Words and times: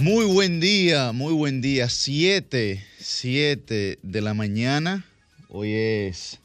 Muy 0.00 0.24
buen 0.24 0.60
día, 0.60 1.12
muy 1.12 1.34
buen 1.34 1.60
día. 1.60 1.90
7, 1.90 2.82
7 3.00 3.98
de 4.02 4.20
la 4.22 4.32
mañana. 4.32 5.04
Hoy 5.50 5.74
es 5.74 6.38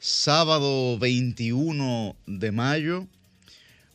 sábado 0.00 0.98
21 0.98 2.16
de 2.26 2.50
mayo. 2.50 3.06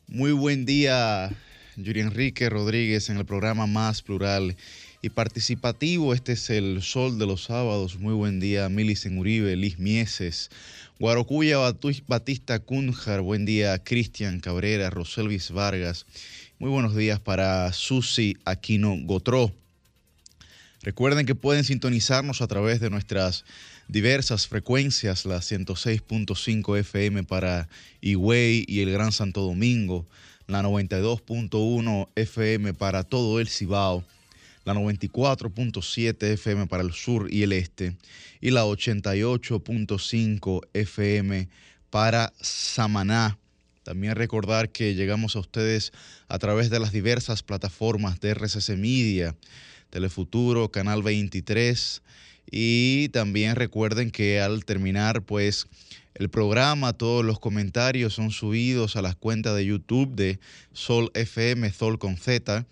Muy 0.07 0.31
buen 0.31 0.63
día, 0.67 1.31
Yuri 1.75 2.02
Enrique 2.02 2.52
Rodríguez, 2.52 3.09
en 3.09 3.17
el 3.17 3.25
programa 3.25 3.66
más 3.66 4.03
plural 4.03 4.55
y 5.02 5.09
participativo. 5.09 6.13
Este 6.13 6.34
es 6.34 6.52
el 6.52 6.84
Sol 6.84 7.17
de 7.17 7.26
los 7.26 7.45
Sábados. 7.45 7.98
Muy 7.98 8.13
buen 8.13 8.39
día, 8.39 8.70
Milicen 8.70 9.17
Uribe, 9.17 9.55
Liz 9.55 9.80
Mieses, 9.80 10.52
Guarocuya 10.99 11.57
Batista 12.07 12.59
Cunjar. 12.59 13.21
Buen 13.21 13.45
día, 13.45 13.84
Cristian 13.84 14.39
Cabrera, 14.39 14.91
Roselvis 14.91 15.49
Vargas. 15.49 16.05
Muy 16.62 16.72
buenos 16.72 16.94
días 16.94 17.22
para 17.22 17.72
Susi 17.72 18.36
Aquino 18.44 18.94
Gotró. 19.04 19.55
Recuerden 20.81 21.26
que 21.26 21.34
pueden 21.34 21.63
sintonizarnos 21.63 22.41
a 22.41 22.48
través 22.48 22.81
de 22.81 22.90
nuestras 22.90 23.45
diversas 23.88 24.45
frecuencias, 24.45 25.23
la 25.23 25.38
106.5 25.38 26.77
FM 26.80 27.23
para 27.23 27.70
Higüey 28.02 28.66
y 28.67 28.81
el 28.81 28.91
Gran 28.91 29.14
Santo 29.14 29.40
Domingo, 29.40 30.05
la 30.48 30.62
92.1 30.62 32.09
FM 32.17 32.73
para 32.73 33.03
todo 33.03 33.39
el 33.39 33.48
Cibao, 33.48 34.03
la 34.66 34.73
94.7 34.73 36.34
FM 36.34 36.67
para 36.67 36.84
el 36.84 36.91
sur 36.91 37.34
y 37.34 37.44
el 37.44 37.53
este 37.53 37.95
y 38.41 38.52
la 38.52 38.66
88.5 38.66 40.67
FM 40.73 41.48
para 41.89 42.33
Samaná. 42.42 43.38
También 43.90 44.16
recordar 44.16 44.70
que 44.70 44.94
llegamos 44.94 45.36
a 45.36 45.40
ustedes 45.40 45.94
a 46.28 46.38
través 46.38 46.70
de 46.70 46.80
las 46.80 46.92
diversas 46.92 47.42
plataformas 47.42 48.20
de 48.20 48.36
RCC 48.36 48.78
Media, 48.78 49.36
Telefuturo, 49.90 50.70
Canal 50.70 51.02
23 51.02 52.04
y 52.52 53.10
también 53.10 53.56
recuerden 53.56 54.12
que 54.12 54.42
al 54.42 54.64
terminar 54.64 55.23
pues 55.23 55.66
el 56.14 56.30
programa, 56.30 56.94
todos 56.94 57.26
los 57.26 57.40
comentarios 57.40 58.14
son 58.14 58.30
subidos 58.30 58.95
a 58.95 59.02
las 59.02 59.16
cuentas 59.16 59.56
de 59.56 59.66
YouTube 59.66 60.14
de 60.14 60.40
Sol 60.72 61.10
FM, 61.16 61.72
Sol 61.72 61.98
con 61.98 62.16
Z, 62.16 62.67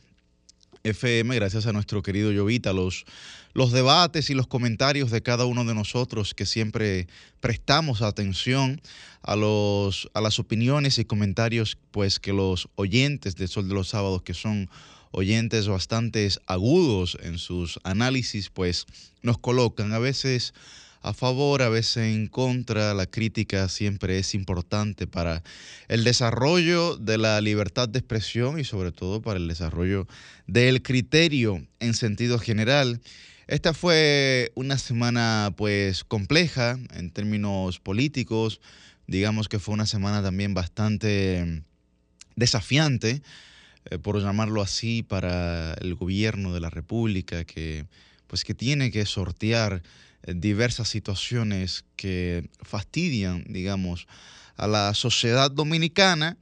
FM, 0.83 1.33
gracias 1.33 1.65
a 1.65 1.73
nuestro 1.73 2.03
querido 2.03 2.31
Llovita, 2.31 2.73
los, 2.73 3.05
los 3.57 3.71
debates 3.71 4.29
y 4.29 4.35
los 4.35 4.45
comentarios 4.45 5.09
de 5.09 5.23
cada 5.23 5.45
uno 5.45 5.65
de 5.65 5.73
nosotros 5.73 6.35
que 6.35 6.45
siempre 6.45 7.07
prestamos 7.39 8.03
atención 8.03 8.79
a, 9.23 9.35
los, 9.35 10.11
a 10.13 10.21
las 10.21 10.37
opiniones 10.37 10.99
y 10.99 11.05
comentarios 11.05 11.75
pues 11.89 12.19
que 12.19 12.33
los 12.33 12.69
oyentes 12.75 13.35
de 13.35 13.47
Sol 13.47 13.67
de 13.67 13.73
los 13.73 13.87
Sábados, 13.87 14.21
que 14.21 14.35
son 14.35 14.69
oyentes 15.09 15.67
bastante 15.67 16.29
agudos 16.45 17.17
en 17.23 17.39
sus 17.39 17.79
análisis, 17.83 18.51
pues 18.51 18.85
nos 19.23 19.39
colocan 19.39 19.91
a 19.91 19.97
veces 19.97 20.53
a 21.01 21.13
favor, 21.13 21.63
a 21.63 21.69
veces 21.69 22.13
en 22.13 22.27
contra. 22.27 22.93
La 22.93 23.07
crítica 23.07 23.69
siempre 23.69 24.19
es 24.19 24.35
importante 24.35 25.07
para 25.07 25.41
el 25.87 26.03
desarrollo 26.03 26.95
de 26.95 27.17
la 27.17 27.41
libertad 27.41 27.89
de 27.89 27.97
expresión 27.97 28.59
y 28.59 28.65
sobre 28.65 28.91
todo 28.91 29.19
para 29.19 29.39
el 29.39 29.47
desarrollo 29.47 30.05
del 30.45 30.83
criterio 30.83 31.65
en 31.79 31.95
sentido 31.95 32.37
general. 32.37 33.01
Esta 33.47 33.73
fue 33.73 34.51
una 34.55 34.77
semana 34.77 35.53
pues 35.55 36.03
compleja 36.03 36.77
en 36.93 37.11
términos 37.11 37.79
políticos, 37.79 38.59
digamos 39.07 39.47
que 39.47 39.57
fue 39.57 39.73
una 39.73 39.85
semana 39.85 40.21
también 40.21 40.53
bastante 40.53 41.63
desafiante, 42.35 43.21
eh, 43.89 43.99
por 43.99 44.21
llamarlo 44.21 44.61
así, 44.61 45.01
para 45.01 45.75
el 45.75 45.95
gobierno 45.95 46.53
de 46.53 46.59
la 46.59 46.69
República 46.69 47.45
que 47.45 47.85
pues 48.27 48.43
que 48.43 48.53
tiene 48.53 48.91
que 48.91 49.05
sortear 49.05 49.81
eh, 50.23 50.33
diversas 50.35 50.89
situaciones 50.89 51.85
que 51.95 52.49
fastidian, 52.63 53.45
digamos, 53.47 54.07
a 54.57 54.67
la 54.67 54.93
sociedad 54.93 55.49
dominicana 55.49 56.35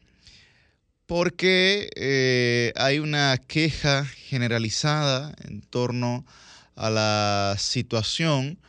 porque 1.05 1.87
eh, 1.95 2.73
hay 2.75 2.97
una 2.97 3.37
queja 3.37 4.05
generalizada 4.05 5.35
en 5.43 5.61
torno 5.61 6.25
a 6.27 6.45
la 6.75 7.55
situación 7.57 8.59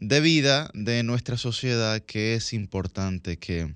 de 0.00 0.20
vida 0.20 0.70
de 0.74 1.02
nuestra 1.02 1.36
sociedad 1.36 2.00
que 2.00 2.34
es 2.34 2.52
importante 2.52 3.38
que, 3.38 3.74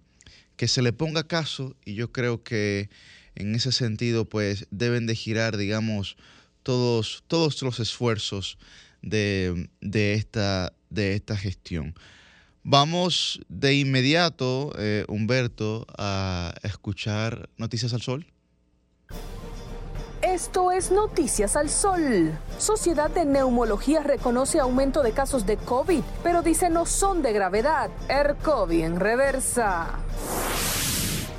que 0.57 0.69
se 0.69 0.83
le 0.83 0.93
ponga 0.93 1.27
caso 1.29 1.77
y 1.85 1.95
yo 1.95 2.11
creo 2.13 2.43
que 2.43 2.91
en 3.35 3.55
ese 3.55 3.71
sentido 3.71 4.25
pues 4.25 4.67
deben 4.71 5.07
de 5.07 5.15
girar, 5.15 5.57
digamos, 5.57 6.17
todos, 6.63 7.23
todos 7.29 7.63
los 7.63 7.79
esfuerzos 7.79 8.59
de, 9.03 9.69
esta, 9.83 10.73
de 10.91 11.15
esta 11.15 11.37
gestión. 11.37 11.95
Vamos 12.65 13.41
de 13.49 13.77
inmediato, 13.77 14.73
eh, 14.77 15.05
Humberto, 15.07 15.87
a 15.97 16.53
escuchar 16.65 17.49
Noticias 17.57 17.95
al 17.95 18.03
Sol. 18.03 18.27
Esto 20.37 20.71
es 20.71 20.91
Noticias 20.91 21.57
al 21.57 21.71
Sol. 21.71 22.39
Sociedad 22.59 23.09
de 23.09 23.25
Neumología 23.25 24.03
reconoce 24.03 24.61
aumento 24.61 25.03
de 25.03 25.13
casos 25.13 25.47
de 25.47 25.57
COVID, 25.57 26.03
pero 26.23 26.43
dice 26.43 26.69
no 26.69 26.85
son 26.85 27.23
de 27.23 27.33
gravedad. 27.33 27.89
ERCOVI 28.11 28.83
en 28.83 29.01
reversa. 29.01 29.87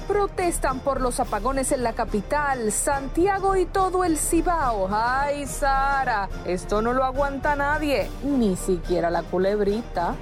Protestan 0.07 0.79
por 0.79 0.99
los 0.99 1.19
apagones 1.19 1.71
en 1.71 1.83
la 1.83 1.93
capital, 1.93 2.71
Santiago 2.71 3.55
y 3.55 3.67
todo 3.67 4.03
el 4.03 4.17
Cibao. 4.17 4.89
Ay, 4.91 5.45
Sara, 5.45 6.27
esto 6.47 6.81
no 6.81 6.93
lo 6.93 7.03
aguanta 7.03 7.55
nadie, 7.55 8.09
ni 8.23 8.55
siquiera 8.55 9.11
la 9.11 9.21
culebrita. 9.21 10.15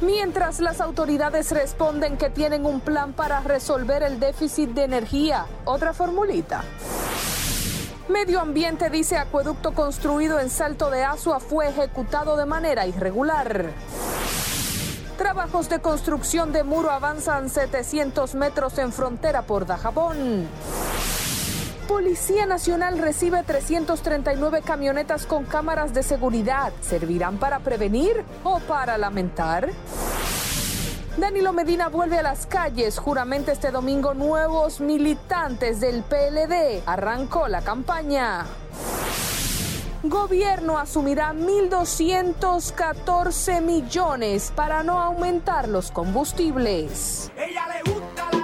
Mientras 0.00 0.60
las 0.60 0.80
autoridades 0.80 1.50
responden 1.50 2.16
que 2.16 2.30
tienen 2.30 2.66
un 2.66 2.78
plan 2.80 3.12
para 3.12 3.40
resolver 3.40 4.04
el 4.04 4.20
déficit 4.20 4.70
de 4.70 4.84
energía. 4.84 5.46
Otra 5.64 5.92
formulita. 5.92 6.62
Medio 8.12 8.40
Ambiente 8.40 8.90
dice 8.90 9.16
acueducto 9.16 9.72
construido 9.72 10.38
en 10.38 10.50
Salto 10.50 10.90
de 10.90 11.02
Azua 11.02 11.40
fue 11.40 11.70
ejecutado 11.70 12.36
de 12.36 12.44
manera 12.44 12.86
irregular. 12.86 13.70
Trabajos 15.16 15.70
de 15.70 15.80
construcción 15.80 16.52
de 16.52 16.62
muro 16.62 16.90
avanzan 16.90 17.48
700 17.48 18.34
metros 18.34 18.76
en 18.76 18.92
frontera 18.92 19.42
por 19.42 19.64
Dajabón. 19.64 20.46
Policía 21.88 22.44
Nacional 22.44 22.98
recibe 22.98 23.42
339 23.44 24.60
camionetas 24.62 25.24
con 25.24 25.44
cámaras 25.44 25.94
de 25.94 26.02
seguridad. 26.02 26.70
¿Servirán 26.82 27.38
para 27.38 27.60
prevenir 27.60 28.24
o 28.44 28.60
para 28.60 28.98
lamentar? 28.98 29.70
Danilo 31.16 31.52
Medina 31.52 31.88
vuelve 31.88 32.18
a 32.18 32.22
las 32.22 32.46
calles. 32.46 32.98
Juramente 32.98 33.52
este 33.52 33.70
domingo 33.70 34.14
nuevos 34.14 34.80
militantes 34.80 35.78
del 35.80 36.02
PLD. 36.02 36.82
Arrancó 36.86 37.48
la 37.48 37.60
campaña. 37.60 38.46
Gobierno 40.02 40.78
asumirá 40.78 41.34
1.214 41.34 43.60
millones 43.60 44.50
para 44.56 44.82
no 44.82 44.98
aumentar 45.00 45.68
los 45.68 45.90
combustibles. 45.92 47.30
Ella 47.36 47.66
le 47.68 47.82
gusta 47.92 48.41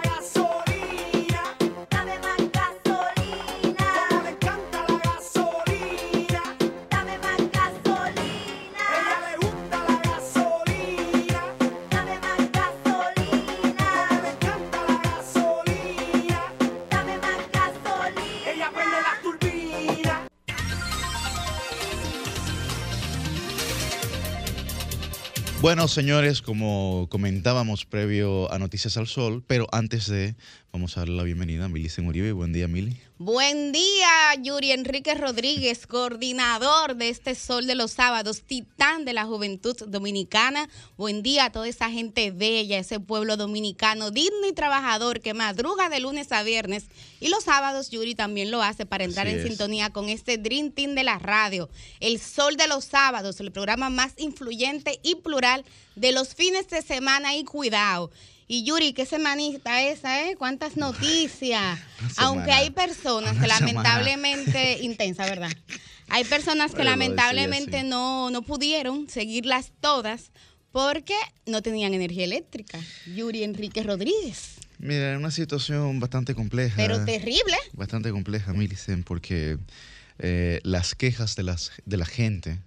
Bueno, 25.69 25.87
señores, 25.87 26.41
como 26.41 27.09
comentábamos 27.11 27.85
previo 27.85 28.51
a 28.51 28.59
Noticias 28.59 28.97
al 28.97 29.07
Sol, 29.07 29.45
pero 29.47 29.67
antes 29.71 30.07
de, 30.07 30.35
vamos 30.73 30.97
a 30.97 31.01
darle 31.01 31.17
la 31.17 31.25
bienvenida 31.25 31.67
a 31.67 31.69
Mili 31.69 31.91
Uribe. 32.07 32.33
Buen 32.33 32.55
día, 32.55 32.67
Mili. 32.69 32.97
Buen 33.21 33.73
día, 33.73 34.09
Yuri 34.41 34.71
Enrique 34.71 35.13
Rodríguez, 35.17 35.89
coordinador 35.89 36.95
de 36.95 37.09
este 37.09 37.35
Sol 37.35 37.67
de 37.67 37.75
los 37.75 37.91
Sábados, 37.91 38.43
titán 38.43 39.05
de 39.05 39.13
la 39.13 39.25
juventud 39.25 39.77
dominicana. 39.89 40.69
Buen 40.97 41.25
día 41.25 41.47
a 41.47 41.51
toda 41.51 41.67
esa 41.67 41.91
gente 41.91 42.31
bella, 42.31 42.79
ese 42.79 43.01
pueblo 43.01 43.37
dominicano 43.37 44.13
digno 44.13 44.47
y 44.49 44.53
trabajador 44.53 45.19
que 45.19 45.35
madruga 45.35 45.89
de 45.89 45.99
lunes 45.99 46.31
a 46.31 46.45
viernes. 46.45 46.85
Y 47.19 47.29
los 47.29 47.43
sábados, 47.43 47.91
Yuri 47.91 48.15
también 48.15 48.53
lo 48.53 48.63
hace 48.63 48.87
para 48.87 49.03
entrar 49.03 49.27
en 49.27 49.43
sintonía 49.43 49.91
con 49.91 50.09
este 50.09 50.39
Dream 50.39 50.71
Team 50.71 50.95
de 50.95 51.03
la 51.03 51.19
radio. 51.19 51.69
El 51.99 52.21
Sol 52.21 52.57
de 52.57 52.69
los 52.69 52.85
Sábados, 52.85 53.41
el 53.41 53.51
programa 53.51 53.91
más 53.91 54.13
influyente 54.19 55.01
y 55.03 55.17
plural 55.17 55.65
de 55.97 56.13
los 56.13 56.37
fines 56.37 56.69
de 56.69 56.83
semana 56.83 57.35
y 57.35 57.43
cuidado 57.43 58.13
Y 58.51 58.65
Yuri, 58.65 58.95
qué 58.95 59.05
semanita 59.05 59.83
esa, 59.83 60.27
¿eh? 60.27 60.35
Cuántas 60.37 60.79
noticias. 60.79 61.79
Aunque 62.17 62.51
hay 62.51 62.71
personas 62.71 63.37
que 63.39 63.47
lamentablemente, 63.47 64.79
intensa, 64.81 65.27
¿verdad? 65.27 65.53
Hay 66.09 66.25
personas 66.25 66.75
que 66.75 66.83
lamentablemente 66.83 67.83
no, 67.83 68.31
no 68.31 68.41
pudieron 68.41 69.11
seguirlas 69.11 69.73
todas 69.81 70.33
porque 70.73 71.15
no 71.45 71.61
tenían 71.61 71.93
energía 71.93 72.25
eléctrica. 72.25 72.79
Yuri 73.15 73.43
Enrique 73.43 73.83
Rodríguez. 73.83 74.55
Mira, 74.79 75.13
es 75.13 75.19
una 75.19 75.31
situación 75.31 76.01
bastante 76.01 76.35
compleja. 76.35 76.77
Pero 76.77 77.05
terrible. 77.05 77.57
Bastante 77.75 78.11
compleja, 78.11 78.55
Milicen, 78.55 79.03
porque 79.03 79.59
eh, 80.19 80.61
las 80.63 80.95
quejas 80.95 81.37
de, 81.37 81.43
las, 81.43 81.73
de 81.85 81.97
la 81.97 82.07
gente, 82.07 82.59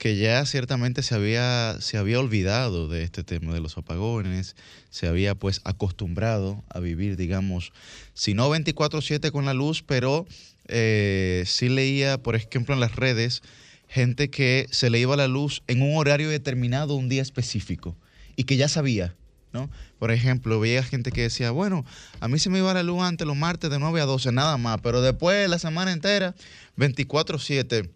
que 0.00 0.16
ya 0.16 0.46
ciertamente 0.46 1.02
se 1.02 1.14
había, 1.14 1.76
se 1.78 1.98
había 1.98 2.18
olvidado 2.18 2.88
de 2.88 3.02
este 3.02 3.22
tema 3.22 3.52
de 3.52 3.60
los 3.60 3.76
apagones, 3.76 4.56
se 4.88 5.06
había 5.06 5.34
pues 5.34 5.60
acostumbrado 5.64 6.64
a 6.70 6.80
vivir, 6.80 7.18
digamos, 7.18 7.70
si 8.14 8.32
no 8.32 8.48
24/7 8.48 9.30
con 9.30 9.44
la 9.44 9.52
luz, 9.52 9.82
pero 9.86 10.26
eh, 10.68 11.44
sí 11.46 11.68
leía, 11.68 12.16
por 12.16 12.34
ejemplo, 12.34 12.72
en 12.72 12.80
las 12.80 12.96
redes, 12.96 13.42
gente 13.88 14.30
que 14.30 14.68
se 14.70 14.88
le 14.88 14.98
iba 14.98 15.16
la 15.16 15.28
luz 15.28 15.62
en 15.66 15.82
un 15.82 15.98
horario 15.98 16.30
determinado, 16.30 16.94
un 16.94 17.10
día 17.10 17.20
específico, 17.20 17.94
y 18.36 18.44
que 18.44 18.56
ya 18.56 18.68
sabía, 18.70 19.14
¿no? 19.52 19.68
Por 19.98 20.12
ejemplo, 20.12 20.58
veía 20.58 20.82
gente 20.82 21.12
que 21.12 21.20
decía, 21.20 21.50
bueno, 21.50 21.84
a 22.20 22.28
mí 22.28 22.38
se 22.38 22.48
me 22.48 22.60
iba 22.60 22.72
la 22.72 22.82
luz 22.82 23.02
antes 23.02 23.26
los 23.26 23.36
martes 23.36 23.68
de 23.68 23.78
9 23.78 24.00
a 24.00 24.06
12, 24.06 24.32
nada 24.32 24.56
más, 24.56 24.80
pero 24.82 25.02
después 25.02 25.46
la 25.50 25.58
semana 25.58 25.92
entera, 25.92 26.34
24/7, 26.78 27.90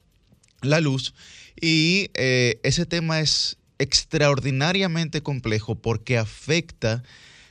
la 0.60 0.80
luz. 0.80 1.14
Y 1.60 2.10
eh, 2.14 2.60
ese 2.62 2.86
tema 2.86 3.20
es 3.20 3.56
extraordinariamente 3.78 5.22
complejo 5.22 5.74
porque 5.74 6.18
afecta 6.18 7.02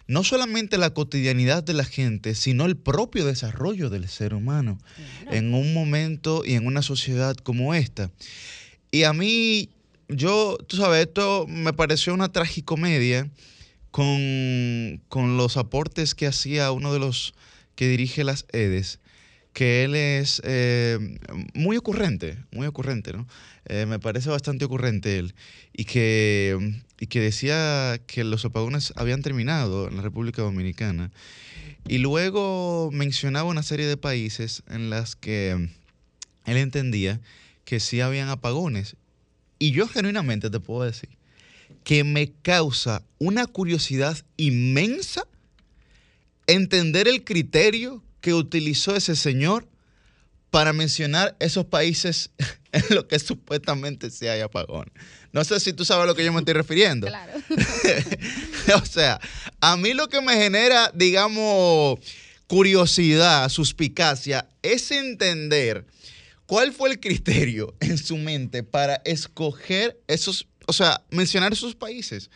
no 0.08 0.24
solamente 0.24 0.78
la 0.78 0.94
cotidianidad 0.94 1.64
de 1.64 1.74
la 1.74 1.86
gente, 1.86 2.36
sino 2.36 2.66
el 2.66 2.76
propio 2.76 3.26
desarrollo 3.26 3.90
del 3.90 4.10
ser 4.10 4.34
humano 4.34 4.78
en 5.32 5.54
un 5.54 5.74
momento 5.74 6.44
y 6.46 6.54
en 6.54 6.68
una 6.68 6.82
sociedad 6.82 7.36
como 7.38 7.74
esta. 7.74 8.12
Y 8.92 9.04
a 9.04 9.14
mí, 9.14 9.70
yo, 10.10 10.58
tú 10.68 10.78
sabes, 10.78 11.08
esto 11.08 11.46
me 11.48 11.74
pareció 11.74 12.14
una 12.14 12.32
tragicomedia 12.32 13.30
con, 13.92 15.02
con 15.08 15.38
los 15.38 15.56
aportes 15.56 16.16
que 16.16 16.28
hacía 16.28 16.72
uno 16.72 16.92
de 16.94 17.00
los 17.00 17.34
que 17.76 17.88
dirige 17.88 18.24
las 18.24 18.46
EDES, 18.52 19.00
que 19.54 19.84
él 19.84 19.96
es 19.96 20.42
eh, 20.44 21.20
muy 21.54 21.78
ocurrente, 21.78 22.38
muy 22.52 22.68
ocurrente, 22.68 23.14
¿no? 23.14 23.28
Eh, 23.66 23.86
me 23.86 24.00
parece 24.00 24.30
bastante 24.30 24.66
ocurrente 24.66 25.20
él, 25.20 25.36
y 25.72 25.86
que, 25.86 26.82
y 27.00 27.08
que 27.08 27.22
decía 27.22 28.02
que 28.08 28.24
los 28.24 28.44
apagones 28.44 28.94
habían 28.96 29.22
terminado 29.22 29.88
en 29.88 29.96
la 29.96 30.02
República 30.02 30.42
Dominicana. 30.42 31.12
Y 31.88 32.00
luego 32.00 32.90
mencionaba 32.92 33.50
una 33.50 33.64
serie 33.64 33.86
de 33.86 33.98
países 33.98 34.64
en 34.70 34.90
las 34.90 35.16
que 35.16 35.70
él 36.46 36.58
entendía 36.58 37.22
que 37.66 37.80
sí 37.80 38.02
habían 38.02 38.30
apagones. 38.30 38.96
Y 39.60 39.72
yo 39.72 39.88
genuinamente 39.88 40.50
te 40.50 40.60
puedo 40.60 40.84
decir 40.84 41.10
que 41.84 42.04
me 42.04 42.32
causa 42.42 43.04
una 43.20 43.46
curiosidad 43.46 44.18
inmensa 44.38 45.28
entender 46.48 47.08
el 47.08 47.24
criterio 47.24 48.03
que 48.24 48.34
utilizó 48.34 48.96
ese 48.96 49.18
señor 49.18 49.68
para 50.50 50.72
mencionar 50.72 51.36
esos 51.42 51.66
países 51.66 52.32
en 52.72 52.84
los 52.92 53.04
que 53.04 53.20
supuestamente 53.20 54.10
sí 54.10 54.28
hay 54.28 54.40
apagón. 54.40 54.90
No 55.34 55.44
sé 55.44 55.60
si 55.60 55.74
tú 55.74 55.84
sabes 55.84 56.06
a 56.06 56.08
lo 56.08 56.16
que 56.16 56.24
yo 56.24 56.32
me 56.32 56.40
estoy 56.40 56.54
refiriendo. 56.54 57.08
Claro. 57.08 57.34
o 58.82 58.86
sea, 58.86 59.20
a 59.60 59.76
mí 59.76 59.94
lo 59.94 60.08
que 60.08 60.22
me 60.22 60.38
genera, 60.38 60.90
digamos, 60.96 62.00
curiosidad, 62.48 63.50
suspicacia, 63.50 64.48
es 64.62 64.90
entender 64.92 65.86
cuál 66.46 66.72
fue 66.72 66.92
el 66.92 67.02
criterio 67.02 67.76
en 67.82 67.98
su 67.98 68.16
mente 68.16 68.64
para 68.64 69.02
escoger 69.04 70.00
esos, 70.08 70.48
o 70.66 70.72
sea, 70.72 71.04
mencionar 71.12 71.52
esos 71.52 71.76
países. 71.76 72.30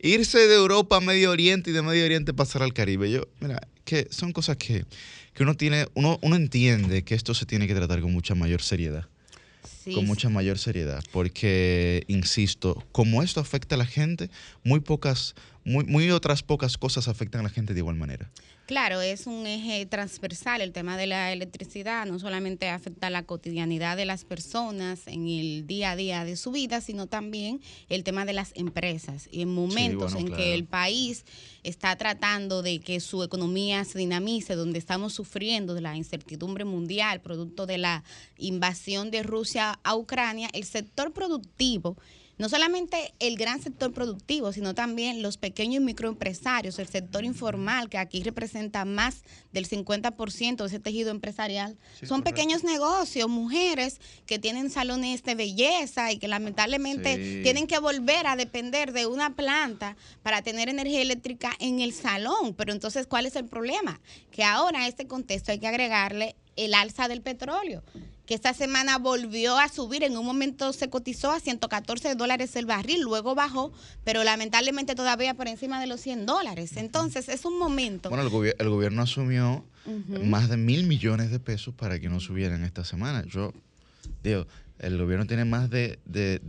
Irse 0.00 0.48
de 0.48 0.54
Europa 0.56 0.96
a 0.96 1.00
Medio 1.00 1.30
Oriente 1.30 1.70
y 1.70 1.72
de 1.74 1.82
Medio 1.82 2.04
Oriente 2.04 2.34
pasar 2.34 2.64
al 2.64 2.72
Caribe. 2.72 3.08
Yo, 3.08 3.28
mira, 3.38 3.60
que 3.84 4.08
son 4.10 4.32
cosas 4.32 4.56
que 4.56 4.84
que 5.38 5.44
uno 5.44 5.54
tiene, 5.54 5.86
uno, 5.94 6.18
uno 6.20 6.34
entiende 6.34 7.04
que 7.04 7.14
esto 7.14 7.32
se 7.32 7.46
tiene 7.46 7.68
que 7.68 7.74
tratar 7.76 8.00
con 8.00 8.12
mucha 8.12 8.34
mayor 8.34 8.60
seriedad. 8.60 9.06
con 9.94 10.04
mucha 10.04 10.28
mayor 10.28 10.58
seriedad, 10.58 11.02
porque, 11.12 12.02
insisto, 12.08 12.84
como 12.90 13.22
esto 13.22 13.40
afecta 13.40 13.76
a 13.76 13.78
la 13.78 13.86
gente, 13.86 14.30
muy 14.64 14.80
pocas, 14.80 15.36
muy, 15.64 15.84
muy 15.84 16.10
otras 16.10 16.42
pocas 16.42 16.76
cosas 16.76 17.06
afectan 17.06 17.40
a 17.40 17.44
la 17.44 17.50
gente 17.50 17.72
de 17.72 17.78
igual 17.78 17.94
manera. 17.94 18.28
Claro, 18.68 19.00
es 19.00 19.26
un 19.26 19.46
eje 19.46 19.86
transversal 19.86 20.60
el 20.60 20.74
tema 20.74 20.98
de 20.98 21.06
la 21.06 21.32
electricidad, 21.32 22.04
no 22.04 22.18
solamente 22.18 22.68
afecta 22.68 23.08
la 23.08 23.22
cotidianidad 23.22 23.96
de 23.96 24.04
las 24.04 24.26
personas 24.26 25.06
en 25.06 25.26
el 25.26 25.66
día 25.66 25.92
a 25.92 25.96
día 25.96 26.22
de 26.26 26.36
su 26.36 26.50
vida, 26.50 26.82
sino 26.82 27.06
también 27.06 27.62
el 27.88 28.04
tema 28.04 28.26
de 28.26 28.34
las 28.34 28.52
empresas. 28.54 29.26
Y 29.32 29.40
en 29.40 29.54
momentos 29.54 30.14
en 30.14 30.30
que 30.30 30.52
el 30.52 30.66
país 30.66 31.24
está 31.62 31.96
tratando 31.96 32.60
de 32.60 32.80
que 32.80 33.00
su 33.00 33.22
economía 33.22 33.86
se 33.86 33.98
dinamice, 33.98 34.54
donde 34.54 34.78
estamos 34.78 35.14
sufriendo 35.14 35.72
de 35.72 35.80
la 35.80 35.96
incertidumbre 35.96 36.66
mundial, 36.66 37.22
producto 37.22 37.64
de 37.64 37.78
la 37.78 38.04
invasión 38.36 39.10
de 39.10 39.22
Rusia 39.22 39.80
a 39.82 39.96
Ucrania, 39.96 40.50
el 40.52 40.64
sector 40.64 41.14
productivo 41.14 41.96
no 42.38 42.48
solamente 42.48 43.12
el 43.18 43.36
gran 43.36 43.60
sector 43.60 43.92
productivo, 43.92 44.52
sino 44.52 44.74
también 44.74 45.22
los 45.22 45.36
pequeños 45.36 45.82
y 45.82 45.84
microempresarios, 45.84 46.78
el 46.78 46.88
sector 46.88 47.24
informal, 47.24 47.88
que 47.88 47.98
aquí 47.98 48.22
representa 48.22 48.84
más 48.84 49.22
del 49.52 49.68
50% 49.68 50.56
de 50.56 50.66
ese 50.66 50.80
tejido 50.80 51.10
empresarial. 51.10 51.76
Son 52.04 52.22
pequeños 52.22 52.64
negocios, 52.64 53.28
mujeres 53.28 54.00
que 54.26 54.38
tienen 54.38 54.70
salones 54.70 55.22
de 55.24 55.34
belleza 55.34 56.12
y 56.12 56.18
que 56.18 56.28
lamentablemente 56.28 57.42
tienen 57.42 57.66
que 57.66 57.78
volver 57.78 58.26
a 58.26 58.36
depender 58.36 58.92
de 58.92 59.06
una 59.06 59.34
planta 59.34 59.96
para 60.22 60.42
tener 60.42 60.68
energía 60.68 61.02
eléctrica 61.02 61.52
en 61.58 61.80
el 61.80 61.92
salón. 61.92 62.54
Pero 62.54 62.72
entonces, 62.72 63.06
¿cuál 63.06 63.26
es 63.26 63.36
el 63.36 63.46
problema? 63.46 64.00
Que 64.30 64.44
ahora 64.44 64.82
a 64.82 64.88
este 64.88 65.06
contexto 65.06 65.52
hay 65.52 65.58
que 65.58 65.66
agregarle 65.66 66.36
el 66.58 66.74
alza 66.74 67.08
del 67.08 67.22
petróleo 67.22 67.82
que 68.28 68.34
esta 68.34 68.52
semana 68.52 68.98
volvió 68.98 69.56
a 69.56 69.70
subir. 69.70 70.02
En 70.02 70.14
un 70.18 70.26
momento 70.26 70.74
se 70.74 70.90
cotizó 70.90 71.32
a 71.32 71.40
114 71.40 72.14
dólares 72.14 72.56
el 72.56 72.66
barril, 72.66 73.00
luego 73.00 73.34
bajó, 73.34 73.72
pero 74.04 74.22
lamentablemente 74.22 74.94
todavía 74.94 75.32
por 75.32 75.48
encima 75.48 75.80
de 75.80 75.86
los 75.86 76.02
100 76.02 76.26
dólares. 76.26 76.76
Entonces 76.76 77.30
es 77.30 77.46
un 77.46 77.58
momento. 77.58 78.10
Bueno, 78.10 78.24
el, 78.24 78.68
gobierno 78.68 79.00
asumió 79.00 79.64
más 80.22 80.50
de 80.50 80.58
mil 80.58 80.86
millones 80.86 81.30
de 81.30 81.40
pesos 81.40 81.72
para 81.74 81.98
que 81.98 82.10
no 82.10 82.20
subieran 82.20 82.64
esta 82.64 82.84
semana. 82.84 83.24
Yo 83.26 83.54
digo, 84.22 84.46
el 84.78 84.98
gobierno 84.98 85.26
tiene 85.26 85.46
más 85.46 85.70
de, 85.70 85.98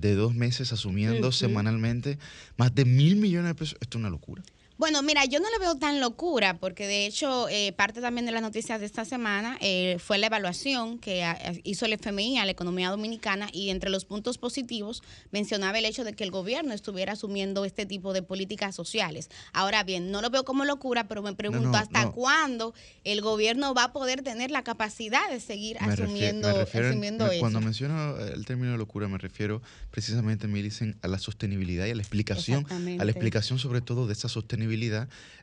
dos 0.02 0.36
meses 0.36 0.74
asumiendo 0.74 1.32
semanalmente 1.32 2.20
más 2.58 2.76
de 2.76 2.84
mil 2.84 3.16
millones 3.16 3.52
de 3.52 3.56
pesos. 3.56 3.78
Esto 3.80 3.98
es 3.98 4.02
una 4.02 4.10
locura. 4.10 4.44
Bueno, 4.80 5.04
mira, 5.04 5.26
yo 5.26 5.42
no 5.42 5.48
le 5.52 5.60
veo 5.60 5.76
tan 5.76 6.00
locura, 6.00 6.58
porque 6.58 6.88
de 6.88 7.06
hecho, 7.06 7.50
eh, 7.50 7.74
parte 7.74 8.00
también 8.00 8.26
de 8.26 8.32
las 8.32 8.42
noticias 8.42 8.80
de 8.80 8.86
esta 8.86 9.04
semana 9.04 9.58
eh, 9.60 9.98
fue 10.00 10.18
la 10.18 10.28
evaluación 10.28 11.00
que 11.00 11.22
hizo 11.66 11.86
el 11.86 11.92
FMI 11.92 12.38
a 12.38 12.46
la 12.46 12.52
economía 12.52 12.90
dominicana 12.90 13.50
y 13.52 13.72
entre 13.72 13.90
los 13.90 14.06
puntos 14.06 14.38
positivos 14.38 15.04
mencionaba 15.32 15.78
el 15.78 15.84
hecho 15.84 16.06
de 16.06 16.14
que 16.14 16.24
el 16.24 16.32
gobierno 16.32 16.74
estuviera 16.74 17.12
asumiendo 17.12 17.66
este 17.66 17.86
tipo 17.86 18.14
de 18.14 18.22
políticas 18.22 18.74
sociales. 18.74 19.30
Ahora 19.52 19.84
bien, 19.84 20.12
no 20.12 20.22
lo 20.22 20.30
veo 20.30 20.46
como 20.46 20.64
locura, 20.64 21.10
pero 21.10 21.22
me 21.24 21.36
pregunto 21.36 21.76
hasta 21.76 22.12
cuándo 22.12 22.74
el 23.04 23.20
gobierno 23.20 23.74
va 23.74 23.84
a 23.84 23.92
poder 23.92 24.22
tener 24.22 24.50
la 24.50 24.64
capacidad 24.64 25.30
de 25.30 25.42
seguir 25.42 25.78
asumiendo, 25.82 26.48
asumiendo 26.48 27.30
eso. 27.30 27.42
Cuando 27.42 27.60
menciono 27.60 28.18
el 28.18 28.46
término 28.46 28.78
locura, 28.78 29.10
me 29.10 29.18
refiero 29.18 29.62
precisamente, 29.92 30.48
me 30.48 30.64
dicen, 30.64 30.98
a 31.02 31.10
la 31.10 31.20
sostenibilidad 31.20 31.86
y 31.86 31.92
a 31.92 31.96
la 31.96 32.02
explicación, 32.02 32.66
a 32.72 33.04
la 33.04 33.12
explicación 33.12 33.60
sobre 33.60 33.82
todo 33.82 34.08
de 34.08 34.14
esa 34.14 34.30
sostenibilidad 34.30 34.69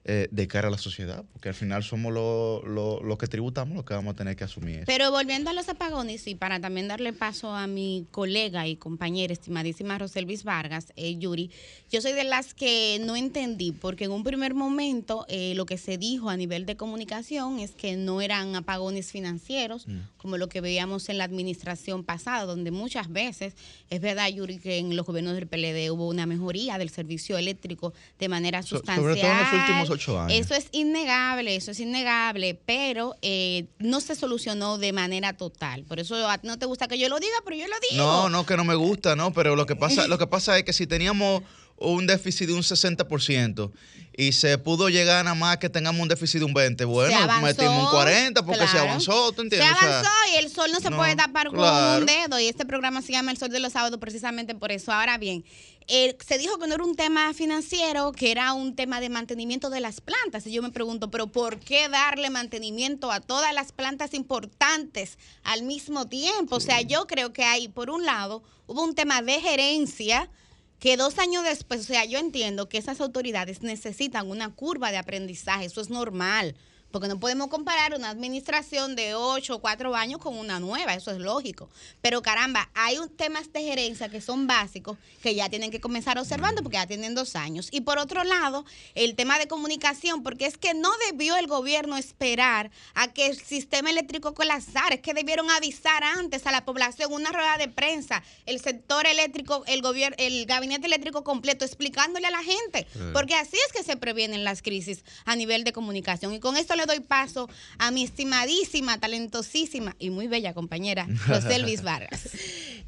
eh, 0.09 0.29
de 0.31 0.47
cara 0.47 0.69
a 0.69 0.71
la 0.71 0.79
sociedad, 0.79 1.25
porque 1.33 1.49
al 1.49 1.55
final 1.57 1.83
somos 1.83 2.13
los 2.13 3.19
que 3.19 3.27
tributamos 3.27 3.75
los 3.75 3.85
que 3.85 3.93
vamos 3.93 4.13
a 4.13 4.17
tener 4.17 4.37
que 4.37 4.45
asumir. 4.45 4.85
Pero 4.87 5.11
volviendo 5.11 5.51
a 5.51 5.53
los 5.53 5.69
apagones 5.69 6.29
y 6.29 6.37
para 6.37 6.61
también 6.61 6.87
darle 6.87 7.13
paso 7.13 7.53
a 7.53 7.67
mi 7.67 8.07
colega 8.13 8.69
y 8.69 8.77
compañera, 8.77 9.33
estimadísima 9.33 9.99
Roselvis 9.99 10.45
Vargas, 10.45 10.93
eh, 10.95 11.17
Yuri, 11.19 11.51
yo 11.91 12.01
soy 12.01 12.13
de 12.13 12.23
las 12.23 12.55
que 12.55 13.01
no 13.05 13.17
entendí, 13.17 13.73
porque 13.73 14.05
en 14.05 14.13
un 14.13 14.23
primer 14.23 14.55
momento 14.55 15.27
eh, 15.29 15.55
lo 15.57 15.67
que 15.67 15.77
se 15.77 15.99
dijo 15.99 16.31
a 16.31 16.37
nivel 16.37 16.67
de 16.67 16.77
comunicación 16.77 17.59
es 17.59 17.73
que 17.73 17.97
no 17.97 18.21
eran 18.21 18.55
apagones 18.55 19.11
financieros, 19.11 19.89
mm. 19.89 19.99
como 20.19 20.39
lo 20.39 20.49
que 20.49 20.61
veíamos 20.61 21.09
en 21.09 21.19
la 21.19 21.25
administración 21.25 22.05
pasada, 22.05 22.45
donde 22.45 22.71
muchas 22.71 23.11
veces, 23.11 23.55
es 23.91 24.01
verdad, 24.01 24.29
Yuri, 24.29 24.59
que 24.59 24.79
en 24.79 24.95
los 24.95 25.05
gobiernos 25.05 25.35
del 25.35 25.49
PLD 25.49 25.91
hubo 25.91 26.07
una 26.07 26.27
mejoría 26.27 26.79
del 26.79 26.91
servicio 26.91 27.37
eléctrico 27.37 27.93
de 28.21 28.29
manera 28.29 28.63
sustancial 28.63 29.16
en 29.25 29.39
los 29.39 29.53
últimos 29.53 29.91
ocho 29.91 30.21
años. 30.21 30.39
Eso 30.39 30.55
es 30.55 30.69
innegable, 30.73 31.57
eso 31.57 31.71
es 31.71 31.81
innegable, 31.81 32.61
pero 32.67 33.17
eh, 33.23 33.67
no 33.79 34.01
se 34.01 34.15
solucionó 34.15 34.79
de 34.79 34.93
manera 34.93 35.33
total. 35.33 35.85
Por 35.85 36.01
eso 36.01 36.17
no 36.43 36.59
te 36.59 36.67
gusta 36.67 36.89
que 36.89 36.99
yo 36.99 37.09
lo 37.09 37.19
diga, 37.19 37.37
pero 37.45 37.57
yo 37.57 37.67
lo 37.69 37.77
digo. 37.91 38.05
No, 38.05 38.29
no, 38.29 38.47
que 38.47 38.57
no 38.57 38.65
me 38.65 38.75
gusta, 38.75 39.17
no, 39.17 39.33
pero 39.33 39.57
lo 39.57 39.67
que 39.67 39.77
pasa, 39.77 40.07
lo 40.09 40.19
que 40.19 40.27
pasa 40.27 40.59
es 40.59 40.65
que 40.65 40.73
si 40.73 40.87
teníamos 40.87 41.43
un 41.79 42.07
déficit 42.07 42.49
de 42.49 42.55
un 42.55 42.63
60% 42.63 43.71
y 44.19 44.33
se 44.33 44.57
pudo 44.57 44.89
llegar 44.89 45.25
nada 45.25 45.35
más 45.35 45.59
que 45.59 45.69
tengamos 45.69 46.01
un 46.01 46.09
déficit 46.09 46.39
de 46.39 46.47
un 46.47 46.55
20. 46.55 46.87
Bueno, 46.87 47.19
metimos 47.43 47.85
un 47.85 47.91
40 47.91 48.43
porque 48.45 48.67
se 48.67 48.79
avanzó, 48.79 49.33
¿tú 49.33 49.43
entiendes? 49.43 49.69
Se 49.79 49.85
avanzó 49.85 50.11
y 50.33 50.39
el 50.39 50.51
sol 50.51 50.71
no 50.73 50.81
se 50.81 50.91
puede 50.91 51.15
tapar 51.17 51.49
con 51.49 51.59
un 51.59 52.07
dedo 52.07 52.41
y 52.41 52.47
este 52.47 52.65
programa 52.65 53.03
se 53.03 53.13
llama 53.13 53.31
El 53.31 53.37
Sol 53.37 53.51
de 53.51 53.61
los 53.61 53.75
Sábados 53.75 53.99
precisamente 54.01 54.55
por 54.55 54.73
eso. 54.73 54.91
Ahora 54.91 55.19
bien, 55.19 55.45
eh, 55.87 56.17
se 56.27 56.39
dijo 56.39 56.59
que 56.59 56.67
no 56.67 56.77
era 56.77 56.85
un 56.85 56.97
tema 56.97 57.35
financiero, 57.35 58.13
que 58.13 58.31
era 58.31 58.55
un 58.55 58.75
tema 58.75 59.01
de 59.01 59.11
mantenimiento 59.11 59.69
de 59.69 59.81
las 59.81 60.01
plantas. 60.01 60.47
Y 60.47 60.53
yo 60.53 60.63
me 60.63 60.71
pregunto, 60.71 61.11
¿pero 61.11 61.27
por 61.27 61.61
qué 61.61 61.91
darle 61.91 62.31
mantenimiento 62.31 63.13
a 63.13 63.21
todas 63.21 63.53
las 63.53 63.73
plantas 63.73 64.15
importantes 64.15 65.19
al 65.45 65.63
mismo 65.63 66.07
tiempo? 66.07 66.57
O 66.57 66.61
sea, 66.61 66.81
yo 66.81 67.07
creo 67.07 67.35
que 67.35 67.45
hay, 67.45 67.69
por 67.69 67.91
un 67.91 68.07
lado, 68.07 68.43
hubo 68.67 68.83
un 68.83 68.95
tema 68.95 69.21
de 69.21 69.41
gerencia 69.43 70.31
que 70.79 70.97
dos 70.97 71.19
años 71.19 71.45
después, 71.45 71.81
o 71.81 71.85
sea, 71.85 72.05
yo 72.05 72.19
entiendo 72.19 72.69
que 72.69 72.79
esas 72.79 73.01
autoridades 73.01 73.63
necesitan 73.63 74.29
una 74.31 74.55
curva 74.55 74.91
de 74.91 74.99
aprendizaje, 74.99 75.67
eso 75.67 75.81
es 75.81 75.91
normal 75.91 76.55
porque 76.97 77.09
no 77.09 77.21
podemos 77.21 77.49
comparar 77.49 77.95
una 77.95 78.09
administración 78.09 78.97
de 78.97 79.15
8 79.15 79.57
o 79.57 79.59
4 79.61 79.95
años 79.95 80.19
con 80.19 80.35
una 80.35 80.59
nueva, 80.61 80.95
eso 80.95 81.11
es 81.11 81.19
lógico. 81.19 81.69
Pero 82.01 82.23
caramba, 82.23 82.71
hay 82.73 82.97
un, 82.97 83.11
temas 83.11 83.53
de 83.53 83.63
gerencia 83.63 84.09
que 84.09 84.23
son 84.23 84.47
básicos 84.47 84.97
que 85.23 85.35
ya 85.35 85.51
tienen 85.51 85.71
que 85.71 85.79
comenzar 85.79 86.19
observando 86.19 86.63
porque 86.63 86.79
ya 86.79 86.87
tienen 86.87 87.15
dos 87.15 87.37
años. 87.37 87.69
Y 87.71 87.83
por 87.83 87.99
otro 87.99 88.25
lado, 88.25 88.65
el 88.95 89.15
tema 89.15 89.39
de 89.39 89.47
comunicación, 89.47 90.23
porque 90.23 90.47
es 90.47 90.57
que 90.57 90.73
no 90.73 90.89
debió 91.11 91.37
el 91.37 91.49
gobierno 91.49 91.99
esperar 91.99 92.71
a 92.95 93.13
que 93.13 93.27
el 93.27 93.39
sistema 93.39 93.91
eléctrico 93.91 94.33
colapsara, 94.33 94.95
es 94.95 95.03
que 95.03 95.13
debieron 95.13 95.51
avisar 95.51 96.03
antes 96.03 96.47
a 96.47 96.51
la 96.51 96.65
población 96.65 97.13
una 97.13 97.31
rueda 97.31 97.59
de 97.59 97.69
prensa, 97.69 98.23
el 98.47 98.59
sector 98.59 99.07
eléctrico, 99.07 99.65
el 99.67 99.83
gobierno, 99.83 100.17
el 100.19 100.47
gabinete 100.47 100.87
eléctrico 100.87 101.25
completo, 101.25 101.67
explicándole 101.67 102.27
a 102.27 102.31
la 102.31 102.43
gente, 102.43 102.87
porque 103.13 103.35
así 103.35 103.59
es 103.67 103.73
que 103.75 103.85
se 103.85 103.99
previenen 103.99 104.45
las 104.45 104.63
crisis 104.63 105.05
a 105.27 105.37
nivel 105.37 105.63
de 105.63 105.75
comunicación. 105.75 106.33
Y 106.33 106.41
con 106.41 106.57
esto 106.57 106.75
le 106.75 106.86
doy 106.87 107.01
paso 107.01 107.49
a 107.79 107.91
mi 107.91 108.05
estimadísima, 108.05 108.99
talentosísima 108.99 109.95
y 109.99 110.11
muy 110.11 110.27
bella 110.27 110.55
compañera, 110.55 111.07
José 111.27 111.59
Luis 111.59 111.83
Vargas. 111.83 112.31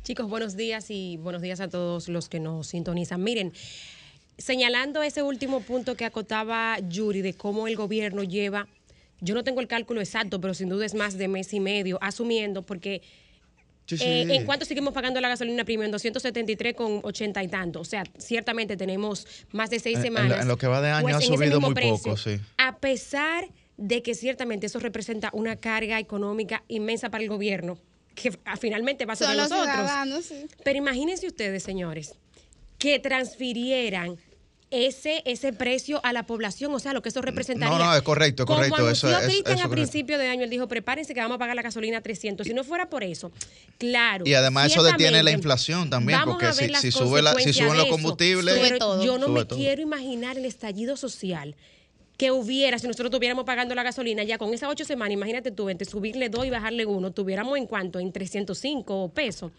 Chicos, 0.02 0.28
buenos 0.28 0.56
días 0.56 0.90
y 0.90 1.16
buenos 1.18 1.42
días 1.42 1.60
a 1.60 1.68
todos 1.68 2.08
los 2.08 2.28
que 2.28 2.40
nos 2.40 2.68
sintonizan. 2.68 3.22
Miren, 3.22 3.52
señalando 4.38 5.02
ese 5.02 5.22
último 5.22 5.60
punto 5.60 5.96
que 5.96 6.04
acotaba 6.04 6.78
Yuri 6.80 7.20
de 7.20 7.34
cómo 7.34 7.68
el 7.68 7.76
gobierno 7.76 8.22
lleva, 8.22 8.68
yo 9.20 9.34
no 9.34 9.44
tengo 9.44 9.60
el 9.60 9.66
cálculo 9.66 10.00
exacto, 10.00 10.40
pero 10.40 10.54
sin 10.54 10.68
duda 10.68 10.86
es 10.86 10.94
más 10.94 11.18
de 11.18 11.28
mes 11.28 11.52
y 11.52 11.60
medio, 11.60 11.98
asumiendo, 12.00 12.62
porque... 12.62 13.02
Eh, 13.90 14.26
¿En 14.28 14.44
cuánto 14.44 14.66
seguimos 14.66 14.92
pagando 14.92 15.18
la 15.18 15.30
gasolina 15.30 15.64
premium? 15.64 15.86
En 15.86 15.92
273 15.92 16.74
con 16.74 17.00
80 17.02 17.42
y 17.42 17.48
tanto. 17.48 17.80
O 17.80 17.84
sea, 17.86 18.04
ciertamente 18.18 18.76
tenemos 18.76 19.26
más 19.50 19.70
de 19.70 19.78
seis 19.78 19.98
semanas. 19.98 20.42
En, 20.42 20.48
lo 20.48 20.58
que 20.58 20.66
va 20.66 20.82
de 20.82 20.90
año 20.90 21.04
pues, 21.04 21.16
ha 21.16 21.20
subido 21.22 21.58
muy 21.58 21.74
poco, 21.74 22.14
sí. 22.18 22.38
A 22.58 22.76
pesar 22.76 23.48
de 23.78 24.02
que 24.02 24.14
ciertamente 24.14 24.66
eso 24.66 24.80
representa 24.80 25.30
una 25.32 25.56
carga 25.56 25.98
económica 25.98 26.64
inmensa 26.68 27.10
para 27.10 27.22
el 27.22 27.30
gobierno, 27.30 27.78
que 28.14 28.36
finalmente 28.60 29.06
va 29.06 29.14
a 29.14 29.16
ser 29.16 29.28
de 29.28 29.36
nosotros. 29.36 30.32
Pero 30.64 30.78
imagínense 30.78 31.28
ustedes, 31.28 31.62
señores, 31.62 32.14
que 32.76 32.98
transfirieran 32.98 34.18
ese, 34.70 35.22
ese 35.24 35.52
precio 35.52 36.00
a 36.04 36.12
la 36.12 36.24
población, 36.24 36.74
o 36.74 36.78
sea, 36.80 36.92
lo 36.92 37.02
que 37.02 37.08
eso 37.08 37.22
representaría. 37.22 37.78
No, 37.78 37.84
no, 37.84 37.94
es 37.94 38.02
correcto, 38.02 38.42
es 38.42 38.46
correcto. 38.46 38.76
Como 38.76 38.88
eso, 38.88 39.08
Cristian 39.24 39.60
a 39.60 39.68
principio 39.68 40.18
de 40.18 40.26
año, 40.26 40.42
él 40.42 40.50
dijo, 40.50 40.66
prepárense 40.66 41.14
que 41.14 41.20
vamos 41.20 41.36
a 41.36 41.38
pagar 41.38 41.54
la 41.54 41.62
gasolina 41.62 41.98
a 41.98 42.00
300. 42.02 42.46
Si 42.46 42.52
no 42.52 42.64
fuera 42.64 42.90
por 42.90 43.04
eso, 43.04 43.30
claro. 43.78 44.26
Y 44.26 44.34
además 44.34 44.72
eso 44.72 44.82
detiene 44.82 45.22
la 45.22 45.30
inflación 45.30 45.88
también, 45.88 46.18
porque 46.24 46.52
si, 46.52 46.68
si, 46.74 46.90
sube 46.90 47.22
si 47.42 47.52
suben 47.52 47.76
los 47.76 47.86
combustibles... 47.86 48.78
yo 49.02 49.18
no 49.18 49.28
me 49.28 49.46
quiero 49.46 49.80
imaginar 49.80 50.36
el 50.36 50.44
estallido 50.44 50.96
social 50.96 51.54
que 52.18 52.32
hubiera, 52.32 52.78
si 52.80 52.88
nosotros 52.88 53.10
estuviéramos 53.10 53.44
pagando 53.44 53.76
la 53.76 53.84
gasolina 53.84 54.24
ya 54.24 54.38
con 54.38 54.52
esas 54.52 54.68
ocho 54.68 54.84
semanas, 54.84 55.12
imagínate 55.14 55.52
tú, 55.52 55.70
entre 55.70 55.88
subirle 55.88 56.28
dos 56.28 56.44
y 56.44 56.50
bajarle 56.50 56.84
uno, 56.84 57.12
tuviéramos 57.12 57.56
en 57.56 57.66
cuanto, 57.66 58.00
en 58.00 58.12
305 58.12 59.12
pesos. 59.14 59.52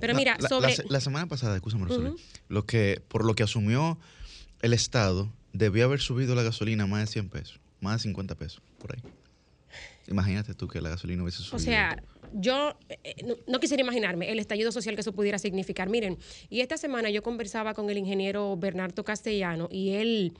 Pero 0.00 0.14
mira, 0.14 0.38
sobre... 0.48 0.74
La, 0.88 1.00
semana 1.00 1.26
pasada, 1.26 1.54
escúchame, 1.56 1.86
lo 2.48 2.64
que, 2.64 3.02
por 3.08 3.26
lo 3.26 3.34
que 3.34 3.42
asumió 3.42 3.98
el 4.62 4.72
Estado, 4.72 5.30
debió 5.52 5.84
haber 5.84 6.00
subido 6.00 6.34
la 6.34 6.42
gasolina 6.42 6.86
más 6.86 7.02
de 7.02 7.06
100 7.08 7.28
pesos, 7.28 7.60
más 7.80 7.98
de 7.98 8.04
50 8.04 8.34
pesos, 8.34 8.62
por 8.78 8.94
ahí. 8.94 9.02
Imagínate 10.08 10.54
tú 10.54 10.68
que 10.68 10.80
la 10.80 10.88
gasolina 10.88 11.22
hubiese 11.22 11.42
subido. 11.42 11.56
O 11.56 11.58
sea, 11.58 12.02
yo 12.32 12.78
eh, 13.04 13.14
no, 13.46 13.60
quisiera 13.60 13.82
imaginarme 13.82 14.32
el 14.32 14.38
estallido 14.38 14.72
social 14.72 14.94
que 14.94 15.02
eso 15.02 15.12
pudiera 15.12 15.38
significar. 15.38 15.90
Miren, 15.90 16.16
y 16.48 16.62
esta 16.62 16.78
semana 16.78 17.10
yo 17.10 17.22
conversaba 17.22 17.74
con 17.74 17.90
el 17.90 17.98
ingeniero 17.98 18.56
Bernardo 18.56 19.04
Castellano 19.04 19.68
y 19.70 19.90
él 19.90 20.32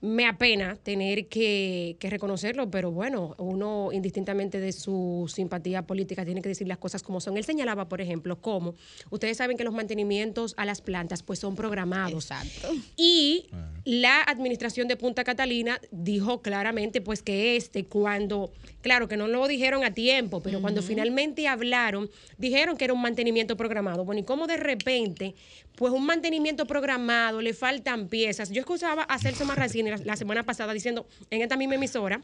me 0.00 0.26
apena 0.26 0.76
tener 0.76 1.26
que, 1.28 1.96
reconocerlo, 2.00 2.70
pero 2.70 2.90
bueno, 2.90 3.34
uno 3.38 3.90
indistintamente 3.92 4.60
de 4.60 4.72
su 4.72 5.30
simpatía 5.32 5.82
política 5.82 6.24
tiene 6.24 6.40
que 6.40 6.48
decir 6.48 6.68
las 6.68 6.78
cosas 6.78 7.02
como 7.02 7.20
son. 7.20 7.36
Él 7.36 7.44
señalaba, 7.44 7.88
por 7.88 8.00
ejemplo, 8.00 8.40
cómo 8.40 8.74
ustedes 9.10 9.36
saben 9.36 9.56
que 9.56 9.64
los 9.64 9.74
mantenimientos 9.74 10.54
a 10.56 10.64
las 10.64 10.80
plantas 10.80 11.22
pues 11.22 11.38
son 11.38 11.56
programados. 11.56 12.30
Exacto. 12.30 12.68
Y 12.96 13.46
la 13.84 14.22
administración 14.22 14.88
de 14.88 14.96
Punta 14.96 15.24
Catalina 15.24 15.80
dijo 15.90 16.42
claramente 16.42 17.00
pues 17.00 17.22
que 17.22 17.56
este 17.56 17.84
cuando, 17.84 18.52
claro 18.80 19.08
que 19.08 19.16
no 19.16 19.26
lo 19.26 19.46
dijeron 19.48 19.84
a 19.84 19.92
tiempo, 19.92 20.40
pero 20.40 20.60
cuando 20.60 20.82
finalmente 20.82 21.48
hablaron, 21.48 22.08
dijeron 22.36 22.76
que 22.76 22.84
era 22.84 22.94
un 22.94 23.02
mantenimiento 23.02 23.56
programado. 23.56 24.04
Bueno, 24.04 24.20
y 24.20 24.24
cómo 24.24 24.46
de 24.46 24.56
repente 24.56 25.34
pues 25.78 25.92
un 25.92 26.04
mantenimiento 26.04 26.66
programado, 26.66 27.40
le 27.40 27.54
faltan 27.54 28.08
piezas. 28.08 28.50
Yo 28.50 28.58
escuchaba 28.58 29.04
a 29.04 29.18
Celso 29.20 29.44
Marrancini 29.44 29.90
la, 30.04 30.16
semana 30.16 30.42
pasada 30.42 30.72
diciendo 30.72 31.06
en 31.30 31.40
esta 31.40 31.56
misma 31.56 31.76
emisora 31.76 32.20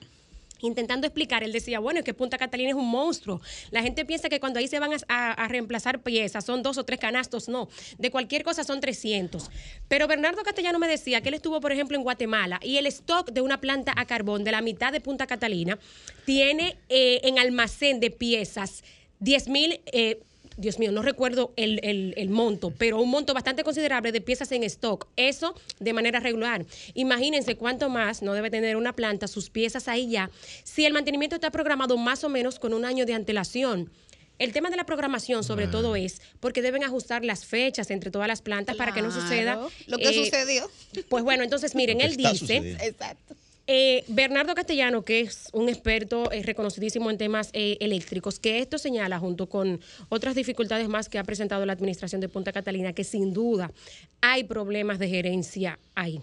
intentando 0.61 1.07
explicar, 1.07 1.45
él 1.45 1.53
decía, 1.53 1.79
bueno, 1.79 1.99
es 1.99 2.07
que 2.07 2.15
Punta 2.15 2.39
Catalina 2.39 2.71
es 2.71 2.75
un 2.75 2.89
monstruo. 2.89 3.43
La 3.71 3.83
gente 3.83 4.07
piensa 4.07 4.31
que 4.31 4.41
cuando 4.41 4.59
ahí 4.59 4.67
se 4.67 4.79
van 4.79 4.93
a, 5.09 5.49
reemplazar 5.49 6.03
piezas, 6.03 6.43
son 6.47 6.63
dos 6.63 6.79
o 6.79 6.85
tres 6.85 6.99
canastos, 6.99 7.51
no. 7.51 7.69
De 7.99 8.11
cualquier 8.11 8.45
cosa 8.45 8.65
son 8.65 8.81
300. 8.81 9.51
Pero 9.89 10.09
Bernardo 10.09 10.43
Castellano 10.43 10.79
me 10.79 10.89
decía 10.89 11.21
que 11.21 11.29
él 11.29 11.35
estuvo, 11.35 11.61
por 11.61 11.71
ejemplo, 11.71 11.99
en 11.99 12.03
Guatemala 12.03 12.61
y 12.63 12.79
el 12.79 12.87
stock 12.87 13.31
de 13.31 13.43
una 13.43 13.61
planta 13.61 13.93
a 13.95 14.07
carbón 14.07 14.43
de 14.43 14.53
la 14.53 14.63
mitad 14.63 14.91
de 14.91 15.03
Punta 15.03 15.27
Catalina 15.27 15.79
tiene 16.25 16.79
eh, 16.89 17.21
en 17.25 17.39
almacén 17.39 18.01
de 18.01 18.11
piezas 18.11 18.85
10 19.21 19.49
mil... 19.49 19.81
Eh, 19.93 20.23
Dios 20.57 20.79
mío, 20.79 20.93
no 20.93 21.03
recuerdo 21.03 21.53
el, 21.57 22.29
monto, 22.31 22.73
pero 22.77 23.01
un 23.01 23.11
monto 23.11 23.35
bastante 23.35 23.65
considerable 23.65 24.13
de 24.13 24.21
piezas 24.21 24.53
en 24.53 24.63
stock. 24.65 25.07
Eso 25.17 25.55
de 25.81 25.93
manera 25.93 26.21
regular. 26.21 26.65
Imagínense 26.95 27.57
cuánto 27.57 27.89
más 27.89 28.23
no 28.23 28.35
debe 28.35 28.51
tener 28.51 28.77
una 28.77 28.95
planta 28.95 29.29
sus 29.29 29.51
piezas 29.51 29.89
ahí 29.89 30.09
ya, 30.11 30.31
si 30.63 30.85
el 30.85 30.93
mantenimiento 30.93 31.37
está 31.37 31.51
programado 31.51 31.97
más 31.97 32.25
o 32.25 32.29
menos 32.29 32.59
con 32.59 32.75
un 32.75 32.85
año 32.85 33.07
de 33.07 33.15
antelación. 33.15 33.91
El 34.39 34.53
tema 34.53 34.69
de 34.69 34.77
la 34.77 34.85
programación, 34.85 35.45
sobre 35.45 35.69
todo, 35.69 35.95
es 35.95 36.21
porque 36.41 36.61
deben 36.61 36.83
ajustar 36.83 37.25
las 37.25 37.45
fechas 37.45 37.91
entre 37.93 38.11
todas 38.11 38.27
las 38.27 38.43
plantas 38.43 38.75
para 38.75 38.93
que 38.93 39.01
no 39.01 39.13
suceda 39.13 39.69
lo 39.87 39.97
que 39.97 40.09
eh, 40.09 40.25
sucedió. 40.25 40.69
Pues 41.09 41.23
bueno, 41.23 41.45
entonces 41.45 41.77
miren, 41.77 42.01
él 42.01 42.17
dice, 42.17 42.77
Exacto. 42.81 43.37
Eh, 43.66 44.04
Bernardo 44.09 44.54
Castellano, 44.54 45.02
que 45.02 45.21
es 45.21 45.49
un 45.54 45.71
experto 45.71 46.30
eh, 46.30 46.42
reconocidísimo 46.42 47.11
en 47.11 47.16
temas 47.16 47.49
eh, 47.54 47.78
eléctricos, 47.80 48.38
que 48.38 48.59
esto 48.59 48.76
señala 48.76 49.18
junto 49.18 49.49
con 49.49 49.80
otras 50.11 50.35
dificultades 50.35 50.87
más 50.88 51.09
que 51.09 51.18
ha 51.18 51.25
presentado 51.25 51.64
la 51.64 51.73
administración 51.73 52.21
de 52.21 52.28
Punta 52.28 52.52
Catalina, 52.52 52.92
que 52.92 53.04
sin 53.04 53.33
duda 53.33 53.73
hay 54.21 54.44
problemas 54.44 54.99
de 54.99 55.09
gerencia 55.09 55.78
ahí. 55.94 56.21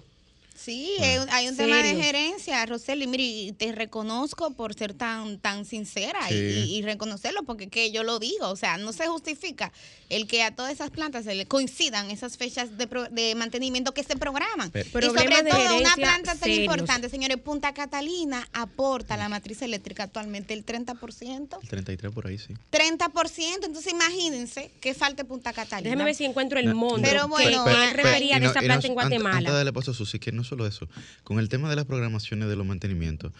Sí, 0.63 0.95
hay 0.99 1.47
un 1.47 1.57
tema 1.57 1.81
de 1.81 1.95
gerencia, 1.95 2.63
Roseli. 2.65 3.07
Mire, 3.07 3.53
te 3.53 3.71
reconozco 3.71 4.51
por 4.51 4.75
ser 4.75 4.93
tan 4.93 5.39
tan 5.39 5.65
sincera 5.65 6.31
y, 6.31 6.81
reconocerlo, 6.83 7.43
porque 7.43 7.67
que 7.67 7.91
yo 7.91 8.03
lo 8.03 8.19
digo, 8.19 8.49
o 8.49 8.55
sea, 8.55 8.77
no 8.77 8.93
se 8.93 9.07
justifica 9.07 9.71
el 10.09 10.27
que 10.27 10.43
a 10.43 10.55
todas 10.55 10.73
esas 10.73 10.89
plantas 10.89 11.25
se 11.25 11.35
le 11.35 11.45
coincidan 11.45 12.11
esas 12.11 12.37
fechas 12.37 12.77
de, 12.77 12.87
de 13.11 13.33
mantenimiento 13.35 13.93
que 13.93 14.03
se 14.03 14.15
programan. 14.15 14.71
y 14.75 14.89
sobre 14.89 15.43
todo 15.49 15.77
una 15.77 15.95
planta 15.95 16.35
tan 16.35 16.51
importante, 16.51 17.09
señores, 17.09 17.37
Punta 17.37 17.73
Catalina 17.73 18.47
aporta 18.53 19.15
a 19.15 19.17
la 19.17 19.29
matriz 19.29 19.61
eléctrica 19.61 20.03
actualmente 20.03 20.53
el 20.53 20.65
30%. 20.65 21.57
El 21.61 21.69
33 21.69 22.13
por 22.13 22.27
ahí, 22.27 22.37
sí. 22.37 22.53
30%, 22.71 23.65
entonces 23.65 23.91
imagínense 23.91 24.71
que 24.79 24.93
falte 24.93 25.25
Punta 25.25 25.53
Catalina. 25.53 25.89
Déjeme 25.89 26.03
ver 26.03 26.15
si 26.15 26.25
encuentro 26.25 26.59
el 26.59 26.75
monto 26.75 27.01
pero 27.01 27.27
bueno, 27.27 27.65
que, 27.65 27.93
refería 27.93 28.39
de 28.39 28.47
esa 28.47 28.59
planta 28.59 28.87
en 28.87 28.93
Guatemala. 28.93 29.49
Antes, 29.49 29.65
de 29.65 29.73
paso 29.73 29.91
a 29.91 30.19
que 30.19 30.31
no 30.31 30.43
solo 30.51 30.67
eso, 30.67 30.89
con 31.23 31.39
el 31.39 31.47
tema 31.47 31.69
de 31.69 31.77
las 31.77 31.85
programaciones 31.85 32.49
de 32.49 32.55
los 32.57 32.65
mantenimientos, 32.65 33.31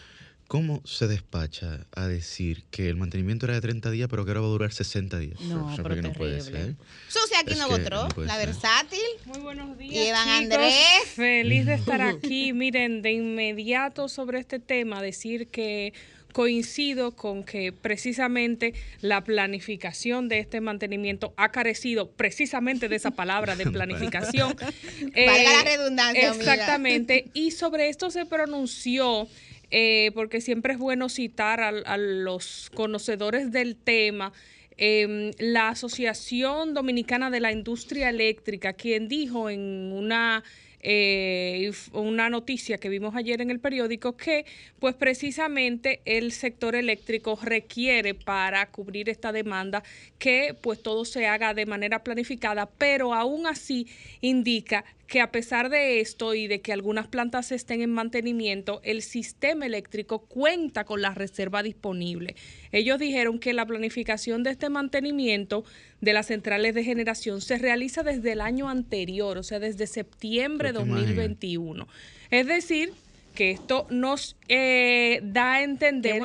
¿Cómo 0.52 0.82
se 0.84 1.08
despacha 1.08 1.88
a 1.96 2.08
decir 2.08 2.66
que 2.72 2.90
el 2.90 2.98
mantenimiento 2.98 3.46
era 3.46 3.54
de 3.54 3.62
30 3.62 3.90
días, 3.90 4.10
pero 4.10 4.26
que 4.26 4.32
ahora 4.32 4.42
va 4.42 4.48
a 4.48 4.50
durar 4.50 4.74
60 4.74 5.18
días? 5.18 5.40
No, 5.40 5.74
pero 5.82 6.02
no 6.02 6.12
puede 6.12 6.42
ser. 6.42 6.76
Sucia 7.08 7.40
aquí 7.40 7.56
no 7.56 7.70
votó, 7.70 8.10
la 8.24 8.36
versátil. 8.36 9.00
Muy 9.28 9.40
buenos 9.40 9.78
días. 9.78 9.94
Y 9.94 10.10
Andrés. 10.10 10.76
Feliz 11.16 11.66
de 11.66 11.76
estar 11.76 12.02
aquí. 12.02 12.52
Miren, 12.52 13.02
de 13.02 13.14
inmediato 13.14 14.10
sobre 14.10 14.40
este 14.40 14.60
tema, 14.60 15.02
decir 15.02 15.48
que 15.48 15.94
coincido 16.32 17.16
con 17.16 17.44
que 17.44 17.72
precisamente 17.72 18.74
la 19.02 19.24
planificación 19.24 20.30
de 20.30 20.40
este 20.40 20.62
mantenimiento 20.62 21.34
ha 21.38 21.52
carecido 21.52 22.12
precisamente 22.12 22.90
de 22.90 22.96
esa 22.96 23.12
palabra 23.12 23.56
de 23.56 23.66
planificación. 23.72 24.56
Valga 24.56 25.54
la 25.54 25.64
redundancia. 25.64 26.30
Exactamente. 26.30 27.26
Y 27.34 27.52
sobre 27.52 27.90
esto 27.90 28.10
se 28.10 28.26
pronunció. 28.26 29.28
Eh, 29.74 30.12
porque 30.14 30.42
siempre 30.42 30.74
es 30.74 30.80
bueno 30.80 31.08
citar 31.08 31.62
a, 31.62 31.98
los 31.98 32.70
conocedores 32.74 33.54
del 33.54 33.78
tema, 33.78 34.34
em, 34.76 35.32
la 35.40 35.70
Asociación 35.70 36.74
Dominicana 36.74 37.30
de 37.30 37.40
la 37.40 37.54
Industria 37.54 38.10
Eléctrica, 38.10 38.74
quien 38.74 39.08
dijo 39.08 39.50
en 39.50 39.94
una 39.94 40.44
eh, 40.84 41.72
una 41.94 42.30
noticia 42.30 42.78
que 42.78 42.90
vimos 42.90 43.16
ayer 43.16 43.42
en 43.42 43.52
el 43.52 43.60
periódico 43.60 44.18
que 44.18 44.46
pues 44.80 44.96
precisamente 44.96 46.02
el 46.06 46.32
sector 46.32 46.76
eléctrico 46.76 47.38
requiere 47.42 48.14
para 48.14 48.66
cubrir 48.72 49.10
esta 49.10 49.32
demanda 49.32 49.84
que 50.18 50.56
pues 50.60 50.82
todo 50.82 51.06
se 51.06 51.28
haga 51.28 51.54
de 51.54 51.66
manera 51.66 52.04
planificada, 52.04 52.70
pero 52.78 53.14
aún 53.14 53.48
así 53.48 53.88
indica 54.22 54.84
que 55.12 55.20
a 55.20 55.30
pesar 55.30 55.70
de 55.70 56.00
esto 56.00 56.36
y 56.36 56.48
de 56.48 56.62
que 56.62 56.72
algunas 56.72 57.06
plantas 57.06 57.52
estén 57.52 57.82
en 57.82 57.90
mantenimiento, 57.90 58.80
el 58.86 59.02
sistema 59.02 59.66
eléctrico 59.66 60.20
cuenta 60.20 60.86
con 60.86 61.02
la 61.02 61.14
reserva 61.14 61.64
disponible. 61.64 62.38
Ellos 62.72 62.98
dijeron 62.98 63.38
que 63.38 63.52
la 63.52 63.66
planificación 63.66 64.42
de 64.44 64.52
este 64.52 64.70
mantenimiento 64.70 65.66
de 66.00 66.14
las 66.14 66.28
centrales 66.28 66.74
de 66.76 66.86
generación 66.86 67.42
se 67.42 67.58
realiza 67.58 68.04
desde 68.04 68.32
el 68.32 68.40
año 68.40 68.70
anterior, 68.70 69.38
o 69.38 69.44
sea, 69.44 69.60
desde 69.60 69.86
septiembre 69.86 70.70
de 70.70 70.80
2021. 70.80 71.90
Es 72.30 72.48
decir, 72.48 72.94
que 73.36 73.52
esto 73.52 73.88
nos 73.90 74.38
eh, 74.48 75.20
da 75.24 75.56
a 75.56 75.64
entender 75.64 76.22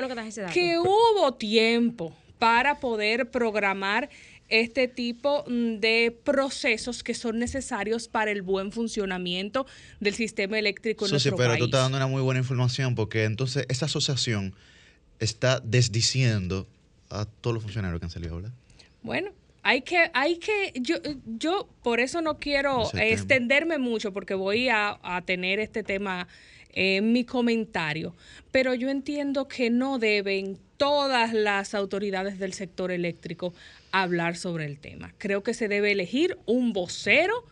que 0.55 0.79
hubo 0.79 1.35
tiempo 1.35 2.15
para 2.39 2.79
poder 2.79 3.33
programar 3.33 4.11
este 4.49 4.89
tipo 4.89 5.45
mm, 5.49 5.77
de 5.81 6.17
procesos 6.25 7.03
que 7.03 7.15
son 7.15 7.39
necesarios 7.39 8.09
para 8.09 8.31
el 8.31 8.43
buen 8.43 8.73
funcionamiento 8.73 9.67
del 10.01 10.15
sistema 10.15 10.59
eléctrico 10.59 11.07
en 11.07 11.13
nuestro 11.13 11.33
sí, 11.33 11.37
pero 11.37 11.57
tú 11.57 11.65
estás 11.65 11.83
dando 11.83 11.97
una 11.97 12.07
muy 12.07 12.23
buena 12.23 12.41
información 12.41 12.95
porque 12.95 13.25
entonces 13.25 13.67
esa 13.69 13.87
asociación 13.87 14.55
está 15.19 15.61
desdiciendo 15.61 16.67
a 17.11 17.25
todos 17.25 17.55
los 17.55 17.63
funcionarios 17.63 18.01
que 18.01 18.07
han 18.07 18.11
salido, 18.11 18.37
¿verdad? 18.37 18.53
Bueno, 19.03 19.31
hay 19.63 19.83
que, 19.83 20.11
hay 20.15 20.37
que, 20.37 20.73
yo, 20.81 20.97
yo 21.25 21.69
por 21.83 22.01
eso 22.01 22.21
no 22.21 22.39
quiero 22.39 22.89
extenderme 22.95 23.79
mucho 23.79 24.13
porque 24.13 24.35
voy 24.35 24.69
a, 24.69 24.99
a 25.03 25.23
tener 25.23 25.59
este 25.59 25.83
tema 25.83 26.29
en 26.73 27.13
mi 27.13 27.25
comentario, 27.25 28.15
pero 28.53 28.75
yo 28.75 28.91
entiendo 28.91 29.49
que 29.49 29.71
no 29.71 29.99
deben 29.99 30.59
todas 30.77 31.33
las 31.33 31.75
autoridades 31.75 32.39
del 32.39 32.53
sector 32.53 32.91
eléctrico 32.91 33.55
hablar 34.03 34.37
sobre 34.37 34.65
el 34.65 34.79
tema. 34.79 35.15
Creo 35.19 35.43
que 35.43 35.55
se 35.55 35.69
debe 35.69 35.93
elegir 35.93 36.39
un 36.47 36.73
vocero, 36.73 37.45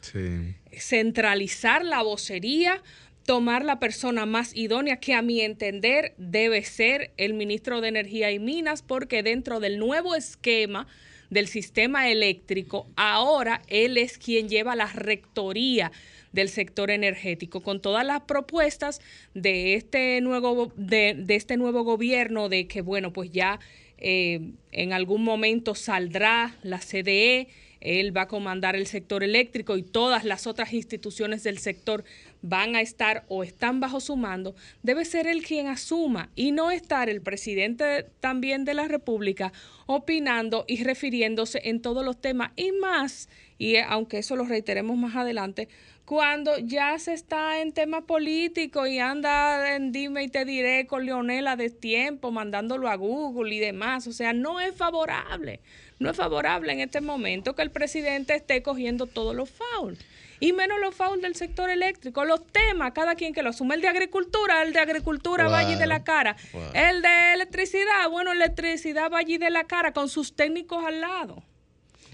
centralizar 0.72 1.84
la 1.84 2.02
vocería, 2.02 2.82
tomar 3.24 3.64
la 3.64 3.78
persona 3.80 4.26
más 4.26 4.54
idónea, 4.54 5.00
que 5.00 5.14
a 5.14 5.22
mi 5.22 5.40
entender 5.40 6.14
debe 6.18 6.62
ser 6.62 7.12
el 7.16 7.34
ministro 7.34 7.80
de 7.80 7.88
Energía 7.88 8.30
y 8.30 8.38
Minas, 8.38 8.82
porque 8.82 9.22
dentro 9.22 9.60
del 9.60 9.78
nuevo 9.78 10.14
esquema 10.14 10.86
del 11.30 11.48
sistema 11.48 12.10
eléctrico, 12.10 12.86
ahora 12.96 13.62
él 13.68 13.96
es 13.96 14.18
quien 14.18 14.48
lleva 14.48 14.76
la 14.76 14.86
rectoría 14.86 15.90
del 16.32 16.48
sector 16.48 16.90
energético, 16.90 17.62
con 17.62 17.80
todas 17.80 18.04
las 18.04 18.22
propuestas 18.22 19.00
de 19.34 19.74
este 19.74 20.20
nuevo, 20.20 20.72
de, 20.76 21.14
de 21.16 21.34
este 21.36 21.56
nuevo 21.56 21.82
gobierno, 21.82 22.48
de 22.48 22.66
que, 22.66 22.82
bueno, 22.82 23.12
pues 23.12 23.30
ya 23.30 23.60
eh, 23.98 24.52
en 24.72 24.92
algún 24.92 25.22
momento 25.24 25.74
saldrá 25.74 26.56
la 26.62 26.78
CDE, 26.78 27.48
él 27.84 28.16
va 28.16 28.22
a 28.22 28.28
comandar 28.28 28.76
el 28.76 28.86
sector 28.86 29.22
eléctrico 29.22 29.76
y 29.76 29.82
todas 29.82 30.24
las 30.24 30.46
otras 30.46 30.72
instituciones 30.72 31.42
del 31.42 31.58
sector 31.58 32.02
van 32.40 32.76
a 32.76 32.80
estar 32.80 33.24
o 33.28 33.44
están 33.44 33.78
bajo 33.78 34.00
su 34.00 34.16
mando, 34.16 34.54
debe 34.82 35.04
ser 35.04 35.26
él 35.26 35.42
quien 35.42 35.66
asuma 35.66 36.30
y 36.34 36.52
no 36.52 36.70
estar 36.70 37.08
el 37.08 37.20
presidente 37.20 38.06
también 38.20 38.64
de 38.64 38.74
la 38.74 38.88
República 38.88 39.52
opinando 39.86 40.64
y 40.66 40.82
refiriéndose 40.82 41.60
en 41.64 41.80
todos 41.80 42.04
los 42.04 42.20
temas. 42.20 42.52
Y 42.56 42.72
más, 42.72 43.28
y 43.58 43.76
aunque 43.76 44.18
eso 44.18 44.34
lo 44.34 44.44
reiteremos 44.44 44.96
más 44.96 45.14
adelante, 45.14 45.68
cuando 46.04 46.58
ya 46.58 46.98
se 46.98 47.14
está 47.14 47.60
en 47.60 47.72
tema 47.72 48.02
político 48.02 48.86
y 48.86 48.98
anda 48.98 49.74
en 49.74 49.90
dime 49.90 50.24
y 50.24 50.28
te 50.28 50.44
diré 50.44 50.86
con 50.86 51.06
Leonela 51.06 51.56
de 51.56 51.70
tiempo, 51.70 52.30
mandándolo 52.30 52.88
a 52.88 52.96
Google 52.96 53.54
y 53.54 53.58
demás. 53.58 54.06
O 54.06 54.12
sea, 54.12 54.32
no 54.32 54.60
es 54.60 54.74
favorable. 54.76 55.60
No 55.98 56.10
es 56.10 56.16
favorable 56.16 56.72
en 56.72 56.80
este 56.80 57.00
momento 57.00 57.54
que 57.54 57.62
el 57.62 57.70
presidente 57.70 58.34
esté 58.34 58.62
cogiendo 58.62 59.06
todos 59.06 59.34
los 59.34 59.50
fouls. 59.50 59.98
Y 60.40 60.52
menos 60.52 60.78
los 60.78 60.94
fouls 60.94 61.22
del 61.22 61.36
sector 61.36 61.70
eléctrico. 61.70 62.26
Los 62.26 62.46
temas, 62.48 62.92
cada 62.92 63.14
quien 63.14 63.32
que 63.32 63.42
lo 63.42 63.50
asume. 63.50 63.76
El 63.76 63.80
de 63.80 63.88
agricultura, 63.88 64.62
el 64.62 64.74
de 64.74 64.80
agricultura 64.80 65.48
va 65.48 65.60
allí 65.60 65.76
de 65.76 65.86
la 65.86 66.04
cara. 66.04 66.36
El 66.74 67.00
de 67.00 67.32
electricidad, 67.32 68.10
bueno, 68.10 68.32
electricidad 68.32 69.10
va 69.10 69.18
allí 69.18 69.38
de 69.38 69.48
la 69.48 69.64
cara 69.64 69.92
con 69.94 70.10
sus 70.10 70.36
técnicos 70.36 70.84
al 70.84 71.00
lado. 71.00 71.42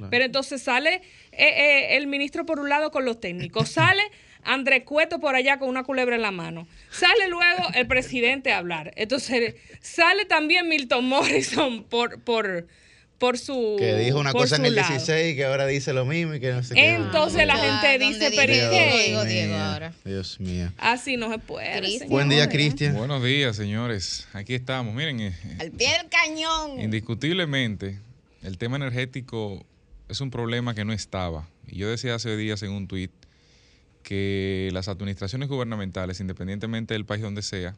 Pero 0.09 0.25
entonces 0.25 0.63
sale 0.63 1.03
eh, 1.33 1.49
eh, 1.49 1.97
el 1.97 2.07
ministro 2.07 2.45
por 2.47 2.61
un 2.61 2.69
lado 2.69 2.91
con 2.91 3.05
los 3.05 3.21
técnicos, 3.21 3.69
sale 3.71 4.03
André 4.43 4.85
Cueto 4.85 5.21
por 5.21 5.35
allá 5.35 5.59
con 5.59 5.69
una 5.69 5.85
culebra 5.85 6.17
en 6.17 6.23
la 6.23 6.31
mano, 6.31 6.67
sale 6.91 7.29
luego 7.29 7.69
el 7.75 7.87
presidente 7.87 8.53
a 8.53 8.59
hablar. 8.59 8.93
Entonces 8.97 9.55
sale 9.81 10.25
también 10.25 10.69
Milton 10.69 11.05
Morrison 11.07 11.85
por, 11.85 12.21
por, 12.23 12.67
por 13.19 13.37
su 13.37 13.77
que 13.79 13.97
dijo 13.97 14.19
una 14.19 14.33
cosa 14.33 14.57
en 14.57 14.65
el 14.65 14.75
16 14.75 15.33
y 15.33 15.37
que 15.37 15.45
ahora 15.45 15.67
dice 15.67 15.93
lo 15.93 16.05
mismo 16.07 16.35
y 16.35 16.41
que 16.41 16.53
no 16.53 16.63
sé 16.63 16.75
qué. 16.75 16.95
Entonces 16.95 17.47
la 17.47 17.57
gente 17.57 18.05
dice 18.05 18.33
pero 18.35 18.53
Dios, 18.53 19.29
Dios, 19.29 19.95
Dios 20.05 20.41
mío. 20.41 20.73
Así 20.79 21.17
no 21.17 21.31
se 21.31 21.39
puede 21.39 22.07
buen 22.09 22.29
día 22.29 22.49
Cristian. 22.49 22.95
Buenos 22.95 23.23
días 23.23 23.57
señores. 23.57 24.27
Aquí 24.33 24.55
estamos. 24.55 24.95
Miren 24.95 25.21
eh, 25.21 25.35
al 25.59 25.71
pie 25.71 25.93
del 25.99 26.09
cañón. 26.09 26.81
indiscutiblemente 26.81 27.99
el 28.43 28.57
tema 28.57 28.77
energético 28.77 29.67
es 30.11 30.21
un 30.21 30.31
problema 30.31 30.75
que 30.75 30.85
no 30.85 30.93
estaba. 30.93 31.49
Y 31.67 31.77
yo 31.77 31.89
decía 31.89 32.15
hace 32.15 32.37
días 32.37 32.63
en 32.63 32.73
un 32.73 32.89
tuit 32.89 33.13
que 34.03 34.71
las 34.73 34.89
administraciones 34.89 35.49
gubernamentales, 35.49 36.21
independientemente 36.21 36.95
del 36.95 37.05
país 37.05 37.23
donde 37.23 37.43
sea, 37.43 37.77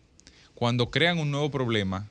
cuando 0.55 0.91
crean 0.91 1.19
un 1.19 1.31
nuevo 1.31 1.51
problema, 1.51 2.09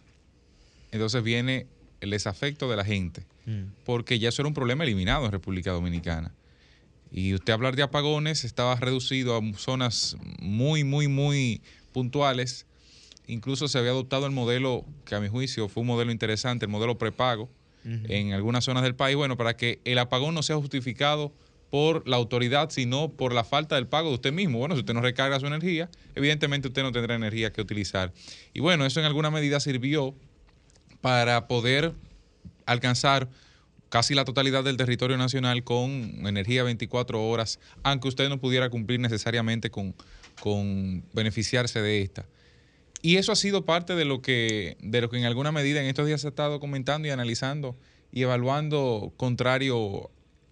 entonces 0.91 1.23
viene 1.23 1.67
el 2.01 2.11
desafecto 2.11 2.69
de 2.69 2.75
la 2.75 2.85
gente, 2.85 3.25
mm. 3.45 3.83
porque 3.85 4.19
ya 4.19 4.29
eso 4.29 4.41
era 4.41 4.47
un 4.47 4.53
problema 4.53 4.83
eliminado 4.83 5.25
en 5.25 5.31
República 5.31 5.71
Dominicana. 5.71 6.33
Y 7.11 7.33
usted 7.33 7.53
hablar 7.53 7.75
de 7.75 7.83
apagones 7.83 8.43
estaba 8.43 8.75
reducido 8.75 9.37
a 9.37 9.41
zonas 9.57 10.15
muy, 10.39 10.83
muy, 10.83 11.07
muy 11.07 11.61
puntuales. 11.91 12.65
Incluso 13.27 13.67
se 13.67 13.77
había 13.77 13.91
adoptado 13.91 14.25
el 14.25 14.31
modelo, 14.31 14.85
que 15.05 15.15
a 15.15 15.19
mi 15.19 15.27
juicio 15.27 15.67
fue 15.67 15.81
un 15.81 15.87
modelo 15.87 16.11
interesante, 16.11 16.65
el 16.65 16.71
modelo 16.71 16.97
prepago, 16.97 17.49
en 17.83 18.33
algunas 18.33 18.63
zonas 18.63 18.83
del 18.83 18.95
país, 18.95 19.15
bueno, 19.15 19.37
para 19.37 19.55
que 19.55 19.79
el 19.85 19.97
apagón 19.99 20.35
no 20.35 20.43
sea 20.43 20.55
justificado 20.57 21.33
por 21.71 22.07
la 22.07 22.17
autoridad, 22.17 22.69
sino 22.69 23.09
por 23.13 23.33
la 23.33 23.43
falta 23.43 23.75
del 23.75 23.87
pago 23.87 24.09
de 24.09 24.15
usted 24.15 24.33
mismo. 24.33 24.59
Bueno, 24.59 24.75
si 24.75 24.81
usted 24.81 24.93
no 24.93 25.01
recarga 25.01 25.39
su 25.39 25.47
energía, 25.47 25.89
evidentemente 26.15 26.67
usted 26.67 26.83
no 26.83 26.91
tendrá 26.91 27.15
energía 27.15 27.51
que 27.51 27.61
utilizar. 27.61 28.11
Y 28.53 28.59
bueno, 28.59 28.85
eso 28.85 28.99
en 28.99 29.05
alguna 29.05 29.31
medida 29.31 29.59
sirvió 29.59 30.13
para 30.99 31.47
poder 31.47 31.93
alcanzar 32.65 33.29
casi 33.89 34.15
la 34.15 34.25
totalidad 34.25 34.63
del 34.63 34.77
territorio 34.77 35.17
nacional 35.17 35.63
con 35.63 36.25
energía 36.27 36.63
24 36.63 37.23
horas, 37.23 37.59
aunque 37.83 38.09
usted 38.09 38.29
no 38.29 38.39
pudiera 38.39 38.69
cumplir 38.69 38.99
necesariamente 38.99 39.69
con, 39.69 39.95
con 40.41 41.03
beneficiarse 41.13 41.81
de 41.81 42.01
esta. 42.01 42.25
Y 43.01 43.17
eso 43.17 43.31
ha 43.31 43.35
sido 43.35 43.65
parte 43.65 43.95
de 43.95 44.05
lo 44.05 44.21
que, 44.21 44.77
de 44.81 45.01
lo 45.01 45.09
que 45.09 45.17
en 45.17 45.25
alguna 45.25 45.51
medida 45.51 45.81
en 45.81 45.87
estos 45.87 46.05
días 46.05 46.21
se 46.21 46.27
ha 46.27 46.29
estado 46.29 46.59
comentando 46.59 47.07
y 47.07 47.11
analizando 47.11 47.75
y 48.11 48.21
evaluando 48.21 49.11
contrario 49.17 50.09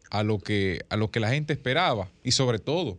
a 0.10 0.24
lo 0.24 0.40
que, 0.40 0.84
a 0.90 0.96
lo 0.96 1.12
que 1.12 1.20
la 1.20 1.30
gente 1.30 1.54
esperaba. 1.54 2.10
Y 2.24 2.32
sobre 2.32 2.60
todo, 2.60 2.98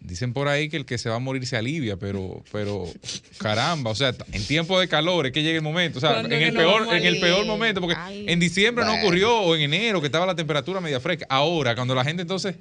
dicen 0.00 0.32
por 0.32 0.48
ahí 0.48 0.68
que 0.68 0.76
el 0.76 0.84
que 0.84 0.98
se 0.98 1.08
va 1.08 1.16
a 1.16 1.18
morir 1.18 1.46
se 1.46 1.56
alivia, 1.56 1.96
pero, 1.96 2.42
pero 2.52 2.86
caramba, 3.38 3.90
o 3.90 3.94
sea, 3.94 4.14
en 4.32 4.46
tiempo 4.46 4.78
de 4.78 4.86
calor 4.86 5.26
es 5.26 5.32
que 5.32 5.42
llega 5.42 5.56
el 5.56 5.62
momento, 5.62 5.98
o 5.98 6.00
sea, 6.00 6.20
en 6.20 6.32
el, 6.32 6.52
peor, 6.52 6.86
en 6.94 7.04
el 7.04 7.20
peor 7.20 7.46
momento, 7.46 7.80
porque 7.80 7.96
en 8.10 8.38
diciembre 8.38 8.84
no 8.84 8.94
ocurrió, 8.94 9.40
o 9.40 9.56
en 9.56 9.62
enero, 9.62 10.00
que 10.00 10.06
estaba 10.06 10.26
la 10.26 10.36
temperatura 10.36 10.80
media 10.80 11.00
fresca. 11.00 11.26
Ahora, 11.28 11.74
cuando 11.74 11.94
la 11.94 12.04
gente 12.04 12.22
entonces, 12.22 12.54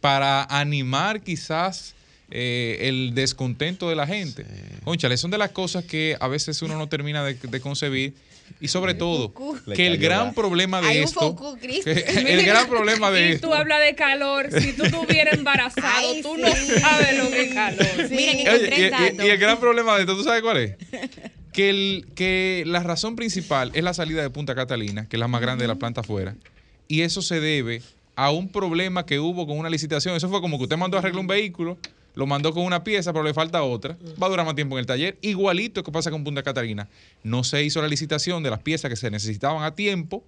para 0.00 0.44
animar 0.44 1.20
quizás 1.20 1.95
eh, 2.30 2.78
el 2.82 3.14
descontento 3.14 3.88
de 3.88 3.96
la 3.96 4.06
gente. 4.06 4.44
Sí. 4.44 5.16
son 5.16 5.30
de 5.30 5.38
las 5.38 5.50
cosas 5.50 5.84
que 5.84 6.16
a 6.20 6.28
veces 6.28 6.60
uno 6.62 6.76
no 6.76 6.88
termina 6.88 7.24
de, 7.24 7.60
concebir. 7.60 8.14
Y 8.60 8.68
sobre 8.68 8.94
todo, 8.94 9.34
que 9.74 9.86
el 9.88 9.98
gran 9.98 10.34
problema 10.34 10.80
de 10.80 11.02
esto. 11.02 11.36
el 11.62 12.44
gran 12.44 12.68
problema 12.68 13.10
de 13.10 13.32
esto. 13.32 13.48
tú 13.48 13.54
hablas 13.54 13.80
de 13.80 13.94
calor. 13.94 14.48
Si 14.60 14.72
tú 14.72 14.84
estuvieras 14.84 15.34
embarazado, 15.34 16.14
tú 16.22 16.36
no 16.36 16.48
sabes 16.48 17.18
lo 17.18 17.30
que 17.30 17.42
es 17.42 17.54
calor. 17.54 18.10
Miren, 18.10 18.38
y, 18.38 19.22
y, 19.24 19.28
el 19.28 19.38
gran 19.38 19.58
problema 19.58 19.96
de 19.96 20.02
esto, 20.02 20.16
¿tú 20.16 20.22
sabes 20.22 20.42
cuál 20.42 20.58
es? 20.58 20.76
que, 21.56 21.70
el, 21.70 22.06
que 22.14 22.64
la 22.66 22.80
razón 22.80 23.16
principal 23.16 23.70
es 23.72 23.82
la 23.82 23.94
salida 23.94 24.20
de 24.20 24.28
Punta 24.28 24.54
Catalina, 24.54 25.08
que 25.08 25.16
es 25.16 25.20
la 25.20 25.26
más 25.26 25.40
grande 25.40 25.64
de 25.64 25.68
la 25.68 25.76
planta 25.76 26.02
afuera, 26.02 26.36
y 26.86 27.00
eso 27.00 27.22
se 27.22 27.40
debe 27.40 27.80
a 28.14 28.30
un 28.30 28.50
problema 28.50 29.06
que 29.06 29.18
hubo 29.18 29.46
con 29.46 29.58
una 29.58 29.70
licitación. 29.70 30.14
Eso 30.14 30.28
fue 30.28 30.42
como 30.42 30.58
que 30.58 30.64
usted 30.64 30.76
mandó 30.76 30.98
a 30.98 31.00
arreglar 31.00 31.20
un 31.20 31.26
vehículo, 31.26 31.78
lo 32.16 32.26
mandó 32.26 32.52
con 32.52 32.64
una 32.64 32.82
pieza, 32.82 33.12
pero 33.12 33.24
le 33.24 33.34
falta 33.34 33.62
otra. 33.62 33.96
Va 34.20 34.26
a 34.26 34.30
durar 34.30 34.46
más 34.46 34.54
tiempo 34.54 34.74
en 34.76 34.80
el 34.80 34.86
taller. 34.86 35.18
Igualito 35.20 35.84
que 35.84 35.92
pasa 35.92 36.10
con 36.10 36.24
Punta 36.24 36.42
Catalina. 36.42 36.88
No 37.22 37.44
se 37.44 37.62
hizo 37.62 37.82
la 37.82 37.88
licitación 37.88 38.42
de 38.42 38.48
las 38.50 38.60
piezas 38.60 38.88
que 38.88 38.96
se 38.96 39.10
necesitaban 39.10 39.62
a 39.62 39.74
tiempo 39.74 40.24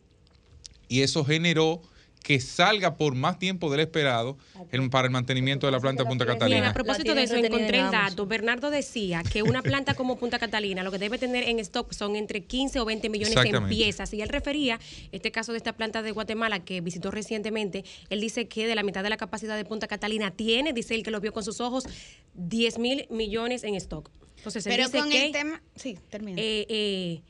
y 0.88 1.00
eso 1.00 1.24
generó 1.24 1.80
que 2.28 2.40
salga 2.40 2.94
por 2.98 3.14
más 3.14 3.38
tiempo 3.38 3.70
del 3.70 3.80
esperado 3.80 4.36
el- 4.70 4.90
para 4.90 5.06
el 5.06 5.10
mantenimiento 5.12 5.66
de 5.66 5.72
la 5.72 5.80
planta 5.80 6.04
Punta 6.04 6.26
Bien, 6.26 6.36
a 6.36 6.38
Catalina. 6.38 6.74
propósito 6.74 7.14
de 7.14 7.22
eso, 7.22 7.36
encontré 7.36 7.78
el 7.78 7.90
dato. 7.90 8.26
Bernardo 8.26 8.68
decía 8.70 9.22
que 9.22 9.42
una 9.42 9.62
planta 9.62 9.94
como 9.94 10.18
Punta 10.18 10.38
Catalina 10.38 10.82
lo 10.82 10.90
que 10.90 10.98
debe 10.98 11.16
tener 11.16 11.44
en 11.48 11.58
stock 11.60 11.90
son 11.94 12.16
entre 12.16 12.42
15 12.42 12.80
o 12.80 12.84
20 12.84 13.08
millones 13.08 13.34
en 13.34 13.68
piezas. 13.70 14.12
Y 14.12 14.20
él 14.20 14.28
refería, 14.28 14.78
este 15.10 15.30
caso 15.32 15.52
de 15.52 15.56
esta 15.56 15.72
planta 15.72 16.02
de 16.02 16.10
Guatemala 16.10 16.58
que 16.62 16.82
visitó 16.82 17.10
recientemente, 17.10 17.82
él 18.10 18.20
dice 18.20 18.46
que 18.46 18.66
de 18.66 18.74
la 18.74 18.82
mitad 18.82 19.02
de 19.02 19.08
la 19.08 19.16
capacidad 19.16 19.56
de 19.56 19.64
Punta 19.64 19.86
Catalina 19.86 20.30
tiene, 20.30 20.74
dice 20.74 20.94
él 20.96 21.02
que 21.04 21.10
lo 21.10 21.20
vio 21.22 21.32
con 21.32 21.42
sus 21.44 21.62
ojos, 21.62 21.84
10 22.34 22.78
mil 22.78 23.06
millones 23.08 23.64
en 23.64 23.74
stock. 23.76 24.10
Entonces 24.36 24.66
él 24.66 24.72
Pero 24.76 24.84
dice 24.88 24.98
con 24.98 25.08
que... 25.08 25.24
el 25.26 25.32
tema. 25.32 25.62
Sí, 25.76 25.98
termina. 26.10 26.38
eh, 26.38 26.66
eh, 26.68 27.20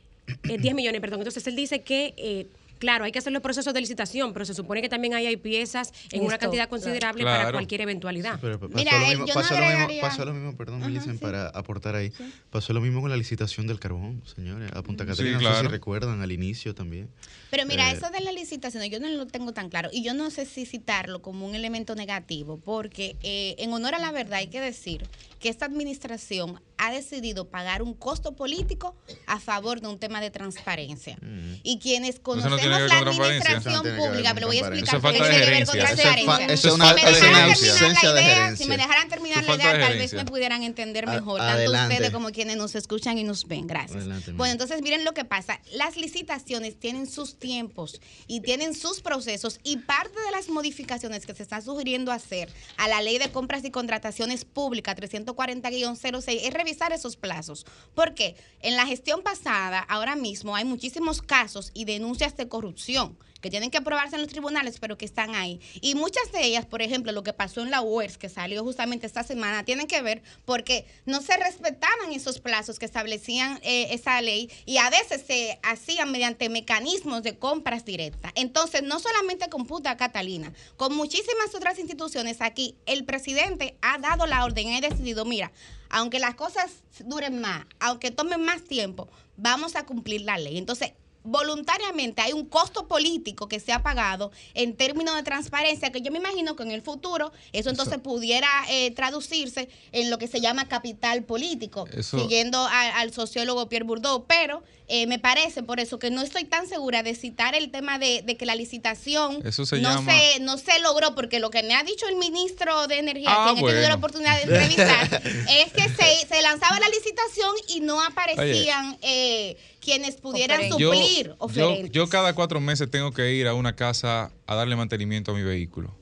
eh, 0.49 0.57
10 0.59 0.75
millones, 0.75 0.99
perdón. 0.99 1.21
Entonces 1.21 1.47
él 1.47 1.55
dice 1.55 1.83
que, 1.83 2.13
eh, 2.17 2.47
claro, 2.79 3.03
hay 3.05 3.11
que 3.11 3.19
hacer 3.19 3.31
los 3.33 3.41
procesos 3.43 3.73
de 3.73 3.81
licitación, 3.81 4.33
pero 4.33 4.45
se 4.45 4.53
supone 4.53 4.81
que 4.81 4.89
también 4.89 5.13
ahí 5.13 5.27
hay 5.27 5.37
piezas 5.37 5.91
en 6.11 6.23
una 6.23 6.37
cantidad 6.37 6.63
claro. 6.63 6.69
considerable 6.71 7.23
para 7.23 7.39
Claro. 7.41 7.51
cualquier 7.57 7.81
eventualidad. 7.81 8.39
Pero 8.41 8.59
pasó, 8.59 8.73
Mira, 8.73 8.97
lo 8.97 9.05
eh, 9.05 9.09
mismo, 9.09 9.25
yo 9.27 9.33
no 9.35 9.41
pasó, 9.41 9.53
lo 9.53 9.59
mismo, 9.59 9.75
agregaría- 9.75 10.01
pasó 10.01 10.25
lo 10.25 10.33
mismo, 10.33 10.57
perdón, 10.57 10.77
Ajá, 10.79 10.87
Millicent, 10.87 11.19
sí. 11.19 11.21
para 11.21 11.47
aportar 11.49 11.95
ahí. 11.95 12.11
Pasó 12.49 12.73
lo 12.73 12.81
mismo 12.81 13.01
con 13.01 13.09
la 13.09 13.17
licitación 13.17 13.67
del 13.67 13.79
carbón, 13.79 14.23
señores, 14.35 14.71
a 14.73 14.81
Punta 14.81 15.03
Sí, 15.03 15.09
Catalina. 15.11 15.33
No 15.37 15.39
sé 15.39 15.45
claro. 15.45 15.61
si 15.61 15.67
recuerdan 15.67 16.21
al 16.21 16.31
inicio 16.31 16.73
también. 16.73 17.09
Pero 17.51 17.65
mira, 17.65 17.91
Eh, 17.91 17.95
eso 17.95 18.09
de 18.09 18.21
la 18.21 18.31
licitación, 18.31 18.83
yo 18.85 18.99
no 18.99 19.09
lo 19.09 19.27
tengo 19.27 19.51
tan 19.53 19.69
claro. 19.69 19.89
Y 19.91 20.03
yo 20.03 20.13
no 20.13 20.29
sé 20.31 20.45
si 20.45 20.65
citarlo 20.65 21.21
como 21.21 21.45
un 21.47 21.55
elemento 21.55 21.95
negativo, 21.95 22.57
porque 22.63 23.17
eh, 23.23 23.55
en 23.59 23.73
honor 23.73 23.95
a 23.95 23.99
la 23.99 24.11
verdad 24.11 24.39
hay 24.39 24.47
que 24.47 24.61
decir 24.61 25.03
que 25.39 25.49
esta 25.49 25.65
administración 25.65 26.61
ha 26.77 26.91
decidido 26.91 27.49
pagar 27.49 27.81
un 27.81 27.93
costo 27.93 28.35
político 28.35 28.95
a 29.27 29.39
favor 29.39 29.81
de 29.81 29.87
un 29.87 29.99
tema 29.99 30.21
de 30.21 30.31
transparencia. 30.31 31.17
Y 31.63 31.79
quienes 31.79 32.17
no 32.17 32.23
conocemos 32.23 32.61
la 32.63 32.97
administración 32.99 33.83
pública, 33.97 34.33
me 34.33 34.41
lo 34.41 34.47
voy 34.47 34.57
a 34.57 34.59
explicar. 34.61 34.87
Eso 34.87 34.97
es 34.97 35.01
falta 35.03 35.29
tiene 35.29 35.45
que 35.45 35.51
ver 35.51 35.65
con. 35.65 35.79
Eso 35.79 35.87
es 35.93 36.01
transparencia. 36.01 36.57
Si 36.57 36.67
una 36.69 36.93
me 36.93 37.01
dejaran 37.01 37.49
terminar 37.49 37.83
la 38.03 38.13
de 38.13 38.21
idea, 38.21 38.35
gerencia. 38.35 38.63
Si 38.65 38.69
me 38.69 38.77
dejaran 38.77 39.09
terminar 39.09 39.43
Eso 39.43 39.47
la 39.47 39.53
es 39.55 39.61
falta 39.61 39.63
idea, 39.63 39.73
de 39.77 39.89
tal 39.89 39.97
vez 39.97 40.13
me 40.13 40.25
pudieran 40.25 40.63
entender 40.63 41.09
A- 41.09 41.13
mejor, 41.13 41.39
tanto 41.39 41.53
adelante. 41.53 41.95
ustedes 41.95 42.11
como 42.13 42.29
quienes 42.31 42.57
nos 42.57 42.75
escuchan 42.75 43.17
y 43.17 43.23
nos 43.23 43.45
ven. 43.47 43.67
Gracias. 43.67 43.97
Adelante, 43.97 44.31
bueno, 44.33 44.51
entonces 44.53 44.81
miren 44.81 45.03
lo 45.03 45.13
que 45.13 45.25
pasa. 45.25 45.59
Las 45.73 45.97
licitaciones 45.97 46.79
tienen 46.79 47.09
sus 47.09 47.37
tiempos 47.39 47.99
y 48.27 48.39
tienen 48.41 48.73
sus 48.73 49.01
procesos 49.01 49.59
y 49.63 49.77
parte 49.77 50.19
de 50.21 50.31
las 50.31 50.47
modificaciones 50.49 51.25
que 51.25 51.33
se 51.33 51.43
está 51.43 51.59
sugiriendo 51.61 52.11
hacer 52.11 52.49
a 52.77 52.87
la 52.87 53.01
ley 53.01 53.17
de 53.17 53.31
compras 53.31 53.63
y 53.65 53.71
contrataciones 53.71 54.45
públicas 54.45 54.95
340-06 55.35 56.39
es 56.43 56.53
revisar 56.53 56.91
esos 56.91 57.17
plazos. 57.17 57.65
Porque 57.95 58.35
en 58.61 58.75
la 58.75 58.85
gestión 58.85 59.21
pasada, 59.21 59.79
ahora 59.79 60.15
mismo, 60.15 60.55
hay 60.55 60.65
muchísimos 60.65 61.21
casos 61.21 61.71
y 61.73 61.85
denuncias 61.85 62.35
de 62.37 62.47
corrupción 62.47 63.17
que 63.41 63.49
tienen 63.49 63.71
que 63.71 63.77
aprobarse 63.77 64.15
en 64.15 64.21
los 64.21 64.29
tribunales, 64.29 64.79
pero 64.79 64.97
que 64.97 65.05
están 65.05 65.35
ahí. 65.35 65.59
Y 65.81 65.95
muchas 65.95 66.31
de 66.31 66.43
ellas, 66.43 66.65
por 66.65 66.81
ejemplo, 66.81 67.11
lo 67.11 67.23
que 67.23 67.33
pasó 67.33 67.61
en 67.61 67.71
la 67.71 67.81
UERS, 67.81 68.17
que 68.17 68.29
salió 68.29 68.63
justamente 68.63 69.07
esta 69.07 69.23
semana, 69.23 69.63
tienen 69.63 69.87
que 69.87 70.01
ver 70.01 70.21
porque 70.45 70.85
no 71.05 71.21
se 71.21 71.37
respetaban 71.37 72.11
esos 72.11 72.39
plazos 72.39 72.79
que 72.79 72.85
establecían 72.85 73.59
eh, 73.63 73.87
esa 73.91 74.21
ley 74.21 74.51
y 74.65 74.77
a 74.77 74.89
veces 74.89 75.23
se 75.25 75.59
hacían 75.63 76.11
mediante 76.11 76.49
mecanismos 76.49 77.23
de 77.23 77.37
compras 77.37 77.85
directas. 77.85 78.31
Entonces, 78.35 78.83
no 78.83 78.99
solamente 78.99 79.49
con 79.49 79.65
Punta 79.65 79.97
Catalina, 79.97 80.53
con 80.77 80.95
muchísimas 80.95 81.53
otras 81.55 81.79
instituciones 81.79 82.41
aquí, 82.41 82.75
el 82.85 83.05
presidente 83.05 83.77
ha 83.81 83.97
dado 83.97 84.25
la 84.25 84.43
orden 84.43 84.67
y 84.67 84.75
ha 84.75 84.81
decidido, 84.81 85.25
mira, 85.25 85.51
aunque 85.89 86.19
las 86.19 86.35
cosas 86.35 86.83
duren 87.05 87.39
más, 87.41 87.65
aunque 87.79 88.11
tomen 88.11 88.41
más 88.43 88.63
tiempo, 88.63 89.09
vamos 89.37 89.75
a 89.75 89.85
cumplir 89.85 90.21
la 90.21 90.37
ley. 90.37 90.57
Entonces, 90.57 90.93
voluntariamente 91.23 92.21
hay 92.21 92.33
un 92.33 92.45
costo 92.45 92.87
político 92.87 93.47
que 93.47 93.59
se 93.59 93.71
ha 93.73 93.83
pagado 93.83 94.31
en 94.53 94.75
términos 94.75 95.15
de 95.15 95.23
transparencia, 95.23 95.91
que 95.91 96.01
yo 96.01 96.11
me 96.11 96.17
imagino 96.19 96.55
que 96.55 96.63
en 96.63 96.71
el 96.71 96.81
futuro 96.81 97.31
eso 97.53 97.69
entonces 97.69 97.97
pudiera 97.99 98.49
eh, 98.69 98.91
traducirse 98.91 99.69
en 99.91 100.09
lo 100.09 100.17
que 100.17 100.27
se 100.27 100.41
llama 100.41 100.67
capital 100.67 101.23
político, 101.23 101.87
Eso- 101.93 102.19
siguiendo 102.19 102.57
a- 102.59 102.99
al 102.99 103.13
sociólogo 103.13 103.69
Pierre 103.69 103.85
Bourdieu, 103.85 104.25
pero 104.27 104.63
eh, 104.91 105.05
me 105.05 105.19
parece 105.19 105.61
por 105.61 105.79
eso 105.79 105.99
que 105.99 106.09
no 106.09 106.21
estoy 106.23 106.45
tan 106.45 106.67
segura 106.67 107.03
de 107.03 107.13
citar 107.13 107.53
el 107.53 107.69
tema 107.69 107.99
de, 107.99 108.23
de 108.23 108.37
que 108.37 108.47
la 108.47 108.55
licitación 108.55 109.39
Eso 109.45 109.63
se 109.65 109.77
no, 109.79 109.89
llama- 109.93 110.11
se, 110.11 110.39
no 110.39 110.57
se 110.57 110.79
logró, 110.79 111.13
porque 111.13 111.39
lo 111.39 111.51
que 111.51 111.61
me 111.61 111.75
ha 111.75 111.83
dicho 111.83 112.07
el 112.07 112.15
ministro 112.15 112.87
de 112.87 112.97
Energía, 112.97 113.27
Ah, 113.31 113.51
quien 113.53 113.57
he 113.65 113.69
tenido 113.69 113.87
la 113.87 113.95
bueno. 113.95 113.97
oportunidad 113.97 114.35
de 114.37 114.43
entrevistar, 114.43 115.21
es 115.49 115.71
que 115.73 115.83
se, 115.89 116.27
se 116.27 116.41
lanzaba 116.41 116.79
la 116.79 116.89
licitación 116.89 117.53
y 117.67 117.81
no 117.81 118.01
aparecían 118.01 118.97
eh, 119.03 119.57
quienes 119.79 120.15
pudieran 120.17 120.59
Oferentes. 120.59 120.79
Yo, 120.79 120.93
suplir 120.93 121.27
yo, 121.27 121.35
oferentes. 121.39 121.91
yo 121.91 122.07
cada 122.07 122.33
cuatro 122.33 122.59
meses 122.59 122.89
tengo 122.89 123.11
que 123.11 123.33
ir 123.33 123.47
a 123.47 123.53
una 123.53 123.75
casa 123.75 124.31
a 124.45 124.55
darle 124.55 124.75
mantenimiento 124.75 125.31
a 125.31 125.35
mi 125.35 125.43
vehículo. 125.43 125.95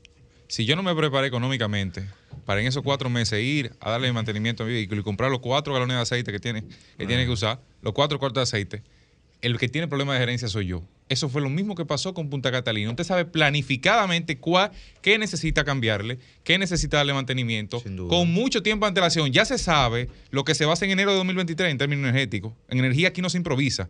Si 0.48 0.66
yo 0.66 0.76
no 0.76 0.84
me 0.84 0.96
preparé 0.96 1.28
económicamente 1.28 2.06
para 2.46 2.62
en 2.62 2.68
esos 2.68 2.84
cuatro 2.84 3.10
meses 3.10 3.42
ir 3.42 3.74
a 3.80 3.92
darle 3.92 4.12
mantenimiento 4.14 4.64
a 4.64 4.66
mi 4.66 4.72
vehículo 4.72 5.02
y 5.02 5.04
comprar 5.04 5.30
los 5.30 5.40
cuatro 5.42 5.74
galones 5.74 5.98
de 5.98 6.02
aceite 6.02 6.32
que 6.32 6.40
tiene 6.40 6.64
que, 6.98 7.06
tiene 7.06 7.26
que 7.26 7.32
usar, 7.32 7.60
los 7.82 7.94
cuatro 7.94 8.20
cuartos 8.20 8.40
de 8.40 8.44
aceite, 8.44 8.84
el 9.42 9.58
que 9.58 9.70
tiene 9.70 9.88
problema 9.88 10.14
de 10.14 10.20
gerencia 10.20 10.48
soy 10.48 10.68
yo. 10.68 10.84
Eso 11.10 11.30
fue 11.30 11.42
lo 11.42 11.50
mismo 11.50 11.76
que 11.76 11.86
pasó 11.86 12.14
con 12.14 12.30
Punta 12.30 12.52
Catalina. 12.52 12.90
Usted 12.90 13.06
sabe 13.06 13.26
planificadamente 13.26 14.38
cuál, 14.40 14.72
qué 15.02 15.18
necesita 15.18 15.64
cambiarle, 15.64 16.20
qué 16.44 16.58
necesita 16.58 16.98
darle 16.98 17.14
mantenimiento. 17.14 17.82
Con 18.10 18.34
mucho 18.34 18.62
tiempo 18.62 18.86
de 18.86 18.90
antelación 18.90 19.32
ya 19.32 19.46
se 19.46 19.58
sabe 19.58 20.10
lo 20.32 20.44
que 20.44 20.54
se 20.54 20.66
va 20.66 20.72
a 20.72 20.74
hacer 20.74 20.88
en 20.88 20.94
enero 20.94 21.12
de 21.12 21.18
2023 21.18 21.72
en 21.72 21.78
términos 21.78 22.10
energéticos. 22.10 22.54
En 22.68 22.80
energía 22.80 23.10
aquí 23.10 23.22
no 23.22 23.30
se 23.30 23.38
improvisa. 23.38 23.90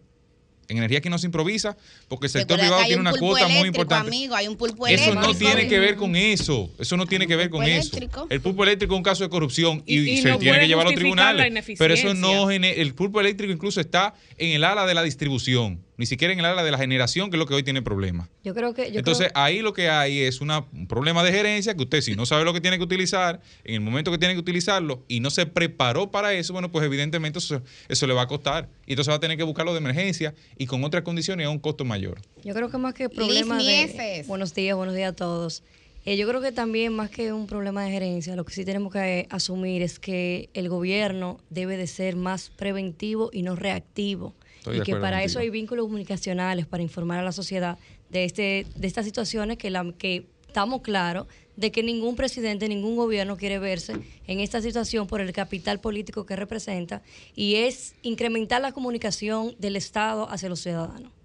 En 0.70 0.78
energía 0.78 1.00
aquí 1.00 1.10
no 1.10 1.18
se 1.18 1.26
improvisa 1.28 1.78
porque 2.08 2.26
el 2.28 2.32
sector 2.32 2.60
privado 2.60 2.84
tiene 2.84 3.02
un 3.02 3.08
una 3.08 3.18
cuota 3.18 3.48
muy 3.48 3.68
importante. 3.70 4.08
Amigo, 4.08 4.36
hay 4.36 4.48
un 4.48 4.58
pulpo 4.58 4.86
Eso 4.88 5.16
no 5.16 5.34
tiene 5.34 5.68
que 5.68 5.80
ver 5.80 5.96
con 5.96 6.16
eso. 6.16 6.70
Eso 6.78 6.98
no 6.98 7.06
tiene 7.06 7.26
que 7.28 7.36
ver 7.36 7.50
con 7.50 7.64
eso. 7.64 7.98
El 8.30 8.42
pulpo 8.42 8.64
eléctrico 8.64 8.94
es 8.94 8.98
un 8.98 9.04
caso 9.04 9.24
de 9.24 9.30
corrupción 9.30 9.82
y, 9.86 10.00
Y- 10.00 10.10
y 10.10 10.22
se 10.22 10.30
no 10.30 10.40
tiene 10.40 10.60
que 10.60 10.68
llevar 10.68 10.88
a 10.88 10.90
los 10.90 11.00
tribunales. 11.00 11.54
Pero 11.78 11.94
eso 11.94 12.14
no 12.14 12.52
el 12.52 12.94
pulpo 12.94 13.20
eléctrico 13.22 13.54
incluso 13.54 13.80
está 13.80 14.14
en 14.38 14.52
el 14.52 14.64
ala 14.64 14.86
de 14.86 14.94
la 14.94 15.04
distribución, 15.04 15.82
ni 15.98 16.06
siquiera 16.06 16.32
en 16.34 16.40
el 16.40 16.46
ala 16.46 16.64
de 16.64 16.72
la 16.72 16.78
generación, 16.78 17.30
que 17.30 17.36
es 17.38 17.40
lo 17.40 17.46
que 17.48 17.54
hoy 17.56 17.64
tiene 17.64 17.82
problemas. 17.82 18.30
Yo 18.44 18.54
creo 18.54 18.74
que. 18.74 18.92
Yo 18.92 19.00
Entonces, 19.00 19.30
creo- 19.34 19.44
ahí 19.44 19.62
lo 19.62 19.74
que 19.74 19.90
hay 19.90 20.20
es 20.22 20.42
una- 20.42 20.66
un 20.72 20.88
problema 20.88 21.24
de 21.24 21.32
gerencia 21.32 21.76
que 21.76 21.84
usted, 21.84 22.02
si 22.02 22.16
no 22.16 22.26
sabe 22.26 22.46
lo 22.46 22.54
que 22.54 22.62
tiene 22.62 22.78
que 22.78 22.84
utilizar, 22.84 23.42
en 23.64 23.74
el 23.76 23.82
momento 23.82 24.12
que 24.12 24.18
tiene 24.18 24.34
que 24.36 24.40
utilizarlo 24.40 25.04
y 25.08 25.20
no 25.20 25.30
se 25.32 25.46
preparó 25.48 26.12
para 26.12 26.34
eso, 26.34 26.54
bueno, 26.54 26.72
pues 26.72 26.86
evidentemente 26.86 27.40
eso, 27.40 27.62
eso 27.90 28.08
le 28.08 28.14
va 28.14 28.22
a 28.24 28.28
costar. 28.28 28.70
Y 28.86 28.94
entonces 28.94 29.12
va 29.12 29.16
a 29.16 29.20
tener 29.20 29.38
que 29.38 29.44
buscarlo 29.44 29.74
de 29.74 29.80
emergencia 29.80 30.34
y 30.58 30.68
con 30.68 30.84
otras 30.84 31.04
condiciones 31.04 31.48
a 31.48 31.50
un 31.50 31.60
costo 31.60 31.84
mayor. 31.84 32.22
Yo 32.44 32.54
creo 32.54 32.70
que 32.70 32.78
más 32.78 32.94
que 32.94 33.10
problema 33.10 33.58
de... 33.58 34.24
Buenos 34.28 34.54
días, 34.54 34.76
buenos 34.76 34.96
días 34.96 35.12
a 35.12 35.16
todos. 35.16 35.64
Eh, 36.06 36.16
yo 36.16 36.26
creo 36.26 36.42
que 36.42 36.54
también 36.54 36.94
más 36.94 37.10
que 37.10 37.34
un 37.34 37.48
problema 37.48 37.84
de 37.84 37.92
gerencia, 37.92 38.36
lo 38.38 38.46
que 38.46 38.54
sí 38.54 38.64
tenemos 38.64 38.94
que 38.94 39.20
eh, 39.22 39.28
asumir 39.30 39.82
es 39.82 40.00
que 40.00 40.50
el 40.54 40.70
gobierno 40.70 41.40
debe 41.50 41.76
de 41.76 41.86
ser 41.88 42.16
más 42.16 42.50
preventivo 42.56 43.30
y 43.34 43.42
no 43.42 43.58
reactivo. 43.58 44.34
Estoy 44.72 44.82
y 44.82 44.84
que 44.84 44.96
para 44.96 45.24
eso 45.24 45.40
hay 45.40 45.50
vínculos 45.50 45.86
comunicacionales 45.86 46.66
para 46.66 46.84
informar 46.84 47.20
a 47.20 47.24
la 47.24 47.32
sociedad 47.32 47.78
de, 48.10 48.24
este, 48.24 48.66
de 48.76 48.88
estas 48.88 49.06
situaciones 49.06 49.58
que, 49.58 49.70
la, 49.70 49.94
que 49.98 50.28
estamos 50.48 50.82
claros 50.82 51.28
de 51.56 51.72
que 51.72 51.84
ningún 51.84 52.16
presidente, 52.16 52.70
ningún 52.70 52.96
gobierno 52.96 53.36
quiere 53.36 53.60
verse 53.60 53.94
en 54.28 54.40
esta 54.40 54.62
situación 54.62 55.08
por 55.08 55.22
el 55.22 55.34
capital 55.34 55.80
político 55.80 56.26
que 56.26 56.36
representa 56.36 57.02
y 57.36 57.56
es 57.56 57.96
incrementar 58.04 58.62
la 58.62 58.72
comunicación 58.72 59.56
del 59.60 59.76
Estado 59.76 60.30
hacia 60.30 60.50
los 60.50 60.60
ciudadanos. 60.60 61.17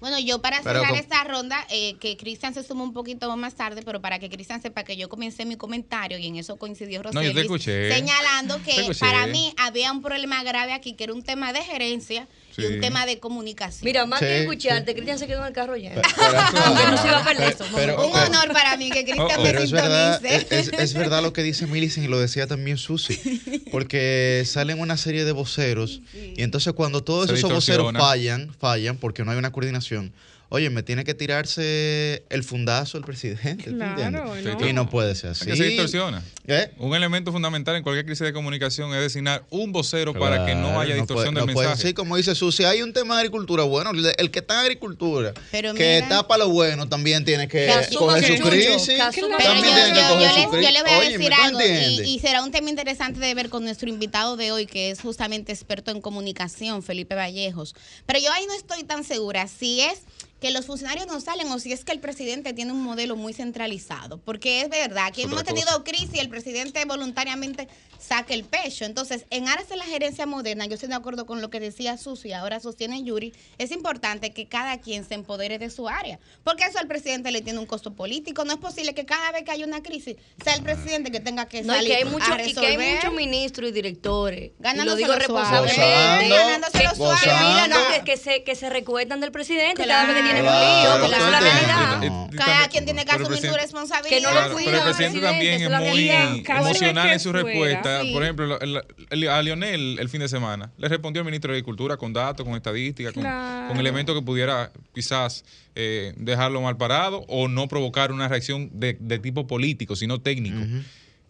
Bueno, 0.00 0.18
yo 0.20 0.40
para 0.40 0.62
cerrar 0.62 0.94
esta 0.94 1.24
ronda, 1.24 1.64
eh, 1.70 1.94
que 2.00 2.16
Cristian 2.16 2.54
se 2.54 2.62
sumó 2.62 2.84
un 2.84 2.92
poquito 2.92 3.34
más 3.36 3.54
tarde, 3.54 3.82
pero 3.84 4.00
para 4.00 4.18
que 4.18 4.28
Cristian 4.30 4.62
sepa 4.62 4.84
que 4.84 4.96
yo 4.96 5.08
comencé 5.08 5.44
mi 5.44 5.56
comentario 5.56 6.18
y 6.18 6.26
en 6.26 6.36
eso 6.36 6.56
coincidió 6.56 7.02
No, 7.02 7.10
yo 7.10 7.18
Roseli, 7.20 7.34
te 7.34 7.40
escuché. 7.40 7.92
señalando 7.92 8.58
que 8.62 8.74
Te 8.74 8.80
escuché. 8.82 9.00
para 9.00 9.26
mí 9.26 9.52
había 9.56 9.90
un 9.92 10.00
problema 10.02 10.42
grave 10.44 10.72
aquí, 10.72 10.92
que 10.94 11.04
era 11.04 11.12
un 11.14 11.22
tema 11.22 11.52
de 11.52 11.62
gerencia 11.62 12.28
y 12.56 12.64
un 12.64 12.80
tema 12.80 13.06
de 13.06 13.20
comunicación. 13.20 13.84
Mira, 13.84 14.04
más 14.06 14.18
Sí, 14.18 14.24
que 14.26 14.40
escucharte, 14.40 14.92
Cristian 14.94 15.16
se 15.18 15.28
quedó 15.28 15.42
en 15.42 15.46
el 15.48 15.52
carro 15.52 15.76
ya. 15.76 15.90
Pero- 15.94 16.00
no 16.90 16.98
se 16.98 17.06
iba 17.08 17.18
a 17.20 17.24
perder 17.24 17.52
eso. 17.52 17.64
pero- 17.74 18.04
un 18.06 18.12
honor 18.16 18.52
para 18.52 18.76
mí 18.76 18.90
que 18.90 19.04
Cristian 19.04 19.28
Oh, 19.30 19.34
oh. 19.36 19.42
me 19.42 19.44
Pero 19.50 19.62
es 19.62 19.70
verdad, 19.70 20.20
sintonice. 20.20 20.82
es, 20.82 20.94
verdad 20.94 21.22
lo 21.22 21.32
que 21.32 21.42
dice 21.44 21.66
Millicent 21.68 22.06
y 22.06 22.08
lo 22.10 22.18
decía 22.18 22.46
también 22.48 22.76
Susi, 22.78 23.14
porque 23.70 24.42
salen 24.46 24.80
una 24.80 24.96
serie 24.96 25.24
de 25.24 25.32
voceros 25.32 26.00
y 26.14 26.42
entonces 26.42 26.72
cuando 26.72 27.02
todos 27.04 27.28
Se 27.28 27.34
esos 27.34 27.52
voceros 27.52 27.92
fallan, 27.96 28.52
fallan 28.58 28.96
porque 28.96 29.24
no 29.24 29.30
hay 29.30 29.38
una 29.38 29.52
coordinación, 29.52 29.87
canción. 29.88 30.12
Oye, 30.50 30.70
me 30.70 30.82
tiene 30.82 31.04
que 31.04 31.12
tirarse 31.12 32.24
el 32.30 32.42
fundazo 32.42 32.96
el 32.96 33.04
presidente. 33.04 33.70
¿tú 33.70 33.76
Claro, 33.76 34.34
no. 34.34 34.66
Y 34.66 34.72
no 34.72 34.88
puede 34.88 35.14
ser 35.14 35.30
así. 35.30 35.44
Que 35.44 35.56
se 35.56 35.64
distorsiona. 35.64 36.22
¿Eh? 36.46 36.70
Un 36.78 36.94
elemento 36.94 37.32
fundamental 37.32 37.76
en 37.76 37.82
cualquier 37.82 38.06
crisis 38.06 38.24
de 38.24 38.32
comunicación 38.32 38.94
es 38.94 39.00
designar 39.02 39.44
un 39.50 39.72
vocero 39.72 40.14
para 40.14 40.46
que 40.46 40.54
no 40.54 40.80
haya 40.80 40.94
distorsión 40.94 41.34
puede- 41.34 41.46
del 41.46 41.54
no 41.54 41.60
mensaje. 41.60 41.82
ser, 41.82 41.94
como 41.94 42.16
dice 42.16 42.34
Susi, 42.34 42.64
hay 42.64 42.80
un 42.80 42.94
tema 42.94 43.14
de 43.16 43.20
agricultura. 43.20 43.64
Bueno, 43.64 43.90
el 43.90 44.30
que 44.30 44.38
está 44.38 44.54
en 44.54 44.60
agricultura, 44.60 45.34
Pero 45.50 45.74
que 45.74 45.96
mira- 46.02 46.08
tapa 46.08 46.38
lo 46.38 46.48
bueno, 46.48 46.88
también 46.88 47.26
tiene 47.26 47.46
que 47.46 47.66
coger 47.98 48.24
su 48.38 48.42
crisis. 48.48 48.86
También 48.86 49.26
yo, 49.26 49.74
tiene 49.74 49.92
que 49.92 50.00
yo- 50.00 50.08
coger 50.08 50.20
yo 50.22 50.28
su 50.30 50.38
les, 50.38 50.46
crisis. 50.48 50.66
yo 50.66 50.70
les 50.72 50.82
voy 50.82 50.92
a 50.92 51.00
decir 51.10 51.28
¿tú 51.30 51.42
algo 51.42 51.60
y, 51.60 52.00
y 52.14 52.18
será 52.20 52.42
un 52.42 52.50
tema 52.52 52.70
interesante 52.70 53.20
de 53.20 53.34
ver 53.34 53.50
con 53.50 53.64
nuestro 53.64 53.88
invitado 53.90 54.38
de 54.38 54.50
hoy, 54.52 54.64
que 54.64 54.90
es 54.90 55.00
justamente 55.02 55.52
experto 55.52 55.90
en 55.90 56.00
comunicación, 56.00 56.82
Felipe 56.82 57.14
Vallejos. 57.14 57.74
Pero 58.06 58.18
yo 58.20 58.32
ahí 58.32 58.46
no 58.46 58.54
estoy 58.54 58.84
tan 58.84 59.04
segura 59.04 59.46
si 59.46 59.82
es 59.82 59.98
que 60.40 60.50
los 60.50 60.66
funcionarios 60.66 61.06
no 61.06 61.20
salen 61.20 61.48
o 61.50 61.58
si 61.58 61.72
es 61.72 61.84
que 61.84 61.92
el 61.92 62.00
presidente 62.00 62.52
tiene 62.52 62.72
un 62.72 62.82
modelo 62.82 63.16
muy 63.16 63.32
centralizado. 63.32 64.18
Porque 64.18 64.62
es 64.62 64.68
verdad 64.68 65.12
que 65.12 65.22
hemos 65.22 65.42
tenido 65.44 65.66
cosa. 65.66 65.84
crisis 65.84 66.14
y 66.14 66.18
el 66.20 66.28
presidente 66.28 66.84
voluntariamente 66.84 67.68
saca 67.98 68.34
el 68.34 68.44
pecho. 68.44 68.84
Entonces, 68.84 69.26
en 69.30 69.48
aras 69.48 69.68
de 69.68 69.76
la 69.76 69.84
gerencia 69.84 70.26
moderna, 70.26 70.66
yo 70.66 70.74
estoy 70.74 70.88
de 70.88 70.94
acuerdo 70.94 71.26
con 71.26 71.40
lo 71.40 71.50
que 71.50 71.58
decía 71.58 71.96
Susi 71.96 72.32
ahora 72.32 72.60
sostiene 72.60 73.02
Yuri, 73.02 73.32
es 73.58 73.72
importante 73.72 74.32
que 74.32 74.46
cada 74.46 74.78
quien 74.78 75.04
se 75.04 75.14
empodere 75.14 75.58
de 75.58 75.70
su 75.70 75.88
área. 75.88 76.20
Porque 76.44 76.64
eso 76.64 76.78
al 76.78 76.86
presidente 76.86 77.32
le 77.32 77.42
tiene 77.42 77.58
un 77.58 77.66
costo 77.66 77.94
político. 77.94 78.44
No 78.44 78.52
es 78.52 78.58
posible 78.58 78.94
que 78.94 79.04
cada 79.04 79.32
vez 79.32 79.42
que 79.42 79.50
haya 79.50 79.66
una 79.66 79.82
crisis 79.82 80.16
sea 80.42 80.54
el 80.54 80.62
presidente 80.62 81.10
que 81.10 81.20
tenga 81.20 81.46
que 81.46 81.62
No, 81.62 81.72
y 81.72 81.76
salir 81.76 81.90
que 81.90 81.96
hay 81.96 82.04
mucho, 82.04 82.32
a 82.32 82.46
y 82.46 82.54
que 82.54 82.66
hay 82.66 82.94
muchos 82.94 83.12
ministros 83.12 83.70
y 83.70 83.72
directores. 83.72 84.52
y 84.60 84.84
lo 84.84 84.94
digo 84.94 85.14
responsablemente. 85.14 86.28
Gozando, 86.28 86.36
ganándoselo 86.36 86.90
que, 86.90 86.96
suave. 86.96 87.20
que 87.22 87.30
mira, 87.30 87.68
no, 87.68 87.76
que, 87.92 88.04
que 88.04 88.16
se, 88.16 88.44
que 88.44 88.54
se 88.54 88.70
recuerdan 88.70 89.20
del 89.20 89.32
presidente 89.32 89.84
cada 89.84 90.06
vez 90.06 90.22
que 90.22 90.27
Eh, 90.36 90.40
eh, 90.40 92.28
Cada 92.36 92.46
también- 92.46 92.70
quien 92.70 92.84
tiene 92.84 93.04
que 93.04 93.16
el 93.16 93.22
asumir 93.22 93.40
su 93.50 93.54
responsabilidad. 93.56 94.16
Que 94.16 94.20
no 94.22 94.30
lo 94.32 94.52
cuida 94.54 94.64
pero 94.66 94.76
el 94.76 94.82
al 94.82 94.84
presidente 94.94 95.20
también 95.20 95.62
es 95.62 95.70
muy 95.70 96.10
emocional 96.10 97.10
en 97.12 97.20
su 97.20 97.32
respuesta. 97.32 98.00
Por 98.12 98.22
ejemplo, 98.22 98.60
el- 98.60 98.82
el- 99.10 99.28
a 99.28 99.42
Lionel 99.42 99.98
el 99.98 100.08
fin 100.08 100.20
de 100.20 100.28
semana 100.28 100.70
le 100.78 100.88
respondió 100.88 101.20
al 101.20 101.26
ministro 101.26 101.52
de 101.52 101.56
Agricultura 101.58 101.96
con 101.96 102.12
datos, 102.12 102.44
con 102.46 102.54
estadísticas, 102.54 103.12
con, 103.12 103.22
Claro. 103.22 103.68
con 103.68 103.78
elementos 103.78 104.14
que 104.14 104.22
pudiera 104.22 104.70
quizás 104.94 105.44
eh, 105.80 106.12
dejarlo 106.16 106.60
mal 106.60 106.76
parado 106.76 107.24
o 107.28 107.46
no 107.46 107.68
provocar 107.68 108.10
una 108.10 108.26
reacción 108.26 108.68
de, 108.72 108.96
de 108.98 109.18
tipo 109.20 109.46
político, 109.46 109.94
sino 109.94 110.20
técnico. 110.20 110.58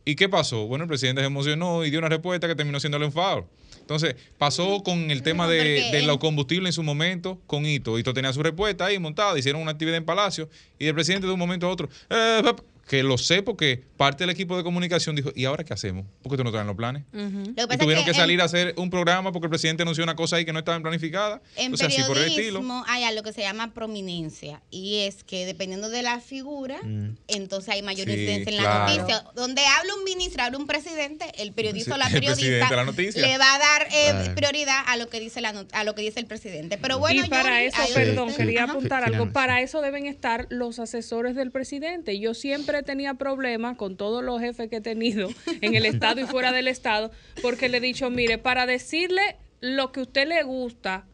¿Y 0.05 0.15
qué 0.17 0.27
pasó? 0.29 0.67
Bueno, 0.67 0.85
el 0.85 0.89
presidente 0.89 1.21
se 1.21 1.27
emocionó 1.27 1.85
y 1.85 1.91
dio 1.91 1.99
una 1.99 2.09
respuesta 2.09 2.49
que 2.49 2.55
terminó 2.55 2.81
siendo 2.81 2.97
el 2.97 3.03
enfado. 3.03 3.47
Entonces, 3.89 4.17
pasó 4.37 4.83
con 4.83 5.11
el 5.11 5.23
tema 5.23 5.45
No, 5.45 5.51
de, 5.51 5.89
de 5.91 6.03
los 6.03 6.19
combustibles 6.19 6.69
en 6.69 6.73
su 6.75 6.83
momento 6.83 7.41
con 7.47 7.65
Hito. 7.65 7.99
Hito 7.99 8.13
tenía 8.13 8.35
su 8.35 8.43
respuesta 8.43 8.85
ahí 8.85 8.99
montada, 8.99 9.39
hicieron 9.39 9.63
una 9.63 9.71
actividad 9.71 9.97
en 9.97 10.05
Palacio 10.05 10.51
y 10.79 10.89
el 10.89 10.95
presidente 10.95 11.27
de 11.27 11.33
un 11.33 11.39
momento 11.39 11.67
a 11.67 11.71
otro, 11.71 11.89
eh, 12.11 12.43
que 12.89 13.03
lo 13.03 13.19
sé 13.19 13.43
porque 13.43 13.85
parte 13.99 14.25
del 14.25 14.31
equipo 14.31 14.57
de 14.57 14.63
comunicación 14.65 15.15
dijo, 15.15 15.31
¿y 15.37 15.45
ahora 15.45 15.63
qué 15.63 15.75
hacemos? 15.75 16.07
¿Por 16.23 16.33
qué 16.33 16.39
tú 16.39 16.45
no 16.45 16.51
traen 16.51 16.67
los 16.67 16.75
planes? 16.77 17.05
Lo 17.13 17.69
que 17.69 17.75
Y 17.75 17.79
tuvieron 17.79 18.05
que, 18.05 18.11
en- 18.13 18.17
salir 18.17 18.41
a 18.41 18.45
hacer 18.45 18.73
un 18.79 18.89
programa 18.91 19.31
porque 19.31 19.47
el 19.47 19.51
presidente 19.51 19.83
anunció 19.83 20.03
una 20.05 20.17
cosa 20.17 20.37
ahí 20.37 20.45
que 20.47 20.53
no 20.53 20.59
estaba 20.61 20.81
planificada. 20.81 21.43
En 21.57 21.75
o 21.75 21.77
sea, 21.77 21.89
así 21.89 22.03
por 22.05 22.17
el 22.17 22.25
estilo. 22.25 22.37
periodismo 22.61 22.85
hay 22.89 23.05
algo 23.05 23.23
que 23.23 23.33
se 23.35 23.43
llama 23.43 23.75
prominencia 23.75 24.63
y 24.71 25.01
es 25.01 25.23
que 25.23 25.45
dependiendo 25.47 25.91
de 25.91 26.03
la 26.03 26.21
figura, 26.21 26.81
entonces 27.29 27.69
hay 27.75 27.83
mayor 27.83 28.07
Sí, 28.07 28.13
incidencia 28.13 28.51
en 28.51 28.57
la 28.57 28.63
claro. 28.63 28.97
noticia. 28.97 29.25
Donde 29.35 29.63
habla 29.67 29.95
un 29.95 30.05
ministro, 30.05 30.43
habla 30.43 30.59
un 30.59 30.67
presidente, 30.67 31.27
el 31.39 31.53
periodista 31.53 31.95
o 31.95 31.99
la 31.99 32.07
periodista 32.09 32.37
presidente, 32.69 32.77
la 32.77 32.85
noticia. 32.85 33.21
le 33.21 33.39
va 33.39 33.55
a 33.55 33.59
dar 33.59 33.83
eh, 33.93 34.11
Claro. 34.11 34.35
prioridad 34.35 34.83
a 34.87 34.97
lo 34.97 35.09
que 35.09 35.21
dice 35.21 35.41
la 35.41 35.49
a 35.73 35.85
lo 35.85 35.95
que 35.95 36.03
dice 36.03 36.21
el 36.21 36.27
presidente. 36.27 36.79
Pero 36.79 36.99
bueno, 36.99 37.25
y 37.25 37.29
para 37.29 37.63
eso, 37.63 37.77
perdón, 37.95 38.33
quería 38.35 38.65
apuntar 38.65 39.05
algo. 39.05 39.31
Para 39.33 39.61
eso 39.61 39.81
deben 39.83 40.07
estar 40.07 40.47
los 40.51 40.79
asesores 40.79 41.35
del 41.37 41.51
presidente. 41.51 42.19
Yo 42.19 42.33
siempre 42.35 42.78
tenía 42.83 43.15
problemas 43.15 43.77
con 43.77 43.97
todos 43.97 44.25
los 44.25 44.41
jefes 44.41 44.69
que 44.69 44.77
he 44.77 44.81
tenido 44.81 45.29
en 45.61 45.75
el 45.75 45.85
Estado 45.87 46.21
y 46.21 46.25
fuera 46.25 46.53
del 46.53 46.69
Estado, 46.69 47.11
porque 47.43 47.69
le 47.69 47.79
he 47.79 47.81
dicho, 47.81 48.11
mire, 48.11 48.39
para 48.39 48.67
decirle 48.67 49.37
lo 49.61 49.93
que 49.93 50.01
a 50.01 50.03
usted 50.05 50.29
le 50.29 50.43
gusta, 50.43 51.07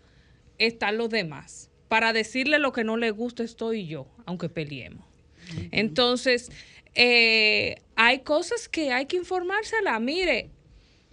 están 0.59 0.99
los 0.99 1.11
demás. 1.11 1.71
Para 1.89 2.13
decirle 2.13 2.59
lo 2.59 2.73
que 2.73 2.85
no 2.85 2.97
le 2.97 3.11
gusta, 3.11 3.43
estoy 3.43 3.87
yo, 3.87 4.07
aunque 4.27 4.49
peleemos. 4.49 5.05
Entonces, 5.71 6.51
eh, 6.95 7.77
hay 7.97 8.21
cosas 8.21 8.69
que 8.69 8.93
hay 8.93 9.07
que 9.07 9.17
informársela. 9.17 9.99
Mire, 10.01 10.51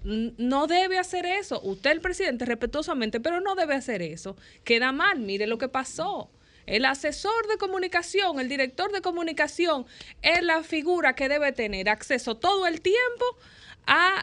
no 0.04 0.68
debe 0.68 0.98
hacer 0.98 1.26
eso. 1.26 1.62
Usted, 1.62 1.92
el 1.92 2.02
presidente, 2.02 2.46
respetuosamente, 2.46 3.20
pero 3.20 3.42
no 3.42 3.56
debe 3.56 3.76
hacer 3.76 4.02
eso. 4.02 4.36
Queda 4.64 4.92
mal. 4.92 5.20
Mire 5.20 5.48
lo 5.48 5.58
que 5.58 5.68
pasó. 5.68 6.30
El 6.66 6.86
asesor 6.86 7.48
de 7.48 7.58
comunicación, 7.58 8.40
el 8.40 8.50
director 8.50 8.92
de 8.92 9.02
comunicación, 9.02 9.86
es 10.22 10.42
la 10.44 10.64
figura 10.64 11.16
que 11.16 11.30
debe 11.30 11.52
tener 11.52 11.90
acceso 11.90 12.36
todo 12.36 12.68
el 12.68 12.82
tiempo 12.82 13.26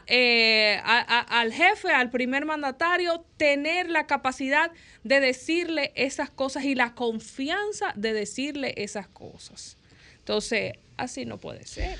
eh, 0.06 0.80
al 0.82 1.52
jefe, 1.52 1.90
al 1.90 2.10
primer 2.10 2.46
mandatario, 2.46 3.24
tener 3.36 3.90
la 3.90 4.06
capacidad 4.06 4.70
de 5.04 5.20
decirle 5.20 5.92
esas 5.94 6.30
cosas 6.30 6.64
y 6.64 6.74
la 6.74 6.94
confianza 6.94 7.92
de 7.96 8.12
decirle 8.12 8.74
esas 8.76 9.08
cosas. 9.08 9.76
Entonces, 10.18 10.74
así 10.96 11.26
no 11.26 11.38
puede 11.38 11.66
ser. 11.66 11.98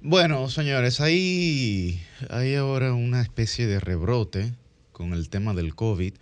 Bueno, 0.00 0.48
señores, 0.50 1.00
hay, 1.00 2.00
hay 2.30 2.54
ahora 2.56 2.92
una 2.94 3.22
especie 3.22 3.66
de 3.66 3.80
rebrote 3.80 4.52
con 4.92 5.12
el 5.12 5.28
tema 5.28 5.54
del 5.54 5.74
COVID. 5.74 6.14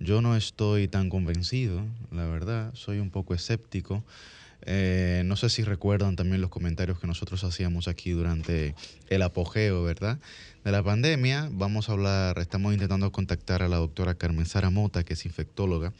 Yo 0.00 0.22
no 0.22 0.36
estoy 0.36 0.86
tan 0.86 1.10
convencido, 1.10 1.84
la 2.12 2.26
verdad, 2.26 2.72
soy 2.74 3.00
un 3.00 3.10
poco 3.10 3.34
escéptico. 3.34 4.04
Eh, 4.62 5.22
no 5.24 5.36
sé 5.36 5.48
si 5.50 5.64
recuerdan 5.64 6.14
también 6.14 6.40
los 6.40 6.50
comentarios 6.50 7.00
que 7.00 7.06
nosotros 7.06 7.42
hacíamos 7.42 7.88
aquí 7.88 8.10
durante 8.10 8.74
el 9.08 9.22
apogeo, 9.22 9.82
¿verdad? 9.82 10.18
De 10.64 10.70
la 10.70 10.82
pandemia. 10.82 11.48
Vamos 11.52 11.88
a 11.88 11.92
hablar, 11.92 12.38
estamos 12.38 12.72
intentando 12.72 13.10
contactar 13.10 13.62
a 13.62 13.68
la 13.68 13.76
doctora 13.76 14.14
Carmen 14.14 14.46
Sara 14.46 14.70
Mota, 14.70 15.02
que 15.02 15.14
es 15.14 15.24
infectóloga, 15.24 15.92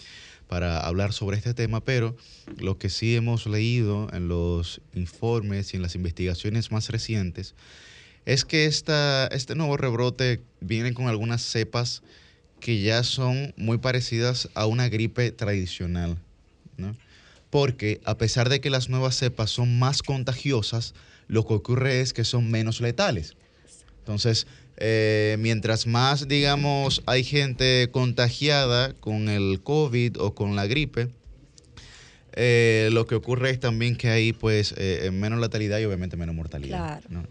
para 0.47 0.81
hablar 0.87 1.13
sobre 1.13 1.37
este 1.37 1.53
tema, 1.53 1.81
pero 1.81 2.17
lo 2.57 2.79
que 2.79 2.91
sí 2.91 3.17
hemos 3.17 3.47
leído 3.47 4.09
en 4.13 4.29
los 4.29 4.81
informes 4.95 5.75
y 5.75 5.77
en 5.77 5.83
las 5.83 5.95
investigaciones 5.97 6.71
más 6.71 6.89
recientes 6.89 7.55
es 8.27 8.45
que 8.45 8.67
esta, 8.67 9.27
este 9.29 9.55
nuevo 9.55 9.77
rebrote 9.77 10.41
viene 10.61 10.93
con 10.95 11.09
algunas 11.09 11.43
cepas 11.43 12.03
que 12.61 12.81
ya 12.81 13.03
son 13.03 13.55
muy 13.57 13.79
parecidas 13.79 14.49
a 14.55 14.67
una 14.67 14.89
gripe 14.89 15.31
tradicional, 15.31 16.19
¿no? 16.77 16.97
Porque 17.51 18.01
a 18.05 18.19
pesar 18.19 18.49
de 18.49 18.61
que 18.61 18.71
las 18.71 18.89
nuevas 18.89 19.17
cepas 19.17 19.51
son 19.51 19.79
más 19.79 20.03
contagiosas, 20.03 20.95
lo 21.29 21.47
que 21.47 21.55
ocurre 21.55 22.01
es 22.01 22.13
que 22.13 22.25
son 22.25 22.51
menos 22.51 22.81
letales. 22.81 23.37
Entonces, 24.01 24.47
eh, 24.79 25.37
mientras 25.39 25.87
más, 25.87 26.29
digamos, 26.29 27.03
hay 27.07 27.25
gente 27.25 27.89
contagiada 27.91 28.93
con 28.95 29.29
el 29.29 29.61
COVID 29.63 30.21
o 30.21 30.35
con 30.35 30.57
la 30.57 30.67
gripe, 30.67 31.09
eh, 32.33 32.89
lo 32.93 33.07
que 33.07 33.15
ocurre 33.15 33.51
es 33.51 33.61
también 33.61 33.97
que 33.97 34.09
hay 34.09 34.33
pues 34.33 34.75
eh, 34.77 35.11
menos 35.13 35.41
letalidad 35.41 35.79
y 35.81 35.85
obviamente 35.85 36.17
menos 36.17 36.35
mortalidad. 36.35 37.01
Claro. 37.01 37.27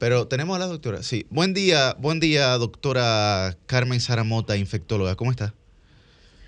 Pero 0.00 0.26
tenemos 0.26 0.56
a 0.56 0.58
la 0.58 0.66
doctora. 0.66 1.02
Sí. 1.02 1.26
Buen 1.28 1.52
día, 1.52 1.94
buen 1.98 2.20
día, 2.20 2.56
doctora 2.56 3.54
Carmen 3.66 4.00
Saramota, 4.00 4.56
infectóloga. 4.56 5.14
¿Cómo 5.14 5.30
está? 5.30 5.52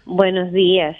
Buenos 0.06 0.50
días. 0.52 0.96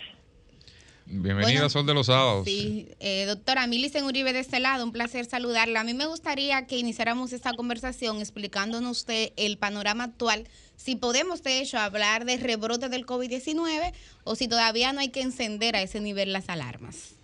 Bienvenida 1.06 1.44
Bueno, 1.44 1.64
a 1.64 1.70
Sol 1.70 1.86
de 1.86 1.94
los 1.94 2.06
Sábados. 2.06 2.44
Sí, 2.44 2.88
eh, 3.00 3.24
doctora 3.24 3.66
Milicen 3.66 4.04
Uribe 4.04 4.34
de 4.34 4.40
este 4.40 4.60
lado, 4.60 4.84
un 4.84 4.92
placer 4.92 5.24
saludarla. 5.24 5.80
A 5.80 5.84
mí 5.84 5.94
me 5.94 6.04
gustaría 6.04 6.66
que 6.66 6.78
iniciáramos 6.78 7.32
esta 7.32 7.54
conversación 7.54 8.18
explicándonos 8.18 8.98
usted 8.98 9.30
el 9.36 9.56
panorama 9.56 10.04
actual, 10.04 10.44
si 10.76 10.94
podemos 10.94 11.42
de 11.42 11.60
hecho 11.60 11.78
hablar 11.78 12.26
de 12.26 12.36
rebrote 12.36 12.90
del 12.90 13.06
COVID-19 13.06 13.94
o 14.24 14.34
si 14.34 14.46
todavía 14.46 14.92
no 14.92 15.00
hay 15.00 15.08
que 15.08 15.22
encender 15.22 15.74
a 15.74 15.80
ese 15.80 16.02
nivel 16.02 16.34
las 16.34 16.50
alarmas. 16.50 17.18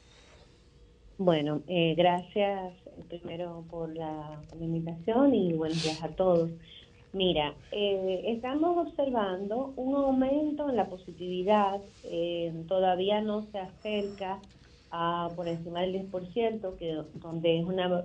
Bueno, 1.18 1.60
eh, 1.68 1.94
gracias 1.98 2.72
primero 3.08 3.64
por 3.70 3.94
la, 3.94 4.40
invitación 4.60 5.34
y 5.34 5.52
buenos 5.52 5.82
días 5.82 6.02
a 6.02 6.08
todos. 6.08 6.50
Mira, 7.12 7.54
eh, 7.72 8.22
estamos 8.26 8.86
observando 8.86 9.72
un 9.76 9.94
aumento 9.94 10.68
en 10.68 10.76
la 10.76 10.86
positividad, 10.86 11.80
eh, 12.04 12.52
todavía 12.68 13.20
no 13.20 13.46
se 13.50 13.58
acerca 13.58 14.40
a 14.90 15.30
por 15.34 15.48
encima 15.48 15.80
del 15.80 16.10
10%, 16.10 16.76
que, 16.76 17.02
donde 17.14 17.58
es 17.58 17.64
una 17.64 18.04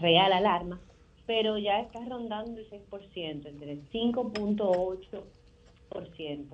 real 0.00 0.32
alarma, 0.32 0.80
pero 1.26 1.58
ya 1.58 1.80
está 1.80 2.02
rondando 2.06 2.60
el 2.60 2.70
6%, 2.70 3.46
entre 3.46 3.72
el 3.72 3.86
5.8%. 3.90 6.44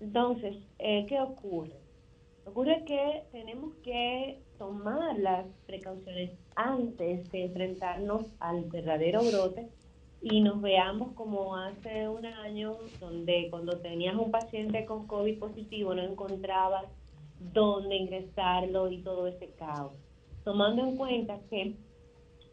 Entonces, 0.00 0.56
eh, 0.78 1.06
¿qué 1.08 1.20
ocurre? 1.20 1.72
Ocurre 2.46 2.84
que 2.84 3.22
tenemos 3.32 3.74
que 3.82 4.38
tomar 4.60 5.18
las 5.18 5.46
precauciones 5.66 6.32
antes 6.54 7.32
de 7.32 7.44
enfrentarnos 7.44 8.26
al 8.40 8.64
verdadero 8.64 9.22
brote 9.22 9.70
y 10.20 10.42
nos 10.42 10.60
veamos 10.60 11.14
como 11.14 11.56
hace 11.56 12.06
un 12.10 12.26
año, 12.26 12.76
donde 13.00 13.48
cuando 13.48 13.78
tenías 13.78 14.16
un 14.16 14.30
paciente 14.30 14.84
con 14.84 15.06
COVID 15.06 15.38
positivo 15.38 15.94
no 15.94 16.02
encontrabas 16.02 16.84
dónde 17.54 17.96
ingresarlo 17.96 18.90
y 18.90 18.98
todo 18.98 19.28
ese 19.28 19.48
caos. 19.58 19.94
Tomando 20.44 20.82
en 20.82 20.96
cuenta 20.98 21.38
que 21.48 21.76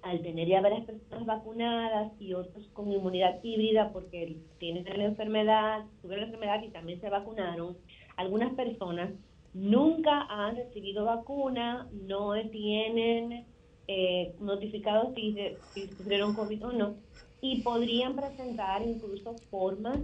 al 0.01 0.21
tener 0.21 0.47
ya 0.47 0.61
varias 0.61 0.85
personas 0.85 1.25
vacunadas 1.25 2.13
y 2.21 2.33
otros 2.33 2.69
con 2.69 2.89
inmunidad 2.89 3.43
híbrida 3.43 3.91
porque 3.91 4.37
tienen 4.59 4.85
la 4.85 5.03
enfermedad, 5.03 5.83
tuvieron 6.01 6.21
la 6.21 6.27
enfermedad 6.27 6.63
y 6.63 6.69
también 6.69 7.01
se 7.01 7.09
vacunaron, 7.09 7.75
algunas 8.15 8.53
personas 8.53 9.09
nunca 9.57 10.21
han 10.29 10.55
recibido 10.55 11.05
vacuna, 11.05 11.87
no 11.91 12.33
tienen 12.51 13.45
eh, 13.87 14.35
notificados 14.39 15.13
si, 15.15 15.35
si 15.73 15.87
sufrieron 15.87 16.33
COVID 16.35 16.67
o 16.67 16.71
no, 16.71 16.95
y 17.41 17.61
podrían 17.61 18.15
presentar 18.15 18.81
incluso 18.81 19.35
formas 19.49 19.99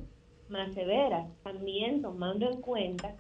más 0.50 0.74
severas, 0.74 1.28
también 1.44 2.02
tomando 2.02 2.50
en 2.50 2.62
cuenta 2.62 3.16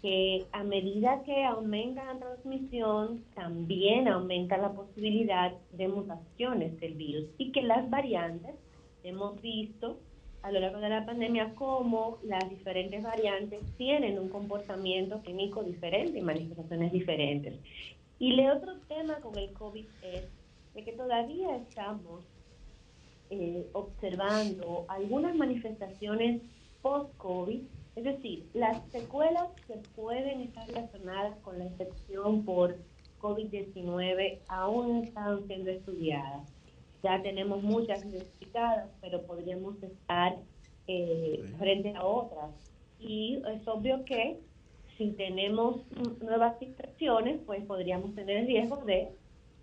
que 0.00 0.46
a 0.52 0.62
medida 0.62 1.22
que 1.24 1.44
aumenta 1.44 2.04
la 2.04 2.18
transmisión, 2.18 3.24
también 3.34 4.08
aumenta 4.08 4.56
la 4.56 4.72
posibilidad 4.72 5.52
de 5.72 5.88
mutaciones 5.88 6.78
del 6.80 6.94
virus 6.94 7.26
y 7.36 7.50
que 7.50 7.62
las 7.62 7.88
variantes, 7.90 8.54
hemos 9.02 9.40
visto 9.40 9.98
a 10.42 10.52
lo 10.52 10.60
largo 10.60 10.78
de 10.80 10.88
la 10.88 11.04
pandemia 11.04 11.54
cómo 11.54 12.18
las 12.24 12.48
diferentes 12.48 13.02
variantes 13.02 13.60
tienen 13.76 14.18
un 14.18 14.28
comportamiento 14.28 15.20
clínico 15.22 15.62
diferente 15.62 16.18
y 16.18 16.22
manifestaciones 16.22 16.92
diferentes. 16.92 17.54
Y 18.18 18.38
el 18.38 18.50
otro 18.50 18.78
tema 18.88 19.16
con 19.16 19.36
el 19.36 19.52
COVID 19.52 19.86
es 20.02 20.28
de 20.74 20.84
que 20.84 20.92
todavía 20.92 21.56
estamos 21.56 22.24
eh, 23.30 23.66
observando 23.72 24.86
algunas 24.88 25.34
manifestaciones 25.34 26.42
post-COVID 26.82 27.60
es 27.98 28.04
decir, 28.04 28.48
las 28.54 28.80
secuelas 28.92 29.48
que 29.66 29.74
pueden 29.96 30.42
estar 30.42 30.68
relacionadas 30.68 31.36
con 31.38 31.58
la 31.58 31.64
infección 31.64 32.44
por 32.44 32.76
COVID-19 33.20 34.38
aún 34.46 35.02
están 35.02 35.44
siendo 35.48 35.72
estudiadas. 35.72 36.48
Ya 37.02 37.22
tenemos 37.22 37.62
muchas 37.62 38.04
identificadas, 38.04 38.88
pero 39.00 39.22
podríamos 39.22 39.82
estar 39.82 40.36
eh, 40.86 41.44
frente 41.58 41.94
a 41.94 42.04
otras. 42.04 42.50
Y 42.98 43.40
es 43.54 43.66
obvio 43.68 44.04
que 44.04 44.38
si 44.96 45.12
tenemos 45.12 45.82
nuevas 46.20 46.60
infecciones, 46.60 47.40
pues 47.46 47.64
podríamos 47.64 48.14
tener 48.14 48.38
el 48.38 48.46
riesgo 48.46 48.78
de 48.84 49.08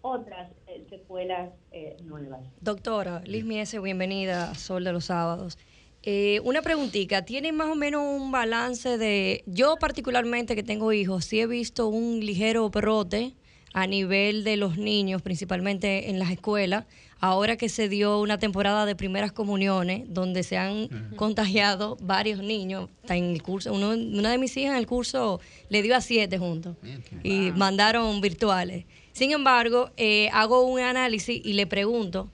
otras 0.02 0.52
eh, 0.68 0.86
secuelas 0.90 1.52
eh, 1.72 1.98
nuevas. 2.04 2.42
Doctora 2.62 3.22
Liz 3.26 3.44
Miese, 3.44 3.80
bienvenida 3.80 4.52
a 4.52 4.56
Sol 4.56 4.84
de 4.84 4.94
los 4.94 5.06
Sábados. 5.06 5.58
Eh, 6.04 6.40
una 6.44 6.62
preguntita, 6.62 7.26
¿tiene 7.26 7.52
más 7.52 7.68
o 7.68 7.76
menos 7.76 8.04
un 8.04 8.32
balance 8.32 9.00
de, 9.00 9.44
yo 9.48 9.78
particularmente 9.78 10.56
que 10.56 10.62
tengo 10.62 10.94
hijos, 10.94 11.26
sí 11.26 11.40
he 11.40 11.48
visto 11.48 11.88
un 11.88 12.20
ligero 12.20 12.70
brote 12.70 13.34
a 13.74 13.88
nivel 13.88 14.44
de 14.44 14.56
los 14.56 14.78
niños, 14.78 15.24
principalmente 15.24 16.12
en 16.12 16.20
las 16.20 16.30
escuelas, 16.30 16.86
ahora 17.26 17.58
que 17.58 17.70
se 17.70 17.90
dio 17.90 18.20
una 18.20 18.38
temporada 18.38 18.86
de 18.86 18.96
primeras 18.96 19.32
comuniones, 19.32 20.04
donde 20.08 20.44
se 20.44 20.58
han 20.58 20.88
contagiado 21.16 21.98
varios 22.02 22.40
niños, 22.40 22.90
está 23.02 23.16
en 23.16 23.26
el 23.26 23.42
curso, 23.42 23.74
una 23.74 24.30
de 24.30 24.38
mis 24.38 24.56
hijas 24.58 24.74
en 24.74 24.78
el 24.78 24.88
curso 24.88 25.40
le 25.70 25.82
dio 25.82 25.96
a 25.96 26.02
siete 26.02 26.38
juntos 26.38 26.78
y 27.24 27.52
mandaron 27.52 28.22
virtuales. 28.22 28.86
Sin 29.12 29.32
embargo, 29.32 29.90
eh, 29.98 30.30
hago 30.34 30.62
un 30.62 30.80
análisis 30.80 31.42
y 31.44 31.54
le 31.54 31.66
pregunto, 31.66 32.30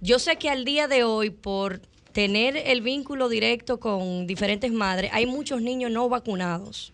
yo 0.00 0.18
sé 0.18 0.36
que 0.36 0.48
al 0.48 0.64
día 0.64 0.88
de 0.88 1.04
hoy, 1.04 1.30
por 1.30 1.80
tener 2.12 2.56
el 2.56 2.80
vínculo 2.80 3.28
directo 3.28 3.78
con 3.78 4.26
diferentes 4.26 4.72
madres, 4.72 5.10
hay 5.12 5.26
muchos 5.26 5.60
niños 5.60 5.90
no 5.90 6.08
vacunados. 6.08 6.92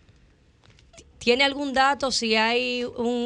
¿Tiene 1.19 1.43
algún 1.43 1.71
dato 1.73 2.09
si 2.11 2.35
hay 2.35 2.83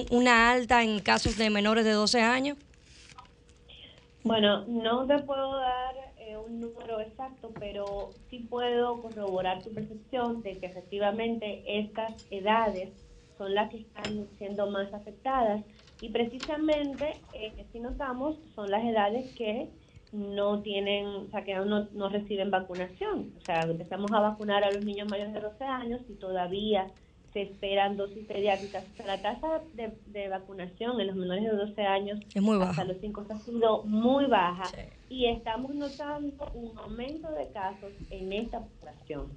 una 0.10 0.52
alta 0.52 0.84
en 0.84 1.00
casos 1.00 1.38
de 1.38 1.50
menores 1.50 1.86
de 1.86 1.92
12 1.92 2.22
años? 2.22 2.58
Bueno, 4.26 4.66
no 4.66 5.06
te 5.06 5.20
puedo 5.20 5.56
dar 5.56 5.94
eh, 6.18 6.36
un 6.36 6.60
número 6.60 7.00
exacto, 7.00 7.52
pero 7.60 8.10
sí 8.28 8.40
puedo 8.40 9.00
corroborar 9.00 9.62
tu 9.62 9.72
percepción 9.72 10.42
de 10.42 10.58
que 10.58 10.66
efectivamente 10.66 11.62
estas 11.68 12.26
edades 12.32 12.90
son 13.38 13.54
las 13.54 13.70
que 13.70 13.82
están 13.82 14.28
siendo 14.40 14.68
más 14.72 14.92
afectadas 14.96 15.64
y 16.02 16.10
precisamente, 16.10 17.22
eh, 17.34 17.68
si 17.72 17.80
notamos, 17.80 18.40
son 18.56 18.72
las 18.72 18.84
edades 18.84 19.32
que 19.36 19.70
no 20.12 20.60
tienen, 20.64 21.06
o 21.06 21.28
sea, 21.28 21.44
que 21.44 21.54
no, 21.54 21.88
no 21.94 22.10
reciben 22.10 22.50
vacunación. 22.50 23.32
O 23.38 23.46
sea, 23.46 23.62
empezamos 23.62 24.12
a 24.12 24.22
vacunar 24.22 24.64
a 24.64 24.72
los 24.72 24.84
niños 24.84 25.08
mayores 25.08 25.36
de 25.36 25.42
12 25.42 25.64
años 25.66 26.02
y 26.10 26.14
todavía 26.14 26.88
se 27.36 27.42
esperan 27.42 27.98
dosis 27.98 28.26
pediátricas. 28.26 28.86
O 28.94 28.96
sea, 28.96 29.08
la 29.08 29.22
tasa 29.22 29.62
de, 29.74 30.30
vacunación 30.30 31.02
en 31.02 31.08
los 31.08 31.18
menores 31.18 31.44
de 31.44 31.50
12 31.50 31.82
años 31.82 32.20
es 32.34 32.42
muy 32.42 32.58
baja. 32.58 32.72
hasta 32.72 32.86
los 32.86 32.98
5 33.02 33.26
ha 33.30 33.40
sido 33.40 33.84
muy 33.84 34.26
baja 34.28 34.64
y 35.10 35.26
estamos 35.26 35.76
notando 35.76 36.50
un 36.54 36.78
aumento 36.78 37.30
de 37.34 37.52
casos 37.52 37.92
en 38.10 38.32
esta 38.32 38.62
población. 38.62 39.34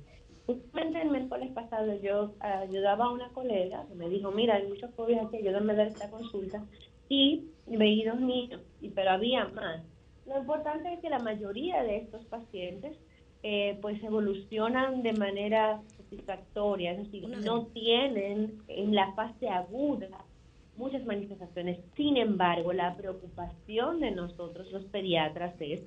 Justamente 0.47 1.03
el 1.03 1.11
miércoles 1.11 1.51
pasado 1.51 2.01
yo 2.01 2.35
ayudaba 2.39 3.07
a 3.07 3.11
una 3.11 3.31
colega 3.31 3.85
que 3.89 3.97
me 3.97 4.09
dijo, 4.09 4.31
mira, 4.31 4.55
hay 4.55 4.69
muchos 4.69 4.95
jóvenes 4.95 5.27
aquí, 5.27 5.39
ayúdame 5.39 5.73
a 5.73 5.77
dar 5.77 5.89
esta 5.89 6.09
consulta. 6.09 6.65
Y 7.09 7.49
veí 7.67 8.05
dos 8.05 8.21
niños, 8.21 8.61
y, 8.81 8.91
pero 8.91 9.11
había 9.11 9.49
más. 9.49 9.83
Lo 10.25 10.39
importante 10.39 10.93
es 10.93 11.01
que 11.01 11.11
la 11.11 11.19
mayoría 11.19 11.83
de 11.83 11.97
estos 11.97 12.25
pacientes 12.27 12.97
eh, 13.43 13.77
pues 13.83 14.01
evolucionan 14.05 15.03
de 15.03 15.15
manera 15.15 15.81
satisfactoria, 16.09 16.93
es 16.93 16.99
decir, 16.99 17.29
no 17.29 17.67
tienen 17.67 18.63
en 18.69 18.95
la 18.95 19.13
fase 19.13 19.49
aguda 19.49 20.09
muchas 20.77 21.05
manifestaciones. 21.05 21.79
Sin 21.97 22.17
embargo, 22.17 22.73
la 22.73 22.97
preocupación 22.97 24.01
de 24.01 24.13
nosotros 24.13 24.71
los 24.73 24.85
pediatras 24.85 25.55
es 25.61 25.83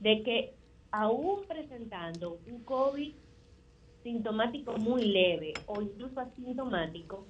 de 0.00 0.22
que 0.22 0.54
aún 0.90 1.42
presentando 1.46 2.38
un 2.50 2.62
COVID 2.64 3.12
sintomático 4.02 4.76
muy 4.78 5.04
leve 5.04 5.52
o 5.66 5.82
incluso 5.82 6.20
asintomático, 6.20 7.26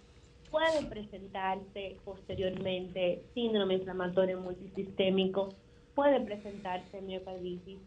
puede 0.50 0.84
presentarse 0.86 1.96
posteriormente 2.04 3.22
síndrome 3.34 3.74
inflamatorio 3.74 4.40
multisistémico, 4.40 5.48
puede 5.94 6.20
presentarse 6.20 7.00
miocarditis, 7.00 7.78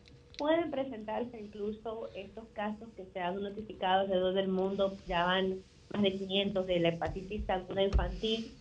pueden 0.41 0.71
presentarse 0.71 1.39
incluso 1.39 2.09
estos 2.15 2.47
casos 2.53 2.89
que 2.95 3.05
se 3.13 3.19
han 3.19 3.43
notificado 3.43 4.01
alrededor 4.01 4.33
del 4.33 4.47
mundo, 4.47 4.97
ya 5.05 5.23
van 5.23 5.59
más 5.93 6.01
de 6.01 6.13
500 6.13 6.65
de 6.65 6.79
la 6.79 6.89
hepatitis 6.89 7.47
aguda 7.47 7.83
infantil, 7.83 8.51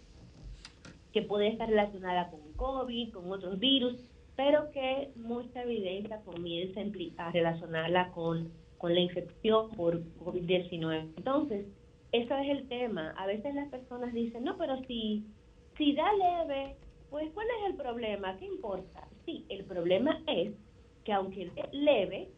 que 1.10 1.22
puede 1.22 1.48
estar 1.48 1.70
relacionada 1.70 2.30
con 2.30 2.40
COVID, 2.56 3.14
con 3.14 3.32
otros 3.32 3.58
virus, 3.58 3.96
pero 4.36 4.70
que 4.72 5.10
mucha 5.16 5.62
evidencia 5.62 6.20
comienza 6.20 6.82
a 7.16 7.32
relacionarla 7.32 8.10
con, 8.12 8.52
con 8.76 8.92
la 8.92 9.00
infección 9.00 9.70
por 9.70 10.02
COVID-19. 10.18 11.14
Entonces, 11.16 11.64
eso 12.12 12.36
es 12.36 12.50
el 12.50 12.68
tema. 12.68 13.14
A 13.16 13.24
veces 13.24 13.54
las 13.54 13.70
personas 13.70 14.12
dicen, 14.12 14.44
no, 14.44 14.58
pero 14.58 14.76
si, 14.84 15.24
si 15.78 15.94
da 15.94 16.12
leve, 16.12 16.76
pues 17.08 17.32
¿cuál 17.32 17.46
es 17.46 17.70
el 17.70 17.76
problema? 17.76 18.36
¿Qué 18.36 18.44
importa? 18.44 19.08
Sí, 19.24 19.46
el 19.48 19.64
problema 19.64 20.20
es 20.26 20.52
que 21.10 21.14
aunque 21.14 21.50
leve, 21.72 22.28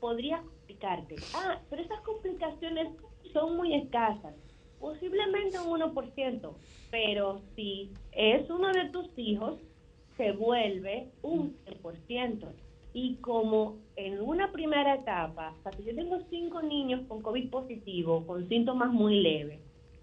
podría 0.00 0.38
complicarte. 0.38 1.14
Ah, 1.32 1.60
pero 1.70 1.82
esas 1.82 2.00
complicaciones 2.00 2.88
son 3.32 3.56
muy 3.56 3.72
escasas, 3.74 4.34
posiblemente 4.80 5.60
un 5.60 5.80
1%, 5.80 6.52
pero 6.90 7.40
si 7.54 7.92
es 8.10 8.50
uno 8.50 8.72
de 8.72 8.88
tus 8.88 9.08
hijos, 9.16 9.60
se 10.16 10.32
vuelve 10.32 11.12
un 11.22 11.56
100%. 11.66 12.48
Y 12.94 13.14
como 13.16 13.76
en 13.94 14.20
una 14.20 14.50
primera 14.50 14.96
etapa, 14.96 15.54
o 15.60 15.62
sea, 15.62 15.72
si 15.72 15.84
yo 15.84 15.94
tengo 15.94 16.18
cinco 16.28 16.62
niños 16.62 17.02
con 17.06 17.22
COVID 17.22 17.48
positivo, 17.48 18.26
con 18.26 18.48
síntomas 18.48 18.90
muy 18.90 19.20
leves, 19.20 19.60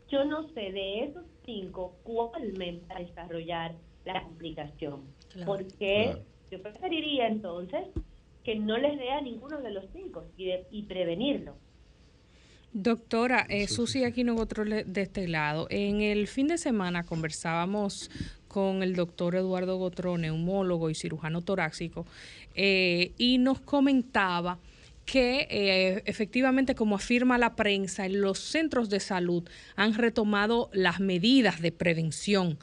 yo 0.07 0.23
no 0.23 0.47
sé 0.53 0.71
de 0.71 1.03
esos 1.03 1.25
cinco 1.43 1.97
cuál 2.03 2.53
me 2.57 2.79
va 2.87 2.95
a 2.95 2.99
desarrollar 2.99 3.75
la 4.05 4.23
complicación. 4.23 5.01
Porque 5.45 6.23
yo 6.51 6.61
preferiría 6.61 7.27
entonces 7.27 7.87
que 8.43 8.55
no 8.55 8.77
les 8.77 8.97
dé 8.97 9.09
a 9.11 9.21
ninguno 9.21 9.61
de 9.61 9.71
los 9.71 9.85
cinco 9.93 10.25
y, 10.37 10.83
prevenirlo. 10.83 11.55
Doctora, 12.73 13.45
eh, 13.49 13.67
Susi 13.67 14.03
aquí 14.03 14.23
nosotros 14.23 14.67
de 14.67 15.01
este 15.01 15.27
lado. 15.27 15.67
En 15.69 16.01
el 16.01 16.27
fin 16.27 16.47
de 16.47 16.57
semana 16.57 17.03
conversábamos 17.03 18.09
con 18.47 18.83
el 18.83 18.95
doctor 18.95 19.35
Eduardo 19.35 19.77
Gotrón, 19.77 20.21
neumólogo 20.21 20.89
y 20.89 20.95
cirujano 20.95 21.41
torácico, 21.41 22.05
eh, 22.55 23.11
y 23.17 23.37
nos 23.37 23.59
comentaba 23.61 24.59
que 25.05 25.47
eh, 25.49 26.03
efectivamente, 26.05 26.75
como 26.75 26.95
afirma 26.95 27.37
la 27.37 27.55
prensa, 27.55 28.05
en 28.05 28.21
los 28.21 28.39
centros 28.39 28.89
de 28.89 28.99
salud 28.99 29.43
han 29.75 29.93
retomado 29.95 30.69
las 30.73 30.99
medidas 30.99 31.61
de 31.61 31.71
prevención 31.71 32.57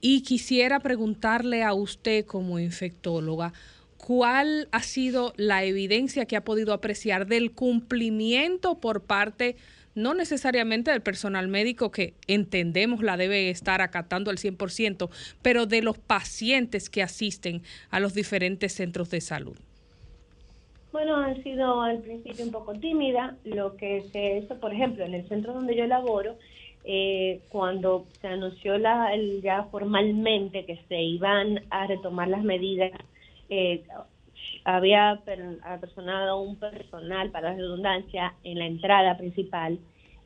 y 0.00 0.22
quisiera 0.22 0.80
preguntarle 0.80 1.62
a 1.62 1.74
usted 1.74 2.24
como 2.24 2.58
infectóloga, 2.58 3.52
¿cuál 4.04 4.68
ha 4.72 4.82
sido 4.82 5.32
la 5.36 5.62
evidencia 5.62 6.26
que 6.26 6.36
ha 6.36 6.44
podido 6.44 6.72
apreciar 6.74 7.26
del 7.26 7.52
cumplimiento 7.52 8.80
por 8.80 9.02
parte 9.02 9.56
no 9.94 10.14
necesariamente 10.14 10.90
del 10.90 11.02
personal 11.02 11.48
médico 11.48 11.90
que 11.92 12.14
entendemos 12.26 13.02
la 13.02 13.16
debe 13.16 13.50
estar 13.50 13.80
acatando 13.80 14.30
al 14.30 14.38
100%, 14.38 15.08
pero 15.42 15.66
de 15.66 15.82
los 15.82 15.98
pacientes 15.98 16.88
que 16.90 17.02
asisten 17.02 17.62
a 17.90 18.00
los 18.00 18.14
diferentes 18.14 18.72
centros 18.72 19.10
de 19.10 19.20
salud. 19.20 19.56
Bueno, 20.92 21.16
han 21.16 21.42
sido 21.42 21.82
al 21.82 21.98
principio 21.98 22.44
un 22.44 22.52
poco 22.52 22.72
tímida. 22.74 23.36
Lo 23.44 23.76
que 23.76 24.02
se 24.12 24.38
hizo, 24.38 24.58
por 24.58 24.72
ejemplo, 24.72 25.04
en 25.04 25.14
el 25.14 25.28
centro 25.28 25.52
donde 25.52 25.76
yo 25.76 25.86
laboro, 25.86 26.36
eh, 26.84 27.40
cuando 27.50 28.06
se 28.20 28.28
anunció 28.28 28.78
la, 28.78 29.10
ya 29.42 29.64
formalmente 29.64 30.64
que 30.64 30.80
se 30.88 31.00
iban 31.00 31.60
a 31.70 31.86
retomar 31.86 32.28
las 32.28 32.42
medidas, 32.42 32.92
eh, 33.54 33.84
había 34.64 35.20
personado 35.80 36.40
un 36.40 36.56
personal 36.56 37.30
para 37.30 37.50
la 37.50 37.56
redundancia 37.56 38.34
en 38.44 38.58
la 38.58 38.66
entrada 38.66 39.18
principal, 39.18 39.78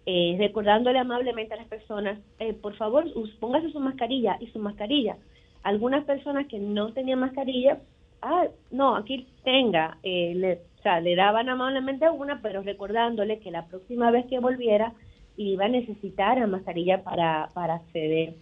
eh, 0.05 0.37
recordándole 0.39 0.99
amablemente 0.99 1.55
a 1.55 1.57
las 1.57 1.67
personas, 1.67 2.19
por 2.63 2.77
favor, 2.77 3.05
póngase 3.41 3.73
su 3.73 3.81
mascarilla 3.81 4.37
y 4.41 4.47
su 4.49 4.59
mascarilla. 4.61 5.17
Algunas 5.63 6.05
personas 6.05 6.47
que 6.47 6.61
no 6.61 6.93
tenían 6.93 7.19
mascarilla 7.19 7.81
ah, 8.23 8.47
no, 8.71 8.97
aquí 8.97 9.27
tenga, 9.45 9.99
eh, 10.03 10.35
le, 10.35 10.53
o 10.79 10.83
sea, 10.83 11.01
le 11.01 11.15
daban 11.17 11.49
amablemente 11.49 12.09
una, 12.11 12.41
pero 12.43 12.63
recordándole 12.63 13.39
que 13.39 13.51
la 13.51 13.67
próxima 13.67 14.11
vez 14.11 14.27
que 14.27 14.39
volviera 14.39 14.93
iba 15.37 15.67
a 15.67 15.69
necesitar 15.69 16.39
la 16.39 16.47
mascarilla 16.47 17.03
para, 17.03 17.49
para 17.55 17.75
acceder 17.75 18.35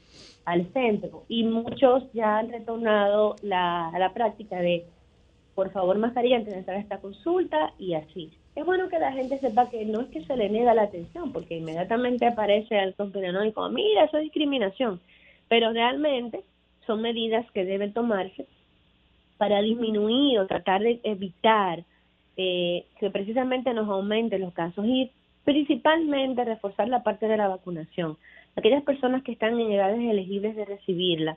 al 0.44 0.72
centro. 0.72 1.24
Y 1.28 1.44
muchos 1.44 2.04
ya 2.12 2.38
han 2.38 2.50
retornado 2.50 3.36
la, 3.42 3.90
la 3.98 4.12
práctica 4.12 4.58
de, 4.58 4.86
por 5.54 5.70
favor, 5.70 5.96
mascarilla 5.98 6.36
antes 6.36 6.52
de 6.52 6.60
entrar 6.60 6.76
a 6.76 6.80
esta 6.80 7.00
consulta 7.00 7.72
y 7.78 7.94
así. 7.94 8.30
Es 8.54 8.64
bueno 8.64 8.88
que 8.88 8.98
la 8.98 9.12
gente 9.12 9.38
sepa 9.40 9.68
que 9.68 9.84
no 9.84 10.02
es 10.02 10.08
que 10.08 10.24
se 10.24 10.36
le 10.36 10.48
niega 10.48 10.74
la 10.74 10.82
atención, 10.82 11.32
porque 11.32 11.56
inmediatamente 11.56 12.26
aparece 12.26 12.78
el 12.78 12.94
conspiranoico, 12.94 13.68
mira, 13.70 14.04
eso 14.04 14.18
es 14.18 14.24
discriminación, 14.24 15.00
pero 15.48 15.72
realmente 15.72 16.44
son 16.86 17.02
medidas 17.02 17.50
que 17.50 17.64
deben 17.64 17.92
tomarse 17.92 18.46
para 19.38 19.60
disminuir 19.60 20.38
o 20.38 20.46
tratar 20.46 20.82
de 20.82 21.00
evitar 21.02 21.82
eh, 22.36 22.86
que 23.00 23.10
precisamente 23.10 23.74
nos 23.74 23.88
aumenten 23.88 24.40
los 24.40 24.52
casos 24.52 24.84
y 24.86 25.10
principalmente 25.44 26.44
reforzar 26.44 26.88
la 26.88 27.02
parte 27.02 27.26
de 27.26 27.36
la 27.36 27.48
vacunación. 27.48 28.16
Aquellas 28.56 28.82
personas 28.82 29.22
que 29.22 29.32
están 29.32 29.58
en 29.58 29.72
edades 29.72 29.98
elegibles 29.98 30.54
de 30.56 30.64
recibirla, 30.64 31.36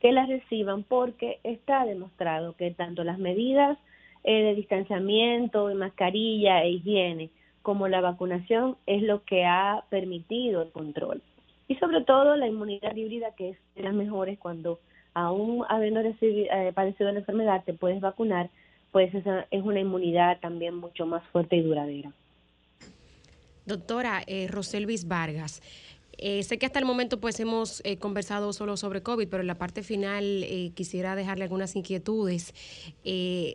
que 0.00 0.12
la 0.12 0.26
reciban 0.26 0.82
porque 0.82 1.38
está 1.44 1.84
demostrado 1.84 2.54
que 2.56 2.70
tanto 2.70 3.04
las 3.04 3.18
medidas 3.18 3.78
eh, 4.22 4.42
de 4.42 4.54
distanciamiento, 4.54 5.68
de 5.68 5.74
mascarilla 5.74 6.62
e 6.62 6.70
higiene, 6.70 7.30
como 7.62 7.88
la 7.88 8.00
vacunación 8.00 8.76
es 8.86 9.02
lo 9.02 9.24
que 9.24 9.44
ha 9.44 9.84
permitido 9.88 10.62
el 10.62 10.70
control. 10.70 11.22
Y 11.68 11.76
sobre 11.76 12.02
todo 12.02 12.36
la 12.36 12.46
inmunidad 12.46 12.94
híbrida 12.94 13.34
que 13.34 13.50
es 13.50 13.58
de 13.74 13.82
las 13.82 13.94
mejores 13.94 14.38
cuando 14.38 14.80
aún 15.14 15.64
habiendo 15.68 16.00
eh, 16.00 16.72
padecido 16.74 17.10
la 17.12 17.20
enfermedad, 17.20 17.62
te 17.64 17.72
puedes 17.72 18.00
vacunar, 18.00 18.50
pues 18.92 19.14
esa 19.14 19.46
es 19.50 19.62
una 19.62 19.80
inmunidad 19.80 20.40
también 20.40 20.76
mucho 20.76 21.06
más 21.06 21.22
fuerte 21.28 21.56
y 21.56 21.62
duradera. 21.62 22.12
Doctora 23.64 24.22
eh, 24.26 24.46
Roselvis 24.50 25.08
Vargas, 25.08 25.62
eh, 26.18 26.42
sé 26.42 26.58
que 26.58 26.66
hasta 26.66 26.78
el 26.78 26.84
momento 26.84 27.20
pues 27.20 27.40
hemos 27.40 27.80
eh, 27.84 27.96
conversado 27.96 28.52
solo 28.52 28.76
sobre 28.76 29.02
COVID, 29.02 29.28
pero 29.28 29.40
en 29.40 29.46
la 29.46 29.56
parte 29.56 29.82
final 29.82 30.44
eh, 30.44 30.72
quisiera 30.74 31.16
dejarle 31.16 31.44
algunas 31.44 31.76
inquietudes 31.76 32.54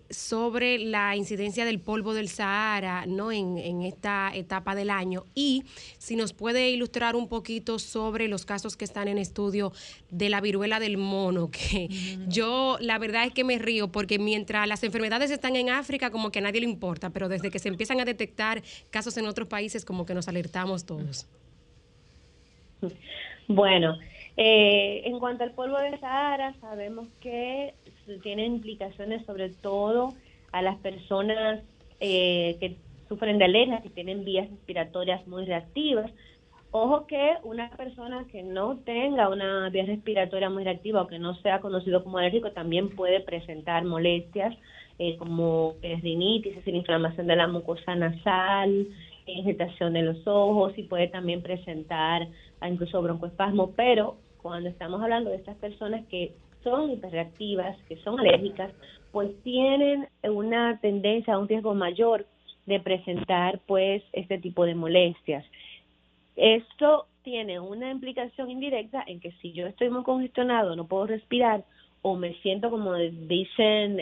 sobre 0.09 0.79
la 0.79 1.15
incidencia 1.15 1.65
del 1.65 1.79
polvo 1.79 2.13
del 2.13 2.29
Sahara 2.29 3.05
¿no? 3.05 3.31
En, 3.31 3.57
en, 3.57 3.81
esta 3.81 4.31
etapa 4.33 4.75
del 4.75 4.89
año 4.89 5.25
y 5.35 5.63
si 5.97 6.15
nos 6.15 6.33
puede 6.33 6.69
ilustrar 6.69 7.15
un 7.15 7.27
poquito 7.27 7.79
sobre 7.79 8.27
los 8.27 8.45
casos 8.45 8.77
que 8.77 8.85
están 8.85 9.07
en 9.07 9.17
estudio 9.17 9.71
de 10.11 10.29
la 10.29 10.41
viruela 10.41 10.79
del 10.79 10.97
mono, 10.97 11.49
que 11.51 11.89
yo 12.27 12.77
la 12.79 12.97
verdad 12.97 13.25
es 13.25 13.33
que 13.33 13.43
me 13.43 13.57
río 13.57 13.91
porque 13.91 14.19
mientras 14.19 14.67
las 14.67 14.83
enfermedades 14.83 15.31
están 15.31 15.55
en 15.55 15.69
África 15.69 16.11
como 16.11 16.31
que 16.31 16.39
a 16.39 16.41
nadie 16.43 16.61
le 16.61 16.67
importa, 16.67 17.09
pero 17.09 17.29
desde 17.29 17.49
que 17.51 17.59
se 17.59 17.69
empiezan 17.69 17.99
a 17.99 18.05
detectar 18.05 18.63
casos 18.89 19.17
en 19.17 19.25
otros 19.25 19.47
países 19.47 19.85
como 19.85 20.05
que 20.05 20.13
nos 20.13 20.27
alertamos 20.27 20.85
todos. 20.85 21.27
Bueno, 23.47 23.97
eh, 24.37 25.01
en 25.05 25.19
cuanto 25.19 25.43
al 25.43 25.51
polvo 25.51 25.77
de 25.79 25.97
Sahara, 25.97 26.53
sabemos 26.61 27.07
que 27.19 27.73
tiene 28.21 28.45
implicaciones 28.45 29.25
sobre 29.25 29.49
todo 29.49 30.13
a 30.51 30.61
las 30.61 30.77
personas 30.77 31.61
eh, 31.99 32.57
que 32.59 32.77
sufren 33.07 33.39
de 33.39 33.45
alergias, 33.45 33.83
y 33.85 33.89
tienen 33.89 34.23
vías 34.23 34.49
respiratorias 34.49 35.25
muy 35.27 35.45
reactivas. 35.45 36.11
Ojo 36.71 37.07
que 37.07 37.33
una 37.43 37.71
persona 37.71 38.25
que 38.31 38.43
no 38.43 38.77
tenga 38.77 39.29
una 39.29 39.69
vía 39.69 39.85
respiratoria 39.85 40.51
muy 40.51 40.63
reactiva 40.63 41.01
o 41.01 41.07
que 41.07 41.17
no 41.17 41.33
sea 41.41 41.59
conocido 41.59 42.03
como 42.03 42.19
alérgico 42.19 42.51
también 42.51 42.89
puede 42.89 43.21
presentar 43.21 43.83
molestias 43.83 44.55
eh, 44.99 45.17
como 45.17 45.73
rinitis, 45.81 46.51
es 46.51 46.57
decir, 46.57 46.75
inflamación 46.75 47.25
de 47.25 47.35
la 47.35 47.47
mucosa 47.47 47.95
nasal, 47.95 48.87
irritación 49.25 49.93
de 49.93 50.03
los 50.03 50.27
ojos 50.27 50.73
y 50.77 50.83
puede 50.83 51.07
también 51.07 51.41
presentar 51.41 52.27
incluso 52.67 53.01
broncoespasmo, 53.01 53.71
pero 53.75 54.17
cuando 54.41 54.69
estamos 54.69 55.01
hablando 55.01 55.29
de 55.29 55.37
estas 55.37 55.55
personas 55.57 56.05
que 56.07 56.33
son 56.63 56.91
hiperreactivas, 56.91 57.77
que 57.87 57.97
son 57.97 58.19
alérgicas, 58.19 58.73
pues 59.11 59.31
tienen 59.43 60.07
una 60.23 60.79
tendencia 60.81 61.33
a 61.33 61.39
un 61.39 61.47
riesgo 61.47 61.73
mayor 61.73 62.25
de 62.65 62.79
presentar 62.79 63.59
pues 63.65 64.03
este 64.13 64.37
tipo 64.37 64.65
de 64.65 64.75
molestias. 64.75 65.45
Esto 66.35 67.07
tiene 67.23 67.59
una 67.59 67.91
implicación 67.91 68.49
indirecta 68.49 69.03
en 69.05 69.19
que 69.19 69.31
si 69.41 69.51
yo 69.51 69.67
estoy 69.67 69.89
muy 69.89 70.03
congestionado, 70.03 70.75
no 70.75 70.87
puedo 70.87 71.07
respirar 71.07 71.63
o 72.01 72.15
me 72.15 72.33
siento 72.35 72.69
como 72.69 72.93
dicen 72.93 73.97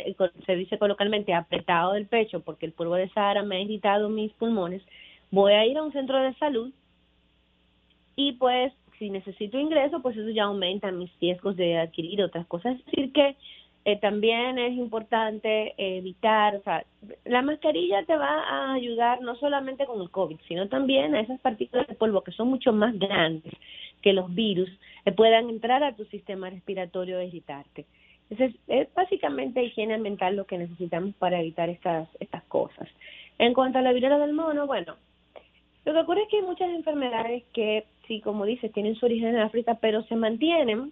se 0.46 0.56
dice 0.56 0.78
coloquialmente 0.78 1.34
apretado 1.34 1.94
del 1.94 2.06
pecho 2.06 2.42
porque 2.42 2.68
el 2.68 2.74
polvo 2.74 2.94
de 2.94 3.10
Sahara 3.10 3.42
me 3.42 3.56
ha 3.58 3.62
irritado 3.62 4.08
mis 4.08 4.32
pulmones, 4.34 4.84
voy 5.32 5.54
a 5.54 5.66
ir 5.66 5.78
a 5.78 5.84
un 5.84 5.92
centro 5.92 6.22
de 6.22 6.34
salud 6.36 6.72
y 8.18 8.34
pues 8.34 8.74
si 9.00 9.10
necesito 9.12 9.58
ingreso, 9.60 10.02
pues 10.02 10.18
eso 10.18 10.30
ya 10.32 10.46
aumenta 10.46 10.92
mis 10.92 11.12
riesgos 11.22 11.56
de 11.56 11.78
adquirir 11.78 12.22
otras 12.24 12.48
cosas. 12.48 12.78
Es 12.80 12.86
decir, 12.86 13.14
que 13.14 13.36
eh, 13.86 13.98
también 14.00 14.58
es 14.58 14.74
importante 14.74 15.76
evitar, 15.78 16.56
o 16.56 16.64
sea, 16.64 16.84
la 17.26 17.44
mascarilla 17.44 18.04
te 18.06 18.18
va 18.18 18.42
a 18.42 18.74
ayudar 18.74 19.22
no 19.22 19.36
solamente 19.36 19.86
con 19.86 20.02
el 20.02 20.10
COVID, 20.10 20.38
sino 20.48 20.68
también 20.68 21.14
a 21.16 21.22
esas 21.22 21.40
partículas 21.40 21.88
de 21.88 21.94
polvo 21.94 22.22
que 22.22 22.32
son 22.32 22.50
mucho 22.50 22.74
más 22.74 22.98
grandes 22.98 23.54
que 24.02 24.14
los 24.14 24.34
virus, 24.34 24.70
que 25.06 25.12
puedan 25.12 25.50
entrar 25.50 25.84
a 25.84 25.96
tu 25.96 26.04
sistema 26.06 26.50
respiratorio 26.50 27.20
e 27.20 27.28
irritarte. 27.28 27.86
Entonces, 28.30 28.60
es 28.68 28.94
básicamente 28.94 29.64
higiene 29.64 29.98
mental 30.00 30.36
lo 30.36 30.46
que 30.46 30.58
necesitamos 30.58 31.14
para 31.16 31.40
evitar 31.40 31.70
estas, 31.70 32.10
estas 32.20 32.44
cosas. 32.46 32.90
En 33.38 33.54
cuanto 33.54 33.78
a 33.78 33.84
la 33.84 33.94
viruela 33.94 34.18
del 34.18 34.34
mono, 34.34 34.66
bueno, 34.66 34.96
lo 35.86 35.94
que 35.94 36.00
ocurre 36.00 36.24
es 36.24 36.28
que 36.30 36.38
hay 36.38 36.44
muchas 36.44 36.70
enfermedades 36.72 37.44
que, 37.54 37.86
sí, 38.08 38.22
como 38.22 38.46
dices, 38.46 38.72
tienen 38.72 38.96
su 38.96 39.06
origen 39.06 39.30
en 39.30 39.42
África, 39.42 39.78
pero 39.82 40.04
se 40.04 40.16
mantienen 40.16 40.92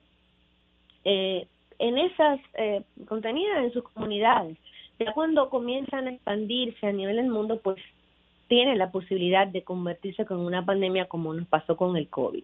eh, 1.04 1.48
en 1.80 1.98
esas 1.98 2.40
eh, 2.56 2.84
contenidas 3.08 3.64
en 3.64 3.74
sus 3.74 3.84
comunidades. 3.84 4.58
Ya 5.00 5.12
cuando 5.14 5.50
comienzan 5.50 6.08
a 6.08 6.12
expandirse 6.12 6.88
a 6.88 6.92
nivel 6.92 7.18
del 7.18 7.30
mundo, 7.30 7.60
pues 7.62 7.78
tienen 8.48 8.78
la 8.78 8.92
posibilidad 8.92 9.48
de 9.48 9.64
convertirse 9.64 10.26
con 10.26 10.40
una 10.40 10.66
pandemia 10.66 11.06
como 11.06 11.34
nos 11.34 11.48
pasó 11.48 11.76
con 11.76 11.98
el 11.98 12.08
COVID. 12.08 12.44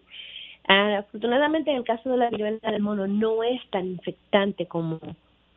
Ah, 0.68 0.98
afortunadamente, 0.98 1.70
en 1.70 1.78
el 1.78 1.84
caso 1.84 2.10
de 2.10 2.18
la 2.18 2.30
viruela 2.30 2.70
del 2.70 2.82
mono, 2.82 3.06
no 3.06 3.42
es 3.42 3.60
tan 3.70 3.86
infectante 3.86 4.66
como 4.66 5.00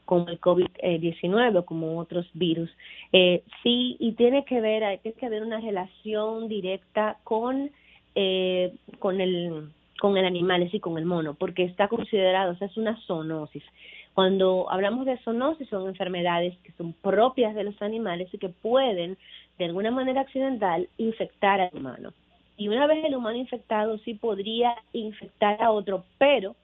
como 0.06 0.28
el 0.30 0.40
COVID-19 0.40 1.58
o 1.58 1.66
como 1.66 1.98
otros 1.98 2.30
virus. 2.34 2.70
Eh, 3.12 3.44
sí, 3.64 3.98
y 4.00 4.14
tiene 4.14 4.46
que 4.46 4.62
ver, 4.62 4.84
hay 4.84 5.00
que 5.00 5.26
haber 5.26 5.44
una 5.44 5.60
relación 5.60 6.48
directa 6.48 7.18
con, 7.24 7.72
eh, 8.16 8.74
con, 9.00 9.22
el, 9.22 9.70
con 10.00 10.18
el 10.18 10.26
animal, 10.26 10.62
es 10.62 10.68
decir, 10.68 10.82
con 10.82 10.98
el 10.98 11.06
mono, 11.06 11.34
porque 11.34 11.64
está 11.64 11.88
considerado, 11.88 12.54
o 12.54 12.56
sea, 12.56 12.68
es 12.68 12.78
una 12.78 13.00
zoonosis. 13.06 13.64
Cuando 14.14 14.72
hablamos 14.72 15.06
de 15.06 15.18
zoonosis 15.18 15.68
son 15.68 15.88
enfermedades 15.88 16.58
que 16.64 16.72
son 16.74 16.94
propias 16.94 17.54
de 17.54 17.66
los 17.66 17.82
animales 17.82 18.34
y 18.34 18.38
que 18.38 18.50
pueden, 18.50 19.18
de 19.58 19.66
alguna 19.66 19.92
manera 19.92 20.22
accidental, 20.22 20.88
infectar 20.98 21.60
al 21.60 21.72
humano. 21.74 22.14
Y 22.58 22.70
una 22.70 22.88
vez 22.88 23.04
el 23.04 23.16
humano 23.16 23.38
infectado 23.38 23.98
sí 24.00 24.14
podría 24.14 24.74
infectar 24.94 25.62
a 25.62 25.72
otro, 25.72 26.06
pero 26.18 26.56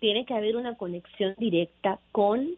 tiene 0.00 0.24
que 0.26 0.34
haber 0.34 0.56
una 0.56 0.76
conexión 0.76 1.34
directa 1.38 2.00
con 2.10 2.48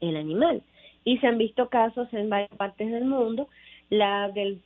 el 0.00 0.16
animal. 0.16 0.62
Y 1.04 1.18
se 1.18 1.26
han 1.26 1.38
visto 1.38 1.68
casos 1.68 2.12
en 2.12 2.30
varias 2.30 2.50
partes 2.56 2.90
del 2.90 3.04
mundo. 3.04 3.48
La 3.90 4.28
del, 4.30 4.60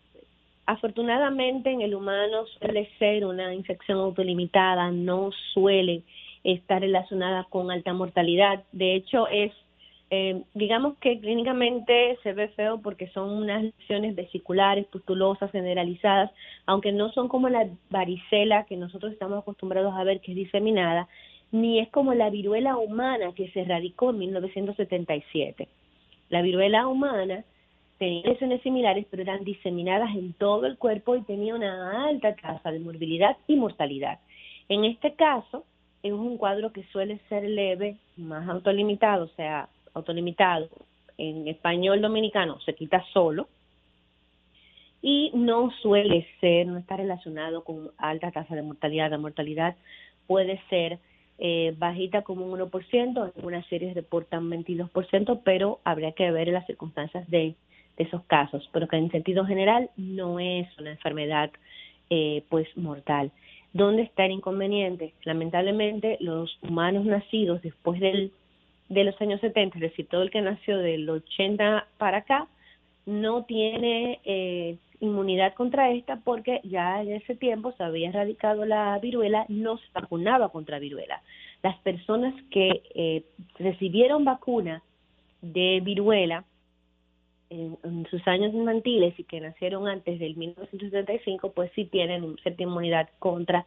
afortunadamente 0.69 1.71
en 1.71 1.81
el 1.81 1.95
humano 1.95 2.45
suele 2.59 2.91
ser 2.99 3.25
una 3.25 3.55
infección 3.55 3.99
autolimitada, 3.99 4.91
no 4.91 5.31
suele 5.55 6.03
estar 6.45 6.83
relacionada 6.83 7.45
con 7.49 7.71
alta 7.71 7.95
mortalidad. 7.95 8.63
De 8.73 8.95
hecho, 8.95 9.27
es 9.29 9.53
Eh, 10.11 10.43
digamos 10.55 10.97
que 11.03 11.21
clínicamente 11.21 12.19
se 12.23 12.33
ve 12.33 12.49
feo 12.57 12.81
porque 12.81 13.09
son 13.09 13.29
unas 13.43 13.63
lesiones 13.63 14.15
vesiculares, 14.15 14.87
pustulosas, 14.87 15.53
generalizadas, 15.53 16.31
aunque 16.65 16.93
no 16.93 17.13
son 17.13 17.29
como 17.29 17.51
la 17.51 17.69
varicela 17.91 18.65
que 18.65 18.79
nosotros 18.79 19.13
estamos 19.13 19.39
acostumbrados 19.39 19.93
a 19.95 20.05
ver 20.05 20.21
que 20.23 20.33
es 20.33 20.37
diseminada, 20.37 21.09
ni 21.53 21.79
es 21.79 21.91
como 21.91 22.15
la 22.15 22.31
viruela 22.31 22.79
humana 22.79 23.35
que 23.37 23.51
se 23.51 23.61
erradicó 23.61 24.09
en 24.11 24.19
1977. 24.19 25.69
La 26.31 26.41
viruela 26.41 26.87
humana 26.87 27.45
tenía 27.99 28.23
lesiones 28.23 28.63
similares, 28.63 29.07
pero 29.11 29.23
eran 29.23 29.45
diseminadas 29.45 30.15
en 30.15 30.33
todo 30.35 30.67
el 30.67 30.79
cuerpo 30.79 31.17
y 31.17 31.23
tenía 31.23 31.55
una 31.55 32.07
alta 32.07 32.35
tasa 32.37 32.71
de 32.71 32.81
morbilidad 32.81 33.37
y 33.47 33.57
mortalidad. 33.57 34.21
En 34.69 34.85
este 34.85 35.15
caso, 35.15 35.65
es 36.03 36.13
un 36.13 36.37
cuadro 36.37 36.73
que 36.73 36.85
suele 36.85 37.19
ser 37.29 37.49
leve, 37.49 37.97
más 38.17 38.49
autolimitado, 38.49 39.25
o 39.25 39.37
sea, 39.37 39.69
autolimitado, 39.95 40.69
en 41.17 41.49
español 41.49 42.01
dominicano 42.01 42.61
se 42.61 42.75
quita 42.75 43.05
solo, 43.13 43.49
y 45.03 45.31
no 45.35 45.71
suele 45.83 46.27
ser, 46.41 46.67
no 46.67 46.79
está 46.79 46.97
relacionado 46.97 47.63
con 47.63 47.91
alta 47.99 48.31
tasa 48.31 48.55
de 48.55 48.63
mortalidad. 48.63 49.11
La 49.11 49.19
mortalidad 49.19 49.77
puede 50.27 50.61
ser 50.69 50.99
eh, 51.39 51.75
bajita 51.79 52.23
como 52.23 52.47
un 52.47 52.59
1%, 52.59 52.93
en 52.93 53.33
algunas 53.37 53.67
series 53.67 53.95
reportan 53.95 54.51
22%, 54.51 55.41
pero 55.45 55.81
habría 55.85 56.13
que 56.13 56.31
ver 56.33 56.49
las 56.49 56.67
circunstancias 56.67 57.29
de, 57.31 57.55
esos 57.99 58.23
casos, 58.25 58.69
pero 58.73 58.89
que 58.89 58.97
en 58.97 59.11
sentido 59.11 59.45
general 59.45 59.91
no 59.97 60.41
es 60.41 60.67
una 60.79 60.91
enfermedad 60.91 61.51
eh, 62.11 62.45
pues 62.49 62.67
mortal. 62.77 63.31
¿Dónde 63.73 64.03
está 64.03 64.25
el 64.25 64.33
inconveniente? 64.33 65.13
Lamentablemente 65.25 66.17
los 66.21 66.59
humanos 66.63 67.05
nacidos 67.05 67.61
después 67.61 68.01
del, 68.01 68.33
de 68.89 69.05
los 69.05 69.21
años 69.21 69.41
70, 69.41 69.77
es 69.77 69.83
decir, 69.83 70.07
todo 70.07 70.23
el 70.23 70.31
que 70.31 70.41
nació 70.41 70.79
del 70.79 71.09
80 71.09 71.87
para 71.99 72.19
acá, 72.19 72.49
no 73.05 73.45
tiene 73.45 74.21
eh, 74.25 74.77
inmunidad 75.01 75.55
contra 75.55 75.91
esta 75.91 76.17
porque 76.17 76.61
ya 76.65 77.03
en 77.03 77.13
ese 77.13 77.35
tiempo 77.35 77.73
se 77.73 77.83
había 77.83 78.09
erradicado 78.09 78.65
la 78.65 78.99
viruela, 78.99 79.45
no 79.49 79.79
se 79.79 79.87
vacunaba 79.93 80.51
contra 80.51 80.79
viruela. 80.79 81.23
Las 81.63 81.77
personas 81.79 82.35
que 82.51 82.83
eh, 82.95 83.25
recibieron 83.59 84.25
vacuna 84.25 84.83
de 85.43 85.81
viruela 85.83 86.45
en, 87.51 88.07
sus 88.11 88.27
años 88.27 88.53
infantiles 88.55 89.19
y 89.19 89.25
que 89.25 89.41
nacieron 89.41 89.89
antes 89.89 90.19
del 90.19 90.37
1975, 90.37 91.53
pues 91.53 91.71
sí 91.75 91.85
tienen 91.85 92.37
cierta 92.43 92.63
inmunidad 92.63 93.09
contra 93.19 93.67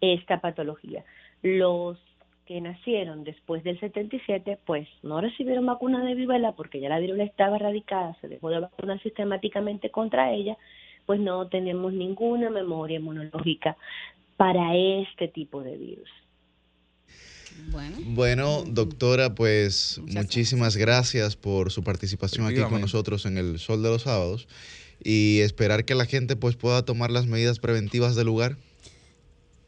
esta 0.00 0.40
patología. 0.40 1.04
Los 1.42 1.98
que 2.46 2.60
nacieron 2.60 3.24
después 3.24 3.62
del 3.64 3.78
77, 3.80 4.58
pues 4.66 4.88
no 5.02 5.20
recibieron 5.20 5.66
vacuna 5.66 6.04
de 6.04 6.14
viruela 6.14 6.52
porque 6.52 6.80
ya 6.80 6.88
la 6.88 6.98
viruela 6.98 7.24
estaba 7.24 7.56
erradicada, 7.56 8.16
se 8.20 8.28
dejó 8.28 8.50
de 8.50 8.60
vacunar 8.60 9.00
sistemáticamente 9.02 9.90
contra 9.90 10.32
ella, 10.32 10.56
pues 11.06 11.20
no 11.20 11.48
tenemos 11.48 11.92
ninguna 11.92 12.50
memoria 12.50 12.98
inmunológica 12.98 13.76
para 14.36 14.74
este 14.76 15.28
tipo 15.28 15.62
de 15.62 15.76
virus. 15.76 16.10
Bueno. 17.70 17.96
bueno, 18.08 18.64
doctora, 18.66 19.34
pues 19.34 20.00
muchísimas 20.06 20.76
gracias. 20.76 21.36
por 21.36 21.70
su 21.70 21.82
participación 21.82 22.46
aquí 22.46 22.60
con 22.62 22.80
nosotros 22.80 23.24
en 23.24 23.38
el 23.38 23.58
Sol 23.58 23.82
de 23.82 23.88
los 23.88 24.02
Sábados 24.02 24.46
y 25.02 25.40
esperar 25.40 25.84
que 25.84 25.94
la 25.94 26.04
gente 26.04 26.36
pues 26.36 26.56
pueda 26.56 26.84
tomar 26.84 27.10
las 27.10 27.26
medidas 27.26 27.58
preventivas 27.58 28.14
del 28.14 28.26
lugar. 28.26 28.56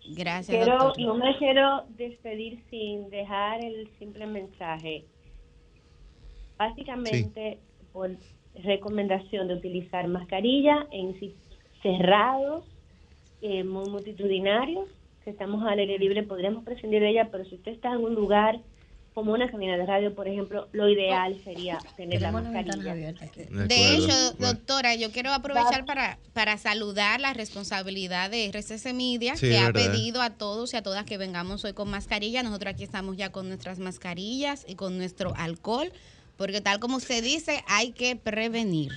Gracias. 0.06 0.64
Pero 0.64 0.92
no 0.98 1.14
me 1.14 1.36
quiero 1.38 1.84
despedir 1.96 2.62
sin 2.70 3.08
dejar 3.10 3.64
el 3.64 3.88
simple 3.98 4.26
mensaje. 4.26 5.04
Básicamente, 6.58 7.58
por 7.92 8.10
recomendación 8.62 9.48
de 9.48 9.54
utilizar 9.54 10.06
mascarilla 10.08 10.86
en 10.92 11.14
sitios 11.14 11.40
cerrados, 11.82 12.64
eh, 13.40 13.64
muy 13.64 13.88
multitudinarios, 13.90 14.88
que 15.24 15.30
estamos 15.30 15.64
al 15.66 15.78
aire 15.78 15.98
libre, 15.98 16.22
podríamos 16.22 16.64
prescindir 16.64 17.00
de 17.00 17.10
ella, 17.10 17.28
pero 17.32 17.44
si 17.44 17.54
usted 17.54 17.72
está 17.72 17.92
en 17.92 18.04
un 18.04 18.14
lugar 18.14 18.60
como 19.14 19.32
una 19.32 19.48
cabina 19.48 19.76
de 19.76 19.86
radio, 19.86 20.12
por 20.12 20.26
ejemplo, 20.26 20.66
lo 20.72 20.88
ideal 20.88 21.40
sería 21.44 21.78
tener 21.96 22.20
la 22.20 22.32
mascarilla. 22.32 22.94
De 22.94 23.94
hecho, 23.94 24.32
doctora, 24.40 24.96
yo 24.96 25.12
quiero 25.12 25.32
aprovechar 25.32 25.84
para, 25.84 26.18
para 26.32 26.58
saludar 26.58 27.20
la 27.20 27.32
responsabilidad 27.32 28.28
de 28.28 28.48
RCC 28.48 28.92
Media, 28.92 29.34
que 29.38 29.56
ha 29.56 29.72
pedido 29.72 30.20
a 30.20 30.30
todos 30.30 30.74
y 30.74 30.76
a 30.76 30.82
todas 30.82 31.04
que 31.04 31.16
vengamos 31.16 31.64
hoy 31.64 31.74
con 31.74 31.88
mascarilla. 31.90 32.42
Nosotros 32.42 32.74
aquí 32.74 32.82
estamos 32.82 33.16
ya 33.16 33.30
con 33.30 33.46
nuestras 33.46 33.78
mascarillas 33.78 34.66
y 34.68 34.74
con 34.74 34.98
nuestro 34.98 35.32
alcohol, 35.36 35.92
porque 36.36 36.60
tal 36.60 36.80
como 36.80 36.96
usted 36.96 37.22
dice, 37.22 37.62
hay 37.68 37.92
que 37.92 38.16
prevenir. 38.16 38.90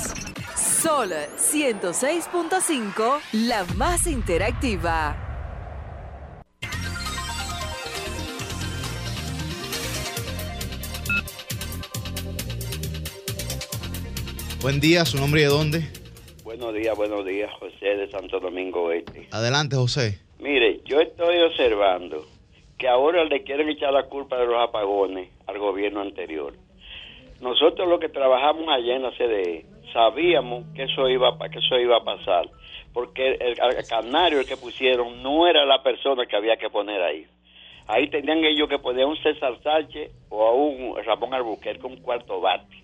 Sol 0.57 1.13
106.5, 1.37 3.21
la 3.33 3.65
más 3.77 4.07
interactiva. 4.07 5.30
Buen 14.63 14.81
día, 14.81 15.05
¿su 15.05 15.19
nombre 15.19 15.41
y 15.41 15.45
de 15.45 15.51
dónde? 15.51 15.81
Buenos 16.45 16.75
días, 16.75 16.97
buenos 16.97 17.25
días, 17.25 17.51
José 17.59 17.97
de 17.97 18.11
Santo 18.11 18.41
Domingo 18.41 18.93
Este. 18.93 19.29
Adelante, 19.31 19.77
José. 19.77 20.19
Mire, 20.39 20.81
yo 20.85 21.01
estoy 21.01 21.39
observando 21.41 22.27
que 22.79 22.89
ahora 22.89 23.25
le 23.25 23.43
quieren 23.43 23.69
echar 23.69 23.93
la 23.93 24.05
culpa 24.05 24.39
de 24.39 24.47
los 24.47 24.57
apagones 24.57 25.31
al 25.47 25.59
gobierno 25.59 26.01
anterior. 26.01 26.55
Nosotros 27.41 27.89
los 27.89 28.01
que 28.01 28.09
trabajamos 28.09 28.69
allá 28.69 28.97
en 28.97 29.03
la 29.03 29.13
CDE 29.13 29.65
sabíamos 29.93 30.65
que 30.75 30.85
eso 30.85 31.09
iba, 31.09 31.39
que 31.51 31.59
eso 31.59 31.79
iba 31.79 31.97
a 31.97 32.05
pasar, 32.05 32.49
porque 32.93 33.33
el, 33.33 33.57
el 33.59 33.87
canario 33.89 34.45
que 34.45 34.57
pusieron 34.57 35.23
no 35.23 35.47
era 35.47 35.65
la 35.65 35.83
persona 35.83 36.27
que 36.27 36.37
había 36.37 36.57
que 36.59 36.69
poner 36.69 37.01
ahí. 37.03 37.27
ahí 37.87 38.09
tenían 38.11 38.45
ellos 38.45 38.69
que 38.69 38.79
poner 38.79 39.05
a 39.05 39.07
un 39.07 39.17
César 39.23 39.55
Sánchez 39.63 40.11
o 40.29 40.47
a 40.47 40.53
un 40.53 41.03
Ramón 41.03 41.33
Albuquerque, 41.33 41.87
un 41.87 41.97
cuarto 41.97 42.41
bate, 42.41 42.77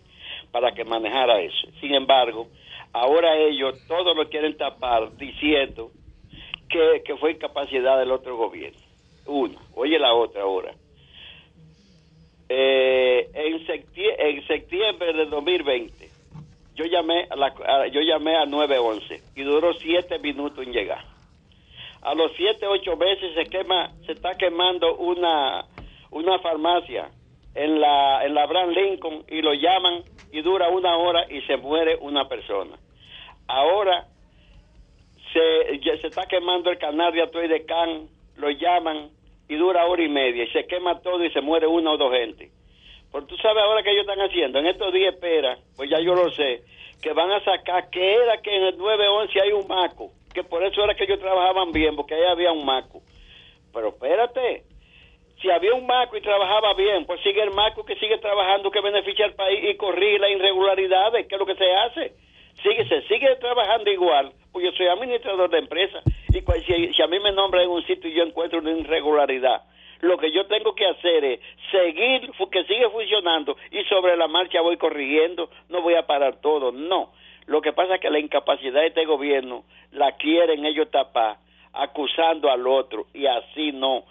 para 0.52 0.72
que 0.72 0.84
manejara 0.84 1.40
eso. 1.40 1.68
Sin 1.80 1.94
embargo, 1.94 2.48
ahora 2.92 3.36
ellos 3.36 3.74
todos 3.86 4.16
lo 4.16 4.28
quieren 4.28 4.56
tapar 4.56 5.16
diciendo 5.16 5.90
que, 6.68 7.02
que 7.04 7.16
fue 7.16 7.32
incapacidad 7.32 7.98
del 7.98 8.10
otro 8.12 8.36
gobierno. 8.36 8.78
Una, 9.26 9.58
oye 9.74 9.98
la 9.98 10.14
otra 10.14 10.42
ahora. 10.42 10.72
Eh, 12.48 13.28
en, 13.34 13.66
septiembre, 13.66 14.30
en 14.30 14.46
septiembre 14.46 15.12
de 15.12 15.26
2020, 15.26 16.10
yo 16.74 16.84
llamé 16.84 17.26
a, 17.28 17.34
la, 17.36 17.46
a- 17.66 17.86
yo 17.88 18.00
llamé 18.02 18.36
a 18.36 18.46
911 18.46 19.20
y 19.34 19.42
duró 19.42 19.72
siete 19.74 20.18
minutos 20.20 20.64
en 20.64 20.72
llegar. 20.72 21.04
A 22.02 22.14
los 22.14 22.30
siete, 22.36 22.66
ocho 22.68 22.96
meses 22.96 23.34
se 23.34 23.46
quema, 23.46 23.90
se 24.06 24.12
está 24.12 24.36
quemando 24.36 24.96
una, 24.96 25.64
una 26.12 26.38
farmacia 26.38 27.10
en 27.56 27.80
la, 27.80 28.24
en 28.24 28.34
la 28.34 28.42
Abraham 28.42 28.70
Lincoln 28.70 29.24
y 29.28 29.40
lo 29.40 29.54
llaman 29.54 30.04
y 30.30 30.42
dura 30.42 30.68
una 30.68 30.96
hora 30.96 31.26
y 31.30 31.40
se 31.42 31.56
muere 31.56 31.96
una 31.96 32.28
persona. 32.28 32.76
Ahora 33.48 34.06
se, 35.32 35.80
se 36.00 36.06
está 36.06 36.26
quemando 36.26 36.70
el 36.70 36.78
canal 36.78 37.12
de 37.12 37.22
Atoy 37.22 37.48
de 37.48 37.64
Can, 37.64 38.08
lo 38.36 38.50
llaman 38.50 39.08
y 39.48 39.56
dura 39.56 39.86
hora 39.86 40.02
y 40.02 40.08
media 40.08 40.44
y 40.44 40.48
se 40.48 40.66
quema 40.66 41.00
todo 41.00 41.24
y 41.24 41.30
se 41.30 41.40
muere 41.40 41.66
una 41.66 41.92
o 41.92 41.96
dos 41.96 42.12
gente. 42.12 42.50
Porque 43.10 43.28
tú 43.28 43.36
sabes 43.38 43.62
ahora 43.62 43.82
que 43.82 43.90
ellos 43.90 44.06
están 44.06 44.20
haciendo, 44.20 44.58
en 44.58 44.66
estos 44.66 44.92
días 44.92 45.14
espera, 45.14 45.56
pues 45.76 45.88
ya 45.88 45.98
yo 46.00 46.14
lo 46.14 46.30
sé, 46.32 46.62
que 47.00 47.14
van 47.14 47.32
a 47.32 47.42
sacar 47.42 47.88
que 47.88 48.16
era 48.16 48.42
que 48.42 48.54
en 48.54 48.64
el 48.64 48.76
911 48.76 49.40
hay 49.40 49.52
un 49.52 49.66
maco, 49.66 50.10
que 50.34 50.44
por 50.44 50.62
eso 50.62 50.84
era 50.84 50.94
que 50.94 51.04
ellos 51.04 51.20
trabajaban 51.20 51.72
bien, 51.72 51.96
porque 51.96 52.14
ahí 52.14 52.24
había 52.24 52.52
un 52.52 52.66
maco. 52.66 53.00
Pero 53.72 53.88
espérate, 53.88 54.64
si 55.40 55.50
había 55.50 55.74
un 55.74 55.86
maco 55.86 56.16
y 56.16 56.20
trabajaba 56.20 56.74
bien, 56.74 57.04
pues 57.04 57.20
sigue 57.22 57.42
el 57.42 57.50
maco 57.50 57.84
que 57.84 57.96
sigue 57.96 58.18
trabajando, 58.18 58.70
que 58.70 58.80
beneficia 58.80 59.24
al 59.26 59.34
país 59.34 59.60
y 59.70 59.76
corrige 59.76 60.18
las 60.18 60.30
irregularidades, 60.30 61.26
que 61.26 61.34
es 61.34 61.38
lo 61.38 61.46
que 61.46 61.56
se 61.56 61.74
hace. 61.74 62.12
Sigue, 62.62 62.88
se 62.88 63.02
sigue 63.02 63.36
trabajando 63.36 63.90
igual, 63.90 64.32
pues 64.50 64.64
yo 64.64 64.72
soy 64.72 64.86
administrador 64.86 65.50
de 65.50 65.58
empresa 65.58 66.00
y 66.30 66.40
cua- 66.40 66.64
si, 66.64 67.02
a 67.02 67.06
mí 67.06 67.18
me 67.20 67.32
nombran 67.32 67.64
en 67.64 67.70
un 67.70 67.84
sitio 67.86 68.08
y 68.08 68.14
yo 68.14 68.24
encuentro 68.24 68.60
una 68.60 68.70
irregularidad, 68.72 69.62
lo 70.00 70.16
que 70.16 70.30
yo 70.32 70.46
tengo 70.46 70.74
que 70.74 70.86
hacer 70.86 71.22
es 71.24 71.40
seguir, 71.70 72.30
que 72.50 72.64
sigue 72.64 72.88
funcionando 72.88 73.56
y 73.70 73.84
sobre 73.84 74.16
la 74.16 74.26
marcha 74.26 74.62
voy 74.62 74.78
corrigiendo, 74.78 75.50
no 75.68 75.82
voy 75.82 75.94
a 75.94 76.06
parar 76.06 76.36
todo, 76.40 76.72
no. 76.72 77.12
Lo 77.46 77.60
que 77.60 77.72
pasa 77.74 77.96
es 77.96 78.00
que 78.00 78.10
la 78.10 78.18
incapacidad 78.18 78.80
de 78.80 78.86
este 78.88 79.04
gobierno 79.04 79.64
la 79.92 80.12
quieren 80.16 80.64
ellos 80.64 80.90
tapar, 80.90 81.36
acusando 81.74 82.50
al 82.50 82.66
otro 82.66 83.06
y 83.12 83.26
así 83.26 83.72
no, 83.72 84.04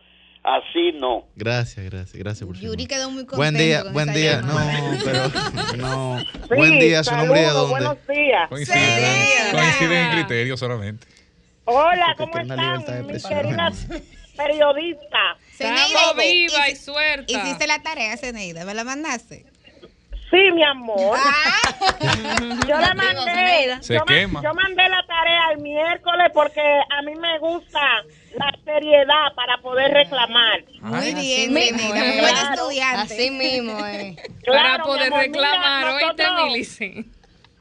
así 0.46 0.92
no. 0.94 1.26
Gracias, 1.36 1.86
gracias, 1.86 2.14
gracias 2.16 2.48
por 2.48 2.56
Yuri 2.58 2.86
quedó 2.88 3.10
muy 3.10 3.26
contento. 3.26 3.38
Buen 3.38 3.58
día, 3.58 3.84
con 3.84 3.94
buen 3.94 4.14
día. 4.14 4.42
No, 4.42 4.56
pero 5.04 5.78
no. 5.78 6.18
buen 6.56 6.80
día, 6.80 7.04
su 7.04 7.16
nombre 7.16 7.42
de 7.42 7.48
dónde. 7.48 7.98
días. 8.14 8.50
Coinciden, 8.50 9.52
coinciden 9.52 9.92
en 10.06 10.12
criterios 10.12 10.60
solamente. 10.60 11.08
Hola, 11.66 12.14
Porque 12.18 12.32
¿cómo 12.32 12.54
están, 12.54 13.08
mis 13.08 13.26
queridas 13.26 13.88
periodistas? 14.38 15.38
Estamos 15.52 16.16
viva 16.18 16.70
y 16.70 16.76
suelta. 16.76 17.32
Hiciste 17.32 17.66
la 17.68 17.82
tarea, 17.82 18.16
Zeneida, 18.18 18.66
¿me 18.66 18.74
la 18.74 18.84
mandaste? 18.84 19.46
Sí, 20.30 20.52
mi 20.54 20.64
amor. 20.64 21.18
yo 22.68 22.78
la 22.80 22.94
mandé. 22.94 23.78
Se 23.82 23.94
yo, 23.94 24.00
ma- 24.00 24.06
quema. 24.06 24.42
yo 24.44 24.54
mandé 24.54 24.90
la 24.90 25.06
tarea 25.08 25.52
el 25.54 25.62
miércoles 25.62 26.28
porque 26.34 26.62
a 26.62 27.02
mí 27.04 27.14
me 27.16 27.40
gusta 27.40 27.80
la 28.38 28.52
seriedad 28.64 29.34
para 29.36 29.58
poder 29.58 29.92
reclamar. 29.94 30.64
Muy 30.82 31.14
bien, 31.14 31.54
Zeneida, 31.54 31.78
eh. 31.78 32.20
buen 32.20 32.34
Claro. 32.34 32.54
estudiante. 32.56 33.14
Así 33.14 33.32
mismo, 33.32 33.86
eh. 33.86 34.16
Para 34.46 34.78
Claro, 34.78 34.78
mi 34.86 34.92
poder 34.92 35.08
amor, 35.14 35.20
reclamar, 35.20 35.86
mira, 35.86 36.08
oíste, 36.08 36.24
nosotros-. 36.24 37.06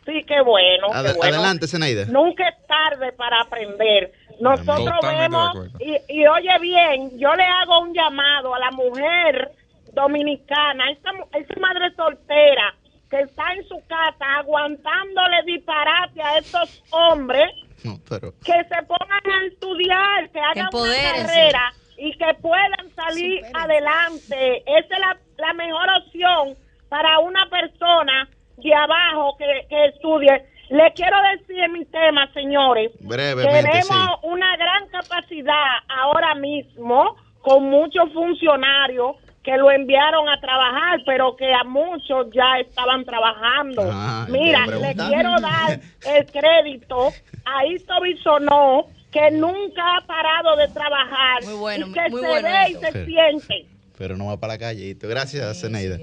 Sí, 0.06 0.22
qué 0.26 0.40
bueno, 0.42 0.88
qué 0.90 0.96
Ad- 0.98 1.16
bueno. 1.16 1.34
Adelante, 1.36 1.66
Zenaida. 1.66 2.04
Nunca 2.06 2.48
es 2.48 2.66
tarde 2.66 3.12
para 3.12 3.40
aprender. 3.40 4.12
Nosotros 4.40 4.84
Totalmente 5.00 5.22
vemos, 5.22 5.56
y, 5.80 5.96
y 6.20 6.26
oye 6.26 6.58
bien, 6.60 7.18
yo 7.18 7.32
le 7.34 7.44
hago 7.44 7.80
un 7.80 7.94
llamado 7.94 8.54
a 8.54 8.58
la 8.58 8.70
mujer 8.72 9.50
dominicana, 9.92 10.90
esa, 10.90 11.10
esa 11.38 11.60
madre 11.60 11.94
soltera 11.94 12.74
que 13.08 13.20
está 13.20 13.52
en 13.54 13.66
su 13.68 13.80
casa 13.86 14.24
aguantándole 14.40 15.42
disparate 15.46 16.20
a 16.20 16.38
estos 16.38 16.82
hombres, 16.90 17.48
No, 17.84 18.00
pero. 18.08 18.32
que 18.44 18.52
se 18.52 18.82
pongan 18.86 19.30
a 19.30 19.46
estudiar, 19.46 20.30
que 20.30 20.40
hagan 20.40 20.68
una 20.72 21.26
carrera 21.26 21.72
y 21.98 22.12
que 22.16 22.34
puedan 22.40 22.94
salir 22.96 23.42
adelante. 23.52 24.62
Esa 24.66 24.94
es 24.94 25.00
la, 25.00 25.18
la 25.36 25.52
mejor 25.52 25.88
opción 25.98 26.56
para 26.88 27.18
una 27.18 27.48
persona 27.48 28.28
de 28.56 28.74
abajo 28.74 29.36
que, 29.36 29.66
que 29.68 29.86
estudie. 29.86 30.44
Le 30.70 30.92
quiero 30.94 31.16
decir 31.36 31.58
en 31.58 31.72
mi 31.72 31.84
tema, 31.84 32.30
señores, 32.32 32.90
Brevemente, 33.00 33.62
tenemos 33.62 33.86
sí. 33.86 34.18
una 34.22 34.56
gran 34.56 34.88
capacidad 34.88 35.76
ahora 35.88 36.34
mismo 36.34 37.16
con 37.42 37.64
muchos 37.64 38.10
funcionarios 38.12 39.16
que 39.44 39.56
lo 39.58 39.70
enviaron 39.70 40.26
a 40.28 40.40
trabajar, 40.40 41.00
pero 41.04 41.36
que 41.36 41.52
a 41.52 41.64
muchos 41.64 42.28
ya 42.34 42.58
estaban 42.60 43.04
trabajando. 43.04 43.82
Ah, 43.92 44.26
Mira, 44.30 44.66
le 44.66 44.94
quiero 44.94 45.38
dar 45.40 45.78
el 46.06 46.26
crédito 46.26 47.12
a 47.44 47.66
Isto 47.66 47.92
Bisonó, 48.02 48.86
que 49.12 49.30
nunca 49.30 49.82
ha 49.98 50.06
parado 50.06 50.56
de 50.56 50.66
trabajar 50.68 51.44
Muy 51.44 51.54
bueno, 51.54 51.86
y 51.88 51.92
que 51.92 52.00
muy 52.08 52.20
se 52.22 52.26
bueno 52.26 52.48
ve 52.48 52.70
y 52.70 52.74
se 52.74 52.92
Sí. 52.92 53.04
siente. 53.06 53.66
Pero 53.96 54.16
no 54.16 54.26
va 54.26 54.40
para 54.40 54.54
la 54.54 54.58
calle. 54.58 54.96
Gracias, 55.00 55.60
Zenaida. 55.60 55.98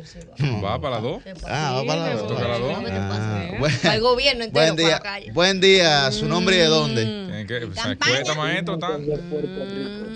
Va 0.63 0.79
para 0.79 0.95
las 0.95 1.03
dos. 1.03 1.23
Ah, 1.45 1.73
va 1.75 1.83
para 1.85 2.09
la 2.09 2.17
Sí, 2.21 2.27
toca 2.27 2.47
la 2.47 2.57
dos. 2.57 2.77
Ah, 2.87 3.43
¿Qué 3.51 3.57
buen- 3.57 3.87
Al 3.89 3.99
gobierno 4.01 4.43
entero 4.45 4.65
Buen 4.65 4.75
para 4.75 4.87
día, 4.87 4.95
la 4.95 4.99
calle. 5.01 5.31
buen 5.33 5.59
día, 5.59 6.11
su 6.11 6.25
nombre 6.27 6.55
y 6.55 6.59
de 6.59 6.65
dónde. 6.67 7.03
Se 7.03 7.45
Campaña. 7.75 7.97
cuesta, 7.97 8.33
maestro, 8.35 8.73
está. 8.75 8.97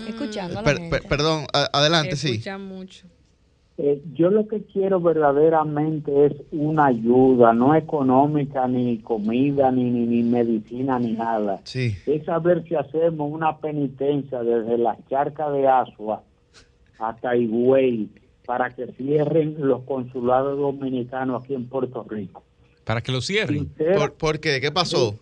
Escuchando 0.08 0.58
a 0.58 0.62
la 0.62 0.64
Per- 0.64 0.78
gente. 0.78 0.98
per- 1.00 1.08
perdón, 1.08 1.46
adelante, 1.52 2.16
sí. 2.16 2.30
Escucha 2.32 2.56
mucho. 2.56 3.06
Eh, 3.78 4.00
yo 4.14 4.30
lo 4.30 4.48
que 4.48 4.62
quiero 4.62 5.00
verdaderamente 5.00 6.26
es 6.26 6.32
una 6.50 6.86
ayuda, 6.86 7.52
no 7.52 7.74
económica, 7.74 8.66
ni 8.66 8.98
comida, 8.98 9.70
ni, 9.70 9.84
ni, 9.84 10.06
ni 10.06 10.22
medicina, 10.22 10.98
ni 10.98 11.12
nada. 11.12 11.60
Sí. 11.64 11.94
Es 12.06 12.24
saber 12.24 12.64
si 12.66 12.74
hacemos 12.74 13.30
una 13.30 13.58
penitencia 13.58 14.42
desde 14.42 14.78
las 14.78 14.96
charcas 15.08 15.52
de 15.52 15.68
Asua 15.68 16.22
hasta 16.98 17.36
Higüey 17.36 18.08
para 18.46 18.70
que 18.70 18.86
cierren 18.92 19.56
los 19.58 19.82
consulados 19.82 20.58
dominicanos 20.58 21.44
aquí 21.44 21.54
en 21.54 21.68
Puerto 21.68 22.06
Rico. 22.08 22.42
Para 22.84 23.02
que 23.02 23.12
lo 23.12 23.20
cierren. 23.20 23.66
¿Por, 23.98 24.14
por 24.14 24.40
qué? 24.40 24.60
¿Qué 24.60 24.72
pasó? 24.72 25.18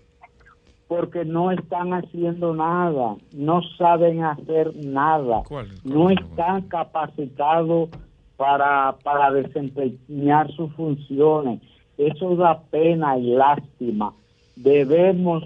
porque 0.86 1.24
no 1.24 1.50
están 1.50 1.92
haciendo 1.92 2.55
nada, 2.55 3.16
no 3.32 3.62
saben 3.78 4.22
hacer 4.22 4.76
nada, 4.76 5.42
¿Cuál? 5.48 5.68
no 5.82 6.11
están 6.11 6.62
capacitados 6.68 7.88
para, 8.37 8.97
para 9.03 9.30
desempeñar 9.30 10.51
sus 10.53 10.72
funciones. 10.74 11.61
Eso 11.97 12.37
da 12.37 12.61
pena 12.70 13.18
y 13.18 13.35
lástima. 13.35 14.12
Debemos 14.57 15.45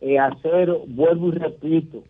eh, 0.00 0.18
hacer, 0.18 0.70
vuelvo 0.86 1.28
y 1.28 1.32
repito, 1.32 2.02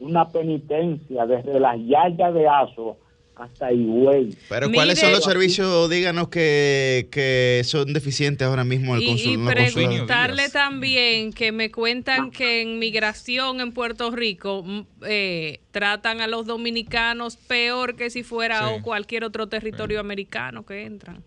una 0.00 0.28
penitencia 0.28 1.26
desde 1.26 1.60
las 1.60 1.78
yayas 1.78 2.34
de 2.34 2.48
Aso 2.48 2.96
hasta 3.34 3.72
Higüey. 3.72 4.36
Pero 4.48 4.70
¿cuáles 4.70 4.98
son 5.00 5.10
los 5.12 5.24
servicios, 5.24 5.88
díganos, 5.90 6.28
que, 6.28 7.08
que 7.10 7.62
son 7.64 7.92
deficientes 7.92 8.46
ahora 8.46 8.62
mismo 8.64 8.94
en 8.94 9.02
el 9.02 9.08
Y, 9.08 9.10
consul- 9.10 9.32
y 9.32 9.34
consulados? 9.36 9.72
preguntarle 9.74 10.48
también 10.50 11.32
que 11.32 11.50
me 11.50 11.70
cuentan 11.70 12.30
que 12.30 12.60
en 12.62 12.78
migración 12.78 13.60
en 13.60 13.72
Puerto 13.72 14.10
Rico 14.10 14.62
mm, 14.64 14.80
eh, 15.06 15.60
tratan 15.70 16.20
a 16.20 16.26
los 16.26 16.46
dominicanos 16.46 17.36
peor 17.36 17.96
que 17.96 18.10
si 18.10 18.22
fuera 18.22 18.68
Sí. 18.68 18.74
o 18.78 18.82
cualquier 18.82 19.24
otro 19.24 19.46
territorio 19.48 19.98
americano 20.00 20.64
que 20.66 20.84
entran. 20.84 21.22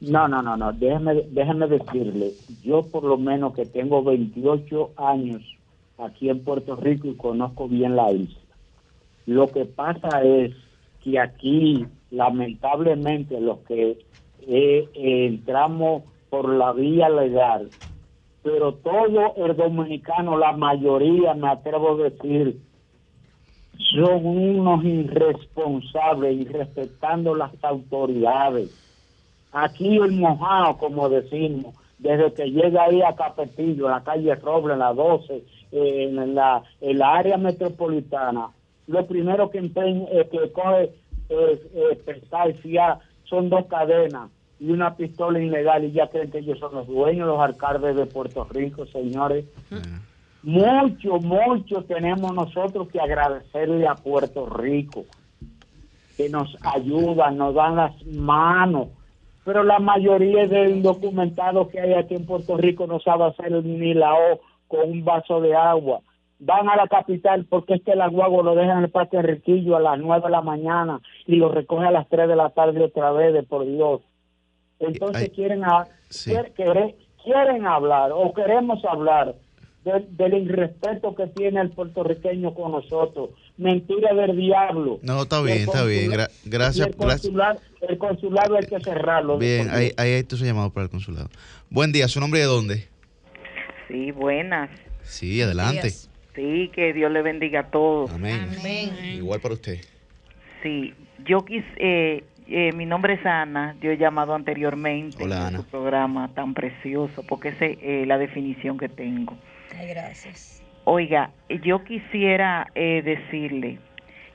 No, 0.00 0.26
no, 0.26 0.42
no, 0.42 0.56
no, 0.56 0.72
déjeme, 0.72 1.22
déjeme 1.30 1.68
decirle, 1.68 2.32
yo 2.64 2.82
por 2.82 3.04
lo 3.04 3.16
menos 3.16 3.54
que 3.54 3.64
tengo 3.64 4.02
28 4.02 4.94
años 4.96 5.40
aquí 5.96 6.28
en 6.28 6.42
Puerto 6.42 6.74
Rico 6.74 7.06
y 7.06 7.14
conozco 7.14 7.68
bien 7.68 7.94
la 7.94 8.10
isla. 8.10 8.36
Lo 9.26 9.46
que 9.46 9.64
pasa 9.64 10.24
es 10.24 10.50
que 11.02 11.18
aquí, 11.18 11.86
lamentablemente, 12.10 13.40
los 13.40 13.58
que 13.60 13.98
eh, 14.46 14.88
entramos 14.94 16.04
por 16.30 16.48
la 16.48 16.72
vía 16.72 17.08
legal, 17.08 17.70
pero 18.42 18.74
todo 18.74 19.34
el 19.36 19.56
dominicano, 19.56 20.36
la 20.36 20.52
mayoría, 20.52 21.34
me 21.34 21.48
atrevo 21.48 21.92
a 21.92 22.04
decir, 22.04 22.60
son 23.94 24.26
unos 24.26 24.84
irresponsables 24.84 26.40
y 26.40 26.44
respetando 26.44 27.34
las 27.34 27.52
autoridades. 27.62 28.70
Aquí 29.52 29.96
el 29.96 30.12
mojado, 30.12 30.78
como 30.78 31.08
decimos, 31.08 31.74
desde 31.98 32.32
que 32.32 32.50
llega 32.50 32.84
ahí 32.84 33.02
a 33.02 33.14
Capetillo, 33.14 33.86
en 33.86 33.92
la 33.92 34.02
calle 34.02 34.34
Roble, 34.34 34.72
en 34.72 34.80
la 34.80 34.92
12, 34.92 35.44
eh, 35.72 36.04
en 36.08 36.34
la, 36.34 36.62
en 36.80 36.98
la 36.98 37.14
área 37.14 37.36
metropolitana, 37.36 38.48
lo 38.86 39.06
primero 39.06 39.50
que, 39.50 39.58
empeña, 39.58 40.06
eh, 40.10 40.28
que 40.30 40.52
coge 40.52 40.92
eh, 41.28 43.00
son 43.24 43.48
dos 43.48 43.66
cadenas 43.66 44.30
y 44.60 44.70
una 44.70 44.94
pistola 44.94 45.40
ilegal 45.40 45.84
y 45.84 45.92
ya 45.92 46.08
creen 46.08 46.30
que 46.30 46.38
ellos 46.38 46.58
son 46.58 46.74
los 46.74 46.86
dueños, 46.86 47.26
los 47.26 47.40
alcaldes 47.40 47.96
de 47.96 48.06
Puerto 48.06 48.44
Rico, 48.44 48.86
señores. 48.86 49.44
Mucho, 50.42 51.18
mucho 51.18 51.82
tenemos 51.82 52.32
nosotros 52.32 52.88
que 52.88 53.00
agradecerle 53.00 53.86
a 53.86 53.94
Puerto 53.94 54.46
Rico, 54.46 55.04
que 56.16 56.28
nos 56.28 56.56
ayudan, 56.62 57.38
nos 57.38 57.54
dan 57.54 57.76
las 57.76 58.06
manos. 58.06 58.88
Pero 59.44 59.64
la 59.64 59.80
mayoría 59.80 60.46
de 60.46 60.70
indocumentados 60.70 61.68
que 61.68 61.80
hay 61.80 61.94
aquí 61.94 62.14
en 62.14 62.26
Puerto 62.26 62.56
Rico 62.56 62.86
no 62.86 63.00
sabe 63.00 63.24
hacer 63.24 63.52
ni 63.64 63.94
la 63.94 64.14
O 64.14 64.40
con 64.68 64.90
un 64.90 65.04
vaso 65.04 65.40
de 65.40 65.54
agua. 65.54 66.00
Van 66.44 66.68
a 66.68 66.74
la 66.74 66.88
capital 66.88 67.46
porque 67.48 67.74
es 67.74 67.82
que 67.82 67.92
el 67.92 68.00
aguago 68.00 68.42
lo 68.42 68.56
dejan 68.56 68.78
en 68.78 68.84
el 68.84 68.90
Parque 68.90 69.16
Enriquillo 69.16 69.76
a 69.76 69.80
las 69.80 69.98
9 70.00 70.24
de 70.24 70.30
la 70.30 70.40
mañana 70.42 71.00
y 71.24 71.36
lo 71.36 71.48
recoge 71.50 71.86
a 71.86 71.92
las 71.92 72.08
3 72.08 72.26
de 72.26 72.34
la 72.34 72.50
tarde 72.50 72.82
otra 72.82 73.12
vez, 73.12 73.32
de 73.32 73.44
por 73.44 73.64
Dios. 73.64 74.00
Entonces 74.80 75.22
Ay, 75.22 75.30
quieren, 75.30 75.62
a- 75.64 75.86
sí. 76.08 76.30
quier- 76.32 76.52
quere- 76.54 76.96
quieren 77.22 77.64
hablar 77.64 78.10
o 78.12 78.32
queremos 78.34 78.84
hablar 78.84 79.36
del, 79.84 80.16
del 80.16 80.34
irrespeto 80.34 81.14
que 81.14 81.28
tiene 81.28 81.60
el 81.60 81.70
puertorriqueño 81.70 82.52
con 82.54 82.72
nosotros. 82.72 83.30
Mentira 83.56 84.12
del 84.12 84.36
diablo. 84.36 84.98
No, 85.02 85.22
está 85.22 85.40
bien, 85.42 85.58
está 85.58 85.84
bien. 85.84 86.10
Gra- 86.10 86.30
gracias, 86.44 86.88
el 86.88 86.96
consulado, 86.96 87.60
el 87.88 87.98
consulado 87.98 88.56
hay 88.56 88.66
que 88.66 88.80
cerrarlo. 88.80 89.38
Bien, 89.38 89.70
ahí, 89.70 89.92
ahí 89.96 90.10
hay 90.14 90.24
tu 90.24 90.34
llamado 90.36 90.70
para 90.70 90.84
el 90.86 90.90
consulado. 90.90 91.28
Buen 91.70 91.92
día, 91.92 92.08
¿su 92.08 92.18
nombre 92.18 92.40
de 92.40 92.46
dónde? 92.46 92.88
Sí, 93.86 94.10
buenas. 94.10 94.70
Sí, 95.04 95.40
adelante. 95.40 95.92
Sí, 96.34 96.70
que 96.74 96.92
Dios 96.92 97.12
le 97.12 97.22
bendiga 97.22 97.60
a 97.60 97.70
todos. 97.70 98.12
Amén. 98.12 98.48
Igual 99.16 99.40
para 99.40 99.54
usted. 99.54 99.78
Sí, 100.62 100.94
yo 101.24 101.44
quis, 101.44 101.64
eh, 101.76 102.24
eh, 102.48 102.72
mi 102.72 102.86
nombre 102.86 103.14
es 103.14 103.26
Ana, 103.26 103.76
yo 103.80 103.90
he 103.90 103.96
llamado 103.96 104.34
anteriormente 104.34 105.22
Hola, 105.24 105.36
en 105.36 105.42
Ana. 105.42 105.58
su 105.58 105.64
programa 105.64 106.28
tan 106.34 106.54
precioso, 106.54 107.22
porque 107.28 107.48
esa 107.48 107.66
es 107.66 107.78
eh, 107.82 108.04
la 108.06 108.18
definición 108.18 108.78
que 108.78 108.88
tengo. 108.88 109.36
Ay, 109.78 109.88
gracias. 109.88 110.62
Oiga, 110.84 111.30
yo 111.62 111.84
quisiera 111.84 112.68
eh, 112.74 113.02
decirle, 113.04 113.78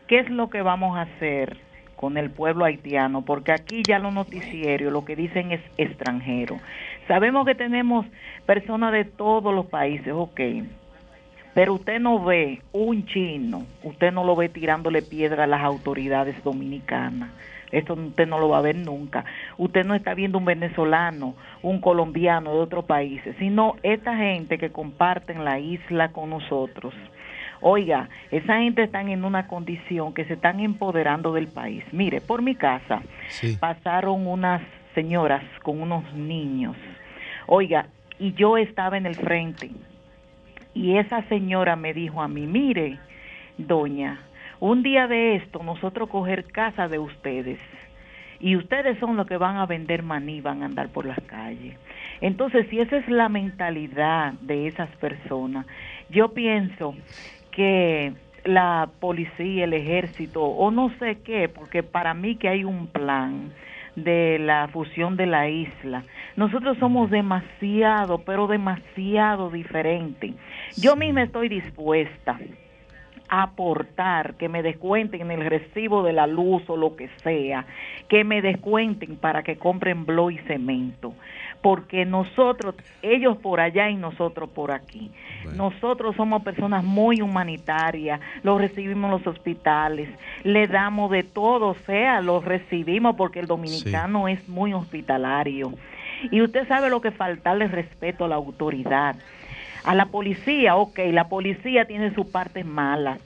¿qué 0.08 0.20
es 0.20 0.30
lo 0.30 0.50
que 0.50 0.62
vamos 0.62 0.98
a 0.98 1.02
hacer 1.02 1.58
con 1.95 2.18
el 2.18 2.30
pueblo 2.30 2.64
haitiano? 2.66 3.24
Porque 3.26 3.52
aquí 3.52 3.84
ya 3.86 4.00
los 4.00 4.14
noticieros 4.14 4.93
lo 4.93 5.04
que 5.04 5.16
dicen 5.16 5.52
es 5.52 5.62
extranjero. 5.78 6.60
Sabemos 7.08 7.45
que 7.45 7.56
tenemos 7.56 8.06
personas 8.45 8.93
de 8.93 9.04
todos 9.06 9.54
los 9.54 9.66
países, 9.66 10.14
ok, 10.14 10.39
pero 11.58 11.74
usted 11.74 11.99
no 11.99 12.24
ve 12.24 12.62
un 12.72 13.08
chino, 13.08 13.66
usted 13.82 14.12
no 14.14 14.24
lo 14.24 14.36
ve 14.36 14.47
tirándole 14.47 15.01
piedra 15.01 15.45
a 15.45 15.47
las 15.47 15.64
autoridades 15.64 16.36
dominicanas. 16.43 17.32
Esto 17.72 17.95
usted 17.95 18.28
no 18.28 18.38
lo 18.38 18.49
va 18.49 18.60
a 18.60 18.62
ver 18.62 18.76
nunca. 18.76 19.26
Usted 19.58 19.84
no 19.84 19.95
está 19.95 20.14
viendo 20.14 20.38
un 20.38 20.45
venezolano, 20.45 21.34
un 21.64 21.82
colombiano 21.82 22.53
de 22.53 22.60
otros 22.60 22.86
países, 22.86 23.36
sino 23.39 23.76
esta 23.82 24.16
gente 24.16 24.60
que 24.60 24.70
comparten 24.70 25.43
la 25.43 25.58
isla 25.58 26.10
con 26.12 26.30
nosotros. 26.30 26.93
Oiga, 27.62 28.08
esa 28.30 28.60
gente 28.60 28.84
están 28.84 29.10
en 29.10 29.26
una 29.26 29.47
condición 29.47 30.14
que 30.14 30.26
se 30.26 30.34
están 30.34 30.60
empoderando 30.60 31.34
del 31.34 31.47
país. 31.47 31.84
Mire, 31.91 32.22
por 32.22 32.43
mi 32.43 32.53
casa 32.53 33.01
pasaron 33.60 34.28
unas 34.28 34.62
señoras 34.93 35.41
con 35.64 35.82
unos 35.82 36.03
niños. 36.14 36.78
Oiga, 37.47 37.88
y 38.20 38.34
yo 38.34 38.58
estaba 38.58 38.95
en 38.95 39.08
el 39.08 39.16
frente. 39.16 39.72
Y 40.78 40.95
esa 40.99 41.23
señora 41.23 41.75
me 41.75 41.91
dijo 41.91 42.21
a 42.21 42.28
mí, 42.28 42.45
mire, 42.45 42.99
doña, 43.57 44.19
un 44.59 44.84
día 44.84 45.07
de 45.07 45.38
esto 45.38 45.63
nosotros 45.63 46.07
coger 46.07 46.45
casa 46.45 46.88
de 46.88 46.99
ustedes 46.99 47.59
y 48.39 48.55
ustedes 48.55 48.99
son 48.99 49.17
los 49.17 49.25
que 49.25 49.38
van 49.38 49.57
a 49.57 49.65
vender 49.65 50.03
maní, 50.03 50.39
van 50.39 50.61
a 50.61 50.67
andar 50.67 50.89
por 50.89 51.07
las 51.07 51.19
calles. 51.21 51.75
Entonces, 52.21 52.67
si 52.69 52.80
esa 52.80 52.97
es 52.97 53.07
la 53.07 53.28
mentalidad 53.28 54.34
de 54.34 54.67
esas 54.67 54.89
personas, 54.97 55.65
yo 56.11 56.36
pienso 56.36 56.93
que 57.49 58.13
la 58.45 58.88
policía, 58.99 59.63
el 59.63 59.73
ejército 59.73 60.43
o 60.43 60.69
no 60.69 60.91
sé 60.99 61.21
qué, 61.23 61.49
porque 61.49 61.82
para 61.82 62.13
mí 62.13 62.36
que 62.36 62.49
hay 62.49 62.63
un 62.63 62.86
plan 62.86 63.51
de 63.98 64.38
la 64.39 64.68
fusión 64.68 65.18
de 65.18 65.26
la 65.26 65.50
isla. 65.50 66.04
Nosotros 66.36 66.78
somos 66.78 67.10
demasiado, 67.10 68.20
pero 68.20 68.48
demasiado 68.48 69.50
diferentes. 69.50 70.36
Yo 70.78 70.95
misma 70.95 71.24
estoy 71.24 71.50
dispuesta 71.50 72.39
a 73.28 73.43
aportar, 73.43 74.36
que 74.36 74.48
me 74.48 74.62
descuenten 74.62 75.22
en 75.22 75.32
el 75.32 75.50
recibo 75.50 76.04
de 76.04 76.14
la 76.14 76.28
luz 76.28 76.64
o 76.70 76.78
lo 76.78 76.95
que 76.95 77.10
sea, 77.24 77.66
que 78.08 78.24
me 78.24 78.41
descuenten 78.41 79.18
para 79.18 79.43
que 79.43 79.58
compren 79.58 80.06
blo 80.06 80.30
y 80.30 80.38
cemento, 80.39 81.14
porque 81.62 82.05
nosotros, 82.05 82.76
ellos 83.01 83.38
por 83.38 83.60
allá 83.60 83.89
y 83.89 83.95
nosotros 83.95 84.49
por 84.49 84.72
aquí. 84.72 85.12
Nosotros 85.55 86.16
somos 86.16 86.43
personas 86.43 86.84
muy 86.84 87.22
humanitarias, 87.22 88.20
los 88.43 88.60
recibimos 88.60 89.05
en 89.05 89.12
los 89.12 89.28
hospitales, 89.28 90.10
le 90.43 90.68
damos 90.68 91.12
de 91.12 91.24
todo, 91.24 91.70
o 91.70 91.76
sea, 91.86 92.22
los 92.22 92.43
recibimos 92.43 93.16
porque 93.16 93.39
el 93.39 93.47
dominicano 93.47 94.28
es 94.28 94.47
muy 94.47 94.74
hospitalario. 94.74 95.74
Y 96.32 96.41
usted 96.41 96.68
sabe 96.68 96.89
lo 96.89 97.01
que 97.01 97.12
faltarle 97.12 97.68
respeto 97.68 98.26
a 98.26 98.28
la 98.28 98.36
autoridad. 98.36 99.16
A 99.84 99.95
la 99.95 100.08
policía, 100.08 100.76
ok, 100.76 100.99
la 101.12 101.30
policía 101.30 101.86
tiene 101.86 102.14
su 102.14 102.30
parte 102.30 102.64
mala, 102.64 103.20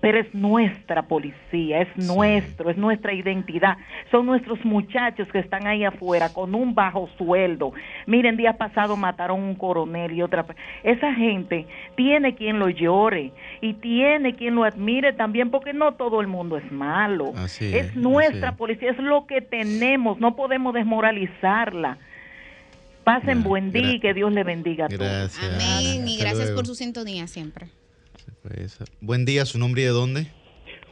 pero 0.00 0.20
es 0.20 0.34
nuestra 0.34 1.02
policía, 1.02 1.80
es 1.80 1.96
nuestro, 1.96 2.70
es 2.70 2.76
nuestra 2.76 3.12
identidad. 3.12 3.76
Son 4.10 4.26
nuestros 4.26 4.64
muchachos 4.64 5.26
que 5.28 5.38
están 5.38 5.66
ahí 5.66 5.84
afuera 5.84 6.32
con 6.32 6.54
un 6.54 6.74
bajo 6.74 7.08
sueldo. 7.16 7.72
Miren, 8.06 8.36
día 8.36 8.54
pasado 8.54 8.96
mataron 8.96 9.42
un 9.42 9.54
coronel 9.54 10.12
y 10.12 10.22
otra. 10.22 10.44
Esa 10.82 11.14
gente 11.14 11.66
tiene 11.96 12.34
quien 12.34 12.58
lo 12.58 12.68
llore 12.68 13.32
y 13.60 13.74
tiene 13.74 14.36
quien 14.36 14.54
lo 14.54 14.64
admire 14.64 15.12
también, 15.12 15.50
porque 15.50 15.72
no 15.72 15.94
todo 15.94 16.20
el 16.20 16.26
mundo 16.26 16.56
es 16.56 16.70
malo. 16.70 17.32
Así 17.36 17.64
es, 17.74 17.86
es, 17.86 17.96
nuestra 17.96 18.50
así 18.50 18.58
policía, 18.58 18.90
es 18.90 18.98
lo 18.98 19.26
que 19.26 19.40
tenemos, 19.40 20.20
no 20.20 20.36
podemos 20.36 20.74
desmoralizarla. 20.74 21.98
Pasen 23.02 23.44
buen 23.44 23.70
día 23.70 23.92
y 23.92 24.00
que 24.00 24.14
Dios 24.14 24.32
le 24.32 24.42
bendiga 24.42 24.86
a 24.86 24.88
todos. 24.88 25.00
Gracias. 25.00 25.54
Amén. 25.54 26.08
Y 26.08 26.16
gracias 26.16 26.46
luego. 26.46 26.56
por 26.56 26.66
su 26.66 26.74
sintonía 26.74 27.28
siempre. 27.28 27.68
Pues, 28.46 28.78
Buen 29.00 29.24
día, 29.24 29.44
¿su 29.44 29.58
nombre 29.58 29.82
y 29.82 29.84
de 29.86 29.90
dónde? 29.90 30.26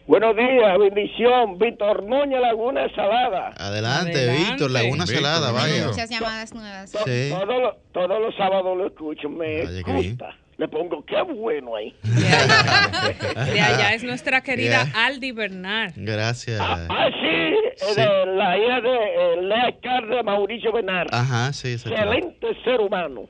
Buenos 0.07 0.37
días, 0.37 0.79
bendición. 0.79 1.57
Víctor 1.59 2.03
Noña 2.03 2.41
Laguna 2.41 2.93
Salada. 2.95 3.55
Adelante, 3.57 4.33
Víctor, 4.33 4.71
Laguna 4.73 5.07
Salada, 5.07 5.53
vaya. 5.53 5.87
Muchas 5.87 6.11
llamadas 6.11 6.53
nuevas. 6.53 6.91
Sí. 6.91 7.31
Todos 7.31 7.63
los, 7.63 7.75
todos 7.93 8.21
los 8.21 8.35
sábados 8.37 8.77
lo 8.77 8.87
escucho, 8.89 9.29
me 9.29 9.65
Vaya, 9.65 9.83
gusta. 9.87 10.37
Le 10.57 10.69
pongo, 10.69 11.05
qué 11.05 11.21
bueno 11.23 11.77
ahí. 11.77 11.95
De 12.03 13.61
allá 13.61 13.95
es 13.95 14.03
nuestra 14.03 14.41
querida 14.41 14.85
Yeah. 14.85 15.07
Aldi 15.07 15.33
Bernard. 15.33 15.93
Gracias. 15.97 16.61
Ah, 16.61 17.09
sí, 17.11 17.27
eh, 17.27 17.95
de 17.97 18.27
la 18.35 18.59
hija 18.59 18.81
de 18.81 18.95
eh, 18.95 19.43
Lea 19.43 20.23
Mauricio 20.23 20.73
Benar. 20.73 21.07
Ajá, 21.11 21.53
sí. 21.53 21.73
Excelente 21.73 22.49
ser 22.65 22.81
humano. 22.81 23.29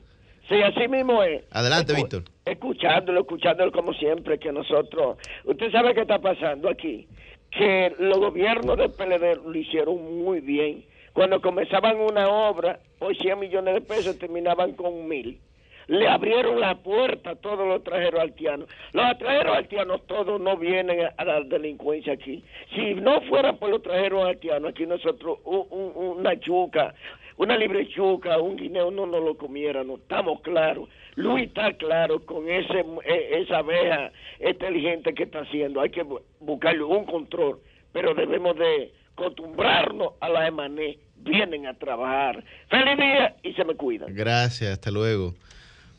Sí, 0.49 0.61
así 0.61 0.87
mismo 0.87 1.23
es. 1.23 1.43
Adelante, 1.51 1.93
Escu- 1.93 1.95
Víctor. 1.97 2.23
Escuchándolo, 2.45 3.21
escuchándolo 3.21 3.71
como 3.71 3.93
siempre, 3.93 4.37
que 4.37 4.51
nosotros... 4.51 5.17
Usted 5.45 5.71
sabe 5.71 5.93
qué 5.95 6.01
está 6.01 6.19
pasando 6.19 6.69
aquí. 6.69 7.07
Que 7.51 7.93
los 7.99 8.19
gobiernos 8.19 8.77
del 8.77 8.91
PLD 8.91 9.37
lo 9.43 9.55
hicieron 9.57 10.23
muy 10.23 10.41
bien. 10.41 10.85
Cuando 11.13 11.41
comenzaban 11.41 11.97
una 11.99 12.27
obra, 12.29 12.79
por 12.99 13.15
100 13.15 13.39
millones 13.39 13.73
de 13.75 13.81
pesos, 13.81 14.19
terminaban 14.19 14.73
con 14.73 15.07
mil. 15.07 15.39
Le 15.87 16.07
abrieron 16.07 16.59
la 16.59 16.75
puerta 16.75 17.31
a 17.31 17.35
todos 17.35 17.59
los 17.67 17.75
extranjeros 17.77 18.19
haitianos. 18.19 18.67
Los 18.93 19.05
extranjeros 19.11 19.55
haitianos 19.55 20.05
todos 20.07 20.41
no 20.41 20.57
vienen 20.57 21.07
a, 21.17 21.23
la 21.23 21.41
delincuencia 21.41 22.13
aquí. 22.13 22.43
Si 22.73 22.95
no 22.95 23.21
fuera 23.21 23.53
por 23.53 23.69
los 23.69 23.79
extranjeros 23.79 24.25
haitianos, 24.25 24.71
aquí 24.71 24.85
nosotros 24.87 25.37
un- 25.45 25.67
un- 25.69 26.17
una 26.19 26.39
chuca, 26.39 26.93
una 27.37 27.57
libre 27.57 27.87
chuca, 27.89 28.39
un 28.39 28.55
guineo 28.55 28.91
no 28.91 29.05
nos 29.05 29.23
lo 29.23 29.37
comiéramos. 29.37 29.99
Estamos 30.01 30.41
claros. 30.41 30.87
Luis 31.15 31.47
está 31.47 31.73
claro 31.73 32.25
con 32.25 32.49
ese 32.49 32.79
eh, 33.05 33.41
esa 33.43 33.59
abeja 33.59 34.11
inteligente 34.45 35.13
que 35.13 35.23
está 35.23 35.39
haciendo. 35.39 35.81
Hay 35.81 35.89
que 35.89 36.03
bu- 36.05 36.21
buscarle 36.39 36.83
un 36.83 37.05
control, 37.05 37.59
pero 37.93 38.13
debemos 38.13 38.57
de 38.57 38.91
acostumbrarnos 39.13 40.13
a 40.19 40.29
la 40.29 40.47
emané. 40.47 40.97
Vienen 41.17 41.65
a 41.65 41.73
trabajar. 41.73 42.43
Feliz 42.69 42.97
día 42.97 43.35
y 43.43 43.53
se 43.53 43.63
me 43.65 43.73
cuidan. 43.75 44.13
Gracias, 44.13 44.71
hasta 44.71 44.91
luego. 44.91 45.33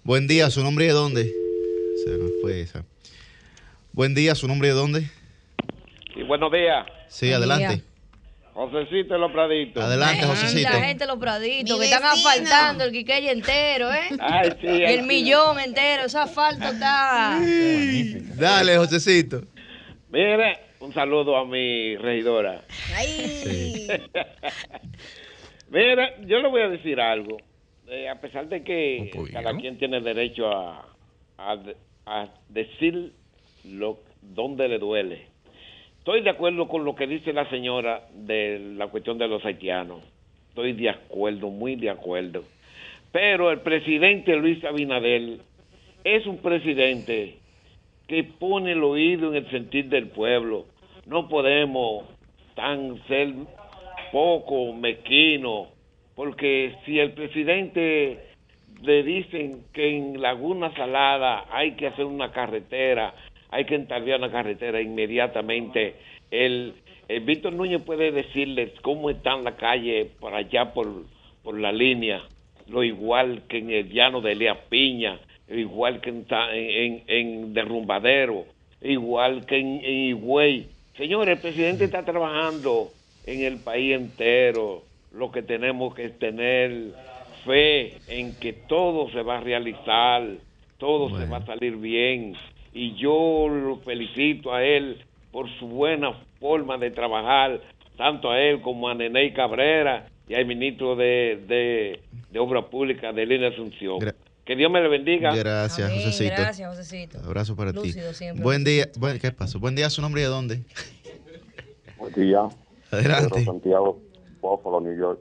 Buen 0.04 0.28
día, 0.28 0.50
¿su 0.50 0.62
nombre 0.62 0.84
y 0.84 0.88
de 0.88 0.94
dónde? 0.94 1.24
Se 2.04 2.10
me 2.10 2.28
fue 2.40 2.60
esa. 2.60 2.84
Buen 3.92 4.14
día, 4.14 4.34
¿su 4.34 4.46
nombre 4.46 4.68
y 4.68 4.70
de 4.70 4.76
dónde? 4.76 5.00
Sí, 6.14 6.22
buenos 6.22 6.52
días. 6.52 6.86
Sí, 7.08 7.32
adelante. 7.32 7.82
Josecito 8.56 9.12
de 9.12 9.20
los 9.20 9.30
Praditos. 9.32 9.84
Adelante, 9.84 10.24
Josecito. 10.24 10.70
La 10.70 10.80
gente 10.86 11.04
de 11.04 11.06
los 11.08 11.18
praditos, 11.18 11.78
Mi 11.78 11.84
que 11.86 11.92
están 11.92 12.04
asfaltando 12.04 12.84
el 12.84 12.92
Quiqueya 12.92 13.30
entero, 13.32 13.92
¿eh? 13.92 14.08
Ay, 14.18 14.50
sí, 14.58 14.66
Y 14.66 14.70
ay, 14.84 14.94
el 14.94 15.00
sí. 15.02 15.06
millón 15.06 15.60
entero, 15.60 16.04
ese 16.06 16.16
asfalto 16.18 16.64
está. 16.64 17.38
Dale, 18.36 18.78
Josecito. 18.78 19.42
Mire, 20.10 20.58
Un 20.80 20.94
saludo 20.94 21.36
a 21.36 21.44
mi 21.44 21.96
regidora. 21.98 22.62
Ay. 22.94 23.88
Mira, 25.70 26.16
yo 26.26 26.38
le 26.38 26.48
voy 26.48 26.62
a 26.62 26.68
decir 26.68 26.98
algo. 27.00 27.36
Eh, 27.88 28.08
a 28.08 28.18
pesar 28.20 28.48
de 28.48 28.62
que 28.64 29.10
cada 29.32 29.54
quien 29.56 29.78
tiene 29.78 30.00
derecho 30.00 30.48
a, 30.50 30.86
a, 31.38 31.56
a 32.06 32.28
decir 32.48 33.12
lo 33.64 34.00
donde 34.22 34.66
le 34.68 34.78
duele. 34.78 35.28
Estoy 36.06 36.20
de 36.20 36.30
acuerdo 36.30 36.68
con 36.68 36.84
lo 36.84 36.94
que 36.94 37.08
dice 37.08 37.32
la 37.32 37.50
señora 37.50 38.06
de 38.14 38.60
la 38.76 38.86
cuestión 38.86 39.18
de 39.18 39.26
los 39.26 39.44
haitianos. 39.44 40.04
Estoy 40.50 40.72
de 40.74 40.88
acuerdo, 40.88 41.50
muy 41.50 41.74
de 41.74 41.90
acuerdo. 41.90 42.44
Pero 43.10 43.50
el 43.50 43.58
presidente 43.58 44.36
Luis 44.36 44.64
Abinadel 44.64 45.40
es 46.04 46.24
un 46.26 46.38
presidente 46.38 47.38
que 48.06 48.22
pone 48.22 48.70
el 48.70 48.84
oído 48.84 49.30
en 49.30 49.38
el 49.38 49.50
sentir 49.50 49.86
del 49.86 50.06
pueblo. 50.06 50.66
No 51.06 51.28
podemos 51.28 52.04
tan 52.54 53.04
ser 53.08 53.34
poco 54.12 54.72
mezquino, 54.74 55.70
porque 56.14 56.76
si 56.84 57.00
el 57.00 57.14
presidente 57.14 58.28
le 58.80 59.02
dicen 59.02 59.64
que 59.72 59.96
en 59.96 60.22
Laguna 60.22 60.72
Salada 60.76 61.46
hay 61.50 61.72
que 61.72 61.88
hacer 61.88 62.04
una 62.04 62.30
carretera, 62.30 63.12
hay 63.56 63.64
que 63.64 63.74
entablar 63.74 64.18
una 64.18 64.30
carretera 64.30 64.82
inmediatamente, 64.82 65.94
el, 66.30 66.74
el 67.08 67.20
Víctor 67.20 67.54
Núñez 67.54 67.80
puede 67.80 68.12
decirles 68.12 68.70
cómo 68.82 69.08
está 69.08 69.32
en 69.32 69.44
la 69.44 69.56
calle 69.56 70.10
por 70.20 70.34
allá 70.34 70.74
por, 70.74 71.04
por 71.42 71.58
la 71.58 71.72
línea, 71.72 72.22
lo 72.68 72.84
igual 72.84 73.44
que 73.48 73.58
en 73.58 73.70
el 73.70 73.88
llano 73.90 74.20
de 74.20 74.32
Elías 74.32 74.58
Piña, 74.68 75.18
igual 75.48 76.02
que 76.02 76.10
en, 76.10 76.26
en, 76.30 77.02
en 77.06 77.54
Derrumbadero, 77.54 78.44
igual 78.82 79.46
que 79.46 79.56
en, 79.56 79.80
en 79.82 79.94
Higüey. 80.10 80.66
Señores, 80.98 81.36
el 81.36 81.40
presidente 81.40 81.84
está 81.84 82.04
trabajando 82.04 82.90
en 83.24 83.42
el 83.42 83.56
país 83.56 83.94
entero. 83.94 84.82
Lo 85.12 85.32
que 85.32 85.40
tenemos 85.40 85.94
que 85.94 86.04
es 86.04 86.18
tener 86.18 86.92
fe 87.46 87.94
en 88.08 88.34
que 88.34 88.52
todo 88.52 89.10
se 89.12 89.22
va 89.22 89.38
a 89.38 89.40
realizar, 89.40 90.26
todo 90.76 91.18
se 91.18 91.24
va 91.24 91.38
a 91.38 91.46
salir 91.46 91.76
bien. 91.76 92.34
Y 92.78 92.94
yo 92.96 93.48
lo 93.48 93.78
felicito 93.78 94.52
a 94.52 94.62
él 94.62 95.02
por 95.32 95.48
su 95.58 95.66
buena 95.66 96.12
forma 96.38 96.76
de 96.76 96.90
trabajar, 96.90 97.62
tanto 97.96 98.30
a 98.30 98.38
él 98.38 98.60
como 98.60 98.88
a 98.90 98.94
Neney 98.94 99.32
Cabrera 99.32 100.08
y 100.28 100.34
al 100.34 100.44
ministro 100.44 100.94
de, 100.94 101.42
de, 101.48 102.00
de 102.30 102.38
Obras 102.38 102.64
Públicas 102.66 103.14
de 103.14 103.24
Línea 103.24 103.48
Asunción. 103.48 103.98
que 104.44 104.56
Dios 104.56 104.70
me 104.70 104.82
le 104.82 104.88
bendiga. 104.88 105.34
Gracias, 105.34 105.88
Amén, 105.90 106.02
Josecito. 106.04 106.34
Gracias, 106.36 106.68
Josecito. 106.68 107.18
Abrazo 107.24 107.56
para 107.56 107.72
Lúcido 107.72 108.10
ti. 108.10 108.14
siempre, 108.14 108.42
Buen 108.44 108.62
día. 108.62 108.88
Buen- 108.98 109.18
¿Qué 109.18 109.32
pasó? 109.32 109.58
Buen 109.58 109.74
día, 109.74 109.88
su 109.88 110.02
nombre 110.02 110.20
y 110.20 110.24
de 110.24 110.28
dónde? 110.30 110.60
Buen 111.96 112.12
día. 112.12 112.40
Adelante. 112.90 113.30
Pedro 113.30 113.44
Santiago, 113.52 114.02
Buffalo, 114.42 114.80
New 114.82 114.96
York. 114.98 115.20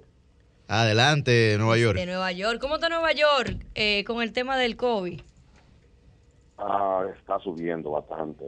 Adelante, 0.68 1.56
Nueva 1.58 1.78
York. 1.78 1.98
De 1.98 2.06
Nueva 2.06 2.32
York. 2.32 2.60
¿Cómo 2.60 2.76
está 2.76 2.90
Nueva 2.90 3.14
York 3.14 3.56
eh, 3.76 4.04
con 4.06 4.22
el 4.22 4.34
tema 4.34 4.58
del 4.58 4.76
COVID? 4.76 5.22
Ah, 6.58 7.06
está 7.18 7.40
subiendo 7.40 7.92
bastante 7.92 8.46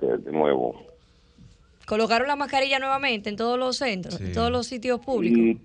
de, 0.00 0.18
de 0.18 0.32
nuevo. 0.32 0.74
¿Colocaron 1.86 2.28
la 2.28 2.36
mascarilla 2.36 2.78
nuevamente 2.78 3.28
en 3.28 3.36
todos 3.36 3.58
los 3.58 3.76
centros, 3.76 4.20
en 4.20 4.32
todos 4.32 4.50
los 4.50 4.66
sitios 4.66 5.00
públicos? 5.00 5.38
Y 5.38 5.60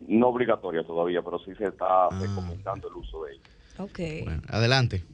no 0.00 0.28
obligatoria 0.28 0.82
todavía, 0.84 1.22
pero 1.22 1.38
sí 1.40 1.54
se 1.56 1.66
está 1.66 2.08
recomendando 2.08 2.88
el 2.88 2.94
uso 2.94 3.24
de 3.24 3.32
ella. 3.34 3.42
Ok. 3.78 4.00
Adelante. 4.50 5.04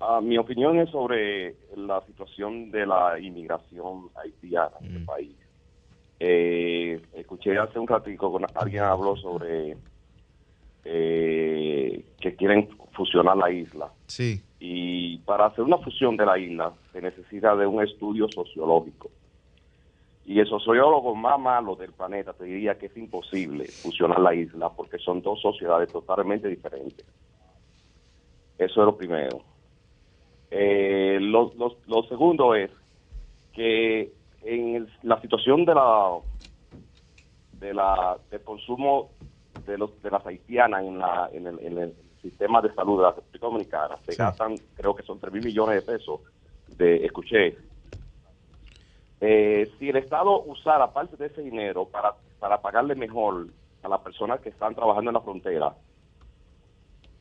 Ah, 0.00 0.20
mi 0.22 0.38
opinión 0.38 0.78
es 0.78 0.88
sobre 0.90 1.56
la 1.76 2.02
situación 2.06 2.70
de 2.70 2.86
la 2.86 3.18
inmigración 3.20 4.08
haitiana 4.14 4.76
en 4.80 4.96
el 4.96 5.04
país. 5.04 5.36
Eh, 6.18 7.00
escuché 7.14 7.58
hace 7.58 7.78
un 7.78 7.86
ratico 7.86 8.32
con 8.32 8.46
alguien 8.54 8.82
habló 8.84 9.16
sobre 9.16 9.76
eh, 10.84 12.04
que 12.18 12.36
quieren 12.36 12.68
fusionar 12.92 13.36
la 13.36 13.50
isla. 13.50 13.92
Sí. 14.06 14.42
Y 14.62 15.16
para 15.20 15.46
hacer 15.46 15.64
una 15.64 15.78
fusión 15.78 16.16
de 16.18 16.26
la 16.26 16.38
isla 16.38 16.74
se 16.92 17.00
necesita 17.00 17.56
de 17.56 17.66
un 17.66 17.82
estudio 17.82 18.28
sociológico. 18.28 19.10
Y 20.26 20.38
el 20.38 20.46
sociólogo 20.46 21.14
más 21.14 21.40
malo 21.40 21.74
del 21.76 21.92
planeta 21.92 22.34
te 22.34 22.44
diría 22.44 22.78
que 22.78 22.86
es 22.86 22.96
imposible 22.96 23.64
fusionar 23.82 24.20
la 24.20 24.34
isla 24.34 24.68
porque 24.68 24.98
son 24.98 25.22
dos 25.22 25.40
sociedades 25.40 25.90
totalmente 25.90 26.46
diferentes. 26.48 27.06
Eso 28.58 28.80
es 28.80 28.86
lo 28.86 28.96
primero. 28.96 29.40
Eh, 30.50 31.18
lo, 31.20 31.52
segundo 32.08 32.54
es 32.54 32.70
que 33.54 34.12
en 34.42 34.76
el- 34.76 34.92
la 35.02 35.20
situación 35.22 35.64
de 35.64 35.74
la 35.74 36.18
de 37.52 37.74
la 37.74 38.18
del 38.30 38.42
consumo 38.42 39.10
de 39.66 39.78
los 39.78 40.00
de 40.02 40.10
las 40.10 40.24
haitianas 40.26 40.82
en 40.84 40.98
la 40.98 41.30
en 41.32 41.46
el, 41.46 41.58
en 41.60 41.78
el 41.78 41.94
sistema 42.20 42.60
de 42.60 42.72
salud 42.74 42.98
de 42.98 43.02
la 43.02 43.12
República 43.12 43.46
Dominicana 43.46 43.96
se 44.06 44.14
gastan 44.14 44.56
creo 44.74 44.94
que 44.94 45.02
son 45.02 45.18
3 45.18 45.32
mil 45.32 45.44
millones 45.44 45.76
de 45.76 45.92
pesos 45.92 46.20
de 46.76 47.04
escuché 47.04 47.56
Eh, 49.22 49.70
si 49.78 49.90
el 49.90 49.96
Estado 49.96 50.42
usara 50.44 50.92
parte 50.92 51.16
de 51.16 51.26
ese 51.26 51.42
dinero 51.42 51.84
para 51.84 52.14
para 52.38 52.60
pagarle 52.62 52.94
mejor 52.94 53.48
a 53.82 53.88
las 53.88 54.00
personas 54.00 54.40
que 54.40 54.48
están 54.48 54.74
trabajando 54.74 55.10
en 55.10 55.14
la 55.14 55.20
frontera 55.20 55.74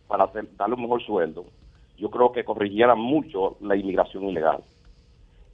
para 0.07 0.23
hacer, 0.23 0.47
darle 0.55 0.75
un 0.75 0.83
mejor 0.83 1.01
sueldo 1.03 1.45
yo 1.97 2.09
creo 2.09 2.31
que 2.31 2.45
corrigiera 2.45 2.95
mucho 2.95 3.57
la 3.59 3.75
inmigración 3.75 4.23
ilegal 4.29 4.63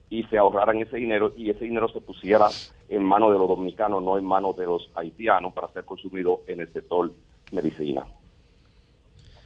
y 0.10 0.24
se 0.26 0.38
ahorraran 0.38 0.78
ese 0.78 0.98
dinero 0.98 1.34
y 1.36 1.50
ese 1.50 1.66
dinero 1.66 1.88
se 1.90 2.02
pusiera 2.02 2.48
en 2.90 3.04
manos 3.04 3.32
de 3.32 3.40
los 3.40 3.48
dominicanos, 3.48 4.04
no 4.04 4.18
en 4.18 4.26
manos 4.26 4.56
de 4.56 4.66
los 4.66 4.90
haitianos 4.96 5.54
para 5.54 5.68
ser 5.70 5.84
consumido 5.86 6.42
en 6.48 6.62
el 6.62 6.72
sector 6.72 7.12
medicina. 7.52 8.06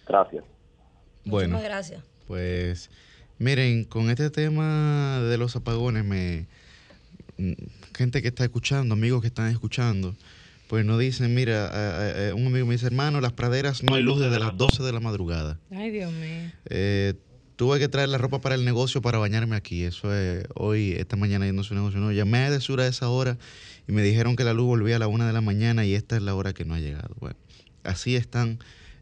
Gracias. 0.10 0.44
Bueno, 1.24 1.58
Muchísimas 1.58 1.64
gracias. 1.64 2.04
pues 2.28 2.90
miren, 3.38 3.86
con 3.86 4.10
este 4.10 4.30
tema 4.32 5.20
de 5.22 5.38
los 5.38 5.56
apagones, 5.56 6.04
me 6.04 6.48
mm, 7.38 7.54
gente 7.96 8.22
que 8.22 8.30
está 8.30 8.44
escuchando, 8.44 8.94
amigos 8.96 9.22
que 9.22 9.28
están 9.28 9.52
escuchando, 9.52 10.16
pues 10.68 10.84
nos 10.86 11.00
dicen, 11.00 11.34
mira, 11.34 11.72
un 12.36 12.48
amigo 12.48 12.66
me 12.66 12.74
dice, 12.74 12.88
hermano, 12.88 13.22
las 13.22 13.34
praderas 13.34 13.84
no 13.84 13.96
hay 13.96 14.04
luz 14.04 14.20
desde 14.20 14.40
las 14.40 14.56
12 14.56 14.84
de 14.84 14.92
la 14.92 15.00
madrugada. 15.00 15.60
Ay, 15.72 15.90
Dios 15.90 16.12
mío. 16.12 16.52
Eh, 16.66 17.16
tuve 17.56 17.80
que 17.80 17.88
traer 17.88 18.10
la 18.10 18.18
ropa 18.20 18.40
para 18.40 18.56
el 18.56 18.66
negocio 18.66 19.02
para 19.02 19.18
bañarme 19.18 19.56
aquí. 19.56 19.84
Eso 19.84 20.14
es 20.14 20.46
hoy, 20.56 20.94
esta 20.94 21.16
mañana 21.16 21.46
yendo 21.46 21.62
a 21.62 21.66
su 21.66 21.74
negocio. 21.74 22.00
No, 22.00 22.12
llamé 22.12 22.40
a 22.40 22.52
Desura 22.52 22.84
a 22.84 22.88
esa 22.88 23.10
hora 23.10 23.38
y 23.88 23.92
me 23.92 24.04
dijeron 24.04 24.36
que 24.36 24.44
la 24.44 24.54
luz 24.54 24.68
volvía 24.68 24.98
a 24.98 25.00
la 25.00 25.08
una 25.08 25.26
de 25.26 25.34
la 25.34 25.42
mañana 25.42 25.86
y 25.86 25.96
esta 25.96 26.16
es 26.16 26.22
la 26.22 26.36
hora 26.36 26.54
que 26.54 26.66
no 26.66 26.76
ha 26.76 26.80
llegado. 26.80 27.16
Bueno, 27.20 27.36
así 27.84 28.16
están 28.16 28.60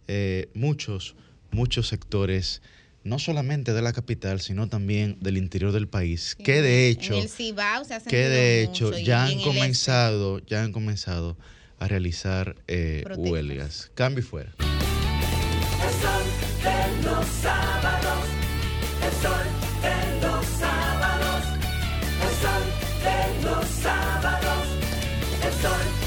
eh, 0.08 0.50
muchos, 0.54 1.16
muchos 1.52 1.88
sectores, 1.88 2.62
no 3.04 3.20
solamente 3.20 3.74
de 3.74 3.82
la 3.82 3.94
capital, 3.94 4.42
sino 4.42 4.68
también 4.68 5.18
del 5.22 5.38
interior 5.38 5.72
del 5.72 5.88
país, 5.88 6.36
que 6.36 6.62
de 6.62 6.90
hecho, 6.90 7.14
En 7.14 7.22
el 7.22 7.30
Cibao 7.30 7.86
se 7.86 7.94
ha 7.96 8.00
que 8.02 8.28
de 8.30 8.64
hecho 8.64 8.92
ya 8.98 9.24
han 9.24 9.32
en 9.32 9.40
el 9.40 9.40
este. 9.40 9.54
comenzado, 9.54 10.40
ya 10.46 10.64
han 10.64 10.72
comenzado 10.72 11.38
a 11.80 11.88
realizar 11.88 12.56
eh, 12.68 13.04
huelgas. 13.18 13.92
Cambio 13.96 14.24
y 14.24 14.28
fuera. 14.28 14.54
El 14.60 15.94
sol 16.02 16.24
de 16.64 17.04
los 17.04 17.26
sábados, 17.28 18.26
el 19.06 19.14
sol 19.22 19.46
de 19.82 20.22
los 20.22 20.46
sábados, 20.46 21.44
el 22.24 22.34
sol 22.42 22.64
de 23.04 23.44
los 23.46 23.66
sábados, 23.68 24.68
el 25.46 25.54
sol 25.62 26.07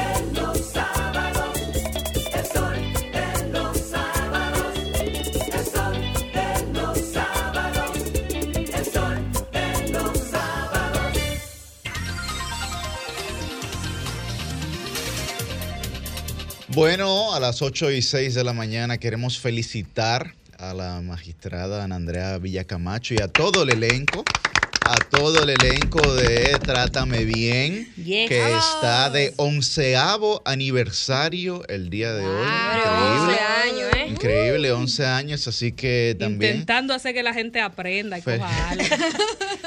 Bueno, 16.73 17.33
a 17.33 17.39
las 17.39 17.61
8 17.61 17.91
y 17.91 18.01
6 18.01 18.33
de 18.33 18.43
la 18.43 18.53
mañana 18.53 18.97
queremos 18.97 19.39
felicitar 19.39 20.33
a 20.57 20.73
la 20.73 21.01
magistrada 21.01 21.83
Ana 21.83 21.95
Andrea 21.95 22.37
Villacamacho 22.37 23.13
y 23.13 23.21
a 23.21 23.27
todo 23.27 23.63
el 23.63 23.71
elenco, 23.71 24.23
a 24.85 24.95
todo 25.09 25.43
el 25.43 25.49
elenco 25.49 25.99
de 26.13 26.57
Trátame 26.63 27.25
Bien, 27.25 27.91
Yes. 27.95 28.29
que 28.29 28.55
está 28.57 29.09
de 29.09 29.33
onceavo 29.37 30.41
aniversario 30.45 31.67
el 31.67 31.89
día 31.89 32.13
de 32.13 32.25
hoy. 32.25 32.47
Increíble. 32.47 33.17
11 33.19 33.39
años, 33.41 33.89
¿eh? 33.97 34.07
Increíble, 34.07 34.71
11 34.71 35.05
años, 35.05 35.47
así 35.47 35.71
que 35.73 36.15
también... 36.17 36.51
Intentando 36.53 36.93
hacer 36.93 37.13
que 37.13 37.23
la 37.23 37.33
gente 37.33 37.59
aprenda 37.59 38.17
y 38.17 38.21
coja 38.21 38.69
algo. 38.69 38.83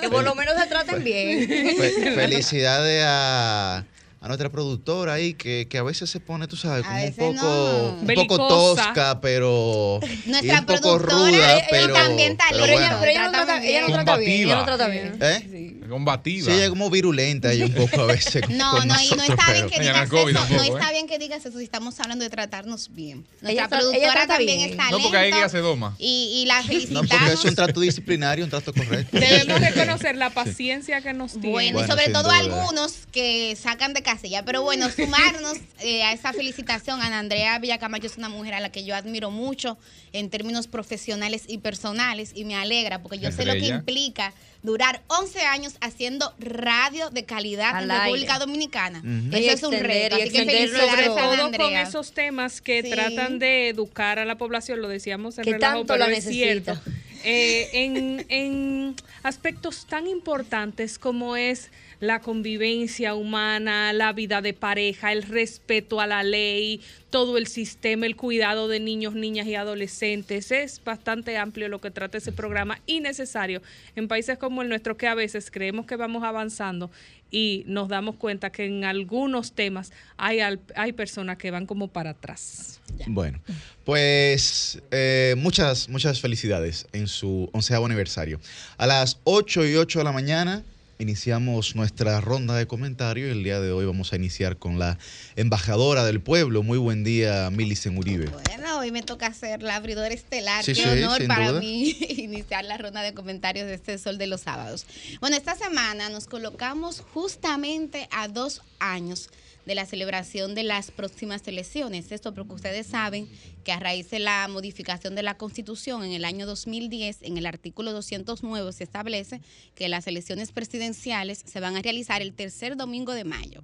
Que 0.01 0.11
por 0.11 0.23
lo 0.25 0.35
menos 0.35 0.55
se 0.61 0.67
traten 0.67 1.03
bien. 1.03 1.49
Fe- 1.49 2.13
felicidades 2.15 3.05
a, 3.07 3.85
a 4.25 4.29
nuestra 4.29 4.49
productora 4.49 5.12
ahí, 5.12 5.35
que, 5.35 5.66
que 5.68 5.77
a 5.77 5.83
veces 5.83 6.09
se 6.09 6.18
pone, 6.18 6.49
tú 6.49 6.57
sabes, 6.57 6.83
como 6.87 7.05
un 7.05 7.12
poco, 7.14 7.33
no. 7.35 7.91
un 8.01 8.14
poco 8.27 8.49
tosca, 8.49 9.20
pero. 9.20 10.01
y 10.03 10.31
Nuestra 10.31 10.61
un 10.61 10.66
poco 10.66 10.81
productora, 10.99 11.14
ruda, 11.31 11.57
ella 11.59 11.66
pero. 11.70 11.93
también 11.95 12.37
pero 12.49 12.61
talento. 12.64 12.72
bueno. 12.81 12.97
Pero 13.01 13.11
ella 13.11 13.25
no 13.27 13.31
trata, 13.33 13.62
ella 13.64 13.81
no 13.83 13.93
trata 13.93 14.16
bien. 14.16 14.31
Ella 14.49 14.57
no 14.57 14.64
trata 14.64 14.89
bien. 14.89 15.18
¿Eh? 15.20 15.70
Combativa. 15.89 16.47
Sí, 16.47 16.53
ella 16.53 16.64
es 16.64 16.70
como 16.70 16.89
virulenta, 16.89 17.53
ella 17.53 17.66
un 17.66 17.75
poco 17.75 18.01
a 18.01 18.07
veces. 18.07 18.41
con- 18.47 18.57
No, 18.57 18.70
con 18.79 18.89
no, 18.89 18.95
y 18.95 19.09
no 19.11 19.16
nosotros, 19.16 19.29
está 19.29 19.53
bien 19.53 19.66
pero- 19.66 19.68
que 19.68 19.81
digas 19.81 20.09
eso. 20.12 20.55
No 20.57 20.62
está 20.64 20.91
bien 20.93 21.07
que 21.07 21.18
digas 21.18 21.45
eso 21.45 21.59
si 21.59 21.64
estamos 21.64 22.01
hablando 22.01 22.25
de 22.25 22.31
tratarnos 22.31 22.95
bien. 22.95 23.27
Nuestra 23.43 23.51
Ella 23.51 23.68
tra- 23.68 23.77
ella 23.81 23.91
productora 23.91 24.27
también 24.27 24.59
bien. 24.70 24.81
es 24.81 24.91
No, 24.91 24.99
porque 25.01 25.16
ahí 25.18 25.29
ella 25.29 25.49
se 25.51 25.59
doma. 25.59 25.95
Y, 25.99 26.41
y 26.43 26.47
la 26.47 26.62
No, 26.62 26.62
porque 26.62 26.87
felicitamos. 26.87 27.31
es 27.31 27.45
un 27.45 27.55
trato 27.55 27.81
disciplinario, 27.81 28.45
un 28.45 28.51
trato 28.51 28.72
correcto. 28.72 29.18
Debemos 29.18 29.61
reconocer 29.61 30.16
la 30.16 30.31
paciencia 30.31 31.03
que 31.03 31.12
nos 31.12 31.33
tiene. 31.33 31.51
Bueno, 31.51 31.85
y 31.85 31.87
sobre 31.87 32.09
todo 32.09 32.31
algunos 32.31 32.93
que 33.12 33.55
sacan 33.61 33.93
de 33.93 34.03
Pero 34.45 34.62
bueno, 34.62 34.91
sumarnos 34.91 35.59
eh, 35.81 36.03
a 36.03 36.12
esa 36.12 36.33
felicitación. 36.33 37.01
Ana 37.03 37.19
Andrea 37.19 37.59
Villacamacho 37.59 38.07
es 38.07 38.17
una 38.17 38.29
mujer 38.29 38.55
a 38.55 38.61
la 38.61 38.71
que 38.71 38.85
yo 38.85 38.95
admiro 38.95 39.31
mucho 39.31 39.77
en 40.12 40.31
términos 40.31 40.67
profesionales 40.67 41.45
y 41.49 41.59
personales 41.59 42.33
y 42.35 42.45
me 42.45 42.55
alegra 42.57 43.03
porque 43.03 43.19
yo 43.19 43.31
sé 43.33 43.45
lo 43.45 43.53
que 43.55 43.67
implica 43.67 44.33
durar 44.62 45.03
11 45.09 45.41
años 45.43 45.75
haciendo 45.81 46.33
radio 46.39 47.11
de 47.11 47.25
calidad 47.25 47.75
Al 47.77 47.85
en 47.85 47.91
aire. 47.91 48.05
República 48.05 48.39
Dominicana. 48.39 48.99
Eso 49.33 49.39
Y 49.39 49.49
es 49.49 49.62
un 49.62 49.73
reto. 49.75 50.19
y 50.19 50.23
Así 50.23 50.31
que 50.33 50.39
extender 50.39 50.69
sobre 50.71 51.05
a 51.05 51.15
Todo 51.15 51.51
con 51.53 51.73
esos 51.77 52.12
temas 52.12 52.61
que 52.61 52.83
Sí. 52.83 52.91
tratan 52.91 53.39
de 53.39 53.69
educar 53.69 54.19
a 54.19 54.25
la 54.25 54.37
población, 54.39 54.81
lo 54.81 54.89
decíamos 54.89 55.37
en 55.39 55.45
Que 55.45 55.53
relajo, 55.53 55.79
tanto 55.81 55.93
pero 55.95 56.07
la 56.07 56.17
es 56.17 56.25
necesita. 56.25 56.77
cierto. 56.77 56.91
Eh, 57.27 57.71
en, 57.73 58.27
en 58.29 58.95
aspectos 59.23 59.87
tan 59.87 60.07
importantes 60.07 60.99
como 60.99 61.37
es 61.37 61.71
la 62.01 62.20
convivencia 62.20 63.14
humana, 63.14 63.92
la 63.92 64.12
vida 64.12 64.40
de 64.42 64.53
pareja, 64.53 65.12
el 65.12 65.22
respeto 65.22 66.01
a 66.01 66.07
la 66.07 66.22
ley, 66.22 66.80
todo 67.11 67.38
el 67.38 67.47
sistema, 67.47 68.07
el 68.07 68.16
cuidado 68.16 68.68
de 68.68 68.80
niños, 68.80 69.14
niñas 69.14 69.47
y 69.47 69.55
adolescentes. 69.55 70.51
Es 70.51 70.82
bastante 70.84 71.36
amplio 71.38 71.68
lo 71.68 71.80
que 71.80 71.90
trata 71.90 72.18
ese 72.18 72.32
programa 72.32 72.80
y 72.86 73.01
necesario 73.01 73.62
en 73.97 74.09
países 74.09 74.38
como 74.38 74.62
el 74.62 74.68
nuestro 74.68 74.97
que 74.97 75.07
a 75.07 75.14
veces 75.14 75.51
creemos 75.51 75.86
que 75.86 75.97
vamos 75.97 76.24
avanzando 76.24 76.90
y 77.30 77.64
nos 77.66 77.88
damos 77.88 78.14
cuenta 78.16 78.51
que 78.53 78.64
en 78.64 78.84
algunos 78.84 79.53
temas 79.53 79.90
hay, 80.16 80.40
al- 80.40 80.61
hay 80.76 80.92
personas 80.92 81.36
que 81.36 81.51
van 81.51 81.66
como 81.66 81.88
para 81.88 82.11
atrás. 82.11 82.80
Bueno, 83.07 83.40
pues 83.84 84.80
eh, 84.92 85.34
muchas, 85.36 85.88
muchas 85.88 86.20
felicidades 86.20 86.86
en 86.92 87.09
su 87.09 87.49
onceavo 87.53 87.86
aniversario. 87.86 88.40
A 88.76 88.86
las 88.86 89.18
8 89.24 89.66
y 89.66 89.74
8 89.76 89.99
de 90.01 90.05
la 90.05 90.12
mañana 90.12 90.62
iniciamos 90.99 91.74
nuestra 91.76 92.20
ronda 92.20 92.55
de 92.55 92.66
comentarios. 92.66 93.30
El 93.30 93.45
día 93.45 93.61
de 93.61 93.72
hoy 93.72 93.86
vamos 93.86 94.12
a 94.12 94.16
iniciar 94.16 94.57
con 94.57 94.78
la 94.78 94.99
embajadora 95.36 96.05
del 96.05 96.20
pueblo. 96.20 96.62
Muy 96.62 96.78
buen 96.78 97.05
día, 97.05 97.51
Milicen 97.51 97.99
Uribe. 97.99 98.26
Bueno, 98.26 98.78
hoy 98.78 98.90
me 98.90 99.03
toca 99.03 99.32
ser 99.34 99.62
la 99.62 99.76
abridora 99.76 100.12
estelar. 100.14 100.64
Sí, 100.64 100.74
Qué 100.74 100.82
sí, 100.82 101.03
honor 101.03 101.26
para 101.26 101.51
duda. 101.51 101.61
mí 101.61 101.90
iniciar 102.18 102.64
la 102.64 102.78
ronda 102.78 103.03
de 103.03 103.14
comentarios 103.14 103.66
de 103.66 103.74
este 103.74 103.99
Sol 103.99 104.18
de 104.18 104.26
los 104.26 104.42
Sábados. 104.42 104.86
Bueno, 105.20 105.36
esta 105.36 105.55
semana 105.55 106.09
nos 106.09 106.26
colocamos 106.26 107.03
justamente 107.12 108.09
a 108.11 108.28
dos 108.28 108.62
años 108.78 109.30
de 109.67 109.75
la 109.75 109.87
celebración 109.87 110.55
de 110.55 110.62
las 110.62 110.91
próximas 110.91 111.47
elecciones. 111.47 112.12
Esto 112.12 112.35
porque 112.35 112.55
ustedes 112.55 112.87
saben 112.87 113.29
que 113.65 113.73
a 113.73 113.81
raíz 113.81 114.11
de 114.11 114.19
la 114.19 114.47
modificación 114.49 115.15
de 115.15 115.23
la 115.23 115.37
Constitución 115.37 116.05
en 116.05 116.12
el 116.12 116.25
año 116.25 116.47
2010, 116.47 117.19
en 117.23 117.39
el 117.39 117.47
artículo 117.47 117.93
209 117.93 118.73
se 118.73 118.85
establece 118.85 119.41
que 119.75 119.89
las 119.89 120.07
elecciones 120.07 120.53
presidenciales 120.53 121.43
se 121.45 121.61
van 121.61 121.77
a 121.77 121.83
realizar 121.83 122.23
el 122.23 122.35
tercer 122.35 122.77
domingo 122.77 123.12
de 123.12 123.25
mayo. 123.25 123.62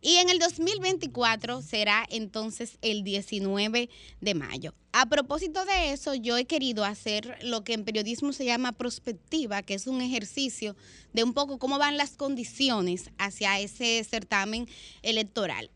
Y 0.00 0.16
en 0.16 0.28
el 0.30 0.38
2024 0.38 1.62
será 1.62 2.04
entonces 2.10 2.78
el 2.82 3.04
19 3.04 3.88
de 4.20 4.34
mayo. 4.34 4.74
A 4.94 5.06
propósito 5.06 5.64
de 5.64 5.92
eso, 5.92 6.14
yo 6.14 6.36
he 6.36 6.44
querido 6.44 6.84
hacer 6.84 7.38
lo 7.42 7.64
que 7.64 7.72
en 7.72 7.84
periodismo 7.84 8.34
se 8.34 8.44
llama 8.44 8.72
prospectiva, 8.72 9.62
que 9.62 9.72
es 9.72 9.86
un 9.86 10.02
ejercicio 10.02 10.76
de 11.14 11.24
un 11.24 11.32
poco 11.32 11.58
cómo 11.58 11.78
van 11.78 11.96
las 11.96 12.10
condiciones 12.10 13.10
hacia 13.16 13.58
ese 13.58 14.04
certamen 14.04 14.68
electoral. 15.00 15.70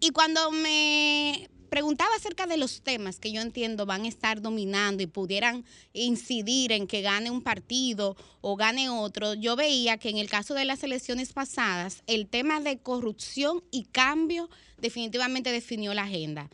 Y 0.00 0.10
cuando 0.10 0.50
me 0.50 1.48
preguntaba 1.70 2.10
acerca 2.16 2.46
de 2.46 2.56
los 2.56 2.82
temas 2.82 3.20
que 3.20 3.30
yo 3.30 3.40
entiendo 3.40 3.86
van 3.86 4.02
a 4.04 4.08
estar 4.08 4.42
dominando 4.42 5.02
y 5.02 5.06
pudieran 5.06 5.64
incidir 5.92 6.72
en 6.72 6.88
que 6.88 7.02
gane 7.02 7.30
un 7.30 7.42
partido 7.42 8.16
o 8.40 8.56
gane 8.56 8.88
otro, 8.88 9.34
yo 9.34 9.54
veía 9.54 9.96
que 9.96 10.08
en 10.08 10.18
el 10.18 10.28
caso 10.28 10.54
de 10.54 10.64
las 10.64 10.82
elecciones 10.82 11.32
pasadas, 11.32 12.02
el 12.08 12.26
tema 12.26 12.60
de 12.60 12.78
corrupción 12.78 13.62
y 13.70 13.84
cambio 13.84 14.50
definitivamente 14.78 15.52
definió 15.52 15.94
la 15.94 16.02
agenda. 16.02 16.50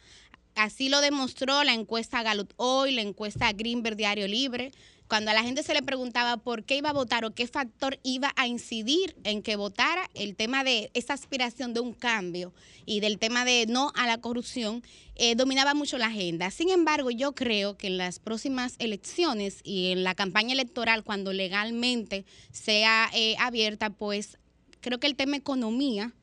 Así 0.54 0.90
lo 0.90 1.00
demostró 1.00 1.64
la 1.64 1.72
encuesta 1.72 2.22
Gallup 2.22 2.52
hoy, 2.56 2.92
la 2.92 3.00
encuesta 3.00 3.52
Greenberg 3.52 3.96
Diario 3.96 4.28
Libre. 4.28 4.70
Cuando 5.08 5.30
a 5.30 5.34
la 5.34 5.42
gente 5.42 5.62
se 5.62 5.74
le 5.74 5.82
preguntaba 5.82 6.38
por 6.38 6.64
qué 6.64 6.76
iba 6.76 6.90
a 6.90 6.94
votar 6.94 7.24
o 7.24 7.34
qué 7.34 7.46
factor 7.46 7.98
iba 8.02 8.32
a 8.36 8.46
incidir 8.46 9.16
en 9.24 9.42
que 9.42 9.56
votara, 9.56 10.08
el 10.14 10.36
tema 10.36 10.62
de 10.62 10.90
esa 10.94 11.14
aspiración 11.14 11.74
de 11.74 11.80
un 11.80 11.92
cambio 11.92 12.52
y 12.86 13.00
del 13.00 13.18
tema 13.18 13.44
de 13.44 13.66
no 13.66 13.92
a 13.94 14.06
la 14.06 14.18
corrupción 14.18 14.82
eh, 15.16 15.34
dominaba 15.34 15.74
mucho 15.74 15.98
la 15.98 16.06
agenda. 16.06 16.50
Sin 16.50 16.70
embargo, 16.70 17.10
yo 17.10 17.32
creo 17.34 17.76
que 17.76 17.88
en 17.88 17.98
las 17.98 18.18
próximas 18.18 18.76
elecciones 18.78 19.60
y 19.64 19.92
en 19.92 20.04
la 20.04 20.14
campaña 20.14 20.52
electoral, 20.52 21.04
cuando 21.04 21.32
legalmente 21.32 22.24
sea 22.50 23.10
eh, 23.14 23.36
abierta, 23.38 23.90
pues 23.90 24.38
creo 24.80 24.98
que 24.98 25.06
el 25.06 25.16
tema 25.16 25.36
economía 25.36 26.14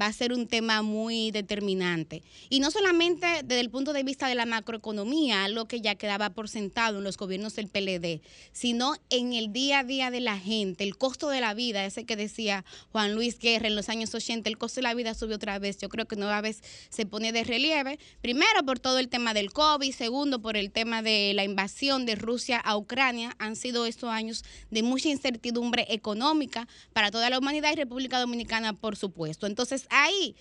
va 0.00 0.06
a 0.06 0.12
ser 0.12 0.32
un 0.32 0.46
tema 0.46 0.82
muy 0.82 1.30
determinante. 1.30 2.22
Y 2.48 2.60
no 2.60 2.70
solamente 2.70 3.26
desde 3.44 3.60
el 3.60 3.70
punto 3.70 3.92
de 3.92 4.02
vista 4.02 4.28
de 4.28 4.34
la 4.34 4.46
macroeconomía, 4.46 5.44
algo 5.44 5.66
que 5.66 5.80
ya 5.80 5.94
quedaba 5.94 6.30
por 6.30 6.48
sentado 6.48 6.98
en 6.98 7.04
los 7.04 7.16
gobiernos 7.16 7.54
del 7.56 7.68
PLD, 7.68 8.20
sino 8.52 8.94
en 9.10 9.32
el 9.32 9.52
día 9.52 9.80
a 9.80 9.84
día 9.84 10.10
de 10.10 10.20
la 10.20 10.38
gente, 10.38 10.84
el 10.84 10.96
costo 10.96 11.28
de 11.28 11.40
la 11.40 11.54
vida, 11.54 11.84
ese 11.84 12.04
que 12.04 12.16
decía 12.16 12.64
Juan 12.92 13.14
Luis 13.14 13.38
Guerra 13.38 13.68
en 13.68 13.76
los 13.76 13.88
años 13.88 14.14
80, 14.14 14.48
el 14.48 14.58
costo 14.58 14.80
de 14.80 14.82
la 14.82 14.94
vida 14.94 15.14
subió 15.14 15.36
otra 15.36 15.58
vez. 15.58 15.78
Yo 15.78 15.88
creo 15.88 16.06
que 16.06 16.16
nueva 16.16 16.40
vez 16.40 16.62
se 16.88 17.06
pone 17.06 17.32
de 17.32 17.44
relieve, 17.44 17.98
primero 18.20 18.64
por 18.64 18.78
todo 18.78 18.98
el 18.98 19.08
tema 19.08 19.34
del 19.34 19.52
COVID, 19.52 19.92
segundo 19.92 20.40
por 20.40 20.56
el 20.56 20.70
tema 20.70 21.02
de 21.02 21.32
la 21.34 21.44
invasión 21.44 22.06
de 22.06 22.14
Rusia 22.14 22.58
a 22.58 22.76
Ucrania. 22.76 23.34
Han 23.38 23.56
sido 23.56 23.86
estos 23.86 24.10
años 24.10 24.44
de 24.70 24.82
mucha 24.82 25.08
incertidumbre 25.08 25.86
económica 25.88 26.68
para 26.92 27.10
toda 27.10 27.30
la 27.30 27.38
humanidad 27.38 27.72
y 27.72 27.76
República 27.76 28.18
Dominicana, 28.18 28.72
por 28.72 28.96
supuesto. 28.96 29.46
Entonces, 29.46 29.83
ahí 29.90 30.36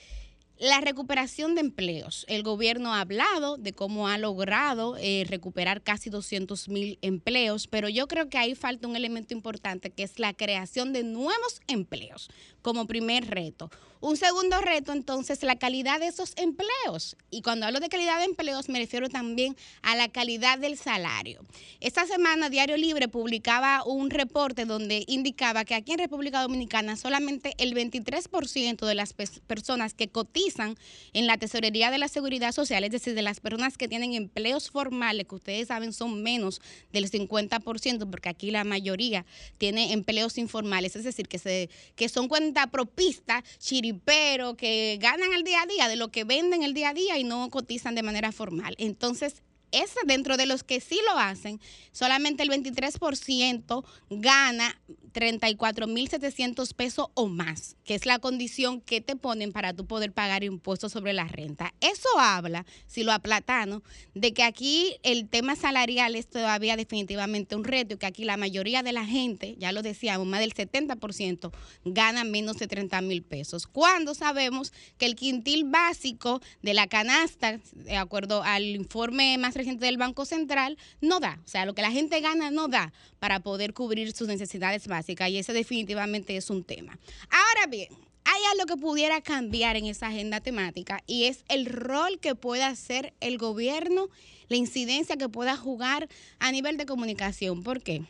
la 0.59 0.79
recuperación 0.79 1.55
de 1.55 1.61
empleos. 1.61 2.25
El 2.29 2.43
gobierno 2.43 2.93
ha 2.93 3.01
hablado 3.01 3.57
de 3.57 3.73
cómo 3.73 4.07
ha 4.07 4.17
logrado 4.17 4.95
eh, 4.97 5.25
recuperar 5.27 5.81
casi 5.81 6.09
200 6.09 6.69
mil 6.69 6.99
empleos, 7.01 7.67
pero 7.67 7.89
yo 7.89 8.07
creo 8.07 8.29
que 8.29 8.37
ahí 8.37 8.55
falta 8.55 8.87
un 8.87 8.95
elemento 8.95 9.33
importante 9.33 9.89
que 9.89 10.03
es 10.03 10.19
la 10.19 10.33
creación 10.33 10.93
de 10.93 11.03
nuevos 11.03 11.61
empleos 11.67 12.29
como 12.61 12.87
primer 12.87 13.29
reto. 13.29 13.69
Un 14.03 14.17
segundo 14.17 14.59
reto, 14.59 14.91
entonces, 14.91 15.41
la 15.43 15.55
calidad 15.55 15.97
de 16.01 16.07
esos 16.07 16.33
empleos. 16.35 17.15
Y 17.31 17.41
cuando 17.41 17.65
hablo 17.65 17.79
de 17.79 17.87
calidad 17.87 18.17
de 18.19 18.25
empleos, 18.25 18.67
me 18.67 18.77
refiero 18.79 19.07
también 19.07 19.55
a 19.81 19.95
la 19.95 20.09
calidad 20.09 20.59
del 20.59 20.77
salario. 20.77 21.45
Esta 21.79 22.05
semana, 22.05 22.49
Diario 22.49 22.75
Libre 22.75 23.07
publicaba 23.07 23.81
un 23.85 24.09
reporte 24.09 24.65
donde 24.65 25.05
indicaba 25.07 25.63
que 25.63 25.73
aquí 25.73 25.93
en 25.93 25.99
República 25.99 26.41
Dominicana 26.41 26.97
solamente 26.97 27.53
el 27.59 27.73
23% 27.73 28.85
de 28.85 28.93
las 28.93 29.15
pers- 29.15 29.39
personas 29.47 29.93
que 29.93 30.09
cotizan 30.09 30.75
en 31.13 31.25
la 31.25 31.37
Tesorería 31.37 31.89
de 31.89 31.97
la 31.97 32.09
Seguridad 32.09 32.51
Social, 32.51 32.83
es 32.83 32.91
decir, 32.91 33.15
de 33.15 33.21
las 33.21 33.39
personas 33.39 33.77
que 33.77 33.87
tienen 33.87 34.15
empleos 34.15 34.69
formales, 34.69 35.27
que 35.29 35.35
ustedes 35.35 35.69
saben 35.69 35.93
son 35.93 36.21
menos 36.21 36.59
del 36.91 37.09
50%, 37.09 38.09
porque 38.11 38.27
aquí 38.27 38.51
la 38.51 38.65
mayoría 38.65 39.25
tiene 39.57 39.93
empleos 39.93 40.37
informales, 40.37 40.97
es 40.97 41.05
decir, 41.05 41.29
que, 41.29 41.39
se, 41.39 41.69
que 41.95 42.09
son 42.09 42.27
cuentapropistas, 42.27 43.45
chiriperos, 43.93 44.55
que 44.55 44.97
ganan 45.01 45.33
el 45.33 45.43
día 45.43 45.61
a 45.61 45.65
día 45.65 45.87
de 45.87 45.95
lo 45.95 46.09
que 46.09 46.23
venden 46.23 46.63
el 46.63 46.73
día 46.73 46.89
a 46.89 46.93
día 46.93 47.17
y 47.17 47.23
no 47.23 47.49
cotizan 47.49 47.95
de 47.95 48.03
manera 48.03 48.31
formal. 48.31 48.75
Entonces, 48.77 49.41
ese 49.71 49.99
dentro 50.05 50.37
de 50.37 50.45
los 50.45 50.63
que 50.63 50.79
sí 50.79 50.99
lo 51.05 51.17
hacen, 51.17 51.59
solamente 51.91 52.43
el 52.43 52.49
23% 52.49 53.83
gana 54.09 54.79
34.700 55.13 56.73
pesos 56.73 57.07
o 57.13 57.27
más, 57.27 57.75
que 57.83 57.93
es 57.93 58.05
la 58.05 58.19
condición 58.19 58.81
que 58.81 58.99
te 58.99 59.15
ponen 59.15 59.51
para 59.51 59.73
tú 59.73 59.85
poder 59.85 60.11
pagar 60.11 60.43
impuestos 60.43 60.91
sobre 60.91 61.13
la 61.13 61.27
renta. 61.27 61.73
Eso 61.79 62.09
habla, 62.19 62.65
si 62.87 63.03
lo 63.03 63.11
aplatano, 63.11 63.83
de 64.15 64.33
que 64.33 64.43
aquí 64.43 64.95
el 65.03 65.29
tema 65.29 65.55
salarial 65.55 66.15
es 66.15 66.27
todavía 66.27 66.75
definitivamente 66.75 67.55
un 67.55 67.63
reto 67.63 67.93
y 67.93 67.97
que 67.97 68.07
aquí 68.07 68.25
la 68.25 68.37
mayoría 68.37 68.81
de 68.81 68.91
la 68.91 69.05
gente, 69.05 69.55
ya 69.59 69.71
lo 69.71 69.83
decíamos, 69.83 70.25
más 70.27 70.39
del 70.39 70.53
70% 70.53 71.51
gana 71.85 72.23
menos 72.23 72.57
de 72.57 72.67
30 72.67 73.01
mil 73.01 73.21
pesos. 73.23 73.67
Cuando 73.67 74.15
sabemos 74.15 74.73
que 74.97 75.05
el 75.05 75.15
quintil 75.15 75.65
básico 75.65 76.41
de 76.63 76.73
la 76.73 76.87
canasta, 76.87 77.59
de 77.73 77.97
acuerdo 77.97 78.41
al 78.43 78.63
informe 78.63 79.37
más 79.37 79.53
presidente 79.53 79.85
del 79.85 79.97
Banco 79.97 80.25
Central, 80.25 80.77
no 81.01 81.19
da. 81.19 81.39
O 81.45 81.47
sea, 81.47 81.65
lo 81.65 81.75
que 81.75 81.83
la 81.83 81.91
gente 81.91 82.19
gana 82.19 82.49
no 82.49 82.67
da 82.67 82.91
para 83.19 83.41
poder 83.41 83.73
cubrir 83.73 84.11
sus 84.13 84.27
necesidades 84.27 84.87
básicas 84.87 85.02
y 85.07 85.37
ese 85.37 85.53
definitivamente 85.53 86.35
es 86.35 86.49
un 86.49 86.63
tema. 86.63 86.97
Ahora 87.29 87.67
bien, 87.67 87.89
hay 88.25 88.41
algo 88.51 88.65
que 88.65 88.77
pudiera 88.77 89.21
cambiar 89.21 89.75
en 89.75 89.85
esa 89.85 90.07
agenda 90.07 90.39
temática 90.39 91.03
y 91.07 91.25
es 91.25 91.43
el 91.49 91.65
rol 91.65 92.19
que 92.19 92.35
pueda 92.35 92.67
hacer 92.67 93.13
el 93.19 93.37
gobierno, 93.37 94.09
la 94.47 94.57
incidencia 94.57 95.17
que 95.17 95.29
pueda 95.29 95.57
jugar 95.57 96.07
a 96.39 96.51
nivel 96.51 96.77
de 96.77 96.85
comunicación. 96.85 97.63
¿Por 97.63 97.81
qué? 97.81 98.03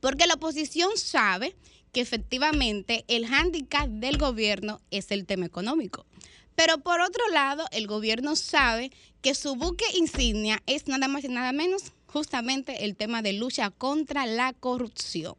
Porque 0.00 0.26
la 0.26 0.34
oposición 0.34 0.90
sabe 0.96 1.54
que 1.92 2.00
efectivamente 2.00 3.04
el 3.08 3.26
hándicap 3.26 3.88
del 3.88 4.18
gobierno 4.18 4.80
es 4.90 5.10
el 5.12 5.26
tema 5.26 5.46
económico. 5.46 6.04
Pero 6.56 6.78
por 6.78 7.00
otro 7.00 7.26
lado, 7.30 7.64
el 7.72 7.86
gobierno 7.86 8.36
sabe 8.36 8.90
que 9.22 9.34
su 9.34 9.56
buque 9.56 9.84
insignia 9.96 10.62
es 10.66 10.86
nada 10.86 11.08
más 11.08 11.24
y 11.24 11.28
nada 11.28 11.52
menos 11.52 11.92
justamente 12.14 12.84
el 12.84 12.94
tema 12.94 13.22
de 13.22 13.32
lucha 13.32 13.70
contra 13.70 14.24
la 14.24 14.52
corrupción. 14.52 15.34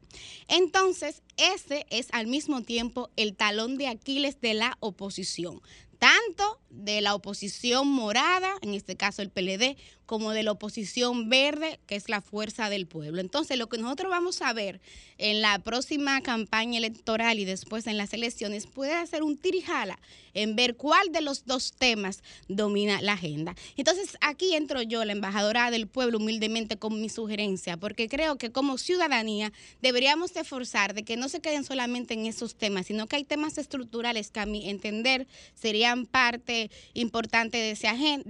Entonces, 0.50 1.24
ese 1.38 1.86
es 1.90 2.10
al 2.12 2.28
mismo 2.28 2.64
tiempo 2.64 3.10
el 3.16 3.34
talón 3.34 3.78
de 3.78 3.88
Aquiles 3.88 4.42
de 4.42 4.56
la 4.56 4.76
oposición 4.82 5.62
tanto 5.98 6.60
de 6.70 7.02
la 7.02 7.16
oposición 7.16 7.88
morada, 7.88 8.54
en 8.62 8.74
este 8.74 8.96
caso 8.96 9.22
el 9.22 9.30
PLD, 9.30 9.78
como 10.06 10.32
de 10.32 10.44
la 10.44 10.52
oposición 10.52 11.30
verde, 11.30 11.80
que 11.88 11.96
es 11.96 12.10
la 12.10 12.22
fuerza 12.22 12.70
del 12.70 12.88
pueblo. 12.88 13.22
Entonces, 13.22 13.58
lo 13.58 13.68
que 13.68 13.78
nosotros 13.78 14.10
vamos 14.10 14.42
a 14.42 14.54
ver 14.54 14.82
en 15.18 15.42
la 15.42 15.60
próxima 15.60 16.22
campaña 16.22 16.78
electoral 16.78 17.40
y 17.40 17.46
después 17.46 17.88
en 17.88 17.98
las 17.98 18.14
elecciones 18.14 18.68
puede 18.68 18.94
hacer 18.94 19.24
un 19.24 19.38
tirijala 19.38 20.00
en 20.34 20.56
ver 20.56 20.76
cuál 20.76 21.12
de 21.12 21.22
los 21.22 21.46
dos 21.46 21.74
temas 21.74 22.22
domina 22.48 23.02
la 23.02 23.14
agenda. 23.14 23.56
Entonces, 23.78 24.18
aquí 24.22 24.54
entro 24.54 24.82
yo, 24.82 25.04
la 25.06 25.14
embajadora 25.14 25.72
del 25.72 25.88
pueblo, 25.88 26.18
humildemente 26.18 26.78
con 26.78 27.02
mi 27.02 27.10
sugerencia, 27.10 27.78
porque 27.78 28.08
creo 28.10 28.38
que 28.38 28.52
como 28.52 28.78
ciudadanía 28.78 29.52
deberíamos 29.82 30.36
esforzar 30.36 30.94
de 30.94 31.04
que 31.04 31.18
no 31.18 31.30
se 31.30 31.40
queden 31.40 31.64
solamente 31.64 32.14
en 32.14 32.26
esos 32.26 32.56
temas, 32.56 32.88
sino 32.88 33.08
que 33.08 33.16
hay 33.16 33.24
temas 33.24 33.58
estructurales 33.58 34.30
que 34.30 34.42
a 34.42 34.46
mi 34.46 34.70
entender 34.70 35.28
serían 35.54 36.06
parte 36.06 36.70
importante 36.94 37.58
de, 37.58 37.72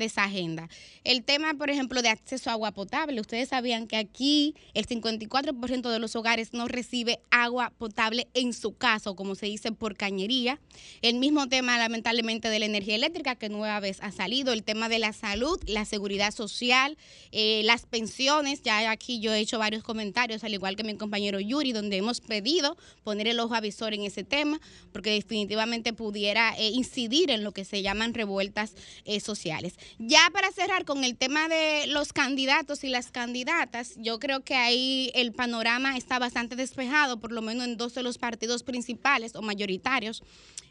esa 0.05 0.23
agenda. 0.23 0.69
El 1.03 1.23
tema, 1.23 1.53
por 1.55 1.64
ejemplo, 1.70 2.01
de 2.01 2.09
acceso 2.09 2.49
a 2.49 2.53
agua 2.53 2.72
potable. 2.72 3.22
Ustedes 3.22 3.49
sabían 3.49 3.88
que 3.88 3.97
aquí 3.97 4.55
el 4.74 4.88
54% 4.88 5.89
de 5.89 5.99
los 5.99 6.16
hogares 6.16 6.53
no 6.53 6.68
recibe 6.68 7.20
agua 7.32 7.72
potable 7.78 8.28
en 8.34 8.53
su 8.53 8.76
caso, 8.76 9.16
como 9.16 9.36
se 9.36 9.47
dice 9.47 9.72
por 9.72 9.95
cañería. 9.95 10.59
El 11.01 11.16
mismo 11.16 11.47
tema, 11.47 11.78
lamentablemente, 11.78 12.49
de 12.49 12.59
la 12.59 12.66
energía 12.66 12.95
eléctrica, 12.95 13.36
que 13.36 13.49
nueva 13.49 13.80
vez 13.80 13.99
ha 14.01 14.11
salido. 14.11 14.53
El 14.53 14.63
tema 14.63 14.89
de 14.89 14.99
la 14.99 15.13
salud, 15.13 15.59
la 15.68 15.86
seguridad 15.86 16.32
social, 16.32 16.97
eh, 17.32 17.61
las 17.63 17.86
pensiones. 17.86 18.61
Ya 18.63 18.91
aquí 18.91 19.20
yo 19.20 19.34
he 19.34 19.39
hecho 19.39 19.59
varios 19.59 19.84
comentarios, 19.84 20.43
al 20.43 20.53
igual 20.53 20.76
que 20.76 20.84
mi 20.84 20.95
compañero 20.95 21.39
Yuri, 21.39 21.72
donde 21.72 21.97
hemos 21.97 22.22
pedido 22.22 22.78
poner 23.03 23.28
el 23.28 23.39
ojo 23.39 23.55
avisor 23.55 23.93
en 23.93 24.03
ese 24.03 24.24
tema, 24.24 24.59
porque 24.91 25.11
definitivamente 25.11 25.93
pudiera 25.93 26.53
eh, 26.57 26.70
incidir 26.70 27.32
en 27.32 27.43
lo 27.43 27.51
que 27.51 27.66
se 27.66 27.82
llaman 27.82 28.13
revueltas 28.13 28.74
eh, 29.05 29.20
sociales. 29.20 29.76
Ya 29.99 30.30
para 30.32 30.51
cerrar 30.51 30.86
con 30.86 31.03
el 31.03 31.18
tema 31.18 31.47
de 31.47 31.55
los 31.88 32.14
candidatos 32.14 32.84
y 32.84 32.89
las 32.89 33.12
candidatas, 33.12 33.93
yo 33.97 34.20
creo 34.20 34.43
que 34.43 34.56
ahí 34.56 35.12
el 35.14 35.34
panorama 35.34 35.97
está 35.97 36.20
bastante 36.20 36.56
despejado, 36.56 37.20
por 37.20 37.32
lo 37.32 37.41
menos 37.41 37.66
en 37.68 37.78
dos 37.78 37.93
de 37.93 38.03
los 38.03 38.18
partidos 38.18 38.64
principales 38.64 39.36
o 39.36 39.41
mayoritarios. 39.41 40.24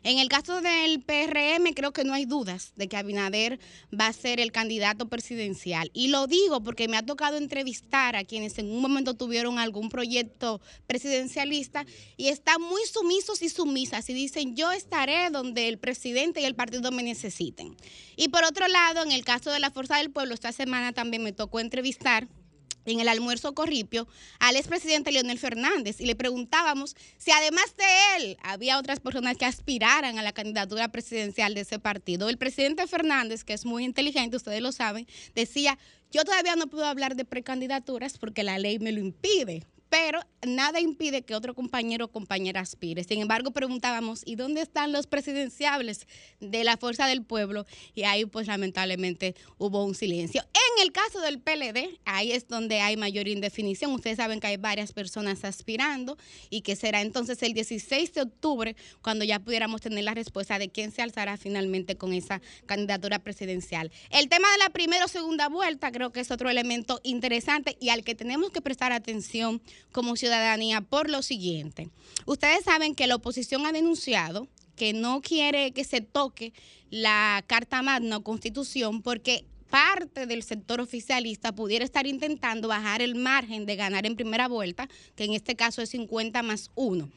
En 0.04 0.18
el 0.18 0.28
caso 0.28 0.60
del 0.60 1.00
PRM, 1.00 1.72
creo 1.74 1.94
que 1.94 2.04
no 2.04 2.12
hay 2.12 2.26
dudas 2.26 2.72
de 2.76 2.88
que 2.88 2.98
Abinader 2.98 3.58
va 3.98 4.08
a 4.08 4.12
ser 4.12 4.38
el 4.38 4.52
candidato 4.52 5.08
presidencial. 5.08 5.90
Y 5.94 6.08
lo 6.08 6.26
digo 6.26 6.62
porque 6.62 6.88
me 6.88 6.98
ha 6.98 7.02
tocado 7.06 7.38
entrevistar 7.38 8.14
a 8.14 8.24
quienes 8.24 8.58
en 8.58 8.70
un 8.70 8.82
momento 8.82 9.14
tuvieron 9.14 9.58
algún 9.58 9.88
proyecto 9.88 10.60
presidencialista 10.86 11.86
y 12.18 12.28
están 12.28 12.60
muy 12.60 12.82
sumisos 12.84 13.40
y 13.40 13.48
sumisas 13.48 14.10
y 14.10 14.12
dicen, 14.12 14.54
yo 14.54 14.72
estaré 14.72 15.30
donde 15.30 15.68
el 15.68 15.78
presidente 15.78 16.42
y 16.42 16.44
el 16.44 16.54
partido 16.54 16.92
me 16.92 17.02
necesiten. 17.02 17.74
Y 18.16 18.28
por 18.28 18.44
otro 18.44 18.68
lado, 18.68 19.02
en 19.02 19.10
el 19.10 19.24
caso 19.24 19.50
de 19.50 19.58
la 19.58 19.70
Fuerza 19.70 19.96
del 19.96 20.10
Pueblo, 20.10 20.34
esta 20.34 20.52
semana 20.74 20.92
también 20.92 21.22
me 21.22 21.32
tocó 21.32 21.60
entrevistar 21.60 22.26
en 22.84 22.98
el 22.98 23.06
almuerzo 23.06 23.54
Corripio 23.54 24.08
al 24.40 24.56
expresidente 24.56 25.12
Leonel 25.12 25.38
Fernández 25.38 26.00
y 26.00 26.06
le 26.06 26.16
preguntábamos 26.16 26.96
si 27.16 27.30
además 27.30 27.76
de 27.76 27.84
él 28.16 28.36
había 28.42 28.76
otras 28.78 28.98
personas 28.98 29.36
que 29.36 29.44
aspiraran 29.44 30.18
a 30.18 30.22
la 30.24 30.32
candidatura 30.32 30.88
presidencial 30.88 31.54
de 31.54 31.60
ese 31.60 31.78
partido. 31.78 32.28
El 32.28 32.38
presidente 32.38 32.88
Fernández, 32.88 33.44
que 33.44 33.52
es 33.52 33.64
muy 33.64 33.84
inteligente, 33.84 34.36
ustedes 34.36 34.60
lo 34.60 34.72
saben, 34.72 35.06
decía, 35.36 35.78
yo 36.10 36.24
todavía 36.24 36.56
no 36.56 36.66
puedo 36.66 36.86
hablar 36.86 37.14
de 37.14 37.24
precandidaturas 37.24 38.18
porque 38.18 38.42
la 38.42 38.58
ley 38.58 38.80
me 38.80 38.90
lo 38.90 38.98
impide 38.98 39.64
pero 39.94 40.18
nada 40.44 40.80
impide 40.80 41.22
que 41.22 41.36
otro 41.36 41.54
compañero 41.54 42.06
o 42.06 42.08
compañera 42.08 42.60
aspire. 42.60 43.04
Sin 43.04 43.20
embargo, 43.20 43.52
preguntábamos, 43.52 44.22
¿y 44.26 44.34
dónde 44.34 44.60
están 44.60 44.90
los 44.90 45.06
presidenciables 45.06 46.08
de 46.40 46.64
la 46.64 46.76
Fuerza 46.76 47.06
del 47.06 47.22
Pueblo? 47.22 47.64
Y 47.94 48.02
ahí, 48.02 48.24
pues, 48.26 48.48
lamentablemente 48.48 49.36
hubo 49.56 49.84
un 49.84 49.94
silencio. 49.94 50.42
En 50.52 50.82
el 50.82 50.90
caso 50.90 51.20
del 51.20 51.40
PLD, 51.40 52.00
ahí 52.04 52.32
es 52.32 52.48
donde 52.48 52.80
hay 52.80 52.96
mayor 52.96 53.28
indefinición. 53.28 53.92
Ustedes 53.92 54.16
saben 54.16 54.40
que 54.40 54.48
hay 54.48 54.56
varias 54.56 54.92
personas 54.92 55.44
aspirando 55.44 56.18
y 56.50 56.62
que 56.62 56.74
será 56.74 57.00
entonces 57.00 57.40
el 57.44 57.54
16 57.54 58.14
de 58.14 58.22
octubre 58.22 58.74
cuando 59.00 59.24
ya 59.24 59.38
pudiéramos 59.38 59.80
tener 59.80 60.02
la 60.02 60.14
respuesta 60.14 60.58
de 60.58 60.70
quién 60.70 60.90
se 60.90 61.02
alzará 61.02 61.36
finalmente 61.36 61.96
con 61.96 62.12
esa 62.12 62.42
candidatura 62.66 63.20
presidencial. 63.20 63.92
El 64.10 64.28
tema 64.28 64.50
de 64.50 64.58
la 64.58 64.70
primera 64.70 65.04
o 65.04 65.08
segunda 65.08 65.48
vuelta 65.48 65.92
creo 65.92 66.10
que 66.10 66.18
es 66.18 66.32
otro 66.32 66.50
elemento 66.50 67.00
interesante 67.04 67.76
y 67.78 67.90
al 67.90 68.02
que 68.02 68.16
tenemos 68.16 68.50
que 68.50 68.60
prestar 68.60 68.90
atención 68.90 69.62
como 69.92 70.16
ciudadanía 70.16 70.80
por 70.80 71.10
lo 71.10 71.22
siguiente. 71.22 71.90
Ustedes 72.26 72.64
saben 72.64 72.94
que 72.94 73.06
la 73.06 73.16
oposición 73.16 73.66
ha 73.66 73.72
denunciado 73.72 74.48
que 74.76 74.92
no 74.92 75.20
quiere 75.20 75.72
que 75.72 75.84
se 75.84 76.00
toque 76.00 76.52
la 76.90 77.44
Carta 77.46 77.82
Magna 77.82 78.18
o 78.18 78.24
Constitución 78.24 79.02
porque 79.02 79.44
parte 79.70 80.26
del 80.26 80.42
sector 80.42 80.80
oficialista 80.80 81.54
pudiera 81.54 81.84
estar 81.84 82.06
intentando 82.06 82.68
bajar 82.68 83.02
el 83.02 83.14
margen 83.14 83.66
de 83.66 83.76
ganar 83.76 84.06
en 84.06 84.16
primera 84.16 84.48
vuelta, 84.48 84.88
que 85.16 85.24
en 85.24 85.32
este 85.34 85.56
caso 85.56 85.82
es 85.82 85.90
50 85.90 86.42
más 86.42 86.70
1. 86.74 87.08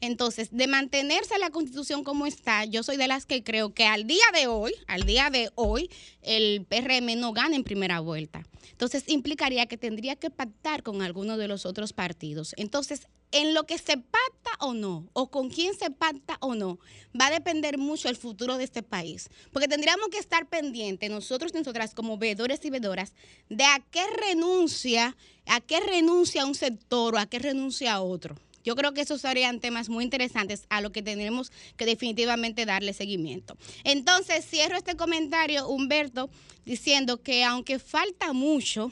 Entonces, 0.00 0.48
de 0.50 0.66
mantenerse 0.66 1.38
la 1.38 1.50
constitución 1.50 2.04
como 2.04 2.26
está, 2.26 2.64
yo 2.64 2.82
soy 2.82 2.96
de 2.96 3.08
las 3.08 3.26
que 3.26 3.42
creo 3.42 3.74
que 3.74 3.86
al 3.86 4.06
día 4.06 4.24
de 4.34 4.46
hoy, 4.46 4.72
al 4.86 5.04
día 5.04 5.30
de 5.30 5.50
hoy, 5.54 5.90
el 6.22 6.64
PRM 6.68 7.18
no 7.18 7.32
gana 7.32 7.56
en 7.56 7.64
primera 7.64 8.00
vuelta. 8.00 8.46
Entonces, 8.70 9.04
implicaría 9.06 9.66
que 9.66 9.78
tendría 9.78 10.16
que 10.16 10.30
pactar 10.30 10.82
con 10.82 11.02
alguno 11.02 11.38
de 11.38 11.48
los 11.48 11.64
otros 11.64 11.92
partidos. 11.92 12.54
Entonces, 12.56 13.08
en 13.32 13.54
lo 13.54 13.64
que 13.64 13.78
se 13.78 13.96
pacta 13.96 14.50
o 14.60 14.74
no, 14.74 15.08
o 15.12 15.30
con 15.30 15.50
quién 15.50 15.74
se 15.74 15.90
pacta 15.90 16.38
o 16.40 16.54
no, 16.54 16.78
va 17.18 17.26
a 17.26 17.30
depender 17.30 17.78
mucho 17.78 18.08
el 18.08 18.16
futuro 18.16 18.56
de 18.56 18.64
este 18.64 18.82
país. 18.82 19.28
Porque 19.52 19.68
tendríamos 19.68 20.08
que 20.08 20.18
estar 20.18 20.46
pendientes, 20.48 21.10
nosotros 21.10 21.52
y 21.54 21.58
nosotras 21.58 21.94
como 21.94 22.18
veedores 22.18 22.64
y 22.64 22.70
veedoras, 22.70 23.12
de 23.48 23.64
a 23.64 23.82
qué 23.90 24.04
renuncia, 24.28 25.16
a 25.46 25.60
qué 25.60 25.80
renuncia 25.80 26.46
un 26.46 26.54
sector 26.54 27.14
o 27.14 27.18
a 27.18 27.26
qué 27.26 27.38
renuncia 27.38 28.00
otro. 28.00 28.36
Yo 28.66 28.74
creo 28.74 28.92
que 28.92 29.02
esos 29.02 29.20
serían 29.20 29.60
temas 29.60 29.88
muy 29.88 30.02
interesantes 30.02 30.66
a 30.70 30.80
lo 30.80 30.90
que 30.90 31.00
tendremos 31.00 31.52
que 31.76 31.86
definitivamente 31.86 32.66
darle 32.66 32.94
seguimiento. 32.94 33.56
Entonces, 33.84 34.44
cierro 34.44 34.76
este 34.76 34.96
comentario, 34.96 35.68
Humberto, 35.68 36.28
diciendo 36.64 37.22
que 37.22 37.44
aunque 37.44 37.78
falta 37.78 38.32
mucho, 38.32 38.90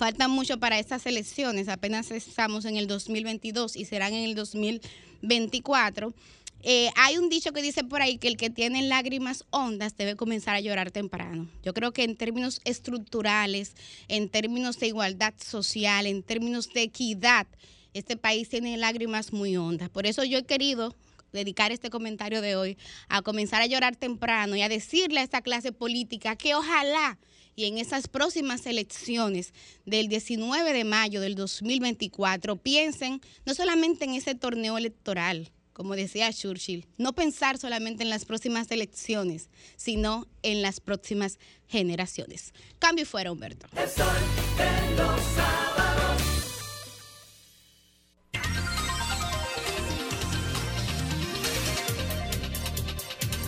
falta 0.00 0.28
mucho 0.28 0.58
para 0.58 0.78
estas 0.78 1.04
elecciones, 1.04 1.68
apenas 1.68 2.10
estamos 2.10 2.64
en 2.64 2.78
el 2.78 2.86
2022 2.86 3.76
y 3.76 3.84
serán 3.84 4.14
en 4.14 4.24
el 4.24 4.34
2024. 4.34 6.14
Eh, 6.62 6.88
hay 6.96 7.18
un 7.18 7.28
dicho 7.28 7.52
que 7.52 7.60
dice 7.60 7.84
por 7.84 8.00
ahí 8.00 8.16
que 8.16 8.28
el 8.28 8.38
que 8.38 8.48
tiene 8.48 8.80
lágrimas 8.80 9.44
hondas 9.50 9.98
debe 9.98 10.16
comenzar 10.16 10.56
a 10.56 10.60
llorar 10.60 10.90
temprano. 10.90 11.50
Yo 11.62 11.74
creo 11.74 11.92
que 11.92 12.04
en 12.04 12.16
términos 12.16 12.62
estructurales, 12.64 13.74
en 14.08 14.30
términos 14.30 14.78
de 14.78 14.86
igualdad 14.86 15.34
social, 15.36 16.06
en 16.06 16.22
términos 16.22 16.72
de 16.72 16.84
equidad, 16.84 17.46
este 17.92 18.16
país 18.16 18.48
tiene 18.48 18.78
lágrimas 18.78 19.34
muy 19.34 19.58
hondas. 19.58 19.90
Por 19.90 20.06
eso 20.06 20.24
yo 20.24 20.38
he 20.38 20.44
querido 20.44 20.96
dedicar 21.30 21.72
este 21.72 21.90
comentario 21.90 22.40
de 22.40 22.56
hoy 22.56 22.78
a 23.10 23.20
comenzar 23.20 23.60
a 23.60 23.66
llorar 23.66 23.96
temprano 23.96 24.56
y 24.56 24.62
a 24.62 24.70
decirle 24.70 25.20
a 25.20 25.24
esta 25.24 25.42
clase 25.42 25.72
política 25.72 26.36
que 26.36 26.54
ojalá 26.54 27.18
y 27.56 27.66
en 27.66 27.78
esas 27.78 28.08
próximas 28.08 28.66
elecciones 28.66 29.52
del 29.84 30.08
19 30.08 30.72
de 30.72 30.84
mayo 30.84 31.20
del 31.20 31.34
2024 31.34 32.56
piensen 32.56 33.20
no 33.44 33.54
solamente 33.54 34.04
en 34.04 34.14
ese 34.14 34.34
torneo 34.34 34.78
electoral, 34.78 35.50
como 35.72 35.96
decía 35.96 36.32
Churchill, 36.32 36.86
no 36.98 37.14
pensar 37.14 37.58
solamente 37.58 38.02
en 38.02 38.10
las 38.10 38.24
próximas 38.24 38.70
elecciones, 38.70 39.48
sino 39.76 40.26
en 40.42 40.62
las 40.62 40.80
próximas 40.80 41.38
generaciones. 41.66 42.52
Cambio 42.78 43.04
y 43.04 43.06
fuera, 43.06 43.32
Humberto. 43.32 43.66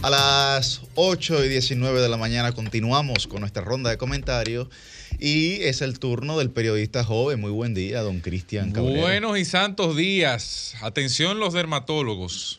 A 0.02 0.10
las 0.10 0.82
8 0.96 1.44
y 1.44 1.48
19 1.48 2.00
de 2.00 2.08
la 2.08 2.16
mañana 2.16 2.50
continuamos 2.50 3.28
con 3.28 3.38
nuestra 3.38 3.62
ronda 3.62 3.88
de 3.88 3.98
comentarios 3.98 4.66
y 5.20 5.62
es 5.62 5.80
el 5.80 6.00
turno 6.00 6.36
del 6.36 6.50
periodista 6.50 7.04
joven. 7.04 7.40
Muy 7.40 7.52
buen 7.52 7.72
día, 7.72 8.02
don 8.02 8.18
Cristian 8.18 8.72
Cabrera. 8.72 9.00
Buenos 9.00 9.38
y 9.38 9.44
santos 9.44 9.96
días. 9.96 10.74
Atención 10.82 11.38
los 11.38 11.54
dermatólogos. 11.54 12.58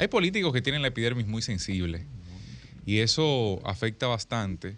Hay 0.00 0.08
políticos 0.08 0.52
que 0.52 0.60
tienen 0.60 0.82
la 0.82 0.88
epidermis 0.88 1.28
muy 1.28 1.42
sensible 1.42 2.06
y 2.86 2.98
eso 2.98 3.60
afecta 3.64 4.08
bastante 4.08 4.76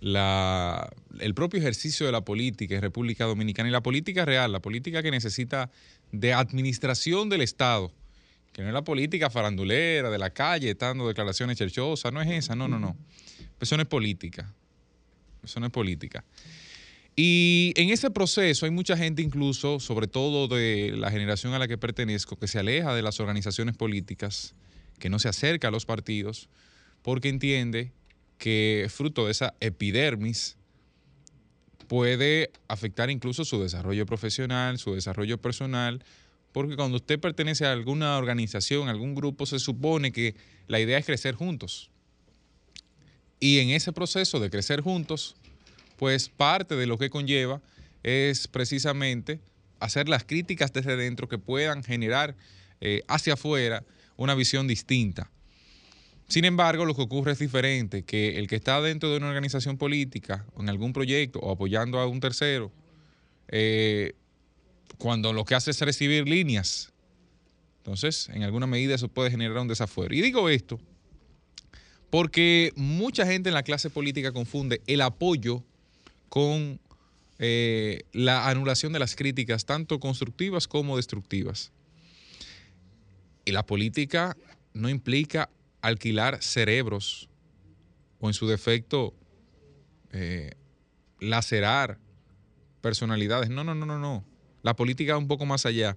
el 0.00 1.34
propio 1.36 1.60
ejercicio 1.60 2.04
de 2.04 2.10
la 2.10 2.22
política 2.22 2.74
en 2.74 2.82
República 2.82 3.26
Dominicana 3.26 3.68
y 3.68 3.72
la 3.72 3.82
política 3.82 4.24
real, 4.24 4.50
la 4.50 4.60
política 4.60 5.04
que 5.04 5.12
necesita 5.12 5.70
de 6.10 6.32
administración 6.32 7.28
del 7.28 7.42
Estado, 7.42 7.92
que 8.52 8.62
no 8.62 8.68
es 8.68 8.74
la 8.74 8.82
política 8.82 9.30
farandulera 9.30 10.10
de 10.10 10.18
la 10.18 10.30
calle, 10.30 10.74
dando 10.74 11.06
declaraciones 11.06 11.56
cherchosas, 11.56 12.12
no 12.12 12.20
es 12.20 12.30
esa, 12.30 12.54
no, 12.54 12.68
no, 12.68 12.78
no. 12.78 12.96
Eso 13.60 13.76
no 13.76 13.82
es 13.82 13.88
política. 13.88 14.52
Eso 15.42 15.60
no 15.60 15.66
es 15.66 15.72
política. 15.72 16.24
Y 17.16 17.72
en 17.76 17.90
ese 17.90 18.10
proceso 18.10 18.66
hay 18.66 18.72
mucha 18.72 18.96
gente 18.96 19.22
incluso, 19.22 19.80
sobre 19.80 20.06
todo 20.06 20.48
de 20.48 20.94
la 20.96 21.10
generación 21.10 21.54
a 21.54 21.58
la 21.58 21.68
que 21.68 21.78
pertenezco, 21.78 22.36
que 22.36 22.48
se 22.48 22.58
aleja 22.58 22.94
de 22.94 23.02
las 23.02 23.20
organizaciones 23.20 23.76
políticas, 23.76 24.54
que 24.98 25.10
no 25.10 25.18
se 25.18 25.28
acerca 25.28 25.68
a 25.68 25.70
los 25.70 25.86
partidos, 25.86 26.48
porque 27.02 27.28
entiende 27.28 27.92
que 28.38 28.86
fruto 28.88 29.26
de 29.26 29.32
esa 29.32 29.54
epidermis 29.60 30.56
puede 31.88 32.52
afectar 32.68 33.10
incluso 33.10 33.44
su 33.44 33.60
desarrollo 33.60 34.06
profesional, 34.06 34.78
su 34.78 34.94
desarrollo 34.94 35.38
personal, 35.38 36.04
porque 36.52 36.76
cuando 36.76 36.96
usted 36.96 37.20
pertenece 37.20 37.66
a 37.66 37.72
alguna 37.72 38.18
organización, 38.18 38.88
algún 38.88 39.14
grupo, 39.14 39.46
se 39.46 39.58
supone 39.58 40.12
que 40.12 40.34
la 40.66 40.80
idea 40.80 40.98
es 40.98 41.06
crecer 41.06 41.34
juntos. 41.34 41.90
Y 43.38 43.58
en 43.60 43.70
ese 43.70 43.92
proceso 43.92 44.40
de 44.40 44.50
crecer 44.50 44.80
juntos, 44.80 45.36
pues 45.96 46.28
parte 46.28 46.76
de 46.76 46.86
lo 46.86 46.98
que 46.98 47.10
conlleva 47.10 47.60
es 48.02 48.48
precisamente 48.48 49.40
hacer 49.80 50.08
las 50.08 50.24
críticas 50.24 50.72
desde 50.72 50.96
dentro 50.96 51.28
que 51.28 51.38
puedan 51.38 51.82
generar 51.82 52.36
eh, 52.80 53.02
hacia 53.08 53.34
afuera 53.34 53.84
una 54.16 54.34
visión 54.34 54.66
distinta. 54.66 55.30
Sin 56.28 56.44
embargo, 56.44 56.84
lo 56.84 56.94
que 56.94 57.02
ocurre 57.02 57.32
es 57.32 57.38
diferente, 57.38 58.04
que 58.04 58.38
el 58.38 58.46
que 58.46 58.56
está 58.56 58.80
dentro 58.80 59.10
de 59.10 59.16
una 59.16 59.28
organización 59.28 59.78
política, 59.78 60.46
en 60.58 60.68
algún 60.68 60.92
proyecto, 60.92 61.40
o 61.40 61.50
apoyando 61.50 61.98
a 61.98 62.06
un 62.06 62.20
tercero, 62.20 62.70
eh, 63.48 64.14
cuando 64.98 65.32
lo 65.32 65.44
que 65.44 65.54
hace 65.54 65.70
es 65.70 65.80
recibir 65.80 66.28
líneas, 66.28 66.92
entonces 67.78 68.28
en 68.28 68.42
alguna 68.42 68.66
medida 68.66 68.94
eso 68.94 69.08
puede 69.08 69.30
generar 69.30 69.58
un 69.58 69.68
desafuero. 69.68 70.14
Y 70.14 70.20
digo 70.20 70.48
esto 70.48 70.78
porque 72.10 72.72
mucha 72.74 73.24
gente 73.24 73.48
en 73.48 73.54
la 73.54 73.62
clase 73.62 73.88
política 73.88 74.32
confunde 74.32 74.82
el 74.86 75.00
apoyo 75.00 75.62
con 76.28 76.80
eh, 77.38 78.02
la 78.12 78.48
anulación 78.48 78.92
de 78.92 78.98
las 78.98 79.14
críticas, 79.14 79.64
tanto 79.64 80.00
constructivas 80.00 80.66
como 80.66 80.96
destructivas. 80.96 81.72
Y 83.44 83.52
la 83.52 83.64
política 83.64 84.36
no 84.74 84.88
implica 84.88 85.48
alquilar 85.80 86.42
cerebros 86.42 87.28
o 88.18 88.28
en 88.28 88.34
su 88.34 88.46
defecto 88.46 89.14
eh, 90.12 90.52
lacerar 91.20 91.98
personalidades. 92.80 93.50
No, 93.50 93.62
no, 93.64 93.74
no, 93.74 93.86
no, 93.86 93.98
no. 93.98 94.24
La 94.62 94.74
política 94.74 95.16
un 95.16 95.28
poco 95.28 95.46
más 95.46 95.66
allá. 95.66 95.96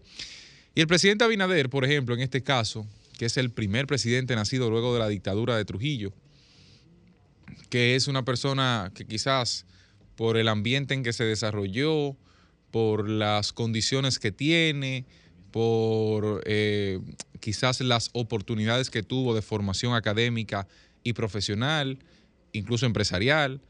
Y 0.76 0.81
el 0.81 0.88
presidente 0.88 1.23
Abinader, 1.23 1.69
por 1.69 1.85
ejemplo, 1.85 2.15
en 2.15 2.22
este 2.22 2.41
caso, 2.41 2.88
que 3.18 3.26
es 3.26 3.38
el 3.38 3.52
primer 3.52 3.88
presidente 3.88 4.35
nacido 4.35 4.69
luego 4.69 4.94
de 4.94 4.99
la 4.99 5.07
dictadura 5.07 5.56
de 5.56 5.65
Trujillo, 5.65 6.14
que 7.69 7.95
es 7.95 8.07
una 8.07 8.26
persona 8.26 8.91
que 8.95 9.06
quizás 9.06 9.65
por 10.15 10.38
el 10.38 10.48
ambiente 10.48 10.94
en 10.94 11.03
que 11.03 11.14
se 11.14 11.23
desarrolló, 11.23 12.15
por 12.72 13.07
las 13.07 13.53
condiciones 13.53 14.18
que 14.18 14.31
tiene, 14.31 15.06
por 15.52 16.41
eh, 16.45 16.99
quizás 17.40 17.81
las 17.81 18.10
oportunidades 18.14 18.90
que 18.90 19.03
tuvo 19.03 19.35
de 19.35 19.44
formación 19.44 19.94
académica 19.94 20.68
y 21.03 21.14
profesional, 21.14 21.99
incluso 22.52 22.88
empresarial, 22.88 23.61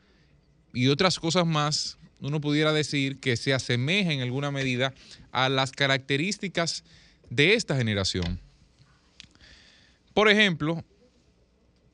y 0.73 0.87
otras 0.87 1.19
cosas 1.19 1.45
más, 1.45 1.97
uno 2.27 2.39
pudiera 2.41 2.71
decir 2.71 3.19
que 3.19 3.35
se 3.35 3.53
asemeja 3.53 4.11
en 4.11 4.21
alguna 4.21 4.49
medida 4.49 4.93
a 5.31 5.49
las 5.49 5.71
características 5.71 6.83
de 7.29 7.53
esta 7.53 7.75
generación. 7.75 8.39
Por 10.13 10.29
ejemplo, 10.29 10.83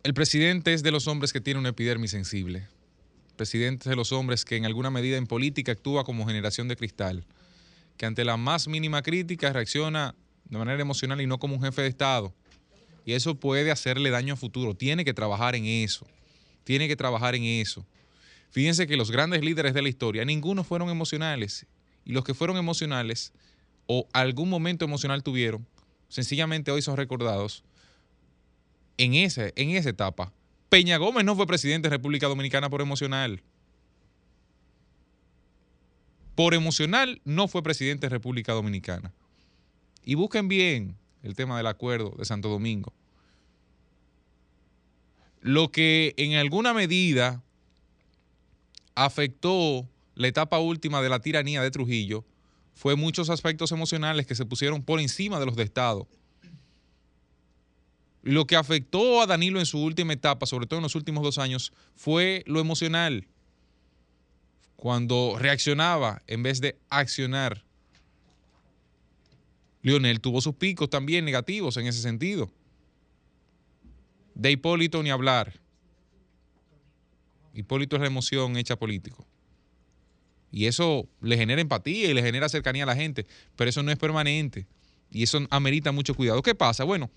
el 0.03 0.13
presidente 0.13 0.73
es 0.73 0.83
de 0.83 0.91
los 0.91 1.07
hombres 1.07 1.33
que 1.33 1.41
tiene 1.41 1.59
una 1.59 1.69
epidermis 1.69 2.11
sensible. 2.11 2.59
El 3.29 3.35
presidente 3.37 3.83
es 3.85 3.89
de 3.89 3.95
los 3.95 4.11
hombres 4.11 4.45
que 4.45 4.55
en 4.55 4.65
alguna 4.65 4.91
medida 4.91 5.17
en 5.17 5.25
política 5.25 5.71
actúa 5.71 6.03
como 6.03 6.27
generación 6.27 6.67
de 6.67 6.75
cristal, 6.75 7.25
que 7.97 8.05
ante 8.05 8.23
la 8.23 8.37
más 8.37 8.67
mínima 8.67 9.01
crítica 9.01 9.51
reacciona 9.51 10.13
de 10.45 10.57
manera 10.57 10.81
emocional 10.81 11.21
y 11.21 11.27
no 11.27 11.39
como 11.39 11.55
un 11.55 11.63
jefe 11.63 11.81
de 11.81 11.87
Estado. 11.87 12.35
Y 13.03 13.13
eso 13.13 13.35
puede 13.35 13.71
hacerle 13.71 14.11
daño 14.11 14.35
a 14.35 14.37
futuro. 14.37 14.75
Tiene 14.75 15.03
que 15.03 15.13
trabajar 15.13 15.55
en 15.55 15.65
eso. 15.65 16.05
Tiene 16.65 16.87
que 16.87 16.95
trabajar 16.95 17.33
en 17.33 17.43
eso. 17.43 17.85
Fíjense 18.51 18.87
que 18.87 18.97
los 18.97 19.11
grandes 19.11 19.43
líderes 19.43 19.73
de 19.73 19.81
la 19.81 19.89
historia, 19.89 20.25
ninguno 20.25 20.63
fueron 20.63 20.89
emocionales. 20.89 21.65
Y 22.05 22.11
los 22.13 22.23
que 22.23 22.33
fueron 22.33 22.57
emocionales 22.57 23.33
o 23.85 24.07
algún 24.13 24.49
momento 24.49 24.85
emocional 24.85 25.23
tuvieron, 25.23 25.67
sencillamente 26.07 26.71
hoy 26.71 26.81
son 26.81 26.97
recordados 26.97 27.63
en, 28.97 29.13
en 29.13 29.69
esa 29.69 29.89
etapa. 29.89 30.33
Peña 30.69 30.97
Gómez 30.97 31.25
no 31.25 31.35
fue 31.35 31.47
presidente 31.47 31.87
de 31.89 31.95
República 31.95 32.27
Dominicana 32.27 32.69
por 32.69 32.81
emocional. 32.81 33.41
Por 36.35 36.53
emocional 36.53 37.21
no 37.25 37.47
fue 37.47 37.63
presidente 37.63 38.05
de 38.05 38.09
República 38.09 38.53
Dominicana. 38.53 39.11
Y 40.03 40.15
busquen 40.15 40.47
bien 40.47 40.95
el 41.23 41.35
tema 41.35 41.57
del 41.57 41.67
acuerdo 41.67 42.15
de 42.17 42.25
Santo 42.25 42.49
Domingo. 42.49 42.93
Lo 45.41 45.71
que 45.71 46.13
en 46.17 46.35
alguna 46.35 46.73
medida 46.73 47.43
afectó 49.05 49.87
la 50.15 50.27
etapa 50.27 50.59
última 50.59 51.01
de 51.01 51.07
la 51.07 51.19
tiranía 51.19 51.61
de 51.61 51.71
Trujillo 51.71 52.25
fue 52.73 52.95
muchos 52.95 53.29
aspectos 53.29 53.71
emocionales 53.71 54.27
que 54.27 54.35
se 54.35 54.45
pusieron 54.45 54.83
por 54.83 54.99
encima 54.99 55.39
de 55.39 55.45
los 55.45 55.55
de 55.55 55.63
Estado. 55.63 56.07
Lo 58.21 58.45
que 58.45 58.57
afectó 58.57 59.21
a 59.21 59.25
Danilo 59.25 59.59
en 59.59 59.65
su 59.65 59.81
última 59.81 60.11
etapa, 60.11 60.45
sobre 60.45 60.67
todo 60.67 60.79
en 60.79 60.83
los 60.83 60.95
últimos 60.95 61.23
dos 61.23 61.37
años, 61.37 61.71
fue 61.95 62.43
lo 62.45 62.59
emocional. 62.59 63.27
Cuando 64.75 65.37
reaccionaba 65.39 66.21
en 66.27 66.43
vez 66.43 66.59
de 66.59 66.77
accionar. 66.89 67.63
Lionel 69.81 70.19
tuvo 70.19 70.41
sus 70.41 70.55
picos 70.55 70.89
también 70.89 71.23
negativos 71.23 71.77
en 71.77 71.87
ese 71.87 72.01
sentido. 72.01 72.51
De 74.35 74.51
Hipólito 74.51 75.01
ni 75.03 75.09
hablar. 75.09 75.59
Hipólito 77.59 77.95
es 77.95 78.01
la 78.01 78.07
emoción 78.07 78.57
hecha 78.57 78.77
político. 78.77 79.27
Y 80.51 80.65
eso 80.65 81.07
le 81.21 81.37
genera 81.37 81.61
empatía 81.61 82.09
y 82.09 82.13
le 82.13 82.23
genera 82.23 82.49
cercanía 82.49 82.83
a 82.83 82.87
la 82.87 82.95
gente, 82.95 83.27
pero 83.55 83.69
eso 83.69 83.83
no 83.83 83.91
es 83.91 83.97
permanente 83.97 84.67
y 85.11 85.23
eso 85.23 85.45
amerita 85.49 85.91
mucho 85.91 86.13
cuidado. 86.15 86.41
¿Qué 86.41 86.55
pasa? 86.55 86.83
Bueno, 86.83 87.09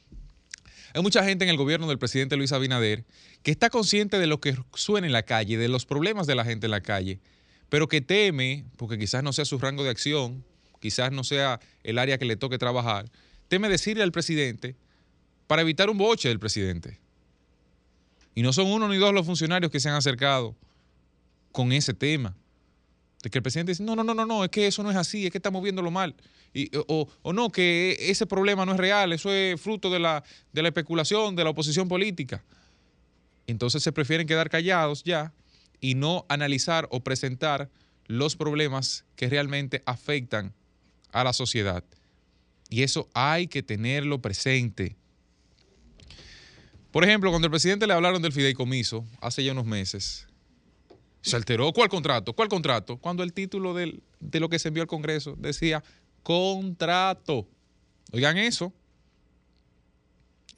hay 0.95 1.03
mucha 1.03 1.25
gente 1.25 1.45
en 1.45 1.51
el 1.51 1.57
gobierno 1.57 1.89
del 1.89 1.99
presidente 1.99 2.37
Luis 2.37 2.53
Abinader 2.53 3.05
que 3.43 3.51
está 3.51 3.71
consciente 3.71 4.19
de 4.19 4.27
lo 4.27 4.41
que 4.41 4.57
suena 4.75 5.07
en 5.07 5.13
la 5.13 5.23
calle, 5.23 5.57
de 5.57 5.69
los 5.69 5.87
problemas 5.87 6.27
de 6.27 6.35
la 6.35 6.45
gente 6.45 6.67
en 6.67 6.71
la 6.71 6.81
calle, 6.81 7.21
pero 7.69 7.89
que 7.89 8.01
teme, 8.01 8.65
porque 8.77 8.99
quizás 8.99 9.23
no 9.23 9.33
sea 9.33 9.45
su 9.45 9.59
rango 9.59 9.85
de 9.85 9.91
acción, 9.91 10.45
quizás 10.81 11.13
no 11.13 11.25
sea 11.25 11.61
el 11.83 11.99
área 11.99 12.19
que 12.19 12.25
le 12.25 12.37
toque 12.37 12.59
trabajar, 12.59 13.11
teme 13.49 13.69
decirle 13.69 14.03
al 14.03 14.13
presidente 14.13 14.77
para 15.47 15.63
evitar 15.63 15.89
un 15.89 15.99
boche 15.99 16.29
del 16.29 16.39
presidente. 16.39 16.99
Y 18.35 18.43
no 18.43 18.53
son 18.53 18.67
uno 18.67 18.89
ni 18.89 18.97
dos 18.97 19.13
los 19.13 19.27
funcionarios 19.27 19.71
que 19.71 19.81
se 19.81 19.89
han 19.89 19.95
acercado 19.95 20.57
con 21.51 21.73
ese 21.73 21.95
tema. 21.95 22.35
De 23.23 23.31
que 23.31 23.39
el 23.39 23.43
presidente 23.43 23.73
dice, 23.73 23.85
no, 23.85 23.95
no, 23.95 24.03
no, 24.03 24.15
no, 24.15 24.27
no, 24.27 24.45
es 24.45 24.51
que 24.51 24.67
eso 24.67 24.83
no 24.83 24.91
es 24.91 24.97
así, 24.97 25.27
es 25.27 25.33
que 25.33 25.39
estamos 25.39 25.63
viéndolo 25.63 25.91
mal. 25.91 26.15
Y, 26.55 26.77
o, 26.77 27.09
o, 27.23 27.33
no, 27.33 27.51
que 27.51 27.97
ese 28.01 28.27
problema 28.27 28.67
no 28.67 28.73
es 28.73 28.79
real, 28.79 29.13
eso 29.13 29.33
es 29.33 29.61
fruto 29.61 29.91
de 29.91 30.01
la, 30.01 30.25
de 30.53 30.63
la 30.63 30.69
especulación, 30.69 31.37
de 31.37 31.45
la 31.45 31.51
oposición 31.51 31.89
política. 31.89 32.43
Entonces 33.47 33.83
se 33.83 33.93
prefieren 33.93 34.27
quedar 34.27 34.51
callados 34.51 35.05
ya 35.05 35.33
y 35.81 35.95
no 35.95 36.27
analizar 36.29 36.89
o 36.91 37.01
presentar 37.01 37.71
los 38.07 38.37
problemas 38.37 39.05
que 39.17 39.29
realmente 39.29 39.83
afectan 39.87 40.53
a 41.13 41.25
la 41.25 41.33
sociedad. 41.33 41.85
Y 42.69 42.83
eso 42.83 43.09
hay 43.15 43.47
que 43.47 43.63
tenerlo 43.63 44.21
presente. 44.21 44.97
Por 46.93 47.05
ejemplo, 47.05 47.31
cuando 47.31 47.47
el 47.47 47.51
presidente 47.51 47.87
le 47.87 47.95
hablaron 47.95 48.23
del 48.23 48.33
fideicomiso 48.33 49.05
hace 49.21 49.43
ya 49.43 49.53
unos 49.53 49.65
meses, 49.65 50.29
se 51.23 51.37
alteró. 51.37 51.73
¿Cuál 51.73 51.89
contrato? 51.89 52.35
¿Cuál 52.35 52.49
contrato? 52.49 52.99
Cuando 52.99 53.23
el 53.23 53.33
título 53.33 53.75
de 53.75 54.41
lo 54.41 54.49
que 54.49 54.59
se 54.59 54.69
envió 54.69 54.83
al 54.83 54.89
Congreso 54.89 55.35
decía 55.39 55.83
contrato. 56.23 57.49
Oigan 58.13 58.39
eso. 58.39 58.73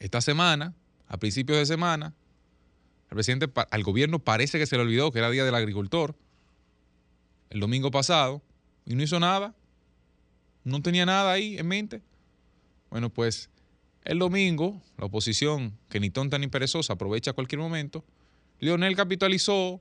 Esta 0.01 0.21
semana 0.21 0.75
a 1.07 1.17
principios 1.19 1.59
de 1.59 1.67
semana, 1.67 2.15
al 3.09 3.15
presidente, 3.15 3.49
al 3.71 3.83
gobierno 3.85 4.19
parece 4.19 4.59
que 4.59 4.67
se 4.67 4.77
le 4.77 4.83
olvidó 4.83 5.13
que 5.13 5.21
era 5.21 5.31
Día 5.31 5.45
del 5.45 5.55
Agricultor, 5.55 6.17
el 7.51 7.61
domingo 7.61 7.93
pasado, 7.93 8.43
y 8.85 8.97
no 8.97 9.03
hizo 9.05 9.21
nada. 9.21 9.55
No 10.65 10.83
tenía 10.83 11.07
nada 11.07 11.31
ahí 11.31 11.57
en 11.59 11.69
mente. 11.69 12.03
Bueno, 12.91 13.11
pues 13.11 13.51
el 14.05 14.19
domingo, 14.19 14.81
la 14.99 15.07
oposición, 15.07 15.77
que 15.89 16.01
ni 16.01 16.11
tonta 16.11 16.39
ni 16.39 16.47
perezosa, 16.49 16.93
aprovecha 16.93 17.33
cualquier 17.33 17.61
momento, 17.61 18.05
Lionel 18.61 18.97
capitalizó 18.97 19.81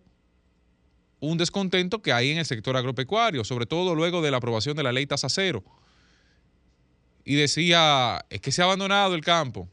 un 1.19 1.37
descontento 1.37 2.01
que 2.01 2.11
hay 2.11 2.31
en 2.31 2.37
el 2.37 2.45
sector 2.45 2.75
agropecuario, 2.75 3.43
sobre 3.43 3.65
todo 3.65 3.95
luego 3.95 4.21
de 4.21 4.31
la 4.31 4.37
aprobación 4.37 4.75
de 4.75 4.83
la 4.83 4.91
ley 4.91 5.05
tasa 5.05 5.29
cero. 5.29 5.63
Y 7.25 7.35
decía, 7.35 8.25
es 8.29 8.41
que 8.41 8.51
se 8.51 8.61
ha 8.61 8.65
abandonado 8.65 9.15
el 9.15 9.21
campo. 9.21 9.69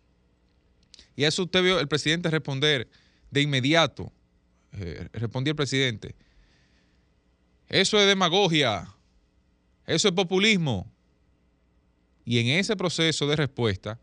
Y 1.16 1.24
a 1.24 1.28
eso 1.28 1.43
usted 1.43 1.62
vio 1.62 1.81
el 1.81 1.89
presidente 1.89 2.31
responder 2.31 2.89
de 3.31 3.43
inmediato. 3.43 4.12
Eh, 4.72 5.09
respondía 5.12 5.51
el 5.51 5.56
presidente, 5.56 6.14
eso 7.68 7.98
es 7.98 8.06
demagogia, 8.06 8.89
eso 9.86 10.09
es 10.09 10.14
populismo. 10.14 10.90
Y 12.24 12.39
en 12.39 12.59
ese 12.59 12.77
proceso 12.77 13.27
de 13.27 13.35
respuesta, 13.35 13.98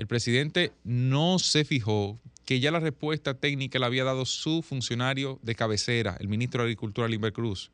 el 0.00 0.06
presidente 0.06 0.72
no 0.82 1.38
se 1.38 1.62
fijó 1.66 2.18
que 2.46 2.58
ya 2.58 2.70
la 2.70 2.80
respuesta 2.80 3.34
técnica 3.34 3.78
la 3.78 3.84
había 3.84 4.02
dado 4.02 4.24
su 4.24 4.62
funcionario 4.62 5.38
de 5.42 5.54
cabecera, 5.54 6.16
el 6.20 6.28
ministro 6.28 6.62
de 6.62 6.68
Agricultura, 6.68 7.06
Limber 7.06 7.34
Cruz. 7.34 7.70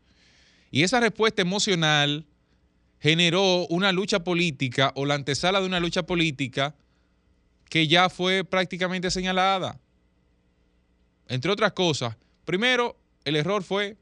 Y 0.73 0.83
esa 0.83 0.99
respuesta 0.99 1.43
emocional 1.43 2.27
generó 2.99 3.69
una 3.69 3.93
lucha 3.93 4.25
política 4.25 4.91
o 4.97 5.07
la 5.07 5.15
antesala 5.15 5.61
de 5.61 5.67
una 5.67 5.79
lucha 5.79 6.05
política 6.05 6.75
que 7.71 7.87
ya 7.87 8.11
fue 8.11 8.43
prácticamente 8.43 9.13
señalada. 9.13 9.79
Entre 11.29 11.53
otras 11.53 11.75
cosas, 11.75 12.17
primero, 12.45 12.97
el 13.25 13.37
error 13.37 13.63
fue 13.63 13.97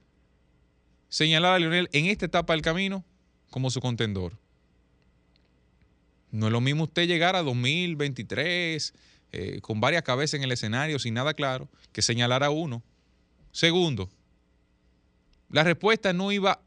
señalar 1.10 1.56
a 1.56 1.58
Lionel 1.58 1.90
en 1.92 2.06
esta 2.06 2.24
etapa 2.24 2.54
del 2.54 2.62
camino 2.62 3.04
como 3.50 3.68
su 3.68 3.82
contendor. 3.82 4.38
No 6.34 6.46
es 6.46 6.52
lo 6.52 6.60
mismo 6.60 6.82
usted 6.82 7.06
llegar 7.06 7.36
a 7.36 7.44
2023 7.44 8.92
eh, 9.30 9.60
con 9.60 9.80
varias 9.80 10.02
cabezas 10.02 10.34
en 10.34 10.42
el 10.42 10.50
escenario 10.50 10.98
sin 10.98 11.14
nada 11.14 11.32
claro 11.32 11.68
que 11.92 12.02
señalar 12.02 12.42
a 12.42 12.50
uno. 12.50 12.82
Segundo, 13.52 14.10
la 15.48 15.62
respuesta 15.62 16.12
no 16.12 16.32
iba 16.32 16.60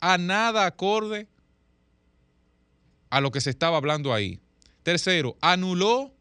a 0.00 0.18
nada 0.18 0.66
acorde 0.66 1.28
a 3.10 3.20
lo 3.20 3.30
que 3.30 3.40
se 3.40 3.50
estaba 3.50 3.76
hablando 3.76 4.12
ahí. 4.12 4.40
Tercero, 4.82 5.36
anuló 5.40 6.12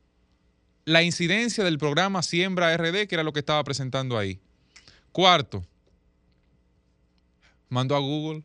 la 0.85 1.01
incidencia 1.01 1.63
del 1.63 1.79
programa 1.79 2.21
Siembra 2.21 2.77
RD, 2.77 3.07
que 3.07 3.15
era 3.15 3.23
lo 3.23 3.33
que 3.33 3.39
estaba 3.39 3.63
presentando 3.63 4.15
ahí. 4.15 4.39
Cuarto, 5.11 5.65
mandó 7.67 7.95
a 7.95 7.99
Google 7.99 8.43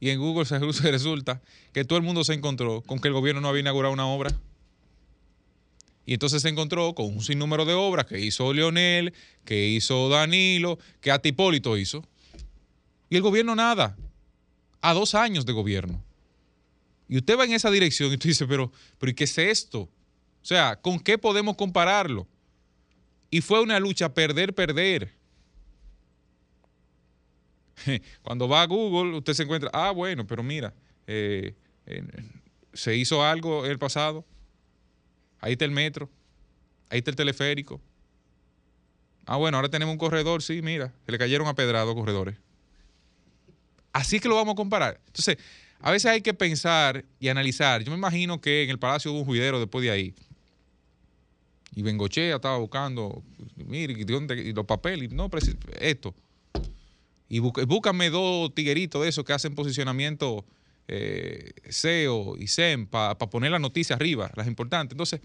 y 0.00 0.08
en 0.08 0.18
Google 0.18 0.44
se 0.72 0.90
resulta 0.90 1.40
que 1.72 1.84
todo 1.84 1.98
el 1.98 2.04
mundo 2.04 2.24
se 2.24 2.32
encontró 2.32 2.82
con 2.82 2.98
que 2.98 3.08
el 3.08 3.14
gobierno 3.14 3.40
no 3.40 3.48
había 3.48 3.60
inaugurado 3.60 3.92
una 3.92 4.06
obra. 4.06 4.34
Y 6.06 6.14
entonces 6.14 6.42
se 6.42 6.48
encontró 6.48 6.94
con 6.94 7.06
un 7.06 7.22
sinnúmero 7.22 7.64
de 7.66 7.74
obras 7.74 8.06
que 8.06 8.18
hizo 8.18 8.52
Leonel, 8.52 9.12
que 9.44 9.68
hizo 9.68 10.08
Danilo, 10.08 10.78
que 11.00 11.12
Atipólito 11.12 11.76
hizo. 11.76 12.04
Y 13.10 13.16
el 13.16 13.22
gobierno 13.22 13.54
nada. 13.54 13.96
A 14.80 14.94
dos 14.94 15.14
años 15.14 15.44
de 15.46 15.52
gobierno. 15.52 16.02
Y 17.06 17.18
usted 17.18 17.38
va 17.38 17.44
en 17.44 17.52
esa 17.52 17.70
dirección 17.70 18.10
y 18.10 18.14
usted 18.14 18.30
dice, 18.30 18.46
pero, 18.46 18.72
pero 18.98 19.10
¿y 19.10 19.14
qué 19.14 19.24
es 19.24 19.36
esto? 19.36 19.82
O 19.82 19.90
sea, 20.44 20.76
¿con 20.80 20.98
qué 20.98 21.18
podemos 21.18 21.56
compararlo? 21.56 22.26
Y 23.30 23.42
fue 23.42 23.60
una 23.60 23.78
lucha 23.78 24.14
perder, 24.14 24.54
perder. 24.54 25.12
Cuando 28.22 28.48
va 28.48 28.62
a 28.62 28.66
Google, 28.66 29.16
usted 29.18 29.34
se 29.34 29.42
encuentra, 29.44 29.70
ah, 29.72 29.90
bueno, 29.90 30.26
pero 30.26 30.42
mira, 30.42 30.74
eh, 31.06 31.54
se 32.72 32.96
hizo 32.96 33.24
algo 33.24 33.66
el 33.66 33.78
pasado. 33.78 34.24
Ahí 35.40 35.52
está 35.52 35.64
el 35.64 35.70
metro, 35.70 36.10
ahí 36.90 36.98
está 36.98 37.10
el 37.10 37.16
teleférico. 37.16 37.80
Ah, 39.26 39.36
bueno, 39.36 39.56
ahora 39.56 39.68
tenemos 39.68 39.92
un 39.92 39.98
corredor, 39.98 40.42
sí, 40.42 40.60
mira, 40.62 40.92
se 41.06 41.12
le 41.12 41.18
cayeron 41.18 41.46
a 41.46 41.54
pedrado 41.54 41.94
corredores. 41.94 42.36
Así 43.92 44.20
que 44.20 44.28
lo 44.28 44.36
vamos 44.36 44.52
a 44.52 44.56
comparar. 44.56 45.00
Entonces, 45.06 45.38
a 45.80 45.90
veces 45.90 46.10
hay 46.10 46.20
que 46.20 46.34
pensar 46.34 47.04
y 47.18 47.28
analizar. 47.28 47.82
Yo 47.82 47.90
me 47.90 47.96
imagino 47.96 48.40
que 48.40 48.64
en 48.64 48.70
el 48.70 48.78
palacio 48.78 49.12
hubo 49.12 49.20
un 49.20 49.24
juidero 49.24 49.58
después 49.58 49.82
de 49.82 49.90
ahí. 49.90 50.14
Y 51.74 51.82
Bengochea 51.82 52.36
estaba 52.36 52.58
buscando, 52.58 53.22
mire, 53.56 53.94
¿y 53.94 54.52
los 54.52 54.66
papeles, 54.66 55.12
no, 55.12 55.30
esto. 55.80 56.14
Y 57.30 57.38
bú- 57.38 57.66
búscame 57.66 58.10
dos 58.10 58.54
tigueritos 58.54 59.02
de 59.02 59.08
esos 59.08 59.24
que 59.24 59.32
hacen 59.32 59.54
posicionamiento 59.54 60.44
eh, 60.88 61.52
SEO 61.68 62.36
y 62.36 62.48
SEM 62.48 62.86
para 62.88 63.16
poner 63.16 63.52
la 63.52 63.60
noticia 63.60 63.94
arriba, 63.94 64.30
las 64.34 64.48
importantes. 64.48 64.92
Entonces, 64.94 65.20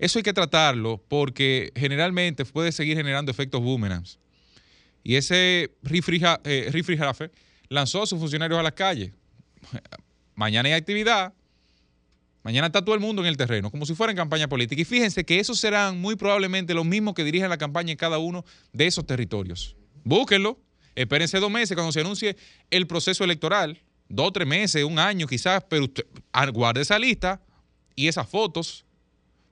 eso 0.00 0.18
hay 0.18 0.24
que 0.24 0.32
tratarlo 0.32 1.00
porque 1.08 1.70
generalmente 1.76 2.44
puede 2.44 2.72
seguir 2.72 2.96
generando 2.96 3.30
efectos 3.30 3.62
boomerangs. 3.62 4.18
Y 5.04 5.14
ese 5.14 5.70
refrija- 5.82 6.40
eh, 6.44 6.70
lanzó 7.68 8.02
a 8.02 8.06
sus 8.06 8.18
funcionarios 8.18 8.58
a 8.58 8.62
las 8.64 8.72
calles. 8.72 9.12
Mañana 10.34 10.68
hay 10.68 10.72
actividad. 10.74 11.32
Mañana 12.42 12.66
está 12.66 12.84
todo 12.84 12.94
el 12.96 13.00
mundo 13.00 13.22
en 13.22 13.28
el 13.28 13.36
terreno, 13.36 13.70
como 13.70 13.86
si 13.86 13.94
fuera 13.94 14.10
en 14.10 14.16
campaña 14.16 14.48
política. 14.48 14.82
Y 14.82 14.84
fíjense 14.84 15.24
que 15.24 15.38
esos 15.38 15.58
serán 15.60 15.98
muy 16.00 16.16
probablemente 16.16 16.74
los 16.74 16.84
mismos 16.84 17.14
que 17.14 17.22
dirigen 17.24 17.48
la 17.48 17.56
campaña 17.56 17.92
en 17.92 17.96
cada 17.96 18.18
uno 18.18 18.44
de 18.72 18.86
esos 18.86 19.06
territorios. 19.06 19.76
Búsquenlo. 20.02 20.58
Espérense 20.94 21.38
dos 21.38 21.50
meses 21.50 21.74
cuando 21.74 21.92
se 21.92 22.00
anuncie 22.00 22.36
el 22.70 22.86
proceso 22.86 23.24
electoral. 23.24 23.80
Dos, 24.08 24.32
tres 24.32 24.46
meses, 24.46 24.84
un 24.84 24.98
año 24.98 25.26
quizás, 25.26 25.64
pero 25.68 25.84
usted 25.84 26.06
ah, 26.32 26.46
guarde 26.50 26.82
esa 26.82 26.98
lista 26.98 27.40
y 27.96 28.08
esas 28.08 28.28
fotos 28.28 28.84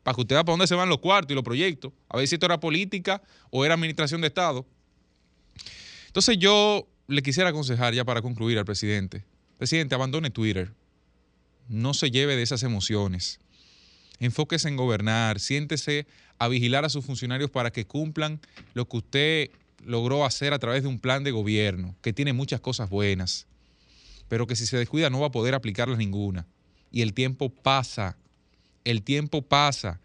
para 0.02 0.14
que 0.14 0.20
usted 0.20 0.36
vea 0.36 0.44
para 0.44 0.52
dónde 0.54 0.66
se 0.66 0.74
van 0.74 0.88
los 0.88 0.98
cuartos 0.98 1.32
y 1.32 1.34
los 1.34 1.44
proyectos. 1.44 1.92
A 2.08 2.16
ver 2.16 2.28
si 2.28 2.34
esto 2.34 2.46
era 2.46 2.60
política 2.60 3.22
o 3.50 3.64
era 3.64 3.74
administración 3.74 4.20
de 4.20 4.28
Estado. 4.28 4.66
Entonces 6.06 6.36
yo 6.38 6.86
le 7.08 7.22
quisiera 7.22 7.50
aconsejar 7.50 7.94
ya 7.94 8.04
para 8.04 8.20
concluir 8.20 8.58
al 8.58 8.64
presidente. 8.64 9.24
Presidente, 9.58 9.94
abandone 9.94 10.30
Twitter. 10.30 10.72
No 11.68 11.94
se 11.94 12.10
lleve 12.10 12.36
de 12.36 12.42
esas 12.42 12.62
emociones. 12.62 13.40
Enfóquese 14.18 14.68
en 14.68 14.76
gobernar, 14.76 15.40
siéntese 15.40 16.06
a 16.38 16.48
vigilar 16.48 16.84
a 16.84 16.88
sus 16.88 17.04
funcionarios 17.04 17.50
para 17.50 17.70
que 17.70 17.86
cumplan 17.86 18.40
lo 18.74 18.88
que 18.88 18.96
usted 18.96 19.50
logró 19.84 20.24
hacer 20.24 20.52
a 20.52 20.58
través 20.58 20.82
de 20.82 20.88
un 20.88 20.98
plan 20.98 21.24
de 21.24 21.30
gobierno, 21.30 21.94
que 22.02 22.12
tiene 22.12 22.32
muchas 22.32 22.60
cosas 22.60 22.88
buenas, 22.88 23.46
pero 24.28 24.46
que 24.46 24.56
si 24.56 24.66
se 24.66 24.76
descuida 24.76 25.10
no 25.10 25.20
va 25.20 25.28
a 25.28 25.32
poder 25.32 25.54
aplicarlas 25.54 25.98
ninguna. 25.98 26.46
Y 26.90 27.02
el 27.02 27.14
tiempo 27.14 27.50
pasa, 27.50 28.16
el 28.84 29.02
tiempo 29.02 29.42
pasa. 29.42 30.00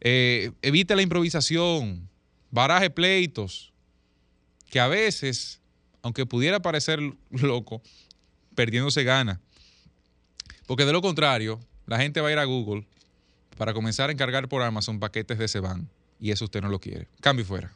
Eh, 0.00 0.52
evite 0.62 0.96
la 0.96 1.02
improvisación, 1.02 2.08
baraje 2.50 2.90
pleitos, 2.90 3.72
que 4.70 4.80
a 4.80 4.88
veces, 4.88 5.60
aunque 6.02 6.26
pudiera 6.26 6.60
parecer 6.60 7.00
loco, 7.30 7.82
perdiéndose 8.54 9.04
gana. 9.04 9.40
Porque 10.66 10.84
de 10.84 10.92
lo 10.92 11.02
contrario, 11.02 11.60
la 11.86 11.98
gente 11.98 12.20
va 12.20 12.28
a 12.28 12.32
ir 12.32 12.38
a 12.38 12.44
Google 12.44 12.86
para 13.58 13.74
comenzar 13.74 14.08
a 14.08 14.12
encargar 14.12 14.48
por 14.48 14.62
Amazon 14.62 14.98
paquetes 14.98 15.38
de 15.38 15.48
Seban. 15.48 15.88
Y 16.20 16.30
eso 16.30 16.44
usted 16.44 16.62
no 16.62 16.68
lo 16.68 16.78
quiere. 16.80 17.08
Cambio 17.20 17.44
fuera. 17.44 17.72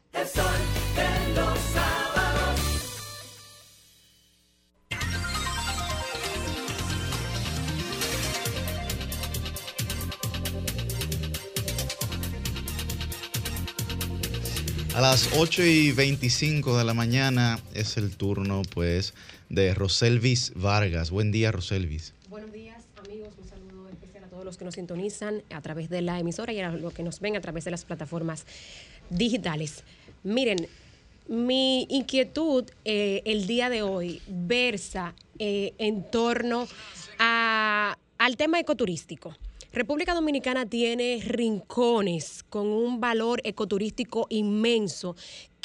A 14.96 15.00
las 15.02 15.28
8 15.36 15.62
y 15.62 15.92
25 15.92 16.78
de 16.78 16.84
la 16.84 16.94
mañana 16.94 17.58
es 17.74 17.98
el 17.98 18.16
turno, 18.16 18.62
pues, 18.72 19.12
de 19.50 19.74
Roselvis 19.74 20.52
Vargas. 20.54 21.10
Buen 21.10 21.30
día, 21.32 21.52
Roselvis. 21.52 22.14
Buenos 22.30 22.50
días, 22.50 22.82
amigos. 23.04 23.34
Un 23.38 23.46
saludo 23.46 23.88
especial 23.90 24.24
a 24.24 24.28
todos 24.28 24.46
los 24.46 24.56
que 24.56 24.64
nos 24.64 24.74
sintonizan 24.74 25.42
a 25.50 25.60
través 25.60 25.90
de 25.90 26.00
la 26.00 26.18
emisora 26.18 26.50
y 26.54 26.60
a 26.60 26.70
los 26.72 26.94
que 26.94 27.02
nos 27.02 27.20
ven 27.20 27.36
a 27.36 27.42
través 27.42 27.64
de 27.66 27.72
las 27.72 27.84
plataformas 27.84 28.46
digitales. 29.10 29.84
Miren, 30.24 30.66
mi 31.28 31.86
inquietud 31.90 32.64
eh, 32.86 33.20
el 33.26 33.46
día 33.46 33.68
de 33.68 33.82
hoy 33.82 34.22
versa 34.26 35.14
eh, 35.38 35.74
en 35.76 36.10
torno 36.10 36.66
a- 37.18 37.98
al 38.16 38.36
tema 38.38 38.58
ecoturístico. 38.60 39.36
República 39.76 40.14
Dominicana 40.14 40.64
tiene 40.64 41.20
rincones 41.22 42.42
con 42.48 42.68
un 42.68 42.98
valor 42.98 43.42
ecoturístico 43.44 44.26
inmenso 44.30 45.16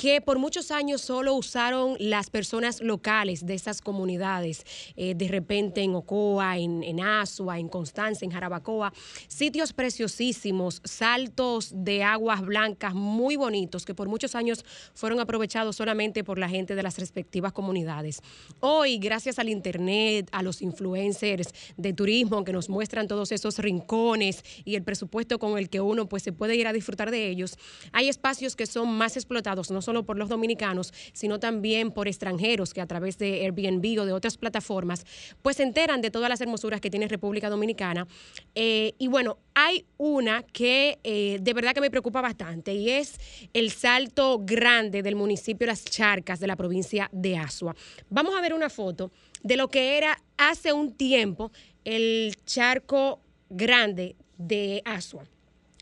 que 0.02 0.20
por 0.20 0.40
muchos 0.40 0.72
años 0.72 1.00
solo 1.00 1.36
usaron 1.36 1.96
las 2.00 2.32
personas 2.32 2.82
locales 2.82 3.46
de 3.46 3.54
esas 3.54 3.82
comunidades, 3.82 4.66
eh, 4.96 5.14
de 5.14 5.28
repente 5.28 5.82
en 5.82 5.94
Ocoa, 5.94 6.58
en, 6.58 6.82
en 6.82 7.02
Asua, 7.02 7.60
en 7.60 7.70
Constanza, 7.70 8.26
en 8.26 8.32
Jarabacoa, 8.32 8.92
sitios 9.28 9.74
preciosísimos, 9.74 10.82
saltos 10.84 11.70
de 11.72 12.02
aguas 12.02 12.42
blancas 12.42 12.96
muy 12.96 13.36
bonitos 13.36 13.86
que 13.86 13.94
por 13.94 14.10
muchos 14.10 14.34
años 14.34 14.66
fueron 14.96 15.20
aprovechados 15.20 15.76
solamente 15.76 16.24
por 16.24 16.40
la 16.40 16.50
gente 16.50 16.74
de 16.74 16.82
las 16.82 16.98
respectivas 16.98 17.54
comunidades. 17.54 18.24
Hoy, 18.60 18.98
gracias 18.98 19.38
al 19.38 19.50
Internet, 19.50 20.30
a 20.32 20.42
los 20.42 20.64
influencers 20.64 21.54
de 21.78 21.94
turismo 21.94 22.44
que 22.44 22.54
nos 22.54 22.70
muestran 22.70 23.08
todos 23.08 23.32
esos 23.32 23.60
rincones 23.60 24.44
y 24.66 24.74
el 24.74 24.82
presupuesto 24.82 25.38
con 25.38 25.60
el 25.60 25.70
que 25.70 25.80
uno 25.80 26.10
pues 26.10 26.24
se 26.24 26.34
puede 26.34 26.56
ir 26.56 26.66
a 26.66 26.74
disfrutar 26.74 27.12
de 27.12 27.30
ellos, 27.30 27.56
hay 27.92 28.10
espacios 28.10 28.56
que 28.56 28.66
son 28.66 28.90
más 28.90 29.16
explotados, 29.16 29.70
no 29.70 29.91
solo 29.92 30.04
por 30.04 30.18
los 30.18 30.30
dominicanos, 30.30 30.94
sino 31.12 31.38
también 31.38 31.92
por 31.92 32.08
extranjeros 32.08 32.74
que 32.74 32.80
a 32.80 32.86
través 32.86 33.18
de 33.18 33.42
Airbnb 33.42 34.00
o 34.00 34.06
de 34.06 34.14
otras 34.14 34.38
plataformas, 34.38 35.06
pues 35.42 35.58
se 35.58 35.64
enteran 35.64 36.00
de 36.00 36.10
todas 36.10 36.30
las 36.30 36.40
hermosuras 36.40 36.80
que 36.80 36.90
tiene 36.90 37.10
República 37.10 37.50
Dominicana. 37.50 38.08
Eh, 38.56 38.94
y 38.98 39.08
bueno, 39.08 39.38
hay 39.54 39.84
una 39.98 40.44
que 40.44 40.98
eh, 41.04 41.40
de 41.42 41.54
verdad 41.54 41.74
que 41.74 41.82
me 41.82 41.92
preocupa 41.92 42.22
bastante 42.22 42.74
y 42.74 42.90
es 42.90 43.20
el 43.54 43.70
salto 43.72 44.40
grande 44.42 45.04
del 45.04 45.18
municipio 45.18 45.68
Las 45.68 45.84
Charcas 45.84 46.40
de 46.40 46.48
la 46.48 46.56
provincia 46.56 47.10
de 47.12 47.36
Asua. 47.36 47.76
Vamos 48.10 48.34
a 48.34 48.40
ver 48.40 48.54
una 48.54 48.70
foto 48.70 49.12
de 49.44 49.58
lo 49.58 49.68
que 49.68 49.98
era 49.98 50.18
hace 50.38 50.72
un 50.72 50.94
tiempo 50.94 51.52
el 51.84 52.34
charco 52.46 53.20
grande 53.50 54.16
de 54.38 54.82
Asua. 54.86 55.26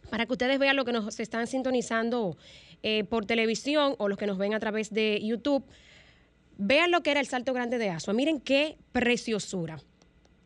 Para 0.10 0.26
que 0.26 0.32
ustedes 0.32 0.58
vean 0.58 0.76
lo 0.76 0.86
que 0.86 0.94
nos 0.94 1.20
están 1.20 1.46
sintonizando 1.46 2.36
eh, 2.84 3.04
por 3.04 3.26
televisión 3.26 3.96
o 3.98 4.08
los 4.08 4.18
que 4.18 4.28
nos 4.28 4.38
ven 4.38 4.54
a 4.54 4.60
través 4.60 4.94
de 4.94 5.20
YouTube, 5.24 5.64
vean 6.58 6.92
lo 6.92 7.02
que 7.02 7.12
era 7.12 7.20
el 7.20 7.28
Salto 7.28 7.54
Grande 7.54 7.78
de 7.78 7.90
Asua. 7.90 8.14
Miren 8.14 8.40
qué 8.40 8.78
preciosura. 8.92 9.80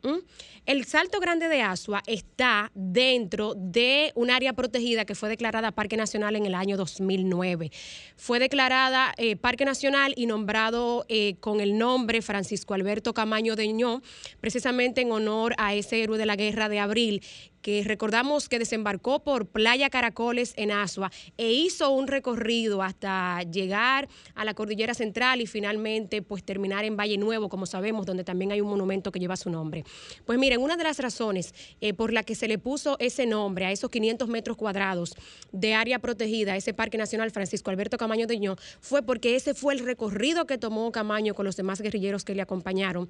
¿Mm? 0.03 0.17
El 0.65 0.85
Salto 0.85 1.19
Grande 1.19 1.47
de 1.47 1.61
Asua 1.61 2.03
está 2.07 2.71
dentro 2.73 3.53
de 3.55 4.11
un 4.15 4.31
área 4.31 4.53
protegida 4.53 5.05
que 5.05 5.15
fue 5.15 5.29
declarada 5.29 5.71
Parque 5.71 5.97
Nacional 5.97 6.35
en 6.35 6.45
el 6.45 6.55
año 6.55 6.77
2009. 6.77 7.71
Fue 8.17 8.39
declarada 8.39 9.13
eh, 9.17 9.35
Parque 9.37 9.65
Nacional 9.65 10.13
y 10.17 10.25
nombrado 10.25 11.05
eh, 11.07 11.35
con 11.39 11.61
el 11.61 11.77
nombre 11.77 12.21
Francisco 12.21 12.73
Alberto 12.73 13.13
Camaño 13.13 13.55
de 13.55 13.71
Ñó, 13.73 14.01
precisamente 14.41 15.01
en 15.01 15.11
honor 15.11 15.53
a 15.57 15.73
ese 15.73 16.03
héroe 16.03 16.17
de 16.17 16.25
la 16.25 16.35
Guerra 16.35 16.69
de 16.69 16.79
Abril 16.79 17.23
que 17.63 17.81
recordamos 17.83 18.49
que 18.49 18.59
desembarcó 18.59 19.23
por 19.23 19.47
Playa 19.47 19.89
Caracoles 19.89 20.53
en 20.57 20.69
Asua 20.69 21.11
e 21.37 21.51
hizo 21.51 21.89
un 21.89 22.07
recorrido 22.07 22.83
hasta 22.83 23.41
llegar 23.43 24.07
a 24.35 24.45
la 24.45 24.53
cordillera 24.53 24.93
central 24.93 25.41
y 25.41 25.47
finalmente 25.47 26.21
pues 26.21 26.43
terminar 26.43 26.85
en 26.85 26.97
Valle 26.97 27.17
Nuevo, 27.17 27.49
como 27.49 27.65
sabemos, 27.65 28.05
donde 28.05 28.23
también 28.23 28.51
hay 28.51 28.61
un 28.61 28.69
monumento 28.69 29.11
que 29.11 29.19
lleva 29.19 29.37
su 29.37 29.49
nombre. 29.49 29.85
Pues 30.25 30.37
miren, 30.37 30.61
una 30.61 30.75
de 30.75 30.83
las 30.83 30.99
razones 30.99 31.55
eh, 31.79 31.93
por 31.93 32.13
la 32.13 32.23
que 32.23 32.35
se 32.35 32.47
le 32.47 32.59
puso 32.59 32.97
ese 32.99 33.25
nombre 33.25 33.65
a 33.65 33.71
esos 33.71 33.89
500 33.89 34.27
metros 34.27 34.57
cuadrados 34.57 35.15
de 35.53 35.73
área 35.73 35.99
protegida, 35.99 36.57
ese 36.57 36.73
Parque 36.73 36.97
Nacional 36.97 37.31
Francisco 37.31 37.71
Alberto 37.71 37.97
Camaño 37.97 38.27
de 38.27 38.43
fue 38.81 39.03
porque 39.03 39.35
ese 39.35 39.53
fue 39.53 39.73
el 39.73 39.79
recorrido 39.79 40.45
que 40.45 40.57
tomó 40.57 40.91
Camaño 40.91 41.33
con 41.33 41.45
los 41.45 41.55
demás 41.55 41.79
guerrilleros 41.79 42.25
que 42.25 42.35
le 42.35 42.41
acompañaron 42.41 43.09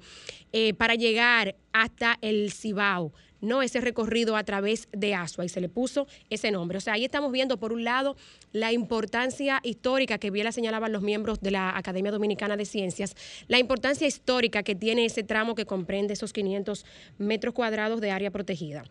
eh, 0.52 0.74
para 0.74 0.94
llegar 0.94 1.56
hasta 1.72 2.18
el 2.20 2.52
Cibao 2.52 3.12
no 3.44 3.62
ese 3.62 3.80
recorrido 3.80 4.36
a 4.36 4.44
través 4.44 4.88
de 4.92 5.14
Asua 5.14 5.44
y 5.44 5.48
se 5.48 5.60
le 5.60 5.68
puso 5.68 6.06
ese 6.30 6.50
nombre. 6.50 6.78
O 6.78 6.80
sea, 6.80 6.94
ahí 6.94 7.04
estamos 7.04 7.30
viendo 7.30 7.58
por 7.58 7.72
un 7.72 7.84
lado 7.84 8.16
la 8.52 8.72
importancia 8.72 9.60
histórica 9.62 10.18
que 10.18 10.30
bien 10.30 10.44
la 10.44 10.52
señalaban 10.52 10.92
los 10.92 11.02
miembros 11.02 11.40
de 11.40 11.50
la 11.50 11.76
Academia 11.76 12.10
Dominicana 12.10 12.56
de 12.56 12.64
Ciencias, 12.64 13.14
la 13.48 13.58
importancia 13.58 14.06
histórica 14.06 14.62
que 14.62 14.74
tiene 14.74 15.04
ese 15.04 15.22
tramo 15.22 15.54
que 15.54 15.66
comprende 15.66 16.14
esos 16.14 16.32
500 16.32 16.84
metros 17.18 17.54
cuadrados 17.54 18.00
de 18.00 18.10
área 18.10 18.30
protegida. 18.30 18.84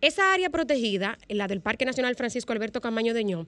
Esa 0.00 0.32
área 0.32 0.48
protegida, 0.48 1.18
la 1.28 1.46
del 1.46 1.60
Parque 1.60 1.84
Nacional 1.84 2.16
Francisco 2.16 2.52
Alberto 2.52 2.80
Camaño 2.80 3.12
de 3.12 3.24
Ño, 3.24 3.46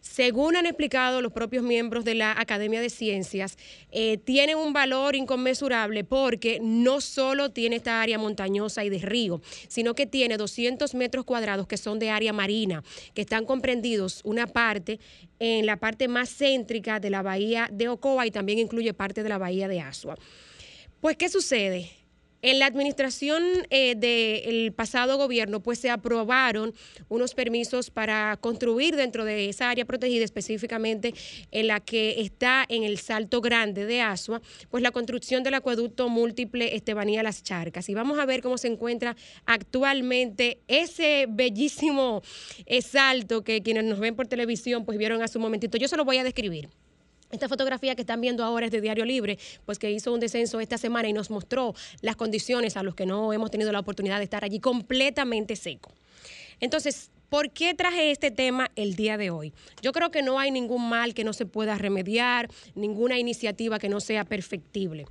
según 0.00 0.56
han 0.56 0.66
explicado 0.66 1.20
los 1.20 1.32
propios 1.32 1.62
miembros 1.62 2.04
de 2.04 2.14
la 2.14 2.32
Academia 2.32 2.80
de 2.80 2.90
Ciencias, 2.90 3.56
eh, 3.92 4.18
tiene 4.18 4.54
un 4.54 4.72
valor 4.72 5.14
inconmensurable 5.14 6.04
porque 6.04 6.58
no 6.60 7.00
solo 7.00 7.50
tiene 7.50 7.76
esta 7.76 8.00
área 8.00 8.18
montañosa 8.18 8.84
y 8.84 8.90
de 8.90 8.98
río, 8.98 9.40
sino 9.68 9.94
que 9.94 10.06
tiene 10.06 10.36
200 10.36 10.94
metros 10.94 11.24
cuadrados 11.24 11.66
que 11.66 11.76
son 11.76 11.98
de 11.98 12.10
área 12.10 12.32
marina, 12.32 12.82
que 13.14 13.22
están 13.22 13.44
comprendidos 13.44 14.20
una 14.24 14.46
parte 14.46 15.00
en 15.38 15.66
la 15.66 15.76
parte 15.76 16.08
más 16.08 16.30
céntrica 16.30 17.00
de 17.00 17.10
la 17.10 17.22
bahía 17.22 17.68
de 17.70 17.88
Ocoa 17.88 18.26
y 18.26 18.30
también 18.30 18.58
incluye 18.58 18.94
parte 18.94 19.22
de 19.22 19.28
la 19.28 19.38
bahía 19.38 19.68
de 19.68 19.80
Asua. 19.80 20.16
Pues, 21.00 21.16
¿qué 21.16 21.28
sucede? 21.28 21.99
En 22.42 22.58
la 22.58 22.66
administración 22.66 23.42
eh, 23.68 23.94
del 23.96 24.72
pasado 24.72 25.18
gobierno, 25.18 25.60
pues 25.60 25.78
se 25.78 25.90
aprobaron 25.90 26.72
unos 27.08 27.34
permisos 27.34 27.90
para 27.90 28.38
construir 28.40 28.96
dentro 28.96 29.26
de 29.26 29.50
esa 29.50 29.68
área 29.68 29.84
protegida, 29.84 30.24
específicamente 30.24 31.12
en 31.50 31.66
la 31.66 31.80
que 31.80 32.22
está 32.22 32.64
en 32.68 32.84
el 32.84 32.98
Salto 32.98 33.42
Grande 33.42 33.84
de 33.84 34.00
Asua, 34.00 34.40
pues 34.70 34.82
la 34.82 34.90
construcción 34.90 35.42
del 35.42 35.54
acueducto 35.54 36.08
múltiple 36.08 36.74
Estebanía 36.74 37.22
Las 37.22 37.42
Charcas. 37.42 37.88
Y 37.90 37.94
vamos 37.94 38.18
a 38.18 38.24
ver 38.24 38.40
cómo 38.40 38.56
se 38.56 38.68
encuentra 38.68 39.16
actualmente 39.44 40.60
ese 40.66 41.26
bellísimo 41.28 42.22
eh, 42.64 42.80
salto 42.80 43.44
que 43.44 43.62
quienes 43.62 43.84
nos 43.84 43.98
ven 43.98 44.16
por 44.16 44.26
televisión, 44.28 44.86
pues 44.86 44.96
vieron 44.96 45.22
hace 45.22 45.36
un 45.36 45.42
momentito. 45.42 45.76
Yo 45.76 45.88
se 45.88 45.96
lo 45.96 46.06
voy 46.06 46.16
a 46.16 46.24
describir. 46.24 46.70
Esta 47.30 47.48
fotografía 47.48 47.94
que 47.94 48.02
están 48.02 48.20
viendo 48.20 48.44
ahora 48.44 48.66
es 48.66 48.72
de 48.72 48.80
Diario 48.80 49.04
Libre, 49.04 49.38
pues 49.64 49.78
que 49.78 49.90
hizo 49.90 50.12
un 50.12 50.20
descenso 50.20 50.58
esta 50.58 50.78
semana 50.78 51.08
y 51.08 51.12
nos 51.12 51.30
mostró 51.30 51.74
las 52.00 52.16
condiciones 52.16 52.76
a 52.76 52.82
los 52.82 52.94
que 52.94 53.06
no 53.06 53.32
hemos 53.32 53.50
tenido 53.50 53.70
la 53.70 53.78
oportunidad 53.78 54.18
de 54.18 54.24
estar 54.24 54.44
allí 54.44 54.58
completamente 54.58 55.54
seco. 55.54 55.92
Entonces, 56.58 57.10
¿por 57.28 57.50
qué 57.50 57.74
traje 57.74 58.10
este 58.10 58.32
tema 58.32 58.70
el 58.74 58.96
día 58.96 59.16
de 59.16 59.30
hoy? 59.30 59.52
Yo 59.80 59.92
creo 59.92 60.10
que 60.10 60.22
no 60.22 60.40
hay 60.40 60.50
ningún 60.50 60.88
mal 60.88 61.14
que 61.14 61.22
no 61.22 61.32
se 61.32 61.46
pueda 61.46 61.78
remediar, 61.78 62.48
ninguna 62.74 63.18
iniciativa 63.18 63.78
que 63.78 63.88
no 63.88 64.00
sea 64.00 64.24
perfectible. 64.24 65.06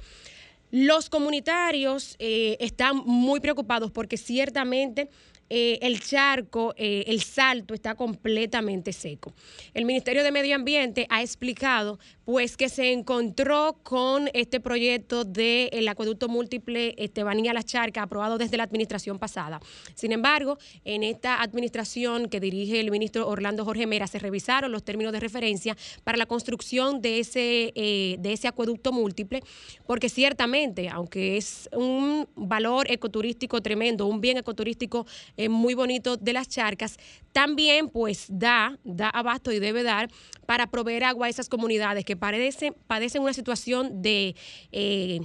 Los 0.71 1.09
comunitarios 1.09 2.15
eh, 2.19 2.57
están 2.59 2.97
muy 2.97 3.39
preocupados 3.39 3.91
porque 3.91 4.17
ciertamente 4.17 5.09
eh, 5.49 5.79
el 5.81 5.99
charco, 6.01 6.73
eh, 6.77 7.03
el 7.07 7.21
salto 7.21 7.73
está 7.73 7.95
completamente 7.95 8.93
seco. 8.93 9.33
El 9.73 9.85
Ministerio 9.85 10.23
de 10.23 10.31
Medio 10.31 10.55
Ambiente 10.55 11.07
ha 11.09 11.21
explicado 11.21 11.99
pues 12.25 12.57
que 12.57 12.69
se 12.69 12.91
encontró 12.91 13.79
con 13.81 14.29
este 14.33 14.59
proyecto 14.59 15.25
del 15.25 15.87
acueducto 15.87 16.27
múltiple 16.27 16.93
Estebanía 16.99 17.53
Las 17.53 17.65
Charcas 17.65 18.03
aprobado 18.03 18.37
desde 18.37 18.55
la 18.55 18.63
administración 18.63 19.17
pasada. 19.17 19.59
Sin 19.95 20.11
embargo, 20.11 20.59
en 20.85 21.01
esta 21.01 21.41
administración 21.41 22.29
que 22.29 22.39
dirige 22.39 22.79
el 22.79 22.91
ministro 22.91 23.27
Orlando 23.27 23.65
Jorge 23.65 23.87
Mera 23.87 24.05
se 24.05 24.19
revisaron 24.19 24.71
los 24.71 24.83
términos 24.83 25.11
de 25.11 25.19
referencia 25.19 25.75
para 26.03 26.19
la 26.19 26.27
construcción 26.27 27.01
de 27.01 27.19
ese, 27.19 27.73
eh, 27.73 28.17
de 28.19 28.33
ese 28.33 28.47
acueducto 28.47 28.91
múltiple, 28.91 29.41
porque 29.87 30.07
ciertamente, 30.07 30.89
aunque 30.89 31.37
es 31.37 31.67
un 31.73 32.27
valor 32.35 32.91
ecoturístico 32.91 33.61
tremendo, 33.61 34.05
un 34.05 34.21
bien 34.21 34.37
ecoturístico 34.37 35.07
eh, 35.39 35.47
muy 35.47 35.73
bonito 35.73 36.17
de 36.17 36.33
las 36.33 36.49
charcas, 36.49 36.97
también 37.31 37.87
pues 37.87 38.25
da, 38.27 38.77
da 38.83 39.09
abasto 39.09 39.53
y 39.53 39.59
debe 39.59 39.83
dar 39.83 40.09
para 40.45 40.67
proveer 40.67 41.05
agua 41.05 41.27
a 41.27 41.29
esas 41.29 41.47
comunidades 41.47 42.03
que 42.03 42.17
padecen, 42.17 42.75
padecen 42.87 43.21
una 43.21 43.31
situación 43.31 44.01
de 44.01 44.35
eh, 44.73 45.21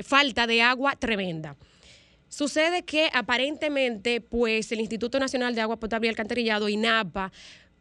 falta 0.00 0.48
de 0.48 0.60
agua 0.60 0.96
tremenda. 0.96 1.56
Sucede 2.28 2.82
que 2.82 3.10
aparentemente, 3.14 4.20
pues 4.20 4.72
el 4.72 4.80
Instituto 4.80 5.20
Nacional 5.20 5.54
de 5.54 5.60
Agua 5.60 5.78
Potable 5.78 6.08
y 6.08 6.10
Alcantarillado, 6.10 6.68
INAPA, 6.68 7.30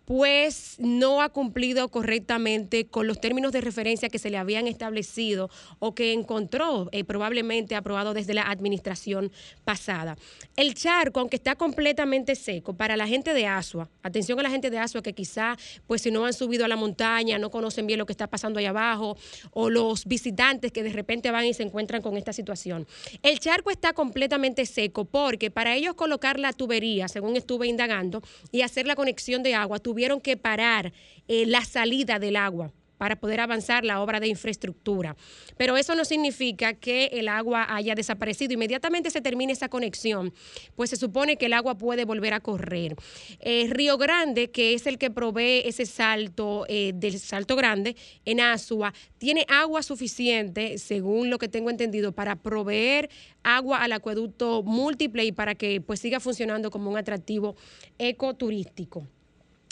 pues 0.07 0.77
no 0.79 1.21
ha 1.21 1.27
cumplido 1.27 1.89
correctamente 1.89 2.85
con 2.85 3.07
los 3.07 3.19
términos 3.19 3.51
de 3.51 3.59
referencia 3.59 4.07
que 4.07 4.19
se 4.19 4.29
le 4.29 4.37
habían 4.37 4.65
establecido 4.65 5.49
o 5.79 5.93
que 5.95 6.13
encontró 6.13 6.87
eh, 6.93 7.03
probablemente 7.03 7.75
aprobado 7.75 8.13
desde 8.13 8.33
la 8.33 8.43
administración 8.43 9.33
pasada. 9.65 10.17
El 10.55 10.75
charco, 10.75 11.19
aunque 11.19 11.35
está 11.35 11.55
completamente 11.55 12.35
seco, 12.35 12.73
para 12.73 12.95
la 12.95 13.05
gente 13.05 13.33
de 13.33 13.47
Asua, 13.47 13.89
atención 14.01 14.39
a 14.39 14.43
la 14.43 14.49
gente 14.49 14.69
de 14.69 14.77
Asua 14.79 15.01
que 15.01 15.11
quizá, 15.11 15.57
pues 15.87 16.03
si 16.03 16.09
no 16.09 16.25
han 16.25 16.31
subido 16.31 16.63
a 16.63 16.69
la 16.69 16.77
montaña, 16.77 17.37
no 17.37 17.51
conocen 17.51 17.85
bien 17.85 17.99
lo 17.99 18.05
que 18.05 18.13
está 18.13 18.27
pasando 18.27 18.59
allá 18.59 18.69
abajo, 18.69 19.17
o 19.51 19.69
los 19.69 20.05
visitantes 20.05 20.71
que 20.71 20.83
de 20.83 20.93
repente 20.93 21.31
van 21.31 21.43
y 21.43 21.53
se 21.53 21.63
encuentran 21.63 22.01
con 22.01 22.15
esta 22.15 22.31
situación. 22.31 22.87
El 23.23 23.41
charco 23.41 23.71
está 23.71 23.91
completamente 23.91 24.65
seco 24.67 25.03
porque 25.03 25.51
para 25.51 25.75
ellos 25.75 25.95
colocar 25.95 26.39
la 26.39 26.53
tubería, 26.53 27.09
según 27.09 27.35
estuve 27.35 27.67
indagando, 27.67 28.21
y 28.53 28.61
hacer 28.61 28.87
la 28.87 28.95
conexión 28.95 29.43
de 29.43 29.53
agua, 29.53 29.79
tuvieron 29.97 30.21
que 30.21 30.37
parar 30.37 30.93
eh, 31.27 31.47
la 31.47 31.65
salida 31.65 32.19
del 32.19 32.35
agua 32.35 32.71
para 32.99 33.15
poder 33.15 33.39
avanzar 33.39 33.83
la 33.83 33.99
obra 34.01 34.19
de 34.19 34.27
infraestructura. 34.27 35.15
Pero 35.57 35.75
eso 35.75 35.95
no 35.95 36.05
significa 36.05 36.73
que 36.73 37.05
el 37.13 37.29
agua 37.29 37.65
haya 37.67 37.95
desaparecido. 37.95 38.53
Inmediatamente 38.53 39.09
se 39.09 39.21
termine 39.21 39.53
esa 39.53 39.69
conexión, 39.69 40.33
pues 40.75 40.91
se 40.91 40.97
supone 40.97 41.37
que 41.37 41.47
el 41.47 41.53
agua 41.53 41.79
puede 41.79 42.05
volver 42.05 42.33
a 42.33 42.39
correr. 42.41 42.95
Eh, 43.39 43.67
Río 43.71 43.97
Grande, 43.97 44.51
que 44.51 44.75
es 44.75 44.85
el 44.85 44.99
que 44.99 45.09
provee 45.09 45.63
ese 45.65 45.87
salto 45.87 46.65
eh, 46.67 46.91
del 46.93 47.19
Salto 47.19 47.55
Grande 47.55 47.95
en 48.23 48.39
Asua, 48.39 48.93
tiene 49.17 49.45
agua 49.47 49.81
suficiente, 49.81 50.77
según 50.77 51.31
lo 51.31 51.39
que 51.39 51.47
tengo 51.47 51.71
entendido, 51.71 52.11
para 52.11 52.35
proveer 52.35 53.09
agua 53.41 53.83
al 53.83 53.93
acueducto 53.93 54.61
múltiple 54.61 55.25
y 55.25 55.31
para 55.31 55.55
que 55.55 55.81
pues 55.81 55.99
siga 55.99 56.19
funcionando 56.19 56.69
como 56.69 56.91
un 56.91 56.97
atractivo 56.97 57.55
ecoturístico. 57.97 59.07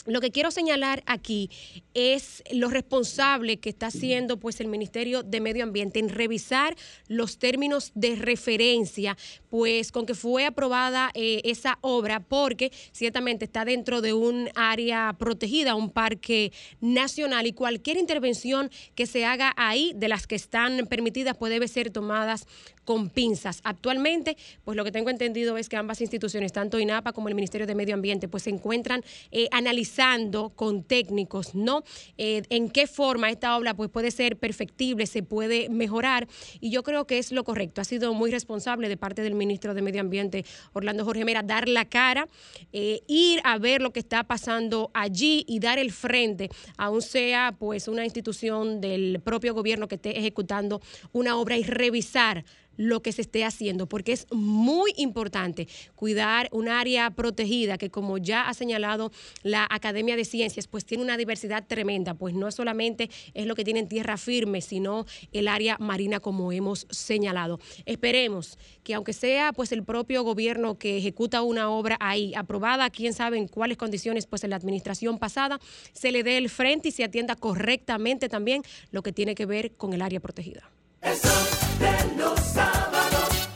Lo 0.06 0.20
que 0.20 0.30
quiero 0.30 0.50
señalar 0.50 1.02
aquí 1.06 1.50
es 1.94 2.44
lo 2.52 2.68
responsable 2.68 3.58
que 3.58 3.68
está 3.68 3.88
haciendo 3.88 4.38
pues 4.38 4.60
el 4.60 4.68
Ministerio 4.68 5.22
de 5.22 5.40
Medio 5.40 5.64
Ambiente 5.64 5.98
en 5.98 6.08
revisar 6.08 6.76
los 7.08 7.38
términos 7.38 7.90
de 7.94 8.14
referencia, 8.14 9.16
pues 9.50 9.90
con 9.90 10.06
que 10.06 10.14
fue 10.14 10.46
aprobada 10.46 11.10
eh, 11.14 11.40
esa 11.44 11.78
obra, 11.80 12.20
porque 12.20 12.70
ciertamente 12.92 13.46
está 13.46 13.64
dentro 13.64 14.00
de 14.00 14.12
un 14.12 14.48
área 14.54 15.14
protegida, 15.18 15.74
un 15.74 15.90
parque 15.90 16.52
nacional, 16.80 17.46
y 17.46 17.52
cualquier 17.52 17.96
intervención 17.96 18.70
que 18.94 19.06
se 19.06 19.24
haga 19.24 19.52
ahí, 19.56 19.92
de 19.96 20.08
las 20.08 20.26
que 20.26 20.36
están 20.36 20.86
permitidas, 20.86 21.36
pues 21.36 21.50
debe 21.50 21.66
ser 21.66 21.90
tomadas 21.90 22.46
con 22.86 23.10
pinzas. 23.10 23.60
Actualmente, 23.64 24.38
pues 24.64 24.76
lo 24.76 24.84
que 24.84 24.92
tengo 24.92 25.10
entendido 25.10 25.58
es 25.58 25.68
que 25.68 25.76
ambas 25.76 26.00
instituciones, 26.00 26.52
tanto 26.52 26.78
INAPA 26.78 27.12
como 27.12 27.28
el 27.28 27.34
Ministerio 27.34 27.66
de 27.66 27.74
Medio 27.74 27.94
Ambiente, 27.94 28.28
pues 28.28 28.44
se 28.44 28.50
encuentran 28.50 29.02
eh, 29.32 29.48
analizando 29.50 30.50
con 30.50 30.84
técnicos, 30.84 31.54
¿no? 31.54 31.82
Eh, 32.16 32.44
en 32.48 32.70
qué 32.70 32.86
forma 32.86 33.28
esta 33.28 33.56
obra 33.58 33.74
pues 33.74 33.90
puede 33.90 34.10
ser 34.12 34.36
perfectible, 34.38 35.06
se 35.06 35.24
puede 35.24 35.68
mejorar 35.68 36.28
y 36.60 36.70
yo 36.70 36.84
creo 36.84 37.06
que 37.06 37.18
es 37.18 37.32
lo 37.32 37.42
correcto. 37.42 37.80
Ha 37.80 37.84
sido 37.84 38.14
muy 38.14 38.30
responsable 38.30 38.88
de 38.88 38.96
parte 38.96 39.20
del 39.20 39.34
ministro 39.34 39.74
de 39.74 39.82
Medio 39.82 40.00
Ambiente, 40.00 40.44
Orlando 40.72 41.04
Jorge 41.04 41.24
Mera, 41.24 41.42
dar 41.42 41.68
la 41.68 41.86
cara, 41.86 42.28
eh, 42.72 43.00
ir 43.08 43.40
a 43.42 43.58
ver 43.58 43.82
lo 43.82 43.92
que 43.92 43.98
está 43.98 44.22
pasando 44.22 44.92
allí 44.94 45.44
y 45.48 45.58
dar 45.58 45.80
el 45.80 45.90
frente, 45.90 46.50
aun 46.76 47.02
sea 47.02 47.56
pues 47.58 47.88
una 47.88 48.04
institución 48.04 48.80
del 48.80 49.20
propio 49.24 49.54
gobierno 49.54 49.88
que 49.88 49.96
esté 49.96 50.16
ejecutando 50.16 50.80
una 51.12 51.36
obra 51.36 51.56
y 51.58 51.64
revisar 51.64 52.44
lo 52.76 53.02
que 53.02 53.12
se 53.12 53.22
esté 53.22 53.44
haciendo, 53.44 53.86
porque 53.86 54.12
es 54.12 54.26
muy 54.32 54.92
importante 54.96 55.68
cuidar 55.94 56.48
un 56.52 56.68
área 56.68 57.10
protegida 57.10 57.78
que 57.78 57.90
como 57.90 58.18
ya 58.18 58.48
ha 58.48 58.54
señalado 58.54 59.12
la 59.42 59.66
Academia 59.70 60.16
de 60.16 60.24
Ciencias, 60.24 60.66
pues 60.66 60.84
tiene 60.84 61.04
una 61.04 61.16
diversidad 61.16 61.66
tremenda, 61.66 62.14
pues 62.14 62.34
no 62.34 62.50
solamente 62.50 63.10
es 63.34 63.46
lo 63.46 63.54
que 63.54 63.64
tiene 63.64 63.80
en 63.80 63.88
tierra 63.88 64.16
firme, 64.16 64.60
sino 64.60 65.06
el 65.32 65.48
área 65.48 65.76
marina 65.78 66.20
como 66.20 66.52
hemos 66.52 66.86
señalado. 66.90 67.60
Esperemos 67.84 68.58
que 68.82 68.94
aunque 68.94 69.12
sea 69.12 69.52
pues 69.52 69.72
el 69.72 69.82
propio 69.82 70.22
gobierno 70.22 70.78
que 70.78 70.98
ejecuta 70.98 71.42
una 71.42 71.70
obra 71.70 71.96
ahí 72.00 72.34
aprobada, 72.34 72.90
quién 72.90 73.12
sabe 73.12 73.38
en 73.38 73.48
cuáles 73.48 73.76
condiciones 73.76 74.26
pues 74.26 74.44
en 74.44 74.50
la 74.50 74.56
administración 74.56 75.18
pasada, 75.18 75.60
se 75.92 76.12
le 76.12 76.22
dé 76.22 76.38
el 76.38 76.48
frente 76.48 76.88
y 76.88 76.92
se 76.92 77.04
atienda 77.04 77.36
correctamente 77.36 78.28
también 78.28 78.62
lo 78.90 79.02
que 79.02 79.12
tiene 79.12 79.34
que 79.34 79.46
ver 79.46 79.72
con 79.72 79.92
el 79.92 80.02
área 80.02 80.20
protegida. 80.20 80.70
El 81.02 81.16
sol 81.16 81.46
de 81.78 82.16
los 82.16 82.40
sábados, 82.40 83.48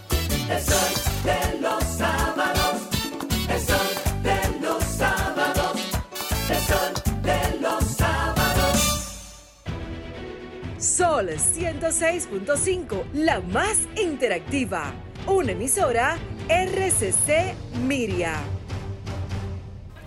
el 0.49 0.63
sol 0.63 0.93
de 1.25 1.59
los 1.61 1.85
sábados, 1.85 2.83
el 3.49 3.61
sol 3.61 4.23
de 4.23 4.61
los 4.61 4.85
sábados, 4.85 5.77
el 6.51 6.59
sol 6.59 7.23
de 7.23 7.61
los 7.61 7.85
sábados. 7.85 8.79
Sol 10.79 11.29
106.5, 11.29 13.05
la 13.15 13.41
más 13.41 13.79
interactiva. 13.97 14.93
Una 15.27 15.53
emisora 15.53 16.19
RCC 16.49 17.55
Miria. 17.83 18.37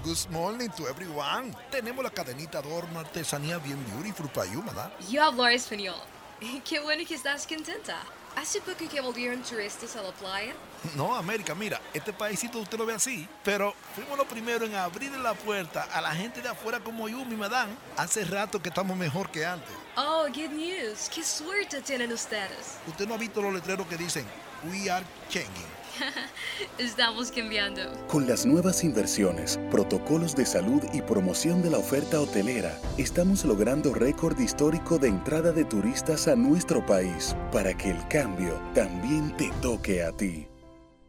Good 0.03 0.29
morning 0.31 0.69
to 0.75 0.87
everyone. 0.89 1.53
Tenemos 1.71 2.03
la 2.03 2.09
cadenita 2.09 2.59
adorno 2.59 2.99
artesanía 2.99 3.57
bien 3.57 3.77
beautiful 3.93 4.27
para 4.29 4.51
you, 4.51 4.61
¿verdad? 4.61 4.91
Yo 5.09 5.23
hablo 5.23 5.47
español. 5.47 5.95
Qué 6.67 6.79
bueno 6.79 7.03
que 7.07 7.15
estás 7.15 7.47
contenta. 7.47 7.97
¿Hace 8.35 8.61
poco 8.61 8.89
que 8.89 8.99
volvieron 8.99 9.43
turistas 9.43 9.95
a 9.95 10.01
la 10.01 10.11
playa? 10.11 10.53
No, 10.95 11.15
América, 11.15 11.53
mira, 11.53 11.79
este 11.93 12.11
paísito 12.11 12.57
usted 12.59 12.79
lo 12.79 12.85
ve 12.85 12.95
así, 12.95 13.27
pero 13.43 13.75
fuimos 13.93 14.17
los 14.17 14.27
primeros 14.27 14.67
en 14.67 14.75
abrir 14.75 15.11
la 15.11 15.35
puerta 15.35 15.83
a 15.83 16.01
la 16.01 16.11
gente 16.15 16.41
de 16.41 16.49
afuera 16.49 16.79
como 16.79 17.07
yo, 17.07 17.23
mi 17.25 17.35
madame. 17.35 17.73
Hace 17.95 18.25
rato 18.25 18.59
que 18.59 18.69
estamos 18.69 18.97
mejor 18.97 19.29
que 19.29 19.45
antes. 19.45 19.69
Oh, 19.95 20.25
good 20.27 20.51
news. 20.51 21.09
Qué 21.13 21.23
suerte 21.23 21.81
tienen 21.81 22.11
ustedes. 22.11 22.79
Usted 22.87 23.07
no 23.07 23.13
ha 23.13 23.17
visto 23.17 23.39
los 23.41 23.53
letreros 23.53 23.85
que 23.85 23.97
dicen, 23.97 24.25
We 24.63 24.89
are 24.89 25.05
changing. 25.29 25.72
Estamos 26.77 27.31
cambiando. 27.31 27.81
Con 28.07 28.27
las 28.27 28.45
nuevas 28.45 28.83
inversiones, 28.83 29.59
protocolos 29.71 30.35
de 30.35 30.45
salud 30.45 30.83
y 30.93 31.01
promoción 31.01 31.61
de 31.61 31.69
la 31.69 31.77
oferta 31.77 32.19
hotelera, 32.19 32.77
estamos 32.97 33.45
logrando 33.45 33.93
récord 33.93 34.37
histórico 34.39 34.97
de 34.97 35.09
entrada 35.09 35.51
de 35.51 35.65
turistas 35.65 36.27
a 36.27 36.35
nuestro 36.35 36.85
país 36.85 37.35
para 37.51 37.73
que 37.73 37.91
el 37.91 38.07
cambio 38.07 38.59
también 38.73 39.35
te 39.37 39.51
toque 39.61 40.03
a 40.03 40.11
ti. 40.11 40.47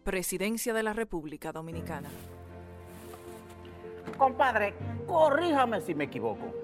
Presidencia 0.03 0.75
de 0.75 0.83
la 0.83 0.93
República 0.93 1.53
Dominicana. 1.53 2.11
Compadre, 4.19 4.75
corríjame 5.07 5.81
si 5.81 5.95
me 5.95 6.05
equivoco, 6.05 6.64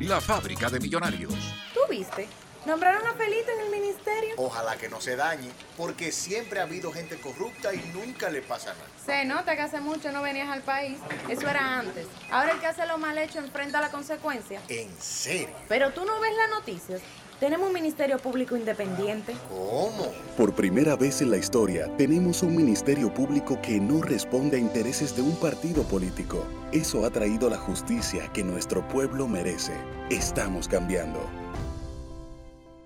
la 0.00 0.20
fábrica 0.20 0.70
de 0.70 0.80
millonarios. 0.80 1.34
¿Tú 1.74 1.80
viste? 1.90 2.28
Nombraron 2.66 3.06
a 3.06 3.14
Felito 3.14 3.50
en 3.50 3.60
el 3.60 3.70
ministerio. 3.70 4.34
Ojalá 4.36 4.76
que 4.76 4.88
no 4.88 5.00
se 5.00 5.16
dañe, 5.16 5.50
porque 5.76 6.12
siempre 6.12 6.60
ha 6.60 6.64
habido 6.64 6.92
gente 6.92 7.16
corrupta 7.16 7.72
y 7.72 7.78
nunca 7.94 8.28
le 8.30 8.42
pasa 8.42 8.74
nada. 8.74 8.88
Se 9.04 9.24
nota 9.24 9.56
que 9.56 9.62
hace 9.62 9.80
mucho 9.80 10.12
no 10.12 10.22
venías 10.22 10.48
al 10.48 10.62
país. 10.62 10.98
Eso 11.28 11.48
era 11.48 11.78
antes. 11.78 12.06
Ahora 12.30 12.52
el 12.52 12.60
que 12.60 12.66
hace 12.66 12.86
lo 12.86 12.98
mal 12.98 13.16
hecho 13.16 13.38
enfrenta 13.38 13.80
la 13.80 13.90
consecuencia. 13.90 14.60
¿En 14.68 14.90
serio? 15.00 15.48
Pero 15.68 15.92
tú 15.92 16.04
no 16.04 16.20
ves 16.20 16.32
las 16.36 16.50
noticias. 16.50 17.00
Tenemos 17.40 17.68
un 17.68 17.72
ministerio 17.72 18.18
público 18.18 18.56
independiente. 18.56 19.32
¿Cómo? 19.48 20.12
Por 20.36 20.54
primera 20.54 20.96
vez 20.96 21.22
en 21.22 21.30
la 21.30 21.36
historia, 21.36 21.86
tenemos 21.96 22.42
un 22.42 22.56
ministerio 22.56 23.14
público 23.14 23.60
que 23.62 23.78
no 23.78 24.02
responde 24.02 24.56
a 24.56 24.60
intereses 24.60 25.14
de 25.14 25.22
un 25.22 25.36
partido 25.36 25.84
político. 25.84 26.44
Eso 26.72 27.06
ha 27.06 27.10
traído 27.10 27.48
la 27.48 27.56
justicia 27.56 28.28
que 28.32 28.42
nuestro 28.42 28.86
pueblo 28.88 29.28
merece. 29.28 29.72
Estamos 30.10 30.66
cambiando. 30.66 31.20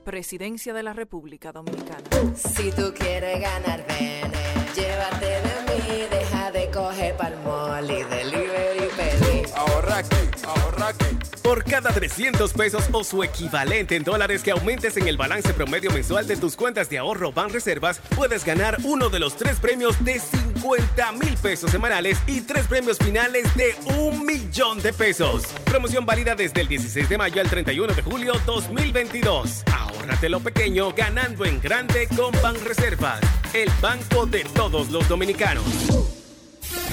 Presidencia 0.04 0.74
de 0.74 0.82
la 0.82 0.92
República 0.92 1.50
Dominicana. 1.50 2.02
Si 2.34 2.70
tú 2.72 2.92
quieres 2.94 3.40
ganar, 3.40 3.86
ven, 3.88 4.30
llévate 4.74 5.26
de 5.26 5.62
mí, 5.72 6.06
deja 6.10 6.50
de 6.50 6.70
coger 6.70 7.16
pa'l 7.16 7.38
mall 7.42 7.90
y 7.90 8.02
delivery, 8.02 8.88
pede 8.96 9.40
aquí. 9.40 9.52
Ahorra 9.56 9.96
aquí, 9.98 10.16
ahorra 10.44 10.88
aquí. 10.88 11.21
Por 11.42 11.64
cada 11.64 11.90
300 11.90 12.52
pesos 12.52 12.84
o 12.92 13.02
su 13.02 13.24
equivalente 13.24 13.96
en 13.96 14.04
dólares 14.04 14.42
que 14.42 14.52
aumentes 14.52 14.96
en 14.96 15.08
el 15.08 15.16
balance 15.16 15.52
promedio 15.52 15.90
mensual 15.90 16.26
de 16.26 16.36
tus 16.36 16.54
cuentas 16.56 16.88
de 16.88 16.98
ahorro 16.98 17.32
Banreservas, 17.32 18.00
puedes 18.14 18.44
ganar 18.44 18.78
uno 18.84 19.08
de 19.08 19.18
los 19.18 19.36
tres 19.36 19.58
premios 19.58 20.02
de 20.04 20.20
50 20.20 21.12
mil 21.12 21.36
pesos 21.38 21.70
semanales 21.70 22.18
y 22.26 22.42
tres 22.42 22.66
premios 22.68 22.98
finales 22.98 23.54
de 23.56 23.74
un 23.98 24.24
millón 24.24 24.80
de 24.82 24.92
pesos. 24.92 25.42
Promoción 25.64 26.06
válida 26.06 26.36
desde 26.36 26.60
el 26.60 26.68
16 26.68 27.08
de 27.08 27.18
mayo 27.18 27.40
al 27.40 27.50
31 27.50 27.92
de 27.92 28.02
julio 28.02 28.34
2022. 28.46 29.64
Ahórrate 29.72 30.28
lo 30.28 30.40
pequeño 30.40 30.92
ganando 30.92 31.44
en 31.44 31.60
grande 31.60 32.08
con 32.16 32.32
Banreservas, 32.40 33.20
el 33.52 33.70
banco 33.80 34.26
de 34.26 34.44
todos 34.44 34.90
los 34.90 35.08
dominicanos. 35.08 36.11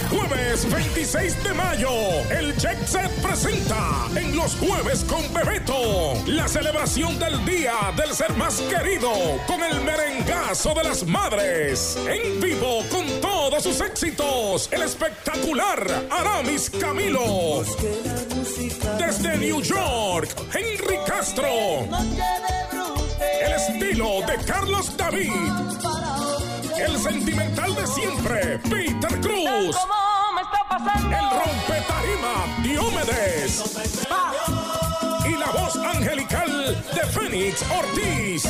Jueves 0.10 0.69
26 0.69 1.43
de 1.43 1.53
mayo, 1.53 1.89
el 2.31 2.56
Jet 2.57 2.85
Set 2.88 3.11
presenta 3.22 4.07
en 4.15 4.35
los 4.35 4.56
jueves 4.56 5.03
con 5.03 5.22
Bebeto 5.34 6.14
la 6.26 6.47
celebración 6.47 7.19
del 7.19 7.45
Día 7.45 7.73
del 7.95 8.14
Ser 8.14 8.34
Más 8.34 8.60
Querido 8.61 9.11
con 9.45 9.61
el 9.64 9.81
merengazo 9.81 10.73
de 10.73 10.84
las 10.84 11.06
madres. 11.06 11.97
En 12.07 12.41
vivo 12.41 12.84
con 12.89 13.06
todos 13.22 13.64
sus 13.64 13.80
éxitos, 13.81 14.69
el 14.72 14.81
espectacular 14.81 16.07
Aramis 16.10 16.69
Camilo. 16.69 17.64
Desde 18.97 19.38
New 19.38 19.61
York, 19.61 20.30
Henry 20.53 20.97
Castro. 21.06 21.47
El 23.41 23.51
estilo 23.53 24.22
de 24.26 24.45
Carlos 24.45 24.97
David. 24.97 25.30
El 26.80 26.97
sentimental 26.97 27.76
de 27.76 27.85
siempre, 27.88 28.60
Peter 28.60 29.19
Cruz. 29.19 29.76
El 31.06 31.30
rompetarima, 31.30 32.45
Diomedes. 32.64 33.81
Y 35.27 35.35
la 35.38 35.47
voz 35.47 35.76
angelical 35.76 36.84
de 36.93 37.01
Fénix 37.07 37.64
Ortiz. 37.69 38.43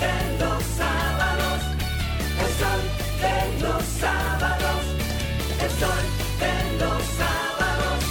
de 0.00 0.38
los 0.38 0.62
sábados, 0.76 1.62
el 2.40 2.50
sol 2.58 2.80
los 3.60 3.84
sábados, 3.84 4.82
el 5.62 5.70
sol 5.70 6.04
los 6.78 7.02
sábados. 7.18 8.04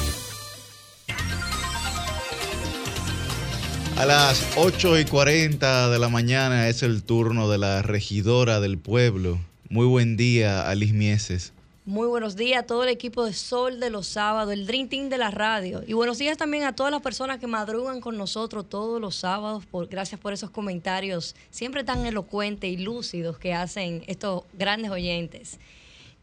A 3.97 4.05
las 4.05 4.45
8 4.55 4.99
y 4.99 5.05
40 5.05 5.89
de 5.89 5.99
la 5.99 6.09
mañana 6.09 6.67
es 6.69 6.83
el 6.83 7.03
turno 7.03 7.49
de 7.49 7.57
la 7.57 7.81
regidora 7.81 8.59
del 8.59 8.77
pueblo. 8.77 9.39
Muy 9.69 9.87
buen 9.87 10.15
día, 10.15 10.69
Alice 10.69 10.93
Mieses. 10.93 11.53
Muy 11.89 12.07
buenos 12.07 12.35
días 12.35 12.59
a 12.61 12.67
todo 12.67 12.83
el 12.83 12.89
equipo 12.89 13.25
de 13.25 13.33
Sol 13.33 13.79
de 13.79 13.89
los 13.89 14.05
Sábados, 14.05 14.53
el 14.53 14.67
Dream 14.67 14.89
Team 14.89 15.09
de 15.09 15.17
la 15.17 15.31
radio. 15.31 15.81
Y 15.87 15.93
buenos 15.93 16.19
días 16.19 16.37
también 16.37 16.63
a 16.63 16.75
todas 16.75 16.91
las 16.91 17.01
personas 17.01 17.39
que 17.39 17.47
madrugan 17.47 17.99
con 17.99 18.15
nosotros 18.15 18.69
todos 18.69 19.01
los 19.01 19.15
sábados. 19.15 19.65
Por, 19.65 19.87
gracias 19.87 20.21
por 20.21 20.31
esos 20.31 20.51
comentarios 20.51 21.35
siempre 21.49 21.83
tan 21.83 22.05
elocuentes 22.05 22.69
y 22.69 22.77
lúcidos 22.77 23.39
que 23.39 23.55
hacen 23.55 24.03
estos 24.05 24.43
grandes 24.53 24.91
oyentes. 24.91 25.57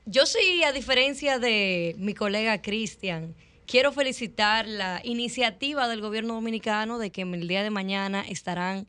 Yo 0.04 0.24
sí, 0.24 0.62
a 0.62 0.70
diferencia 0.70 1.40
de 1.40 1.96
mi 1.98 2.14
colega 2.14 2.62
Cristian, 2.62 3.34
quiero 3.66 3.90
felicitar 3.90 4.68
la 4.68 5.00
iniciativa 5.02 5.88
del 5.88 6.00
gobierno 6.00 6.34
dominicano 6.34 7.00
de 7.00 7.10
que 7.10 7.22
el 7.22 7.48
día 7.48 7.64
de 7.64 7.70
mañana 7.70 8.20
estarán 8.20 8.86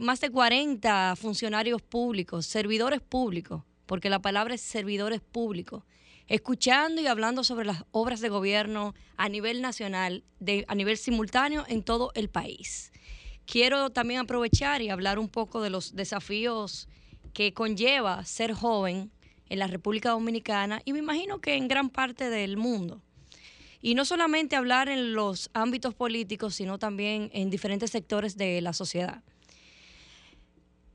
más 0.00 0.20
de 0.22 0.30
40 0.30 1.14
funcionarios 1.16 1.82
públicos, 1.82 2.46
servidores 2.46 3.02
públicos, 3.02 3.64
porque 3.90 4.08
la 4.08 4.22
palabra 4.22 4.54
es 4.54 4.60
servidores 4.60 5.20
públicos, 5.20 5.82
escuchando 6.28 7.00
y 7.00 7.08
hablando 7.08 7.42
sobre 7.42 7.64
las 7.64 7.82
obras 7.90 8.20
de 8.20 8.28
gobierno 8.28 8.94
a 9.16 9.28
nivel 9.28 9.60
nacional, 9.60 10.22
a 10.68 10.74
nivel 10.76 10.96
simultáneo 10.96 11.64
en 11.66 11.82
todo 11.82 12.12
el 12.14 12.28
país. 12.28 12.92
Quiero 13.46 13.90
también 13.90 14.20
aprovechar 14.20 14.80
y 14.80 14.90
hablar 14.90 15.18
un 15.18 15.28
poco 15.28 15.60
de 15.60 15.70
los 15.70 15.96
desafíos 15.96 16.86
que 17.34 17.52
conlleva 17.52 18.24
ser 18.24 18.52
joven 18.52 19.10
en 19.48 19.58
la 19.58 19.66
República 19.66 20.10
Dominicana 20.10 20.80
y 20.84 20.92
me 20.92 21.00
imagino 21.00 21.40
que 21.40 21.56
en 21.56 21.66
gran 21.66 21.90
parte 21.90 22.30
del 22.30 22.56
mundo. 22.56 23.02
Y 23.82 23.96
no 23.96 24.04
solamente 24.04 24.54
hablar 24.54 24.88
en 24.88 25.14
los 25.14 25.50
ámbitos 25.52 25.96
políticos, 25.96 26.54
sino 26.54 26.78
también 26.78 27.28
en 27.32 27.50
diferentes 27.50 27.90
sectores 27.90 28.36
de 28.36 28.60
la 28.60 28.72
sociedad. 28.72 29.24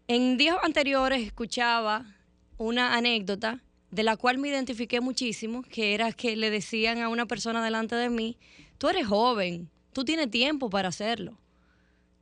En 0.08 0.38
días 0.38 0.56
anteriores 0.64 1.26
escuchaba 1.26 2.15
una 2.57 2.95
anécdota 2.95 3.61
de 3.91 4.03
la 4.03 4.18
cual 4.18 4.38
me 4.38 4.49
identifiqué 4.49 4.99
muchísimo, 4.99 5.64
que 5.64 5.94
era 5.94 6.11
que 6.11 6.36
le 6.36 6.49
decían 6.49 6.99
a 6.99 7.10
una 7.10 7.26
persona 7.26 7.64
delante 7.64 7.95
de 7.95 8.10
mí, 8.10 8.38
tú 8.77 8.90
eres 8.90 9.07
joven, 9.07 9.69
tú 9.94 10.03
tienes 10.03 10.30
tiempo 10.30 10.69
para 10.69 10.90
hacerlo, 10.90 11.38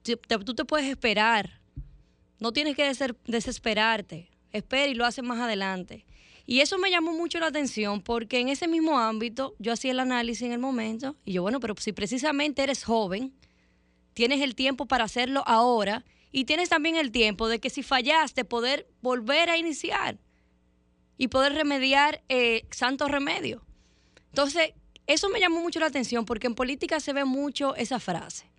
tú 0.03 0.53
te, 0.53 0.65
puedes 0.65 0.87
esperar, 0.87 1.59
no 2.39 2.51
tienes 2.51 2.75
que 2.75 2.91
desesperarte, 3.25 4.29
espera 4.51 4.87
y 4.87 4.93
lo 4.93 5.05
haces 5.05 5.23
más 5.23 5.39
adelante. 5.39 6.05
Y 6.45 6.59
eso 6.59 6.77
me 6.77 6.91
llamó 6.91 7.13
mucho 7.13 7.39
la 7.39 7.47
atención 7.47 8.01
porque 8.01 8.39
en 8.39 8.49
ese 8.49 8.67
mismo 8.67 8.99
ámbito 8.99 9.55
yo 9.59 9.71
hacía 9.71 9.91
el 9.91 9.99
análisis 9.99 10.43
en 10.43 10.51
el 10.51 10.59
momento 10.59 11.15
y 11.23 11.33
yo, 11.33 11.41
bueno, 11.41 11.59
pero 11.59 11.73
si 11.79 11.93
precisamente 11.93 12.61
eres 12.61 12.83
joven, 12.83 13.33
tienes 14.13 14.41
el 14.41 14.53
tiempo 14.53 14.85
para 14.85 15.05
hacerlo 15.05 15.43
ahora 15.47 16.03
y 16.31 16.43
tienes 16.43 16.67
también 16.67 16.97
el 16.97 17.11
tiempo 17.11 17.47
de 17.47 17.59
que 17.59 17.69
si 17.69 17.81
fallaste 17.81 18.43
poder 18.43 18.87
volver 19.01 19.49
a 19.49 19.57
iniciar 19.57 20.19
y 21.17 21.27
poder 21.27 21.53
remediar 21.53 22.23
eh, 22.29 22.65
santo 22.71 23.07
remedio. 23.07 23.63
Entonces, 24.29 24.73
eso 25.05 25.29
me 25.29 25.39
llamó 25.39 25.61
mucho 25.61 25.79
la 25.79 25.87
atención 25.87 26.25
porque 26.25 26.47
en 26.47 26.55
política 26.55 26.99
se 26.99 27.13
ve 27.13 27.25
mucho 27.25 27.75
esa 27.75 27.99
frase. 27.99 28.49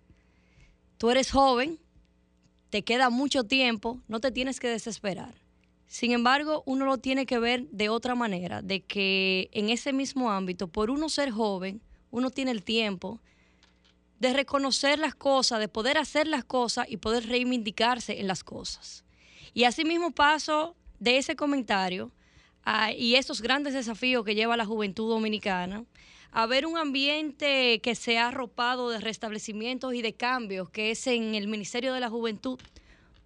Tú 0.97 1.09
eres 1.09 1.31
joven, 1.31 1.79
te 2.69 2.83
queda 2.83 3.09
mucho 3.09 3.43
tiempo, 3.43 4.01
no 4.07 4.19
te 4.19 4.31
tienes 4.31 4.59
que 4.59 4.67
desesperar. 4.67 5.35
Sin 5.87 6.11
embargo, 6.11 6.63
uno 6.65 6.85
lo 6.85 6.97
tiene 6.97 7.25
que 7.25 7.39
ver 7.39 7.67
de 7.69 7.89
otra 7.89 8.15
manera, 8.15 8.61
de 8.61 8.81
que 8.81 9.49
en 9.51 9.69
ese 9.69 9.93
mismo 9.93 10.31
ámbito, 10.31 10.67
por 10.67 10.89
uno 10.89 11.09
ser 11.09 11.31
joven, 11.31 11.81
uno 12.11 12.31
tiene 12.31 12.51
el 12.51 12.63
tiempo 12.63 13.21
de 14.19 14.33
reconocer 14.33 14.99
las 14.99 15.15
cosas, 15.15 15.59
de 15.59 15.67
poder 15.67 15.97
hacer 15.97 16.27
las 16.27 16.43
cosas 16.43 16.87
y 16.89 16.97
poder 16.97 17.27
reivindicarse 17.27 18.19
en 18.19 18.27
las 18.27 18.43
cosas. 18.43 19.03
Y 19.53 19.65
asimismo 19.65 20.11
paso 20.11 20.75
de 20.99 21.17
ese 21.17 21.35
comentario 21.35 22.11
a- 22.65 22.91
y 22.91 23.15
esos 23.15 23.41
grandes 23.41 23.73
desafíos 23.73 24.25
que 24.25 24.35
lleva 24.35 24.57
la 24.57 24.65
juventud 24.65 25.07
dominicana, 25.09 25.85
a 26.31 26.47
ver 26.47 26.65
un 26.65 26.77
ambiente 26.77 27.79
que 27.81 27.95
se 27.95 28.17
ha 28.17 28.27
arropado 28.27 28.89
de 28.89 28.99
restablecimientos 28.99 29.93
y 29.93 30.01
de 30.01 30.13
cambios, 30.13 30.69
que 30.69 30.91
es 30.91 31.07
en 31.07 31.33
el 31.35 31.47
Ministerio 31.47 31.93
de 31.93 32.01
la 32.01 32.09
Juventud, 32.09 32.59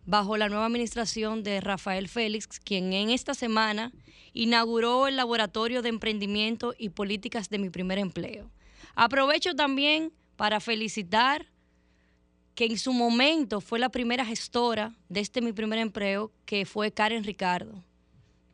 bajo 0.06 0.38
la 0.38 0.50
nueva 0.50 0.66
administración 0.66 1.42
de 1.44 1.62
Rafael 1.62 2.08
Félix, 2.08 2.60
quien 2.60 2.94
en 2.94 3.10
esta 3.10 3.34
semana 3.34 3.92
inauguró 4.34 5.08
el 5.08 5.16
Laboratorio 5.16 5.82
de 5.82 5.90
Emprendimiento 5.90 6.76
y 6.78 6.90
Políticas 6.90 7.50
de 7.50 7.58
mi 7.58 7.70
primer 7.70 7.98
empleo. 7.98 8.52
Aprovecho 8.96 9.56
también 9.56 10.12
para 10.36 10.60
felicitar 10.60 11.48
que 12.56 12.66
en 12.66 12.78
su 12.78 12.94
momento 12.94 13.62
fue 13.62 13.80
la 13.80 13.90
primera 13.90 14.26
gestora 14.26 14.96
de 15.08 15.22
este 15.22 15.42
mi 15.42 15.54
primer 15.54 15.80
empleo, 15.80 16.32
que 16.46 16.66
fue 16.66 16.92
Karen 16.92 17.24
Ricardo, 17.24 17.84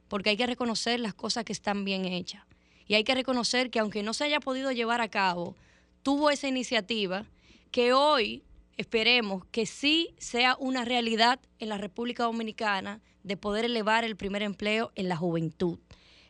porque 0.08 0.32
hay 0.32 0.38
que 0.38 0.48
reconocer 0.48 1.00
las 1.00 1.14
cosas 1.14 1.44
que 1.44 1.54
están 1.54 1.86
bien 1.86 2.06
hechas. 2.06 2.44
Y 2.88 2.94
hay 2.96 3.04
que 3.04 3.16
reconocer 3.16 3.70
que 3.70 3.80
aunque 3.80 4.04
no 4.04 4.14
se 4.14 4.26
haya 4.26 4.40
podido 4.40 4.72
llevar 4.72 5.02
a 5.02 5.10
cabo, 5.10 5.56
tuvo 6.04 6.30
esa 6.30 6.48
iniciativa 6.48 7.26
que 7.72 7.94
hoy 7.94 8.44
esperemos 8.78 9.44
que 9.52 9.66
sí 9.66 10.14
sea 10.18 10.56
una 10.60 10.86
realidad 10.86 11.40
en 11.60 11.70
la 11.70 11.78
República 11.78 12.24
Dominicana 12.24 13.02
de 13.24 13.38
poder 13.38 13.66
elevar 13.66 14.04
el 14.04 14.16
primer 14.16 14.44
empleo 14.44 14.92
en 14.96 15.10
la 15.10 15.18
juventud. 15.18 15.80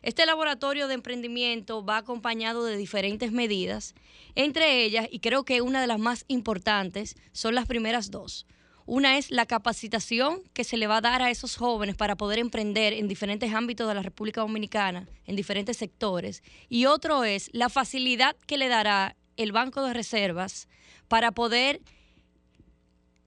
Este 0.02 0.24
laboratorio 0.24 0.88
de 0.88 0.94
emprendimiento 0.94 1.84
va 1.84 1.98
acompañado 1.98 2.64
de 2.64 2.76
diferentes 2.76 3.32
medidas, 3.32 3.94
entre 4.34 4.84
ellas, 4.84 5.08
y 5.10 5.18
creo 5.18 5.44
que 5.44 5.60
una 5.62 5.80
de 5.80 5.88
las 5.88 5.98
más 5.98 6.24
importantes, 6.28 7.16
son 7.32 7.54
las 7.54 7.66
primeras 7.66 8.10
dos. 8.10 8.46
Una 8.86 9.18
es 9.18 9.32
la 9.32 9.46
capacitación 9.46 10.42
que 10.52 10.62
se 10.62 10.76
le 10.76 10.86
va 10.86 10.98
a 10.98 11.00
dar 11.00 11.20
a 11.20 11.30
esos 11.30 11.56
jóvenes 11.56 11.96
para 11.96 12.14
poder 12.14 12.38
emprender 12.38 12.92
en 12.92 13.08
diferentes 13.08 13.52
ámbitos 13.52 13.88
de 13.88 13.94
la 13.94 14.02
República 14.02 14.42
Dominicana, 14.42 15.08
en 15.26 15.34
diferentes 15.34 15.76
sectores. 15.76 16.44
Y 16.68 16.86
otro 16.86 17.24
es 17.24 17.50
la 17.52 17.68
facilidad 17.68 18.36
que 18.46 18.58
le 18.58 18.68
dará 18.68 19.16
el 19.36 19.50
Banco 19.50 19.82
de 19.82 19.92
Reservas 19.92 20.68
para 21.08 21.32
poder 21.32 21.80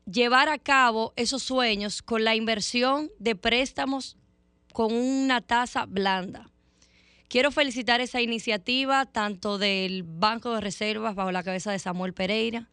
llevar 0.10 0.48
a 0.48 0.58
cabo 0.58 1.12
esos 1.18 1.44
sueños 1.44 2.02
con 2.02 2.24
la 2.24 2.36
inversión 2.36 3.12
de 3.20 3.36
préstamos 3.36 4.16
con 4.72 4.94
una 4.94 5.42
tasa 5.42 5.86
blanda. 5.86 6.50
Quiero 7.28 7.52
felicitar 7.52 8.00
esa 8.00 8.22
iniciativa 8.22 9.06
tanto 9.06 9.58
del 9.58 10.04
Banco 10.04 10.56
de 10.56 10.62
Reservas 10.62 11.16
bajo 11.16 11.32
la 11.34 11.44
cabeza 11.44 11.72
de 11.72 11.80
Samuel 11.80 12.14
Pereira, 12.14 12.70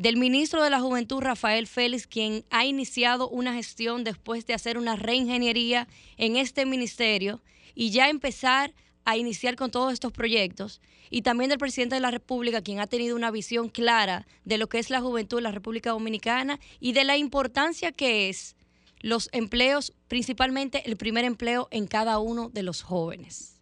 del 0.00 0.16
ministro 0.16 0.62
de 0.64 0.70
la 0.70 0.80
Juventud 0.80 1.20
Rafael 1.20 1.66
Félix, 1.66 2.06
quien 2.06 2.42
ha 2.48 2.64
iniciado 2.64 3.28
una 3.28 3.52
gestión 3.52 4.02
después 4.02 4.46
de 4.46 4.54
hacer 4.54 4.78
una 4.78 4.96
reingeniería 4.96 5.88
en 6.16 6.36
este 6.36 6.64
ministerio 6.64 7.42
y 7.74 7.90
ya 7.90 8.08
empezar 8.08 8.72
a 9.04 9.18
iniciar 9.18 9.56
con 9.56 9.70
todos 9.70 9.92
estos 9.92 10.10
proyectos, 10.10 10.80
y 11.10 11.20
también 11.20 11.50
del 11.50 11.58
presidente 11.58 11.96
de 11.96 12.00
la 12.00 12.10
República, 12.10 12.62
quien 12.62 12.80
ha 12.80 12.86
tenido 12.86 13.14
una 13.14 13.30
visión 13.30 13.68
clara 13.68 14.26
de 14.46 14.56
lo 14.56 14.70
que 14.70 14.78
es 14.78 14.88
la 14.88 15.02
juventud 15.02 15.36
en 15.36 15.44
la 15.44 15.52
República 15.52 15.90
Dominicana 15.90 16.58
y 16.80 16.92
de 16.92 17.04
la 17.04 17.18
importancia 17.18 17.92
que 17.92 18.30
es 18.30 18.56
los 19.00 19.28
empleos, 19.32 19.92
principalmente 20.08 20.82
el 20.88 20.96
primer 20.96 21.26
empleo 21.26 21.68
en 21.70 21.86
cada 21.86 22.20
uno 22.20 22.48
de 22.48 22.62
los 22.62 22.80
jóvenes. 22.80 23.60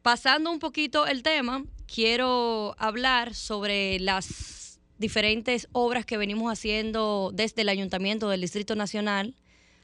Pasando 0.00 0.50
un 0.50 0.58
poquito 0.58 1.06
el 1.06 1.22
tema, 1.22 1.66
quiero 1.86 2.74
hablar 2.78 3.34
sobre 3.34 4.00
las 4.00 4.63
diferentes 5.04 5.68
obras 5.72 6.06
que 6.06 6.16
venimos 6.16 6.50
haciendo 6.50 7.30
desde 7.34 7.60
el 7.60 7.68
Ayuntamiento 7.68 8.30
del 8.30 8.40
Distrito 8.40 8.74
Nacional, 8.74 9.34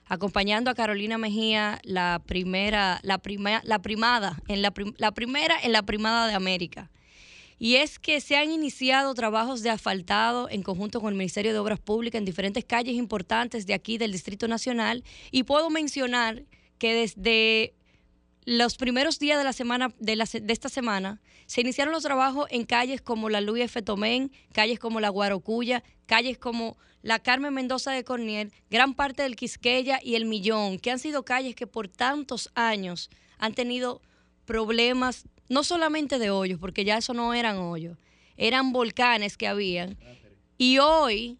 acompañando 0.07 0.71
a 0.71 0.75
Carolina 0.75 1.19
Mejía, 1.19 1.79
la 1.85 2.23
primera, 2.25 3.01
la 3.03 3.19
prima- 3.19 3.61
la 3.65 3.81
primada, 3.81 4.41
en 4.49 4.63
la, 4.63 4.71
prim- 4.71 4.95
la 4.97 5.13
primera 5.13 5.57
en 5.63 5.73
la 5.73 5.83
primada 5.83 6.27
de 6.27 6.33
América. 6.33 6.91
Y 7.59 7.75
es 7.75 7.99
que 7.99 8.23
se 8.23 8.37
han 8.37 8.51
iniciado 8.51 9.13
trabajos 9.13 9.63
de 9.63 9.69
asfaltado 9.69 10.49
en 10.49 10.63
conjunto 10.63 11.03
con 11.03 11.13
el 11.13 11.19
Ministerio 11.19 11.53
de 11.53 11.59
Obras 11.59 11.81
Públicas 11.81 12.19
en 12.19 12.25
diferentes 12.25 12.65
calles 12.65 12.95
importantes 12.95 13.67
de 13.67 13.75
aquí 13.75 13.99
del 13.99 14.13
Distrito 14.13 14.49
Nacional. 14.49 15.05
Y 15.31 15.43
puedo 15.43 15.69
mencionar 15.69 16.45
que 16.79 16.95
desde 16.95 17.75
los 18.45 18.77
primeros 18.77 19.19
días 19.19 19.39
de 19.39 19.45
la 19.45 19.53
semana 19.53 19.95
de, 19.99 20.17
la 20.17 20.25
de 20.25 20.53
esta 20.53 20.69
semana 20.69 21.21
se 21.47 21.61
iniciaron 21.61 21.93
los 21.93 22.03
trabajos 22.03 22.47
en 22.51 22.65
calles 22.65 23.01
como 23.03 23.29
la 23.29 23.41
Luis 23.41 23.65
F. 23.65 23.83
Tomén, 23.83 24.33
calles 24.53 24.79
como 24.79 25.01
la 25.01 25.09
Guarocuya, 25.09 25.83
calles 26.07 26.39
como 26.39 26.77
la 27.03 27.19
Carmen 27.19 27.55
Mendoza 27.55 27.93
de 27.93 28.05
Corniel, 28.05 28.53
gran 28.71 28.95
parte 28.95 29.23
del 29.23 29.37
Quisqueya 29.37 30.01
y 30.03 30.15
el 30.15 30.27
Millón, 30.27 30.79
que 30.79 30.91
han 30.91 30.99
sido 30.99 31.25
calles 31.25 31.55
que 31.55 31.67
por 31.67 31.89
tantos 31.89 32.51
años 32.55 33.11
han 33.39 33.55
tenido 33.55 34.01
problemas, 34.45 35.25
no 35.49 35.65
solamente 35.65 36.19
de 36.19 36.31
hoyos, 36.31 36.59
porque 36.59 36.85
ya 36.85 36.99
eso 36.99 37.15
no 37.15 37.35
eran 37.35 37.57
hoyos, 37.57 37.99
eran 38.37 38.73
volcanes 38.73 39.37
que 39.37 39.49
habían. 39.49 39.99
Y 40.59 40.79
hoy, 40.79 41.39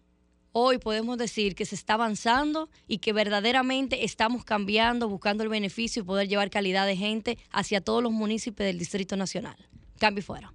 hoy 0.51 0.77
podemos 0.77 1.17
decir 1.17 1.55
que 1.55 1.65
se 1.65 1.75
está 1.75 1.93
avanzando 1.93 2.69
y 2.87 2.99
que 2.99 3.13
verdaderamente 3.13 4.05
estamos 4.05 4.43
cambiando, 4.43 5.09
buscando 5.09 5.43
el 5.43 5.49
beneficio 5.49 6.01
y 6.01 6.05
poder 6.05 6.27
llevar 6.27 6.49
calidad 6.49 6.85
de 6.85 6.97
gente 6.97 7.37
hacia 7.51 7.81
todos 7.81 8.03
los 8.03 8.11
municipios 8.11 8.65
del 8.67 8.79
Distrito 8.79 9.15
Nacional. 9.15 9.55
Cambio 9.97 10.19
y 10.19 10.23
fuera. 10.23 10.51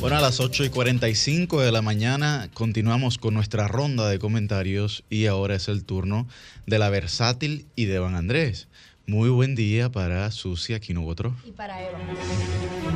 Bueno, 0.00 0.16
a 0.16 0.22
las 0.22 0.40
8 0.40 0.64
y 0.64 0.70
45 0.70 1.60
de 1.60 1.72
la 1.72 1.82
mañana 1.82 2.48
continuamos 2.54 3.18
con 3.18 3.34
nuestra 3.34 3.68
ronda 3.68 4.08
de 4.08 4.18
comentarios 4.18 5.04
y 5.10 5.26
ahora 5.26 5.56
es 5.56 5.68
el 5.68 5.84
turno 5.84 6.26
de 6.66 6.78
la 6.78 6.88
versátil 6.88 7.66
y 7.76 7.84
de 7.84 7.98
Van 7.98 8.14
Andrés. 8.14 8.68
Muy 9.10 9.28
buen 9.28 9.56
día 9.56 9.90
para 9.90 10.30
Susi 10.30 10.72
Aquino. 10.72 11.00
Y 11.44 11.50
para 11.50 11.82
Eva. 11.82 11.98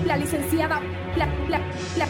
La 0.07 0.17
licenciada, 0.17 0.81
la, 1.17 1.27
la, 1.49 1.59
la, 1.99 2.07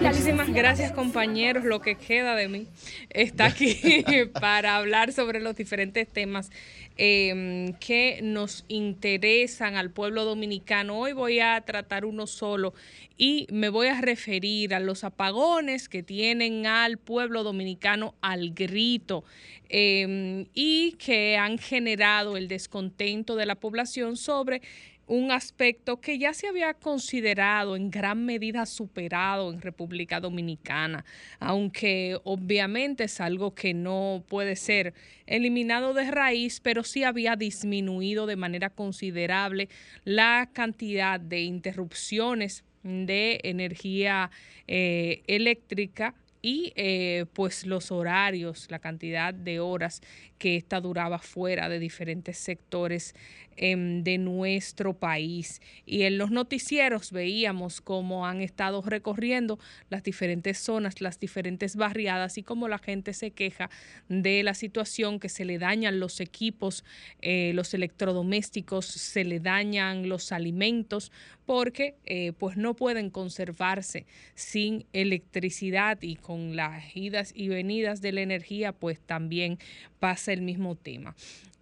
la 0.00 0.08
Muchísimas 0.08 0.46
licenciada- 0.48 0.52
gracias 0.54 0.92
compañeros, 0.92 1.62
lo 1.64 1.82
que 1.82 1.96
queda 1.96 2.34
de 2.34 2.48
mí 2.48 2.66
está 3.10 3.44
aquí 3.44 3.76
para 4.40 4.76
hablar 4.76 5.12
sobre 5.12 5.38
los 5.38 5.54
diferentes 5.54 6.08
temas 6.08 6.50
eh, 6.96 7.74
que 7.78 8.20
nos 8.22 8.64
interesan 8.68 9.76
al 9.76 9.90
pueblo 9.90 10.24
dominicano. 10.24 10.98
Hoy 10.98 11.12
voy 11.12 11.40
a 11.40 11.60
tratar 11.60 12.06
uno 12.06 12.26
solo 12.26 12.72
y 13.18 13.46
me 13.50 13.68
voy 13.68 13.88
a 13.88 14.00
referir 14.00 14.74
a 14.74 14.80
los 14.80 15.04
apagones 15.04 15.90
que 15.90 16.02
tienen 16.02 16.66
al 16.66 16.96
pueblo 16.96 17.42
dominicano 17.42 18.14
al 18.22 18.52
grito 18.54 19.24
eh, 19.72 20.46
y 20.54 20.92
que 20.92 21.36
han 21.36 21.56
generado 21.58 22.36
el 22.36 22.46
descontento 22.46 23.36
de 23.36 23.46
la 23.46 23.54
población 23.54 24.16
sobre 24.16 24.60
un 25.06 25.30
aspecto 25.30 26.00
que 26.00 26.18
ya 26.18 26.32
se 26.32 26.46
había 26.46 26.74
considerado 26.74 27.74
en 27.74 27.90
gran 27.90 28.24
medida 28.24 28.66
superado 28.66 29.52
en 29.52 29.60
República 29.60 30.20
Dominicana, 30.20 31.04
aunque 31.40 32.18
obviamente 32.24 33.04
es 33.04 33.20
algo 33.20 33.54
que 33.54 33.74
no 33.74 34.24
puede 34.28 34.56
ser 34.56 34.94
eliminado 35.26 35.92
de 35.92 36.10
raíz, 36.10 36.60
pero 36.60 36.84
sí 36.84 37.02
había 37.02 37.36
disminuido 37.36 38.26
de 38.26 38.36
manera 38.36 38.70
considerable 38.70 39.68
la 40.04 40.50
cantidad 40.52 41.18
de 41.18 41.42
interrupciones 41.42 42.64
de 42.82 43.40
energía 43.42 44.30
eh, 44.66 45.22
eléctrica 45.26 46.14
y 46.42 46.72
eh, 46.74 47.26
pues 47.32 47.64
los 47.64 47.92
horarios, 47.92 48.66
la 48.68 48.80
cantidad 48.80 49.32
de 49.32 49.60
horas 49.60 50.02
que 50.38 50.56
esta 50.56 50.80
duraba 50.80 51.20
fuera 51.20 51.68
de 51.68 51.78
diferentes 51.78 52.36
sectores 52.36 53.14
em, 53.56 54.02
de 54.02 54.18
nuestro 54.18 54.94
país. 54.94 55.60
Y 55.86 56.02
en 56.02 56.18
los 56.18 56.30
noticieros 56.30 57.12
veíamos 57.12 57.80
cómo 57.80 58.26
han 58.26 58.40
estado 58.40 58.82
recorriendo 58.82 59.58
las 59.90 60.02
diferentes 60.02 60.58
zonas, 60.58 61.00
las 61.00 61.20
diferentes 61.20 61.76
barriadas 61.76 62.38
y 62.38 62.42
cómo 62.42 62.68
la 62.68 62.78
gente 62.78 63.12
se 63.12 63.30
queja 63.30 63.70
de 64.08 64.42
la 64.42 64.54
situación 64.54 65.20
que 65.20 65.28
se 65.28 65.44
le 65.44 65.58
dañan 65.58 66.00
los 66.00 66.20
equipos, 66.20 66.84
eh, 67.20 67.52
los 67.54 67.74
electrodomésticos, 67.74 68.86
se 68.86 69.24
le 69.24 69.40
dañan 69.40 70.08
los 70.08 70.32
alimentos 70.32 71.12
porque 71.46 71.96
eh, 72.04 72.32
pues 72.38 72.56
no 72.56 72.74
pueden 72.74 73.10
conservarse 73.10 74.06
sin 74.34 74.86
electricidad 74.92 75.98
y 76.00 76.16
con 76.16 76.56
las 76.56 76.96
idas 76.96 77.32
y 77.34 77.48
venidas 77.48 78.00
de 78.00 78.12
la 78.12 78.20
energía 78.22 78.72
pues 78.72 79.00
también 79.00 79.58
pasa 79.98 80.32
el 80.32 80.42
mismo 80.42 80.76
tema. 80.76 81.14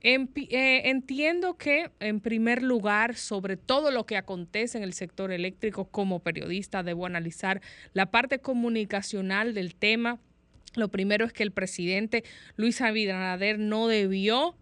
Eh, 0.03 0.83
entiendo 0.89 1.57
que, 1.57 1.91
en 2.01 2.21
primer 2.21 2.63
lugar, 2.63 3.17
sobre 3.17 3.57
todo 3.57 3.91
lo 3.91 4.07
que 4.07 4.17
acontece 4.17 4.79
en 4.79 4.85
el 4.85 4.95
sector 4.95 5.31
eléctrico, 5.31 5.85
como 5.85 6.21
periodista, 6.21 6.83
debo 6.83 7.07
analizar 7.07 7.61
la 7.93 8.11
parte 8.11 8.39
comunicacional 8.39 9.53
del 9.53 9.75
tema. 9.75 10.19
Lo 10.75 10.89
primero 10.89 11.27
es 11.27 11.33
que 11.33 11.43
el 11.43 11.53
presidente 11.53 12.25
Luis 12.57 12.81
Abinader 12.81 13.59
no 13.59 13.89
debió 13.89 14.57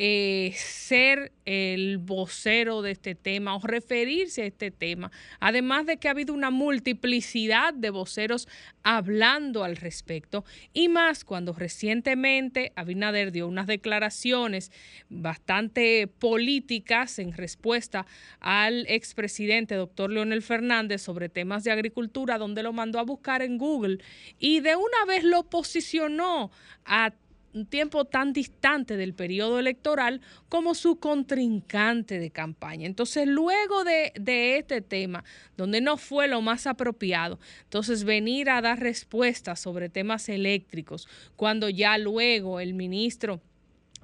eh, 0.00 0.52
ser 0.54 1.32
el 1.44 1.98
vocero 1.98 2.82
de 2.82 2.92
este 2.92 3.16
tema 3.16 3.56
o 3.56 3.60
referirse 3.60 4.42
a 4.42 4.46
este 4.46 4.70
tema. 4.70 5.10
Además 5.40 5.86
de 5.86 5.96
que 5.96 6.06
ha 6.06 6.12
habido 6.12 6.34
una 6.34 6.50
multiplicidad 6.50 7.74
de 7.74 7.90
voceros 7.90 8.46
hablando 8.84 9.64
al 9.64 9.76
respecto 9.76 10.44
y 10.72 10.88
más 10.88 11.24
cuando 11.24 11.52
recientemente 11.52 12.72
Abinader 12.76 13.32
dio 13.32 13.48
unas 13.48 13.66
declaraciones 13.66 14.70
bastante 15.08 16.06
políticas 16.06 17.18
en 17.18 17.32
respuesta 17.32 18.06
al 18.38 18.86
expresidente 18.88 19.74
doctor 19.74 20.10
Leonel 20.10 20.42
Fernández 20.42 21.02
sobre 21.02 21.28
temas 21.28 21.64
de 21.64 21.72
agricultura 21.72 22.38
donde 22.38 22.62
lo 22.62 22.72
mandó 22.72 23.00
a 23.00 23.02
buscar 23.04 23.42
en 23.42 23.58
Google 23.58 23.98
y 24.38 24.60
de 24.60 24.76
una 24.76 25.04
vez 25.08 25.24
lo 25.24 25.42
posicionó 25.42 26.52
a 26.84 27.12
un 27.54 27.66
tiempo 27.66 28.04
tan 28.04 28.32
distante 28.32 28.96
del 28.96 29.14
periodo 29.14 29.58
electoral 29.58 30.20
como 30.48 30.74
su 30.74 30.98
contrincante 30.98 32.18
de 32.18 32.30
campaña. 32.30 32.86
Entonces, 32.86 33.26
luego 33.26 33.84
de, 33.84 34.12
este 34.58 34.80
tema, 34.80 35.24
donde 35.56 35.80
no 35.80 35.96
fue 35.96 36.28
lo 36.28 36.40
más 36.40 36.66
apropiado, 36.66 37.38
entonces 37.64 38.04
venir 38.04 38.50
a 38.50 38.60
dar 38.60 38.80
respuestas 38.80 39.60
sobre 39.60 39.88
temas 39.88 40.28
eléctricos, 40.28 41.08
cuando 41.36 41.68
ya 41.68 41.98
luego 41.98 42.60
el 42.60 42.74
ministro 42.74 43.40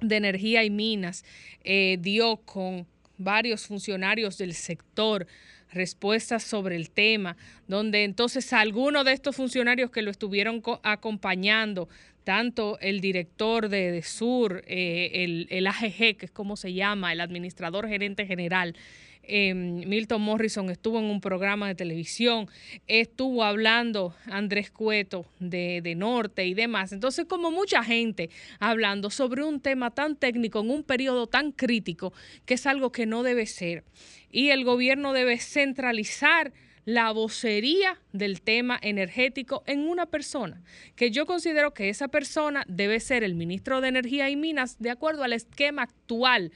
de 0.01 0.17
Energía 0.17 0.63
y 0.63 0.69
Minas 0.69 1.23
eh, 1.63 1.97
dio 2.01 2.37
con 2.37 2.85
varios 3.17 3.67
funcionarios 3.67 4.37
del 4.37 4.53
sector 4.53 5.27
respuestas 5.71 6.43
sobre 6.43 6.75
el 6.75 6.89
tema, 6.89 7.37
donde 7.67 8.03
entonces 8.03 8.51
algunos 8.53 9.05
de 9.05 9.13
estos 9.13 9.35
funcionarios 9.35 9.91
que 9.91 10.01
lo 10.01 10.11
estuvieron 10.11 10.61
acompañando 10.83 11.87
tanto 12.25 12.77
el 12.81 12.99
director 13.01 13.69
de, 13.69 14.01
Sur, 14.01 14.63
eh, 14.67 15.45
el, 15.49 15.67
AGG, 15.67 16.17
que 16.17 16.25
es 16.25 16.31
como 16.31 16.57
se 16.57 16.73
llama, 16.73 17.13
el 17.13 17.21
administrador 17.21 17.87
gerente 17.87 18.25
general, 18.25 18.75
em, 19.27 19.87
Milton 19.87 20.21
Morrison 20.21 20.69
estuvo 20.69 20.99
en 20.99 21.05
un 21.05 21.21
programa 21.21 21.67
de 21.67 21.75
televisión, 21.75 22.47
estuvo 22.87 23.43
hablando 23.43 24.15
Andrés 24.25 24.71
Cueto 24.71 25.25
de, 25.39 25.81
de, 25.81 25.95
Norte 25.95 26.45
y 26.45 26.53
demás. 26.53 26.91
Entonces, 26.91 27.25
como 27.25 27.51
mucha 27.51 27.83
gente 27.83 28.29
hablando 28.59 29.09
sobre 29.09 29.43
un 29.43 29.59
tema 29.59 29.91
tan 29.91 30.15
técnico 30.15 30.59
en 30.59 30.69
un 30.69 30.83
periodo 30.83 31.27
tan 31.27 31.51
crítico, 31.51 32.13
que 32.45 32.55
es 32.55 32.65
algo 32.65 32.91
que 32.91 33.05
no 33.05 33.23
debe 33.23 33.45
ser. 33.45 33.83
Y 34.31 34.49
el 34.49 34.63
gobierno 34.63 35.13
debe 35.13 35.37
centralizar 35.37 36.51
la 36.85 37.11
vocería 37.11 37.99
del 38.13 38.41
tema 38.41 38.79
energético 38.81 39.63
en 39.65 39.87
una 39.87 40.05
persona, 40.05 40.61
que 40.95 41.09
yo 41.09 41.25
considero 41.25 41.73
que 41.73 41.89
esa 41.89 42.07
persona 42.07 42.63
debe 42.67 42.99
ser 42.99 43.23
el 43.23 43.33
ministro 43.33 43.81
de 43.81 43.89
Energía 43.89 44.29
y 44.29 44.35
Minas 44.35 44.77
de 44.79 44.91
acuerdo 44.91 45.23
al 45.23 45.33
esquema 45.33 45.81
actual 45.81 46.51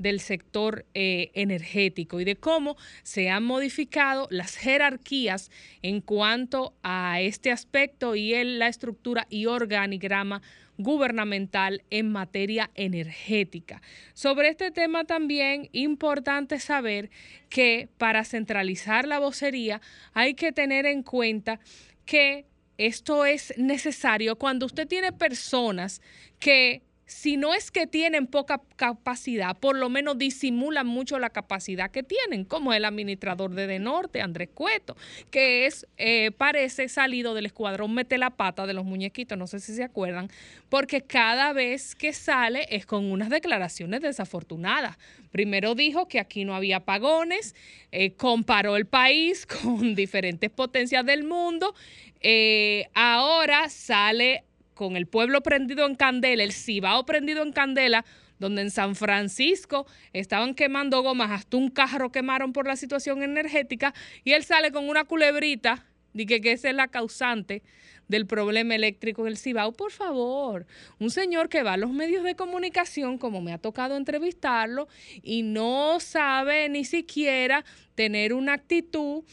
del 0.00 0.20
sector 0.20 0.86
eh, 0.94 1.30
energético 1.34 2.20
y 2.20 2.24
de 2.24 2.34
cómo 2.34 2.76
se 3.02 3.28
han 3.28 3.44
modificado 3.44 4.26
las 4.30 4.56
jerarquías 4.56 5.50
en 5.82 6.00
cuanto 6.00 6.74
a 6.82 7.20
este 7.20 7.52
aspecto 7.52 8.16
y 8.16 8.32
la 8.42 8.68
estructura 8.68 9.26
y 9.28 9.44
organigrama 9.44 10.40
gubernamental 10.78 11.82
en 11.90 12.10
materia 12.10 12.70
energética. 12.74 13.82
Sobre 14.14 14.48
este 14.48 14.70
tema 14.70 15.04
también 15.04 15.68
importante 15.72 16.58
saber 16.58 17.10
que 17.50 17.90
para 17.98 18.24
centralizar 18.24 19.06
la 19.06 19.18
vocería 19.18 19.82
hay 20.14 20.32
que 20.32 20.52
tener 20.52 20.86
en 20.86 21.02
cuenta 21.02 21.60
que 22.06 22.46
esto 22.78 23.26
es 23.26 23.52
necesario 23.58 24.36
cuando 24.36 24.64
usted 24.64 24.88
tiene 24.88 25.12
personas 25.12 26.00
que 26.38 26.82
si 27.10 27.36
no 27.36 27.54
es 27.54 27.72
que 27.72 27.88
tienen 27.88 28.28
poca 28.28 28.60
capacidad, 28.76 29.56
por 29.58 29.76
lo 29.76 29.90
menos 29.90 30.16
disimulan 30.16 30.86
mucho 30.86 31.18
la 31.18 31.30
capacidad 31.30 31.90
que 31.90 32.04
tienen, 32.04 32.44
como 32.44 32.72
el 32.72 32.84
administrador 32.84 33.50
de 33.50 33.66
De 33.66 33.80
Norte, 33.80 34.20
Andrés 34.20 34.50
Cueto, 34.54 34.96
que 35.32 35.66
es, 35.66 35.88
eh, 35.96 36.30
parece 36.30 36.88
salido 36.88 37.34
del 37.34 37.46
escuadrón 37.46 37.94
Mete 37.94 38.16
la 38.16 38.30
Pata 38.30 38.64
de 38.64 38.74
los 38.74 38.84
muñequitos, 38.84 39.36
no 39.36 39.48
sé 39.48 39.58
si 39.58 39.74
se 39.74 39.82
acuerdan, 39.82 40.30
porque 40.68 41.00
cada 41.00 41.52
vez 41.52 41.96
que 41.96 42.12
sale 42.12 42.68
es 42.70 42.86
con 42.86 43.10
unas 43.10 43.28
declaraciones 43.28 44.02
desafortunadas. 44.02 44.96
Primero 45.32 45.74
dijo 45.74 46.06
que 46.06 46.20
aquí 46.20 46.44
no 46.44 46.54
había 46.54 46.76
apagones, 46.76 47.56
eh, 47.90 48.12
comparó 48.12 48.76
el 48.76 48.86
país 48.86 49.46
con 49.62 49.96
diferentes 49.96 50.48
potencias 50.48 51.04
del 51.04 51.24
mundo, 51.24 51.74
eh, 52.20 52.88
ahora 52.94 53.68
sale 53.68 54.44
con 54.80 54.96
el 54.96 55.06
pueblo 55.06 55.42
prendido 55.42 55.84
en 55.84 55.94
candela, 55.94 56.42
el 56.42 56.54
Cibao 56.54 57.04
prendido 57.04 57.42
en 57.42 57.52
candela, 57.52 58.06
donde 58.38 58.62
en 58.62 58.70
San 58.70 58.96
Francisco 58.96 59.86
estaban 60.14 60.54
quemando 60.54 61.02
gomas, 61.02 61.30
hasta 61.32 61.58
un 61.58 61.68
carro 61.68 62.10
quemaron 62.10 62.54
por 62.54 62.66
la 62.66 62.76
situación 62.76 63.22
energética, 63.22 63.92
y 64.24 64.32
él 64.32 64.42
sale 64.42 64.72
con 64.72 64.88
una 64.88 65.04
culebrita, 65.04 65.84
que, 66.16 66.40
que 66.40 66.52
esa 66.52 66.70
es 66.70 66.74
la 66.74 66.88
causante 66.88 67.62
del 68.08 68.26
problema 68.26 68.74
eléctrico 68.74 69.20
en 69.26 69.32
el 69.32 69.36
Cibao, 69.36 69.72
por 69.72 69.92
favor, 69.92 70.66
un 70.98 71.10
señor 71.10 71.50
que 71.50 71.62
va 71.62 71.74
a 71.74 71.76
los 71.76 71.90
medios 71.90 72.24
de 72.24 72.34
comunicación, 72.34 73.18
como 73.18 73.42
me 73.42 73.52
ha 73.52 73.58
tocado 73.58 73.98
entrevistarlo, 73.98 74.88
y 75.22 75.42
no 75.42 76.00
sabe 76.00 76.70
ni 76.70 76.86
siquiera 76.86 77.66
tener 77.94 78.32
una 78.32 78.54
actitud 78.54 79.24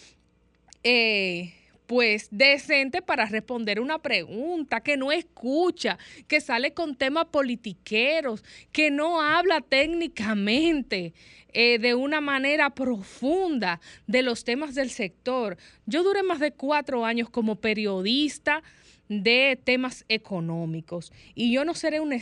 eh, 0.84 1.54
pues 1.88 2.28
decente 2.32 3.02
para 3.02 3.26
responder 3.26 3.80
una 3.80 4.00
pregunta, 4.00 4.82
que 4.82 4.98
no 4.98 5.12
escucha, 5.12 5.98
que 6.28 6.42
sale 6.42 6.74
con 6.74 6.96
temas 6.96 7.28
politiqueros, 7.28 8.44
que 8.74 8.92
no 8.92 9.22
habla 9.22 9.62
técnicamente 9.62 11.14
eh, 11.54 11.80
de 11.80 11.96
una 11.96 12.20
manera 12.22 12.70
profunda 12.72 13.80
de 14.06 14.22
los 14.22 14.44
temas 14.44 14.76
del 14.76 14.90
sector. 14.90 15.58
Yo 15.86 16.04
duré 16.04 16.22
más 16.24 16.40
de 16.40 16.52
cuatro 16.52 17.06
años 17.06 17.30
como 17.30 17.56
periodista 17.56 18.62
de 19.10 19.60
temas 19.64 20.06
económicos. 20.10 21.12
Y 21.36 21.52
yo 21.52 21.66
no 21.66 21.74
seré 21.74 22.00
un, 22.00 22.18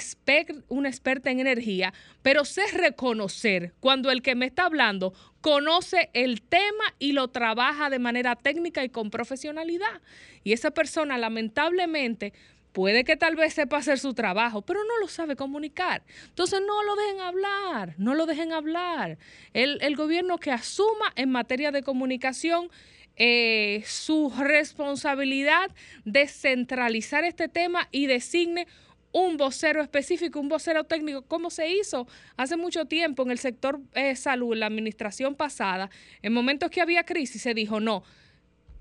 una 0.68 0.90
experta 0.90 1.32
en 1.32 1.40
energía, 1.40 1.94
pero 2.22 2.46
sé 2.46 2.62
reconocer 2.74 3.74
cuando 3.80 4.12
el 4.12 4.22
que 4.22 4.36
me 4.36 4.46
está 4.46 4.66
hablando 4.66 5.14
conoce 5.42 6.10
el 6.14 6.42
tema 6.42 6.86
y 7.00 7.12
lo 7.12 7.28
trabaja 7.28 7.90
de 7.90 8.00
manera 8.00 8.36
técnica 8.36 8.84
y 8.84 8.90
con 8.90 9.12
profesionalidad. 9.12 10.02
Y 10.44 10.54
esa 10.54 10.72
persona 10.72 11.18
lamentablemente 11.18 12.34
puede 12.76 13.06
que 13.06 13.16
tal 13.16 13.36
vez 13.36 13.54
sepa 13.54 13.78
hacer 13.78 14.00
su 14.00 14.14
trabajo, 14.14 14.62
pero 14.62 14.84
no 14.84 14.98
lo 15.00 15.08
sabe 15.08 15.36
comunicar. 15.36 16.04
Entonces 16.28 16.62
no 16.66 16.84
lo 16.84 16.96
dejen 16.96 17.22
hablar, 17.22 17.96
no 17.98 18.16
lo 18.16 18.26
dejen 18.26 18.52
hablar. 18.52 19.18
El, 19.54 19.78
el 19.82 19.96
gobierno 19.96 20.38
que 20.40 20.52
asuma 20.52 21.14
en 21.16 21.32
materia 21.32 21.72
de 21.72 21.84
comunicación 21.84 22.70
eh, 23.18 23.84
su 23.86 24.34
responsabilidad 24.38 25.72
de 26.04 26.28
centralizar 26.28 27.24
este 27.24 27.48
tema 27.48 27.88
y 27.92 28.08
designe 28.08 28.68
un 29.12 29.38
vocero 29.38 29.82
específico, 29.82 30.42
un 30.42 30.50
vocero 30.50 30.84
técnico, 30.84 31.22
como 31.22 31.50
se 31.50 31.70
hizo 31.70 32.06
hace 32.36 32.58
mucho 32.58 32.84
tiempo 32.84 33.24
en 33.24 33.32
el 33.32 33.40
sector 33.40 33.80
eh, 33.94 34.18
salud, 34.18 34.58
la 34.58 34.66
administración 34.66 35.36
pasada, 35.36 35.90
en 36.22 36.34
momentos 36.34 36.70
que 36.70 36.82
había 36.82 37.06
crisis, 37.06 37.42
se 37.42 37.54
dijo, 37.54 37.80
no, 37.80 38.04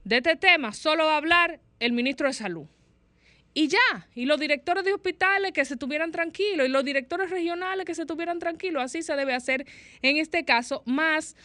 de 0.03 0.17
este 0.17 0.35
tema 0.35 0.73
solo 0.73 1.05
va 1.05 1.15
a 1.15 1.19
hablar 1.19 1.61
el 1.79 1.93
ministro 1.93 2.27
de 2.27 2.33
salud. 2.33 2.67
Y 3.57 3.69
ya, 3.69 4.09
y 4.17 4.27
los 4.27 4.41
directores 4.41 4.83
de 4.85 4.93
hospitales 4.93 5.53
que 5.53 5.65
se 5.65 5.77
tuvieran 5.77 6.11
tranquilos, 6.11 6.67
y 6.67 6.71
los 6.71 6.85
directores 6.85 7.31
regionales 7.31 7.87
que 7.87 7.95
se 7.95 8.05
tuvieran 8.05 8.41
tranquilos, 8.41 8.83
así 8.83 9.03
se 9.03 9.15
debe 9.15 9.33
hacer 9.33 9.65
en 10.03 10.17
este 10.17 10.45
caso, 10.45 10.83
más 10.85 11.37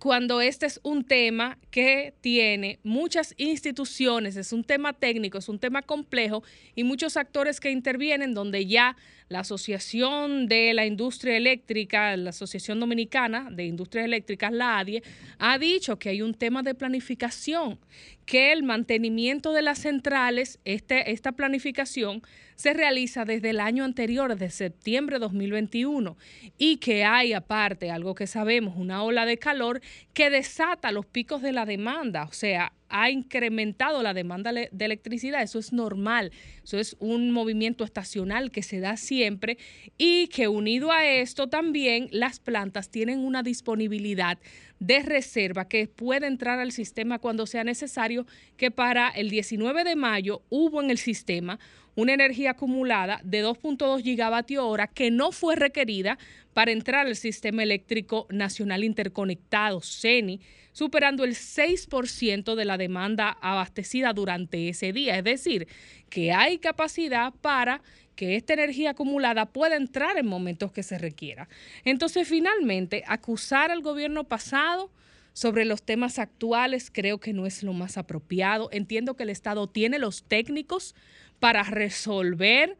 cuando 0.00 0.40
este 0.40 0.64
es 0.64 0.80
un 0.82 1.04
tema 1.04 1.58
que 1.70 2.14
tiene 2.22 2.78
muchas 2.82 3.34
instituciones, 3.36 4.34
es 4.36 4.50
un 4.50 4.64
tema 4.64 4.94
técnico, 4.94 5.36
es 5.36 5.48
un 5.50 5.58
tema 5.58 5.82
complejo 5.82 6.42
y 6.74 6.84
muchos 6.84 7.18
actores 7.18 7.60
que 7.60 7.70
intervienen 7.70 8.32
donde 8.32 8.64
ya 8.64 8.96
la 9.28 9.40
Asociación 9.40 10.48
de 10.48 10.72
la 10.72 10.86
Industria 10.86 11.36
Eléctrica, 11.36 12.16
la 12.16 12.30
Asociación 12.30 12.80
Dominicana 12.80 13.50
de 13.50 13.66
Industrias 13.66 14.06
Eléctricas, 14.06 14.50
la 14.50 14.78
ADIE, 14.78 15.02
ha 15.38 15.58
dicho 15.58 15.98
que 15.98 16.08
hay 16.08 16.22
un 16.22 16.32
tema 16.32 16.62
de 16.62 16.74
planificación, 16.74 17.78
que 18.24 18.52
el 18.52 18.62
mantenimiento 18.62 19.52
de 19.52 19.60
las 19.60 19.80
centrales, 19.80 20.60
este, 20.64 21.12
esta 21.12 21.32
planificación 21.32 22.22
se 22.60 22.74
realiza 22.74 23.24
desde 23.24 23.50
el 23.50 23.58
año 23.58 23.84
anterior, 23.84 24.36
de 24.36 24.50
septiembre 24.50 25.16
de 25.16 25.20
2021, 25.20 26.18
y 26.58 26.76
que 26.76 27.06
hay 27.06 27.32
aparte, 27.32 27.90
algo 27.90 28.14
que 28.14 28.26
sabemos, 28.26 28.74
una 28.76 29.02
ola 29.02 29.24
de 29.24 29.38
calor 29.38 29.80
que 30.12 30.28
desata 30.28 30.92
los 30.92 31.06
picos 31.06 31.40
de 31.40 31.52
la 31.52 31.64
demanda, 31.64 32.24
o 32.24 32.34
sea, 32.34 32.74
ha 32.90 33.10
incrementado 33.10 34.02
la 34.02 34.14
demanda 34.14 34.52
de 34.52 34.68
electricidad, 34.78 35.42
eso 35.42 35.58
es 35.58 35.72
normal, 35.72 36.32
eso 36.62 36.78
es 36.78 36.96
un 36.98 37.30
movimiento 37.30 37.84
estacional 37.84 38.50
que 38.50 38.62
se 38.62 38.80
da 38.80 38.96
siempre 38.96 39.58
y 39.96 40.28
que 40.28 40.48
unido 40.48 40.92
a 40.92 41.06
esto 41.06 41.48
también 41.48 42.08
las 42.10 42.40
plantas 42.40 42.90
tienen 42.90 43.20
una 43.20 43.42
disponibilidad 43.42 44.38
de 44.78 45.02
reserva 45.02 45.68
que 45.68 45.86
puede 45.86 46.26
entrar 46.26 46.58
al 46.58 46.72
sistema 46.72 47.18
cuando 47.18 47.46
sea 47.46 47.64
necesario, 47.64 48.26
que 48.56 48.70
para 48.70 49.08
el 49.10 49.30
19 49.30 49.84
de 49.84 49.96
mayo 49.96 50.42
hubo 50.48 50.82
en 50.82 50.90
el 50.90 50.98
sistema 50.98 51.58
una 51.94 52.14
energía 52.14 52.52
acumulada 52.52 53.20
de 53.24 53.44
2.2 53.44 54.02
gigavatios 54.02 54.64
hora 54.64 54.86
que 54.86 55.10
no 55.10 55.32
fue 55.32 55.56
requerida 55.56 56.18
para 56.54 56.72
entrar 56.72 57.06
al 57.06 57.16
sistema 57.16 57.62
eléctrico 57.62 58.26
nacional 58.30 58.84
interconectado, 58.84 59.80
CENI, 59.82 60.40
superando 60.72 61.24
el 61.24 61.34
6% 61.34 62.54
de 62.54 62.64
la 62.64 62.76
demanda 62.76 63.36
abastecida 63.40 64.12
durante 64.12 64.68
ese 64.68 64.92
día. 64.92 65.18
Es 65.18 65.24
decir, 65.24 65.68
que 66.08 66.32
hay 66.32 66.58
capacidad 66.58 67.32
para 67.32 67.82
que 68.16 68.36
esta 68.36 68.52
energía 68.52 68.90
acumulada 68.90 69.46
pueda 69.46 69.76
entrar 69.76 70.18
en 70.18 70.26
momentos 70.26 70.72
que 70.72 70.82
se 70.82 70.98
requiera. 70.98 71.48
Entonces, 71.84 72.28
finalmente, 72.28 73.02
acusar 73.06 73.70
al 73.70 73.80
gobierno 73.80 74.24
pasado 74.24 74.90
sobre 75.32 75.64
los 75.64 75.82
temas 75.82 76.18
actuales 76.18 76.90
creo 76.92 77.18
que 77.18 77.32
no 77.32 77.46
es 77.46 77.62
lo 77.62 77.72
más 77.72 77.96
apropiado. 77.96 78.68
Entiendo 78.72 79.14
que 79.14 79.22
el 79.22 79.30
Estado 79.30 79.68
tiene 79.68 79.98
los 79.98 80.24
técnicos 80.24 80.94
para 81.38 81.62
resolver 81.62 82.76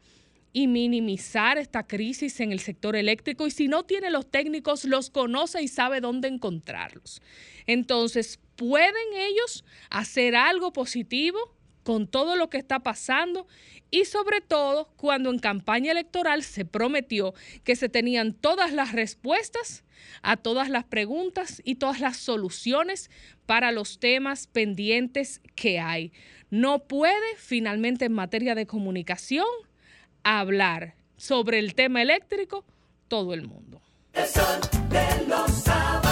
y 0.53 0.67
minimizar 0.67 1.59
esta 1.59 1.87
crisis 1.87 2.41
en 2.41 2.53
el 2.53 2.61
sector 2.61 2.97
eléctrico 2.97 3.47
y 3.47 3.51
si 3.51 3.69
no 3.69 3.85
tiene 3.85 4.11
los 4.11 4.31
técnicos, 4.31 4.85
los 4.85 5.11
conoce 5.11 5.63
y 5.63 5.69
sabe 5.69 6.01
dónde 6.01 6.29
encontrarlos. 6.29 7.23
Entonces, 7.67 8.41
¿pueden 8.57 9.15
ellos 9.15 9.65
hacer 9.91 10.35
algo 10.35 10.73
positivo 10.73 11.39
con 11.85 12.09
todo 12.09 12.37
lo 12.37 12.51
que 12.51 12.59
está 12.59 12.81
pasando? 12.81 13.47
Y 13.93 14.05
sobre 14.05 14.41
todo 14.41 14.93
cuando 14.97 15.31
en 15.31 15.39
campaña 15.39 15.93
electoral 15.93 16.43
se 16.43 16.65
prometió 16.65 17.35
que 17.65 17.77
se 17.77 17.89
tenían 17.89 18.35
todas 18.35 18.73
las 18.73 18.93
respuestas 18.93 19.85
a 20.23 20.37
todas 20.37 20.69
las 20.69 20.85
preguntas 20.85 21.61
y 21.65 21.77
todas 21.77 22.01
las 22.01 22.17
soluciones 22.17 23.11
para 23.47 23.73
los 23.73 23.99
temas 23.99 24.47
pendientes 24.47 25.41
que 25.55 25.79
hay. 25.79 26.13
No 26.51 26.85
puede 26.85 27.37
finalmente 27.37 28.07
en 28.07 28.13
materia 28.13 28.55
de 28.55 28.67
comunicación 28.67 29.47
hablar 30.25 30.95
sobre 31.17 31.59
el 31.59 31.75
tema 31.75 32.03
eléctrico 32.03 32.65
todo 33.09 33.35
el 33.35 33.47
mundo. 33.47 33.81
El 34.13 34.27
sol 34.27 34.61
de 34.89 35.27
los 35.27 35.51
sábados. 35.51 36.11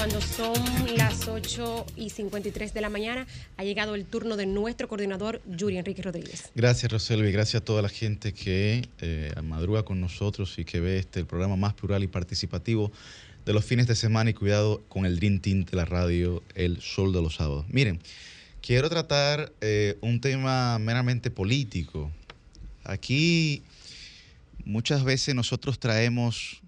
Cuando 0.00 0.18
son 0.22 0.54
las 0.96 1.28
8 1.28 1.84
y 1.96 2.08
53 2.08 2.72
de 2.72 2.80
la 2.80 2.88
mañana, 2.88 3.26
ha 3.58 3.64
llegado 3.64 3.94
el 3.94 4.06
turno 4.06 4.38
de 4.38 4.46
nuestro 4.46 4.88
coordinador, 4.88 5.42
Yuri 5.44 5.76
Enrique 5.76 6.00
Rodríguez. 6.00 6.50
Gracias, 6.54 6.90
Roselvi. 6.90 7.30
Gracias 7.30 7.60
a 7.60 7.64
toda 7.66 7.82
la 7.82 7.90
gente 7.90 8.32
que 8.32 8.88
eh, 9.02 9.34
madruga 9.42 9.82
con 9.82 10.00
nosotros 10.00 10.58
y 10.58 10.64
que 10.64 10.80
ve 10.80 10.98
este 10.98 11.20
el 11.20 11.26
programa 11.26 11.56
más 11.56 11.74
plural 11.74 12.02
y 12.02 12.06
participativo 12.06 12.90
de 13.44 13.52
los 13.52 13.64
fines 13.64 13.86
de 13.86 13.94
semana 13.94 14.30
y 14.30 14.34
cuidado 14.34 14.82
con 14.88 15.06
el 15.06 15.18
Dream 15.18 15.40
de 15.40 15.76
la 15.76 15.84
radio 15.84 16.42
El 16.54 16.80
Sol 16.80 17.12
de 17.12 17.22
los 17.22 17.36
Sábados. 17.36 17.66
Miren, 17.68 18.00
quiero 18.60 18.88
tratar 18.90 19.52
eh, 19.60 19.96
un 20.00 20.20
tema 20.20 20.78
meramente 20.78 21.30
político. 21.30 22.10
Aquí 22.84 23.62
muchas 24.64 25.04
veces 25.04 25.34
nosotros 25.34 25.78
traemos 25.78 26.62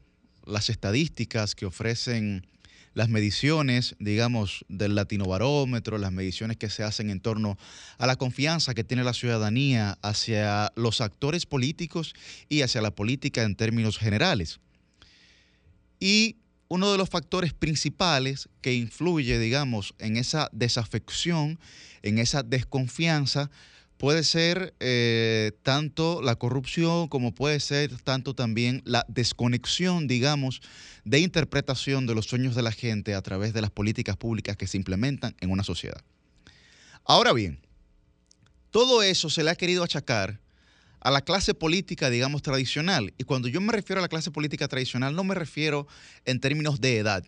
las 0.47 0.71
estadísticas 0.71 1.55
que 1.55 1.67
ofrecen 1.67 2.47
las 2.95 3.09
mediciones, 3.09 3.95
digamos, 3.99 4.65
del 4.69 4.95
latinobarómetro, 4.95 5.97
las 5.99 6.13
mediciones 6.13 6.59
que 6.59 6.69
se 6.69 6.83
hacen 6.83 7.11
en 7.11 7.21
torno 7.21 7.57
a 7.97 8.07
la 8.07 8.17
confianza 8.17 8.75
que 8.75 8.85
tiene 8.85 9.03
la 9.03 9.15
ciudadanía 9.15 9.99
hacia 10.03 10.73
los 10.77 11.01
actores 11.01 11.47
políticos 11.47 12.15
y 12.49 12.63
hacia 12.63 12.83
la 12.83 12.95
política 12.95 13.45
en 13.45 13.57
términos 13.57 13.99
generales. 13.99 14.61
Y 16.01 16.37
uno 16.73 16.91
de 16.91 16.97
los 16.97 17.11
factores 17.11 17.53
principales 17.53 18.49
que 18.63 18.73
influye, 18.73 19.39
digamos, 19.39 19.93
en 19.99 20.17
esa 20.17 20.49
desafección, 20.53 21.59
en 22.01 22.17
esa 22.17 22.43
desconfianza, 22.43 23.51
puede 23.99 24.25
ser 24.25 24.73
eh, 24.81 25.53
tanto 25.63 26.23
la 26.23 26.35
corrupción 26.37 27.09
como 27.09 27.35
puede 27.35 27.61
ser 27.61 27.95
tanto 27.99 28.33
también 28.33 28.81
la 28.87 29.05
desconexión, 29.07 30.09
digamos, 30.09 30.63
de 31.05 31.19
interpretación 31.19 32.07
de 32.07 32.15
los 32.15 32.25
sueños 32.25 32.55
de 32.55 32.63
la 32.63 32.73
gente 32.73 33.15
a 33.15 33.21
través 33.21 33.53
de 33.53 33.61
las 33.61 33.71
políticas 33.71 34.17
públicas 34.17 34.57
que 34.57 34.67
se 34.67 34.79
implementan 34.79 35.37
en 35.43 35.51
una 35.51 35.65
sociedad. 35.65 36.01
Ahora 37.05 37.35
bien, 37.35 37.61
todo 38.71 39.03
eso 39.03 39.29
se 39.29 39.45
le 39.45 39.51
ha 39.51 39.57
querido 39.57 39.85
achacar 39.85 40.41
a 41.03 41.11
la 41.11 41.21
clase 41.21 41.53
política, 41.53 42.11
digamos, 42.11 42.43
tradicional. 42.43 43.13
Y 43.19 43.25
cuando 43.25 43.49
yo 43.49 43.61
me 43.61 43.73
refiero 43.73 43.99
a 43.99 44.03
la 44.03 44.09
clase 44.09 44.31
política 44.31 44.69
tradicional, 44.69 45.15
no 45.17 45.25
me 45.25 45.35
refiero 45.35 45.89
en 46.25 46.39
términos 46.39 46.81
de 46.81 46.99
edad, 46.99 47.25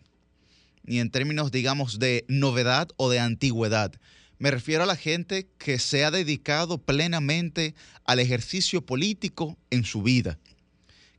ni 0.85 1.01
en 1.01 1.11
términos, 1.11 1.51
digamos, 1.51 1.99
de 1.99 2.25
novedad 2.29 2.89
o 2.97 3.11
de 3.11 3.19
antigüedad. 3.19 3.93
Me 4.39 4.53
refiero 4.53 4.85
a 4.85 4.87
la 4.87 4.97
gente 4.97 5.49
que 5.59 5.79
se 5.81 6.05
ha 6.05 6.13
dedicado 6.13 6.79
plenamente 6.79 7.75
al 8.05 8.21
ejercicio 8.21 8.87
político 8.87 9.59
en 9.71 9.85
su 9.85 10.03
vida, 10.03 10.39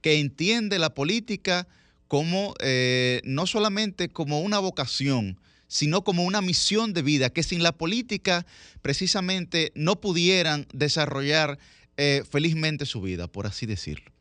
que 0.02 0.20
entiende 0.20 0.80
la 0.80 0.94
política 0.94 1.68
como 2.08 2.54
eh, 2.62 3.22
no 3.26 3.48
solamente 3.48 4.10
como 4.10 4.40
una 4.42 4.60
vocación, 4.60 5.40
sino 5.68 6.04
como 6.04 6.24
una 6.24 6.42
misión 6.42 6.94
de 6.94 7.02
vida, 7.02 7.32
que 7.32 7.44
sin 7.44 7.64
la 7.64 7.74
política 7.74 8.46
precisamente 8.82 9.74
no 9.76 10.00
pudieran 10.00 10.68
desarrollar 10.72 11.58
eh, 11.98 12.24
felizmente 12.30 12.86
su 12.86 13.02
vida, 13.02 13.28
por 13.28 13.48
así 13.48 13.66
decirlo. 13.66 14.12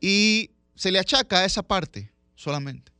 Y 0.00 0.50
se 0.74 0.90
le 0.90 0.98
achaca 0.98 1.38
a 1.38 1.44
esa 1.44 1.62
parte 1.62 2.12
solamente. 2.34 2.92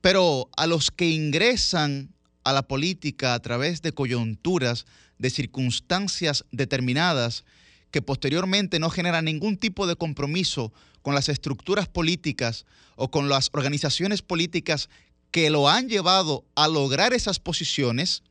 Pero 0.00 0.48
a 0.56 0.66
los 0.66 0.90
que 0.90 1.10
ingresan 1.10 2.14
a 2.44 2.52
la 2.52 2.62
política 2.62 3.34
a 3.34 3.40
través 3.40 3.82
de 3.82 3.92
coyunturas, 3.92 4.86
de 5.18 5.30
circunstancias 5.30 6.44
determinadas, 6.52 7.44
que 7.90 8.02
posteriormente 8.02 8.78
no 8.78 8.90
generan 8.90 9.24
ningún 9.24 9.56
tipo 9.56 9.86
de 9.86 9.96
compromiso 9.96 10.72
con 11.02 11.14
las 11.14 11.28
estructuras 11.28 11.88
políticas 11.88 12.66
o 12.96 13.10
con 13.10 13.28
las 13.28 13.50
organizaciones 13.52 14.22
políticas 14.22 14.88
que 15.30 15.50
lo 15.50 15.68
han 15.68 15.88
llevado 15.88 16.44
a 16.54 16.68
lograr 16.68 17.12
esas 17.12 17.38
posiciones, 17.38 18.22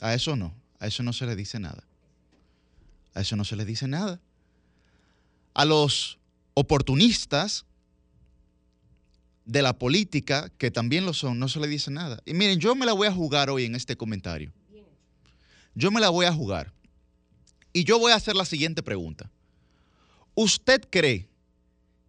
a 0.00 0.14
eso 0.14 0.36
no, 0.36 0.54
a 0.78 0.86
eso 0.86 1.02
no 1.02 1.12
se 1.12 1.26
le 1.26 1.36
dice 1.36 1.58
nada. 1.58 1.84
A 3.14 3.20
eso 3.20 3.36
no 3.36 3.44
se 3.44 3.56
le 3.56 3.64
dice 3.64 3.86
nada. 3.88 4.20
A 5.54 5.64
los 5.64 6.18
oportunistas 6.54 7.66
de 9.44 9.62
la 9.62 9.78
política, 9.78 10.50
que 10.58 10.70
también 10.70 11.04
lo 11.04 11.12
son, 11.12 11.38
no 11.38 11.48
se 11.48 11.60
le 11.60 11.68
dice 11.68 11.90
nada. 11.90 12.22
Y 12.24 12.34
miren, 12.34 12.58
yo 12.58 12.74
me 12.74 12.86
la 12.86 12.92
voy 12.92 13.08
a 13.08 13.12
jugar 13.12 13.50
hoy 13.50 13.64
en 13.64 13.74
este 13.74 13.96
comentario. 13.96 14.52
Yo 15.74 15.90
me 15.90 16.00
la 16.00 16.10
voy 16.10 16.26
a 16.26 16.32
jugar. 16.32 16.72
Y 17.72 17.84
yo 17.84 17.98
voy 17.98 18.12
a 18.12 18.16
hacer 18.16 18.36
la 18.36 18.44
siguiente 18.44 18.82
pregunta. 18.82 19.30
¿Usted 20.34 20.82
cree 20.90 21.28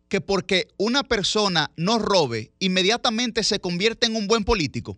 que 0.10 0.22
porque 0.22 0.68
una 0.78 1.04
persona 1.04 1.72
no 1.76 1.98
robe, 1.98 2.52
inmediatamente 2.60 3.44
se 3.44 3.60
convierte 3.60 4.06
en 4.06 4.16
un 4.16 4.28
buen 4.28 4.44
político? 4.44 4.98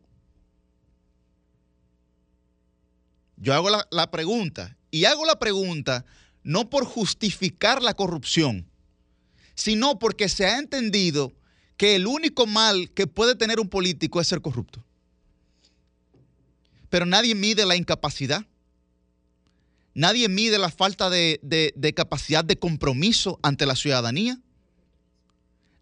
Yo 3.38 3.54
hago 3.54 3.70
la, 3.70 3.88
la 3.92 4.10
pregunta, 4.12 4.76
y 4.96 5.04
hago 5.04 5.26
la 5.26 5.38
pregunta 5.38 6.06
no 6.42 6.70
por 6.70 6.86
justificar 6.86 7.84
la 7.84 7.96
corrupción, 7.96 8.66
sino 9.54 10.00
porque 10.00 10.30
se 10.30 10.46
ha 10.46 10.58
entendido 10.58 11.34
que 11.76 11.98
el 11.98 12.08
único 12.08 12.46
mal 12.46 12.90
que 12.92 13.06
puede 13.06 13.36
tener 13.36 13.60
un 13.60 13.68
político 13.68 14.22
es 14.22 14.28
ser 14.30 14.40
corrupto. 14.40 14.86
Pero 16.90 17.06
nadie 17.06 17.36
mide 17.36 17.66
la 17.66 17.76
incapacidad. 17.76 18.46
Nadie 19.94 20.30
mide 20.30 20.60
la 20.60 20.70
falta 20.70 21.10
de, 21.10 21.94
capacidad 21.94 22.46
de 22.46 22.58
compromiso 22.58 23.38
ante 23.44 23.66
la 23.66 23.76
ciudadanía. 23.76 24.40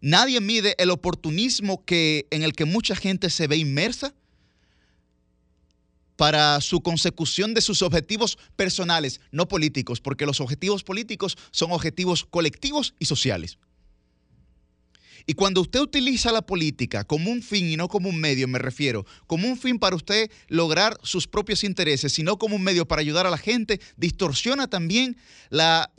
Nadie 0.00 0.40
mide 0.40 0.74
el 0.78 0.90
oportunismo 0.90 1.84
que, 1.84 2.26
en 2.32 2.42
el 2.42 2.52
que 2.52 2.64
mucha 2.64 2.96
gente 2.96 3.30
se 3.30 3.46
ve 3.46 3.58
inmersa 3.58 4.12
para 6.16 6.60
su 6.60 6.80
consecución 6.80 7.54
de 7.54 7.60
sus 7.60 7.82
objetivos 7.82 8.38
personales, 8.56 9.20
no 9.32 9.48
políticos, 9.48 10.00
porque 10.00 10.26
los 10.26 10.40
objetivos 10.40 10.84
políticos 10.84 11.36
son 11.50 11.72
objetivos 11.72 12.24
colectivos 12.24 12.94
y 12.98 13.06
sociales. 13.06 13.58
Y 15.26 15.34
cuando 15.34 15.62
usted 15.62 15.80
utiliza 15.80 16.32
la 16.32 16.42
política 16.42 17.04
como 17.04 17.30
un 17.30 17.42
fin 17.42 17.70
y 17.70 17.76
no 17.76 17.88
como 17.88 18.10
un 18.10 18.20
medio, 18.20 18.46
me 18.46 18.58
refiero, 18.58 19.06
como 19.26 19.48
un 19.48 19.56
fin 19.56 19.78
para 19.78 19.96
usted 19.96 20.30
lograr 20.48 20.98
sus 21.02 21.26
propios 21.26 21.64
intereses, 21.64 22.12
sino 22.12 22.36
como 22.38 22.56
un 22.56 22.62
medio 22.62 22.86
para 22.86 23.00
ayudar 23.00 23.26
a 23.26 23.30
la 23.30 23.38
gente, 23.38 23.80
distorsiona 23.96 24.68
también 24.68 25.16
la, 25.48 25.90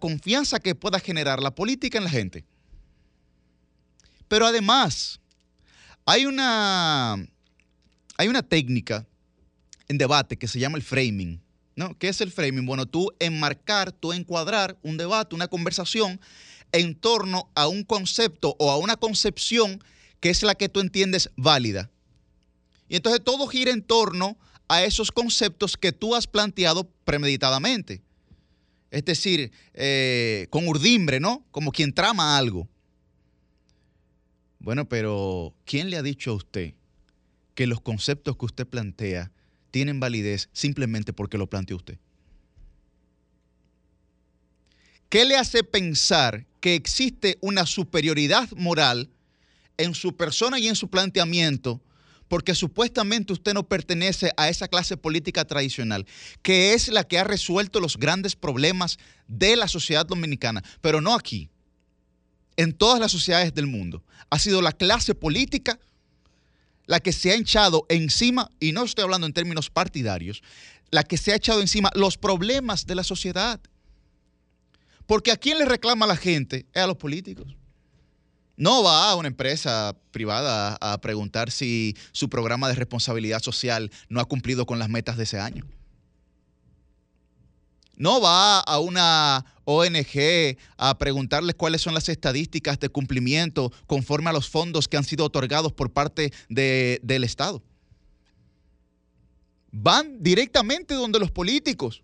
confianza 0.00 0.58
que 0.58 0.74
pueda 0.74 0.98
generar 0.98 1.40
la 1.40 1.54
política 1.54 1.98
en 1.98 2.04
la 2.04 2.10
gente. 2.10 2.44
Pero 4.26 4.46
además, 4.46 5.20
hay 6.04 6.26
una 6.26 7.28
técnica 8.48 9.06
en 9.88 9.98
debate 9.98 10.36
que 10.36 10.48
se 10.48 10.58
llama 10.58 10.76
el 10.76 10.82
framing. 10.82 11.40
¿no? 11.76 11.96
¿Qué 11.98 12.08
es 12.08 12.20
el 12.20 12.30
framing? 12.30 12.66
Bueno, 12.66 12.86
tú 12.86 13.12
enmarcar, 13.18 13.92
tú 13.92 14.12
encuadrar 14.12 14.78
un 14.82 14.96
debate, 14.96 15.34
una 15.34 15.48
conversación 15.48 16.20
en 16.72 16.94
torno 16.94 17.50
a 17.54 17.68
un 17.68 17.84
concepto 17.84 18.56
o 18.58 18.70
a 18.70 18.78
una 18.78 18.96
concepción 18.96 19.82
que 20.20 20.30
es 20.30 20.42
la 20.42 20.54
que 20.54 20.68
tú 20.68 20.80
entiendes 20.80 21.30
válida. 21.36 21.90
Y 22.88 22.96
entonces 22.96 23.22
todo 23.22 23.46
gira 23.46 23.72
en 23.72 23.82
torno 23.82 24.36
a 24.68 24.82
esos 24.84 25.12
conceptos 25.12 25.76
que 25.76 25.92
tú 25.92 26.14
has 26.14 26.26
planteado 26.26 26.88
premeditadamente. 27.04 28.02
Es 28.90 29.04
decir, 29.04 29.52
eh, 29.74 30.46
con 30.50 30.68
urdimbre, 30.68 31.20
¿no? 31.20 31.44
Como 31.50 31.72
quien 31.72 31.92
trama 31.92 32.38
algo. 32.38 32.68
Bueno, 34.60 34.88
pero 34.88 35.54
¿quién 35.64 35.90
le 35.90 35.96
ha 35.96 36.02
dicho 36.02 36.30
a 36.30 36.34
usted 36.34 36.74
que 37.54 37.66
los 37.66 37.80
conceptos 37.80 38.36
que 38.36 38.46
usted 38.46 38.66
plantea 38.66 39.30
tienen 39.74 39.98
validez 39.98 40.48
simplemente 40.52 41.12
porque 41.12 41.36
lo 41.36 41.50
planteó 41.50 41.74
usted? 41.74 41.98
¿Qué 45.08 45.24
le 45.24 45.34
hace 45.34 45.64
pensar 45.64 46.46
que 46.60 46.76
existe 46.76 47.38
una 47.40 47.66
superioridad 47.66 48.48
moral 48.52 49.10
en 49.76 49.96
su 49.96 50.16
persona 50.16 50.60
y 50.60 50.68
en 50.68 50.76
su 50.76 50.88
planteamiento 50.88 51.82
porque 52.28 52.54
supuestamente 52.54 53.32
usted 53.32 53.52
no 53.52 53.66
pertenece 53.66 54.30
a 54.36 54.48
esa 54.48 54.68
clase 54.68 54.96
política 54.96 55.44
tradicional, 55.44 56.06
que 56.42 56.74
es 56.74 56.86
la 56.86 57.02
que 57.02 57.18
ha 57.18 57.24
resuelto 57.24 57.80
los 57.80 57.96
grandes 57.96 58.36
problemas 58.36 58.98
de 59.26 59.56
la 59.56 59.66
sociedad 59.66 60.06
dominicana, 60.06 60.62
pero 60.82 61.00
no 61.00 61.14
aquí, 61.14 61.50
en 62.56 62.72
todas 62.74 63.00
las 63.00 63.10
sociedades 63.10 63.52
del 63.52 63.66
mundo. 63.66 64.04
Ha 64.30 64.38
sido 64.38 64.62
la 64.62 64.70
clase 64.70 65.16
política 65.16 65.80
la 66.86 67.00
que 67.00 67.12
se 67.12 67.30
ha 67.30 67.34
echado 67.34 67.86
encima, 67.88 68.50
y 68.60 68.72
no 68.72 68.84
estoy 68.84 69.04
hablando 69.04 69.26
en 69.26 69.32
términos 69.32 69.70
partidarios, 69.70 70.42
la 70.90 71.02
que 71.02 71.16
se 71.16 71.32
ha 71.32 71.36
echado 71.36 71.60
encima 71.60 71.90
los 71.94 72.18
problemas 72.18 72.86
de 72.86 72.94
la 72.94 73.04
sociedad. 73.04 73.60
Porque 75.06 75.32
a 75.32 75.36
quién 75.36 75.58
le 75.58 75.64
reclama 75.64 76.06
la 76.06 76.16
gente 76.16 76.66
es 76.72 76.82
a 76.82 76.86
los 76.86 76.96
políticos. 76.96 77.56
No 78.56 78.84
va 78.84 79.10
a 79.10 79.16
una 79.16 79.28
empresa 79.28 79.96
privada 80.12 80.78
a 80.80 81.00
preguntar 81.00 81.50
si 81.50 81.96
su 82.12 82.28
programa 82.28 82.68
de 82.68 82.76
responsabilidad 82.76 83.40
social 83.42 83.90
no 84.08 84.20
ha 84.20 84.24
cumplido 84.26 84.64
con 84.64 84.78
las 84.78 84.88
metas 84.88 85.16
de 85.16 85.24
ese 85.24 85.40
año. 85.40 85.66
No 87.96 88.20
va 88.20 88.60
a 88.60 88.78
una 88.80 89.44
ONG 89.64 90.56
a 90.76 90.98
preguntarles 90.98 91.54
cuáles 91.54 91.80
son 91.82 91.94
las 91.94 92.08
estadísticas 92.08 92.78
de 92.80 92.88
cumplimiento 92.88 93.72
conforme 93.86 94.30
a 94.30 94.32
los 94.32 94.48
fondos 94.48 94.88
que 94.88 94.96
han 94.96 95.04
sido 95.04 95.24
otorgados 95.24 95.72
por 95.72 95.92
parte 95.92 96.32
de- 96.48 97.00
del 97.02 97.24
Estado. 97.24 97.62
Van 99.70 100.22
directamente 100.22 100.94
donde 100.94 101.18
los 101.18 101.30
políticos. 101.30 102.02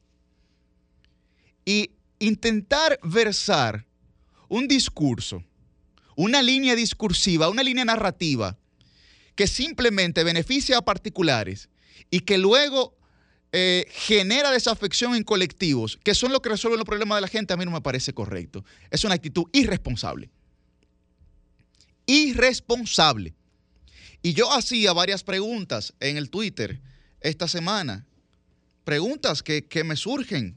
Y 1.64 1.90
intentar 2.18 2.98
versar 3.02 3.86
un 4.48 4.66
discurso, 4.66 5.44
una 6.16 6.42
línea 6.42 6.74
discursiva, 6.74 7.48
una 7.48 7.62
línea 7.62 7.84
narrativa 7.84 8.58
que 9.34 9.46
simplemente 9.46 10.24
beneficia 10.24 10.78
a 10.78 10.82
particulares 10.82 11.68
y 12.10 12.20
que 12.20 12.38
luego 12.38 12.96
eh, 13.52 13.86
genera 13.90 14.52
desafección 14.52 15.16
en 15.16 15.24
colectivos, 15.24 15.98
que 16.04 16.14
son 16.14 16.30
los 16.30 16.40
que 16.40 16.50
resuelven 16.50 16.78
los 16.78 16.86
problemas 16.86 17.16
de 17.16 17.22
la 17.22 17.28
gente, 17.28 17.52
a 17.52 17.56
mí 17.56 17.64
no 17.64 17.72
me 17.72 17.80
parece 17.80 18.12
correcto. 18.12 18.64
Es 18.90 19.02
una 19.04 19.14
actitud 19.14 19.44
irresponsable. 19.52 20.30
Irresponsable. 22.06 23.34
Y 24.22 24.34
yo 24.34 24.52
hacía 24.52 24.92
varias 24.92 25.24
preguntas 25.24 25.94
en 25.98 26.16
el 26.16 26.30
Twitter 26.30 26.80
esta 27.20 27.48
semana. 27.48 28.06
Preguntas 28.84 29.42
que, 29.42 29.66
que 29.66 29.82
me 29.82 29.96
surgen, 29.96 30.56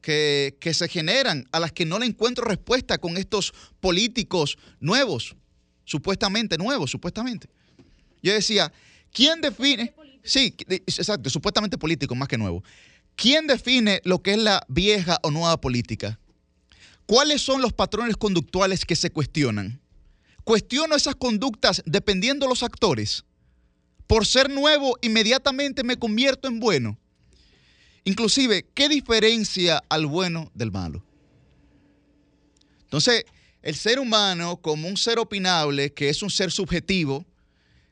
que, 0.00 0.56
que 0.58 0.72
se 0.72 0.88
generan, 0.88 1.46
a 1.52 1.60
las 1.60 1.72
que 1.72 1.84
no 1.84 1.98
le 1.98 2.06
encuentro 2.06 2.46
respuesta 2.46 2.96
con 2.96 3.18
estos 3.18 3.52
políticos 3.80 4.56
nuevos, 4.80 5.36
supuestamente 5.84 6.56
nuevos, 6.56 6.90
supuestamente. 6.90 7.48
Yo 8.22 8.32
decía, 8.32 8.72
¿quién 9.12 9.42
define? 9.42 9.94
Sí, 10.26 10.54
exacto, 10.68 11.30
supuestamente 11.30 11.78
político, 11.78 12.14
más 12.14 12.28
que 12.28 12.36
nuevo. 12.36 12.62
¿Quién 13.14 13.46
define 13.46 14.00
lo 14.04 14.22
que 14.22 14.32
es 14.32 14.38
la 14.38 14.62
vieja 14.68 15.18
o 15.22 15.30
nueva 15.30 15.60
política? 15.60 16.18
¿Cuáles 17.06 17.40
son 17.40 17.62
los 17.62 17.72
patrones 17.72 18.16
conductuales 18.16 18.84
que 18.84 18.96
se 18.96 19.10
cuestionan? 19.10 19.80
Cuestiono 20.42 20.96
esas 20.96 21.14
conductas 21.14 21.82
dependiendo 21.86 22.48
los 22.48 22.64
actores. 22.64 23.24
Por 24.08 24.26
ser 24.26 24.50
nuevo, 24.50 24.98
inmediatamente 25.00 25.84
me 25.84 25.96
convierto 25.96 26.48
en 26.48 26.58
bueno. 26.58 26.98
Inclusive, 28.04 28.66
¿qué 28.74 28.88
diferencia 28.88 29.82
al 29.88 30.06
bueno 30.06 30.50
del 30.54 30.72
malo? 30.72 31.04
Entonces, 32.82 33.24
el 33.62 33.76
ser 33.76 33.98
humano 33.98 34.56
como 34.56 34.88
un 34.88 34.96
ser 34.96 35.18
opinable, 35.18 35.92
que 35.92 36.08
es 36.08 36.22
un 36.22 36.30
ser 36.30 36.50
subjetivo, 36.52 37.24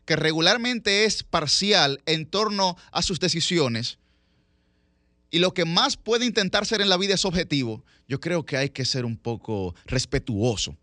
que 0.04 0.16
regularmente 0.16 1.04
es 1.04 1.22
parcial 1.22 2.02
en 2.06 2.26
torno 2.26 2.76
a 2.92 3.02
sus 3.02 3.20
decisiones, 3.20 3.98
y 5.34 5.40
lo 5.40 5.52
que 5.52 5.64
más 5.64 5.96
puede 5.96 6.26
intentar 6.26 6.64
ser 6.64 6.80
en 6.80 6.88
la 6.88 6.96
vida 6.96 7.14
es 7.14 7.24
objetivo, 7.24 7.84
yo 8.06 8.20
creo 8.20 8.46
que 8.46 8.56
hay 8.56 8.70
que 8.70 8.84
ser 8.84 9.04
un 9.04 9.16
poco 9.16 9.74
respetuoso. 9.84 10.76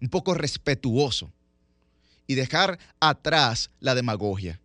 Un 0.00 0.08
poco 0.08 0.32
respetuoso. 0.32 1.30
Y 2.26 2.34
dejar 2.34 2.78
atrás 3.00 3.70
la 3.80 3.94
demagogia. 3.94 4.58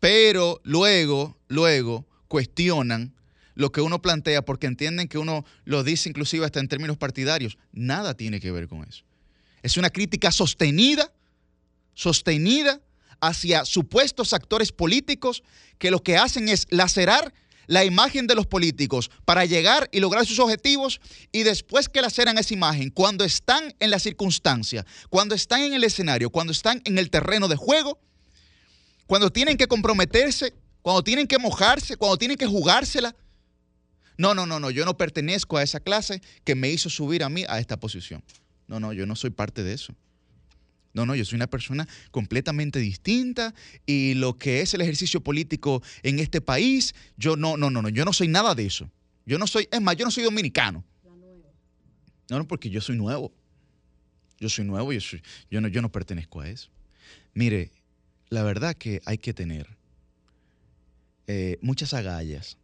Pero 0.00 0.60
luego, 0.62 1.38
luego 1.48 2.06
cuestionan 2.28 3.14
lo 3.54 3.72
que 3.72 3.80
uno 3.80 4.02
plantea 4.02 4.42
porque 4.44 4.66
entienden 4.66 5.08
que 5.08 5.16
uno 5.16 5.46
lo 5.64 5.82
dice 5.82 6.10
inclusive 6.10 6.44
hasta 6.44 6.60
en 6.60 6.68
términos 6.68 6.98
partidarios. 6.98 7.56
Nada 7.72 8.14
tiene 8.14 8.38
que 8.38 8.52
ver 8.52 8.68
con 8.68 8.84
eso. 8.84 9.04
Es 9.62 9.78
una 9.78 9.88
crítica 9.88 10.30
sostenida, 10.30 11.10
sostenida 11.94 12.80
hacia 13.20 13.64
supuestos 13.64 14.32
actores 14.32 14.72
políticos 14.72 15.42
que 15.78 15.90
lo 15.90 16.02
que 16.02 16.16
hacen 16.16 16.48
es 16.48 16.66
lacerar 16.70 17.32
la 17.70 17.84
imagen 17.84 18.26
de 18.26 18.34
los 18.34 18.46
políticos 18.46 19.12
para 19.24 19.44
llegar 19.44 19.88
y 19.92 20.00
lograr 20.00 20.26
sus 20.26 20.40
objetivos 20.40 21.00
y 21.30 21.44
después 21.44 21.88
que 21.88 22.02
laceran 22.02 22.36
esa 22.36 22.52
imagen, 22.52 22.90
cuando 22.90 23.24
están 23.24 23.74
en 23.78 23.90
la 23.90 24.00
circunstancia, 24.00 24.84
cuando 25.08 25.36
están 25.36 25.62
en 25.62 25.74
el 25.74 25.84
escenario, 25.84 26.30
cuando 26.30 26.52
están 26.52 26.82
en 26.84 26.98
el 26.98 27.10
terreno 27.10 27.46
de 27.46 27.54
juego, 27.54 28.00
cuando 29.06 29.30
tienen 29.30 29.56
que 29.56 29.68
comprometerse, 29.68 30.52
cuando 30.82 31.04
tienen 31.04 31.28
que 31.28 31.38
mojarse, 31.38 31.96
cuando 31.96 32.18
tienen 32.18 32.36
que 32.36 32.46
jugársela. 32.46 33.14
No, 34.16 34.34
no, 34.34 34.46
no, 34.46 34.58
no, 34.58 34.70
yo 34.70 34.84
no 34.84 34.96
pertenezco 34.96 35.56
a 35.56 35.62
esa 35.62 35.78
clase 35.78 36.20
que 36.44 36.56
me 36.56 36.70
hizo 36.70 36.90
subir 36.90 37.22
a 37.22 37.28
mí 37.28 37.44
a 37.48 37.60
esta 37.60 37.78
posición. 37.78 38.24
No, 38.66 38.80
no, 38.80 38.92
yo 38.92 39.06
no 39.06 39.14
soy 39.14 39.30
parte 39.30 39.62
de 39.62 39.74
eso. 39.74 39.94
No, 40.92 41.06
no, 41.06 41.14
yo 41.14 41.24
soy 41.24 41.36
una 41.36 41.46
persona 41.46 41.86
completamente 42.10 42.80
distinta 42.80 43.54
y 43.86 44.14
lo 44.14 44.36
que 44.36 44.60
es 44.60 44.74
el 44.74 44.80
ejercicio 44.80 45.20
político 45.20 45.82
en 46.02 46.18
este 46.18 46.40
país, 46.40 46.94
yo 47.16 47.36
no, 47.36 47.56
no, 47.56 47.70
no, 47.70 47.82
no, 47.82 47.88
yo 47.88 48.04
no 48.04 48.12
soy 48.12 48.28
nada 48.28 48.54
de 48.54 48.66
eso. 48.66 48.90
Yo 49.24 49.38
no 49.38 49.46
soy, 49.46 49.68
es 49.70 49.80
más, 49.80 49.96
yo 49.96 50.04
no 50.04 50.10
soy 50.10 50.24
dominicano. 50.24 50.84
No, 52.28 52.38
no, 52.38 52.46
porque 52.46 52.70
yo 52.70 52.80
soy 52.80 52.96
nuevo. 52.96 53.32
Yo 54.38 54.48
soy 54.48 54.64
nuevo, 54.64 54.92
yo, 54.92 55.00
yo, 55.50 55.60
no, 55.60 55.68
yo 55.68 55.82
no 55.82 55.92
pertenezco 55.92 56.40
a 56.40 56.48
eso. 56.48 56.70
Mire, 57.34 57.70
la 58.30 58.42
verdad 58.42 58.74
que 58.74 59.02
hay 59.04 59.18
que 59.18 59.34
tener 59.34 59.76
eh, 61.26 61.58
muchas 61.60 61.92
agallas, 61.92 62.56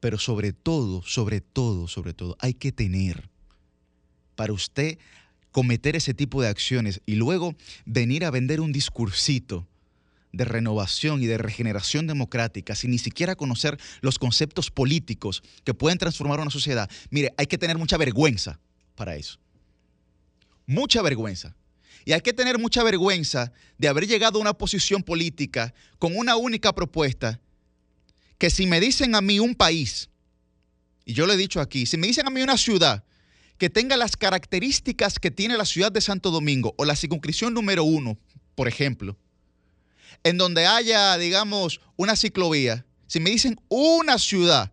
pero 0.00 0.18
sobre 0.18 0.52
todo, 0.52 1.02
sobre 1.02 1.40
todo, 1.40 1.88
sobre 1.88 2.12
todo, 2.12 2.36
hay 2.40 2.54
que 2.54 2.72
tener 2.72 3.30
para 4.34 4.52
usted 4.52 4.98
cometer 5.56 5.96
ese 5.96 6.12
tipo 6.12 6.42
de 6.42 6.48
acciones 6.48 7.00
y 7.06 7.14
luego 7.14 7.56
venir 7.86 8.26
a 8.26 8.30
vender 8.30 8.60
un 8.60 8.72
discursito 8.72 9.66
de 10.30 10.44
renovación 10.44 11.22
y 11.22 11.26
de 11.26 11.38
regeneración 11.38 12.06
democrática 12.06 12.74
sin 12.74 12.90
ni 12.90 12.98
siquiera 12.98 13.36
conocer 13.36 13.78
los 14.02 14.18
conceptos 14.18 14.70
políticos 14.70 15.42
que 15.64 15.72
pueden 15.72 15.96
transformar 15.96 16.40
una 16.40 16.50
sociedad, 16.50 16.90
mire, 17.08 17.32
hay 17.38 17.46
que 17.46 17.56
tener 17.56 17.78
mucha 17.78 17.96
vergüenza 17.96 18.60
para 18.96 19.16
eso. 19.16 19.38
Mucha 20.66 21.00
vergüenza. 21.00 21.56
Y 22.04 22.12
hay 22.12 22.20
que 22.20 22.34
tener 22.34 22.58
mucha 22.58 22.82
vergüenza 22.82 23.50
de 23.78 23.88
haber 23.88 24.06
llegado 24.06 24.38
a 24.38 24.42
una 24.42 24.52
posición 24.52 25.02
política 25.02 25.72
con 25.98 26.14
una 26.18 26.36
única 26.36 26.74
propuesta, 26.74 27.40
que 28.36 28.50
si 28.50 28.66
me 28.66 28.78
dicen 28.78 29.14
a 29.14 29.22
mí 29.22 29.40
un 29.40 29.54
país, 29.54 30.10
y 31.06 31.14
yo 31.14 31.24
lo 31.24 31.32
he 31.32 31.38
dicho 31.38 31.62
aquí, 31.62 31.86
si 31.86 31.96
me 31.96 32.08
dicen 32.08 32.26
a 32.26 32.30
mí 32.30 32.42
una 32.42 32.58
ciudad 32.58 33.05
que 33.58 33.70
tenga 33.70 33.96
las 33.96 34.16
características 34.16 35.18
que 35.18 35.30
tiene 35.30 35.56
la 35.56 35.64
ciudad 35.64 35.92
de 35.92 36.00
Santo 36.00 36.30
Domingo 36.30 36.74
o 36.76 36.84
la 36.84 36.96
circunscripción 36.96 37.54
número 37.54 37.84
uno, 37.84 38.18
por 38.54 38.68
ejemplo, 38.68 39.16
en 40.24 40.38
donde 40.38 40.66
haya, 40.66 41.16
digamos, 41.18 41.80
una 41.96 42.16
ciclovía, 42.16 42.84
si 43.06 43.20
me 43.20 43.30
dicen 43.30 43.60
una 43.68 44.18
ciudad 44.18 44.72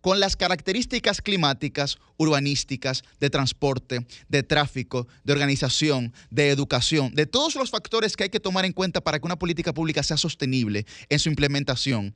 con 0.00 0.20
las 0.20 0.36
características 0.36 1.20
climáticas, 1.20 1.98
urbanísticas, 2.16 3.02
de 3.18 3.28
transporte, 3.28 4.06
de 4.28 4.42
tráfico, 4.44 5.08
de 5.24 5.32
organización, 5.32 6.12
de 6.30 6.50
educación, 6.50 7.12
de 7.14 7.26
todos 7.26 7.56
los 7.56 7.70
factores 7.70 8.16
que 8.16 8.24
hay 8.24 8.30
que 8.30 8.38
tomar 8.38 8.64
en 8.64 8.72
cuenta 8.72 9.00
para 9.00 9.18
que 9.18 9.26
una 9.26 9.38
política 9.38 9.74
pública 9.74 10.04
sea 10.04 10.16
sostenible 10.16 10.86
en 11.08 11.18
su 11.18 11.28
implementación 11.28 12.14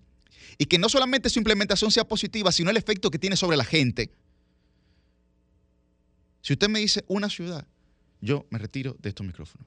y 0.56 0.66
que 0.66 0.78
no 0.78 0.88
solamente 0.88 1.30
su 1.30 1.40
implementación 1.40 1.90
sea 1.90 2.06
positiva, 2.06 2.52
sino 2.52 2.70
el 2.70 2.76
efecto 2.76 3.10
que 3.10 3.18
tiene 3.18 3.34
sobre 3.34 3.56
la 3.56 3.64
gente. 3.64 4.12
Si 6.42 6.54
usted 6.54 6.68
me 6.68 6.78
dice 6.78 7.04
una 7.08 7.28
ciudad, 7.28 7.66
yo 8.20 8.46
me 8.50 8.58
retiro 8.58 8.96
de 8.98 9.08
estos 9.10 9.26
micrófonos. 9.26 9.66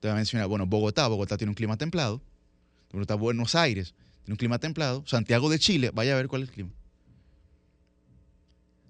Te 0.00 0.08
voy 0.08 0.12
a 0.12 0.16
mencionar, 0.16 0.48
bueno, 0.48 0.66
Bogotá, 0.66 1.06
Bogotá 1.08 1.36
tiene 1.36 1.50
un 1.50 1.54
clima 1.54 1.76
templado. 1.76 2.22
Bogotá, 2.92 3.14
Buenos 3.14 3.54
Aires 3.54 3.94
tiene 4.24 4.34
un 4.34 4.38
clima 4.38 4.58
templado. 4.58 5.04
Santiago 5.06 5.50
de 5.50 5.58
Chile, 5.58 5.90
vaya 5.92 6.14
a 6.14 6.16
ver 6.16 6.28
cuál 6.28 6.42
es 6.42 6.48
el 6.48 6.54
clima. 6.54 6.70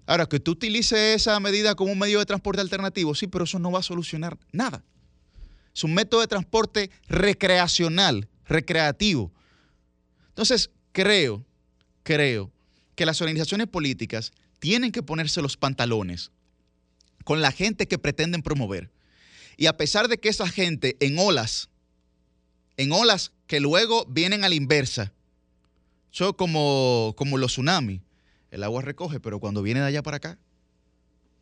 Ahora, 0.05 0.25
que 0.25 0.39
tú 0.39 0.51
utilices 0.51 1.21
esa 1.21 1.39
medida 1.39 1.75
como 1.75 1.91
un 1.91 1.99
medio 1.99 2.19
de 2.19 2.25
transporte 2.25 2.61
alternativo, 2.61 3.15
sí, 3.15 3.27
pero 3.27 3.43
eso 3.45 3.59
no 3.59 3.71
va 3.71 3.79
a 3.79 3.83
solucionar 3.83 4.37
nada. 4.51 4.83
Es 5.73 5.83
un 5.83 5.93
método 5.93 6.21
de 6.21 6.27
transporte 6.27 6.91
recreacional, 7.07 8.27
recreativo. 8.45 9.31
Entonces, 10.29 10.69
creo, 10.91 11.45
creo 12.03 12.51
que 12.95 13.05
las 13.05 13.21
organizaciones 13.21 13.67
políticas 13.67 14.33
tienen 14.59 14.91
que 14.91 15.03
ponerse 15.03 15.41
los 15.41 15.55
pantalones 15.55 16.31
con 17.23 17.41
la 17.41 17.51
gente 17.51 17.87
que 17.87 17.97
pretenden 17.97 18.41
promover. 18.41 18.91
Y 19.57 19.67
a 19.67 19.77
pesar 19.77 20.07
de 20.07 20.17
que 20.17 20.29
esa 20.29 20.47
gente 20.47 20.97
en 20.99 21.19
olas, 21.19 21.69
en 22.77 22.91
olas 22.91 23.31
que 23.47 23.59
luego 23.59 24.05
vienen 24.05 24.43
a 24.43 24.49
la 24.49 24.55
inversa, 24.55 25.13
son 26.09 26.33
como, 26.33 27.13
como 27.17 27.37
los 27.37 27.53
tsunamis, 27.53 28.01
el 28.51 28.63
agua 28.63 28.81
recoge, 28.81 29.19
pero 29.19 29.39
cuando 29.39 29.61
viene 29.61 29.79
de 29.79 29.87
allá 29.87 30.03
para 30.03 30.17
acá, 30.17 30.37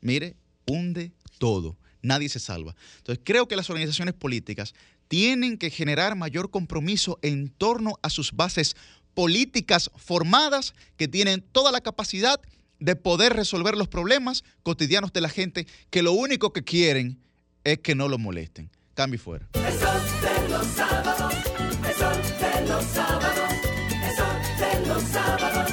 mire, 0.02 0.36
hunde 0.66 1.12
todo. 1.38 1.78
Nadie 2.02 2.30
se 2.30 2.40
salva. 2.40 2.76
Entonces, 2.98 3.22
creo 3.26 3.48
que 3.48 3.56
las 3.56 3.70
organizaciones 3.70 4.14
políticas 4.14 4.74
tienen 5.10 5.58
que 5.58 5.70
generar 5.70 6.16
mayor 6.16 6.50
compromiso 6.52 7.20
en 7.22 7.50
torno 7.50 7.98
a 8.02 8.10
sus 8.10 8.32
bases 8.32 8.76
políticas 9.14 9.92
formadas 9.98 10.74
que 10.96 11.08
tienen 11.08 11.42
toda 11.42 11.72
la 11.72 11.82
capacidad 11.82 12.40
de 12.80 12.96
poder 12.96 13.34
resolver 13.34 13.78
los 13.78 13.88
problemas 13.88 14.44
cotidianos 14.64 15.14
de 15.14 15.22
la 15.22 15.30
gente, 15.30 15.68
que 15.90 16.02
lo 16.02 16.14
único 16.14 16.54
que 16.54 16.64
quieren 16.64 17.20
es 17.64 17.80
que 17.80 17.96
no 17.96 18.08
lo 18.08 18.18
molesten. 18.18 18.70
Cambio 18.94 19.16
y 19.16 19.20
fuera. 19.20 19.48
El 19.54 19.74
sol 19.80 20.02
de 20.22 20.50
los 20.50 20.66
sábados, 20.68 21.34
el 21.88 21.94
sol 21.96 22.22
de 22.40 22.68
los 22.68 22.86
sábados, 22.86 23.50
el 24.04 24.16
sol 24.16 24.38
de 24.60 24.88
los 24.88 25.04
sábados, 25.04 25.72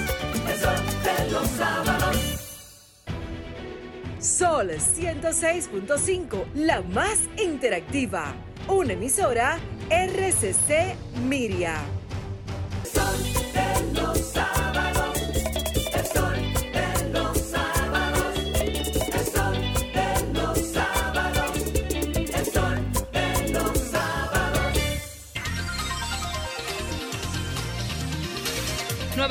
el 0.49 0.61
sol 0.61 0.81
de 1.03 1.31
los 1.31 1.49
sábados. 1.51 2.16
Sol 4.20 4.70
106.5, 4.70 6.45
la 6.55 6.83
más 6.83 7.19
interactiva. 7.43 8.35
Una 8.69 8.95
emisora 8.95 9.59
RCC 9.91 10.97
Miria. 11.28 11.77
El 12.85 12.91
sol 12.91 13.23
de 13.53 14.01
los 14.01 14.19
sábados, 14.19 14.65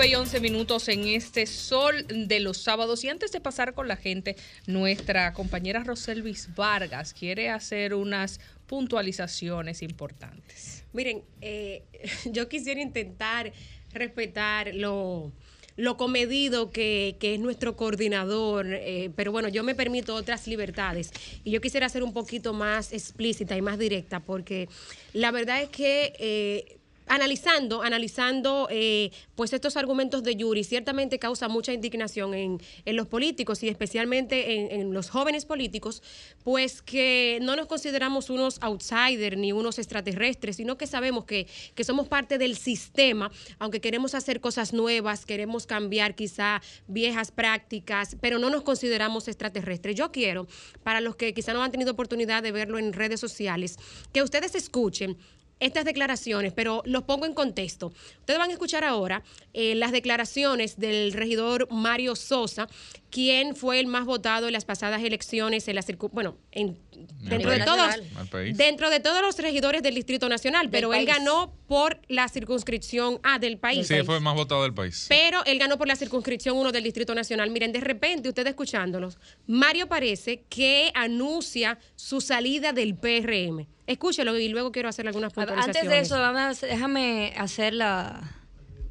9 0.05 0.11
y 0.11 0.15
11 0.21 0.39
minutos 0.39 0.87
en 0.87 1.07
este 1.07 1.47
sol 1.47 2.05
de 2.07 2.39
los 2.39 2.57
sábados. 2.59 3.03
Y 3.03 3.09
antes 3.09 3.31
de 3.31 3.39
pasar 3.39 3.73
con 3.73 3.87
la 3.87 3.95
gente, 3.95 4.35
nuestra 4.67 5.33
compañera 5.33 5.83
Roselvis 5.83 6.53
Vargas 6.55 7.11
quiere 7.11 7.49
hacer 7.49 7.95
unas 7.95 8.39
puntualizaciones 8.67 9.81
importantes. 9.81 10.83
Miren, 10.93 11.23
eh, 11.41 11.85
yo 12.31 12.47
quisiera 12.47 12.79
intentar 12.81 13.51
respetar 13.93 14.75
lo, 14.75 15.31
lo 15.75 15.97
comedido 15.97 16.69
que, 16.69 17.15
que 17.19 17.33
es 17.33 17.39
nuestro 17.39 17.75
coordinador, 17.75 18.67
eh, 18.69 19.09
pero 19.15 19.31
bueno, 19.31 19.47
yo 19.49 19.63
me 19.63 19.73
permito 19.73 20.13
otras 20.13 20.45
libertades 20.45 21.09
y 21.43 21.49
yo 21.49 21.61
quisiera 21.61 21.89
ser 21.89 22.03
un 22.03 22.13
poquito 22.13 22.53
más 22.53 22.93
explícita 22.93 23.57
y 23.57 23.63
más 23.63 23.79
directa 23.79 24.19
porque 24.19 24.69
la 25.13 25.31
verdad 25.31 25.63
es 25.63 25.69
que... 25.69 26.13
eh, 26.19 26.77
Analizando, 27.07 27.83
analizando 27.83 28.67
eh, 28.71 29.11
pues 29.35 29.53
estos 29.53 29.77
argumentos 29.77 30.23
de 30.23 30.35
Yuri, 30.35 30.63
ciertamente 30.63 31.19
causa 31.19 31.47
mucha 31.47 31.71
indignación 31.71 32.33
en, 32.33 32.61
en 32.83 32.95
los 32.95 33.07
políticos 33.07 33.61
y 33.61 33.69
especialmente 33.69 34.55
en, 34.55 34.81
en 34.81 34.93
los 34.93 35.09
jóvenes 35.09 35.45
políticos, 35.45 36.01
pues 36.43 36.81
que 36.81 37.39
no 37.41 37.55
nos 37.55 37.67
consideramos 37.67 38.29
unos 38.29 38.57
outsiders 38.61 39.37
ni 39.37 39.51
unos 39.51 39.77
extraterrestres, 39.77 40.55
sino 40.55 40.77
que 40.77 40.87
sabemos 40.87 41.25
que, 41.25 41.47
que 41.75 41.83
somos 41.83 42.07
parte 42.07 42.37
del 42.37 42.57
sistema, 42.57 43.31
aunque 43.59 43.81
queremos 43.81 44.15
hacer 44.15 44.41
cosas 44.41 44.73
nuevas, 44.73 45.25
queremos 45.25 45.67
cambiar 45.67 46.15
quizá 46.15 46.61
viejas 46.87 47.31
prácticas, 47.31 48.17
pero 48.19 48.39
no 48.39 48.49
nos 48.49 48.63
consideramos 48.63 49.27
extraterrestres. 49.27 49.95
Yo 49.95 50.11
quiero, 50.11 50.47
para 50.83 51.01
los 51.01 51.15
que 51.15 51.33
quizá 51.33 51.53
no 51.53 51.61
han 51.61 51.71
tenido 51.71 51.91
oportunidad 51.91 52.41
de 52.41 52.51
verlo 52.51 52.79
en 52.79 52.93
redes 52.93 53.19
sociales, 53.19 53.77
que 54.11 54.23
ustedes 54.23 54.55
escuchen 54.55 55.17
estas 55.59 55.85
declaraciones, 55.85 56.53
pero 56.53 56.81
los 56.85 57.03
pongo 57.03 57.25
en 57.25 57.33
contexto. 57.33 57.93
Ustedes 58.19 58.37
van 58.39 58.49
a 58.49 58.53
escuchar 58.53 58.83
ahora 58.83 59.23
eh, 59.53 59.75
las 59.75 59.91
declaraciones 59.91 60.77
del 60.77 61.13
regidor 61.13 61.67
Mario 61.71 62.15
Sosa, 62.15 62.67
quien 63.09 63.55
fue 63.55 63.79
el 63.79 63.87
más 63.87 64.03
votado 64.05 64.47
en 64.47 64.53
las 64.53 64.65
pasadas 64.65 65.01
elecciones 65.01 65.67
en 65.69 65.75
la 65.75 65.81
circu- 65.81 66.09
bueno, 66.11 66.37
en- 66.51 66.77
dentro 67.21 67.49
de 67.51 67.59
todos 67.63 67.79
Al 68.17 68.27
país. 68.29 68.57
dentro 68.57 68.89
de 68.89 68.99
todos 68.99 69.21
los 69.21 69.37
regidores 69.39 69.81
del 69.81 69.95
Distrito 69.95 70.27
Nacional, 70.27 70.69
pero 70.69 70.93
él 70.93 71.05
ganó 71.05 71.53
por 71.67 71.99
la 72.09 72.27
circunscripción 72.27 73.19
A 73.23 73.39
del 73.39 73.57
país. 73.57 73.87
Sí, 73.87 73.95
fue 74.05 74.15
el 74.17 74.21
más 74.21 74.35
votado 74.35 74.63
del 74.63 74.73
país. 74.73 75.05
Pero 75.07 75.43
él 75.45 75.57
ganó 75.57 75.77
por 75.77 75.87
la 75.87 75.95
circunscripción 75.95 76.57
1 76.57 76.71
del 76.73 76.83
Distrito 76.83 77.15
Nacional. 77.15 77.49
Miren, 77.51 77.71
de 77.71 77.79
repente, 77.79 78.27
ustedes 78.29 78.49
escuchándolos, 78.49 79.17
Mario 79.47 79.87
parece 79.87 80.43
que 80.49 80.91
anuncia 80.93 81.79
su 81.95 82.19
salida 82.19 82.73
del 82.73 82.95
PRM. 82.95 83.67
Escúchelo 83.87 84.37
y 84.37 84.47
luego 84.49 84.71
quiero 84.71 84.89
hacer 84.89 85.07
algunas 85.07 85.31
puntualizaciones. 85.31 85.77
Antes 85.77 85.89
de 85.89 85.99
eso, 85.99 86.67
déjame 86.67 87.33
hacer 87.37 87.73
la, 87.73 88.35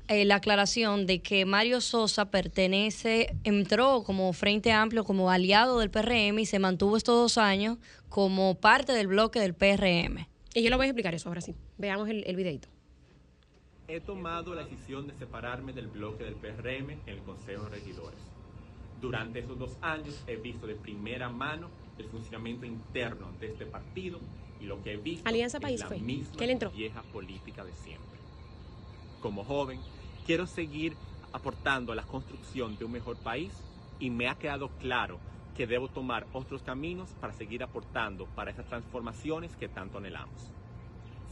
eh, 0.07 0.25
la 0.25 0.37
aclaración 0.37 1.07
de 1.07 1.21
que 1.21 1.45
Mario 1.47 1.81
Sosa 1.81 2.31
pertenece, 2.31 3.35
entró 3.43 4.05
como 4.05 4.33
Frente 4.33 4.71
Amplio, 4.71 5.03
como 5.05 5.31
aliado 5.31 5.81
del 5.81 5.91
PRM 5.91 6.39
y 6.39 6.47
se 6.47 6.59
mantuvo 6.59 6.97
estos 6.97 7.17
dos 7.17 7.39
años 7.39 7.79
como 8.09 8.55
parte 8.55 8.93
del 8.93 9.09
bloque 9.09 9.41
del 9.41 9.55
PRM. 9.55 10.29
Y 10.55 10.63
yo 10.63 10.71
lo 10.71 10.77
voy 10.77 10.85
a 10.85 10.89
explicar 10.91 11.15
eso 11.15 11.29
ahora 11.29 11.41
sí. 11.41 11.55
Veamos 11.79 12.09
el, 12.09 12.23
el 12.27 12.37
videito. 12.37 12.69
He 13.89 14.01
tomado 14.01 14.55
la 14.55 14.63
decisión 14.65 15.09
de 15.09 15.15
separarme 15.15 15.73
del 15.73 15.89
bloque 15.89 16.23
del 16.23 16.35
PRM 16.35 16.91
en 16.91 17.01
el 17.07 17.19
Consejo 17.19 17.65
de 17.65 17.71
Regidores. 17.71 18.21
Durante 19.01 19.41
esos 19.41 19.59
dos 19.59 19.77
años 19.83 20.23
he 20.27 20.37
visto 20.37 20.67
de 20.67 20.77
primera 20.77 21.29
mano 21.29 21.69
el 21.99 22.07
funcionamiento 22.07 22.65
interno 22.65 23.33
de 23.41 23.49
este 23.49 23.67
partido 23.67 24.21
lo 24.65 24.83
que 24.83 24.93
he 24.93 24.97
visto 24.97 25.29
Alianza 25.29 25.59
es 25.59 25.63
País 25.63 25.81
la 25.81 25.87
fue, 25.87 25.99
misma 25.99 26.37
que 26.37 26.45
él 26.45 26.51
entró. 26.51 26.71
vieja 26.71 27.03
política 27.03 27.65
de 27.65 27.73
siempre. 27.73 28.19
Como 29.21 29.45
joven, 29.45 29.81
quiero 30.27 30.47
seguir 30.47 30.97
aportando 31.33 31.93
a 31.93 31.97
la 31.97 32.03
construcción 32.03 32.77
de 32.77 32.85
un 32.85 32.93
mejor 32.93 33.17
país 33.17 33.53
y 33.99 34.11
me 34.11 34.29
ha 34.29 34.35
quedado 34.37 34.69
claro 34.81 35.19
que 35.57 35.67
debo 35.67 35.89
tomar 35.89 36.27
otros 36.33 36.63
caminos 36.63 37.11
para 37.21 37.33
seguir 37.33 37.63
aportando 37.63 38.27
para 38.27 38.51
esas 38.51 38.67
transformaciones 38.67 39.55
que 39.57 39.69
tanto 39.69 39.99
anhelamos. 39.99 40.51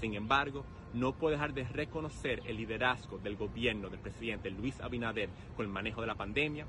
Sin 0.01 0.15
embargo, 0.15 0.65
no 0.95 1.13
puedo 1.13 1.33
dejar 1.33 1.55
de 1.55 1.65
reconocer 1.65 2.43
el 2.45 2.57
liderazgo 2.57 3.19
del 3.19 3.37
gobierno 3.37 3.89
del 3.89 4.01
presidente 4.01 4.51
Luis 4.51 4.81
Abinader 4.81 5.29
con 5.57 5.67
el 5.67 5.73
manejo 5.73 6.01
de 6.01 6.07
la 6.07 6.15
pandemia, 6.15 6.67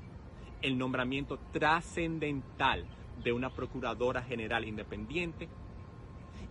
el 0.62 0.78
nombramiento 0.78 1.38
trascendental 1.52 2.84
de 3.22 3.32
una 3.32 3.50
procuradora 3.50 4.22
general 4.22 4.64
independiente 4.64 5.48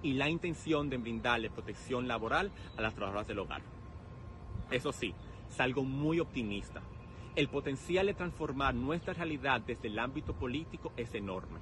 y 0.03 0.13
la 0.13 0.29
intención 0.29 0.89
de 0.89 0.97
brindarle 0.97 1.49
protección 1.49 2.07
laboral 2.07 2.51
a 2.77 2.81
las 2.81 2.93
trabajadoras 2.93 3.27
del 3.27 3.39
hogar. 3.39 3.61
Eso 4.69 4.91
sí, 4.91 5.13
salgo 5.49 5.83
muy 5.83 6.19
optimista. 6.19 6.81
El 7.35 7.47
potencial 7.47 8.05
de 8.05 8.13
transformar 8.13 8.75
nuestra 8.75 9.13
realidad 9.13 9.61
desde 9.61 9.87
el 9.87 9.97
ámbito 9.97 10.33
político 10.33 10.91
es 10.97 11.15
enorme. 11.15 11.59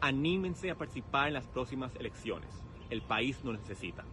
Anímense 0.00 0.70
a 0.70 0.76
participar 0.76 1.28
en 1.28 1.34
las 1.34 1.46
próximas 1.46 1.94
elecciones. 1.96 2.48
El 2.88 3.02
país 3.02 3.44
nos 3.44 3.58
necesita. 3.58 4.04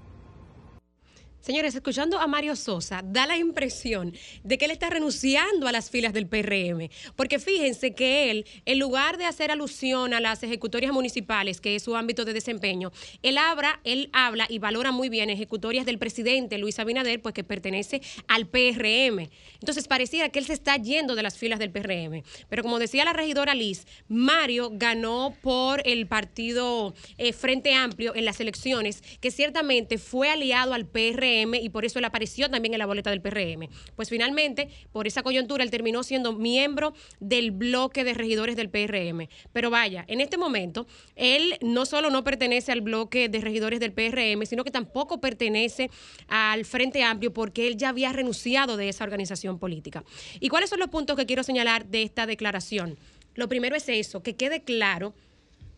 Señores, 1.45 1.75
escuchando 1.75 2.19
a 2.19 2.25
Mario 2.25 2.55
Sosa, 2.55 3.03
da 3.05 3.27
la 3.27 3.37
impresión 3.37 4.11
de 4.43 4.57
que 4.57 4.65
él 4.65 4.71
está 4.71 4.89
renunciando 4.89 5.67
a 5.67 5.71
las 5.71 5.91
filas 5.91 6.11
del 6.11 6.25
PRM. 6.25 6.89
Porque 7.15 7.37
fíjense 7.37 7.93
que 7.93 8.31
él, 8.31 8.47
en 8.65 8.79
lugar 8.79 9.19
de 9.19 9.25
hacer 9.25 9.51
alusión 9.51 10.15
a 10.15 10.19
las 10.19 10.41
ejecutorias 10.41 10.91
municipales, 10.91 11.61
que 11.61 11.75
es 11.75 11.83
su 11.83 11.95
ámbito 11.95 12.25
de 12.25 12.33
desempeño, 12.33 12.91
él 13.21 13.37
habla, 13.37 13.79
él 13.83 14.09
habla 14.11 14.47
y 14.49 14.57
valora 14.57 14.91
muy 14.91 15.07
bien 15.07 15.29
ejecutorias 15.29 15.85
del 15.85 15.99
presidente 15.99 16.57
Luis 16.57 16.79
Abinader, 16.79 17.21
pues 17.21 17.35
que 17.35 17.43
pertenece 17.43 18.01
al 18.27 18.47
PRM. 18.47 19.29
Entonces 19.59 19.87
pareciera 19.87 20.29
que 20.29 20.39
él 20.39 20.47
se 20.47 20.53
está 20.53 20.77
yendo 20.77 21.13
de 21.13 21.21
las 21.21 21.37
filas 21.37 21.59
del 21.59 21.69
PRM. 21.69 22.23
Pero 22.49 22.63
como 22.63 22.79
decía 22.79 23.05
la 23.05 23.13
regidora 23.13 23.53
Liz, 23.53 23.85
Mario 24.07 24.71
ganó 24.73 25.35
por 25.43 25.87
el 25.87 26.07
partido 26.07 26.95
eh, 27.19 27.33
Frente 27.33 27.75
Amplio 27.75 28.15
en 28.15 28.25
las 28.25 28.39
elecciones, 28.39 29.03
que 29.21 29.29
ciertamente 29.29 29.99
fue 29.99 30.31
aliado 30.31 30.73
al 30.73 30.87
PRM 30.87 31.34
y 31.43 31.69
por 31.69 31.85
eso 31.85 31.99
él 31.99 32.05
apareció 32.05 32.49
también 32.49 32.73
en 32.73 32.79
la 32.79 32.85
boleta 32.85 33.09
del 33.09 33.21
PRM. 33.21 33.67
Pues 33.95 34.09
finalmente, 34.09 34.69
por 34.91 35.07
esa 35.07 35.23
coyuntura, 35.23 35.63
él 35.63 35.71
terminó 35.71 36.03
siendo 36.03 36.33
miembro 36.33 36.93
del 37.19 37.51
bloque 37.51 38.03
de 38.03 38.13
regidores 38.13 38.55
del 38.55 38.69
PRM. 38.69 39.27
Pero 39.53 39.69
vaya, 39.69 40.05
en 40.07 40.21
este 40.21 40.37
momento, 40.37 40.87
él 41.15 41.57
no 41.61 41.85
solo 41.85 42.09
no 42.09 42.23
pertenece 42.23 42.71
al 42.71 42.81
bloque 42.81 43.29
de 43.29 43.41
regidores 43.41 43.79
del 43.79 43.93
PRM, 43.93 44.45
sino 44.45 44.63
que 44.63 44.71
tampoco 44.71 45.19
pertenece 45.19 45.89
al 46.27 46.65
Frente 46.65 47.03
Amplio 47.03 47.33
porque 47.33 47.67
él 47.67 47.77
ya 47.77 47.89
había 47.89 48.13
renunciado 48.13 48.77
de 48.77 48.89
esa 48.89 49.03
organización 49.03 49.59
política. 49.59 50.03
¿Y 50.39 50.49
cuáles 50.49 50.69
son 50.69 50.79
los 50.79 50.89
puntos 50.89 51.15
que 51.15 51.25
quiero 51.25 51.43
señalar 51.43 51.85
de 51.85 52.03
esta 52.03 52.25
declaración? 52.25 52.97
Lo 53.35 53.49
primero 53.49 53.75
es 53.75 53.87
eso, 53.89 54.23
que 54.23 54.35
quede 54.35 54.63
claro 54.63 55.13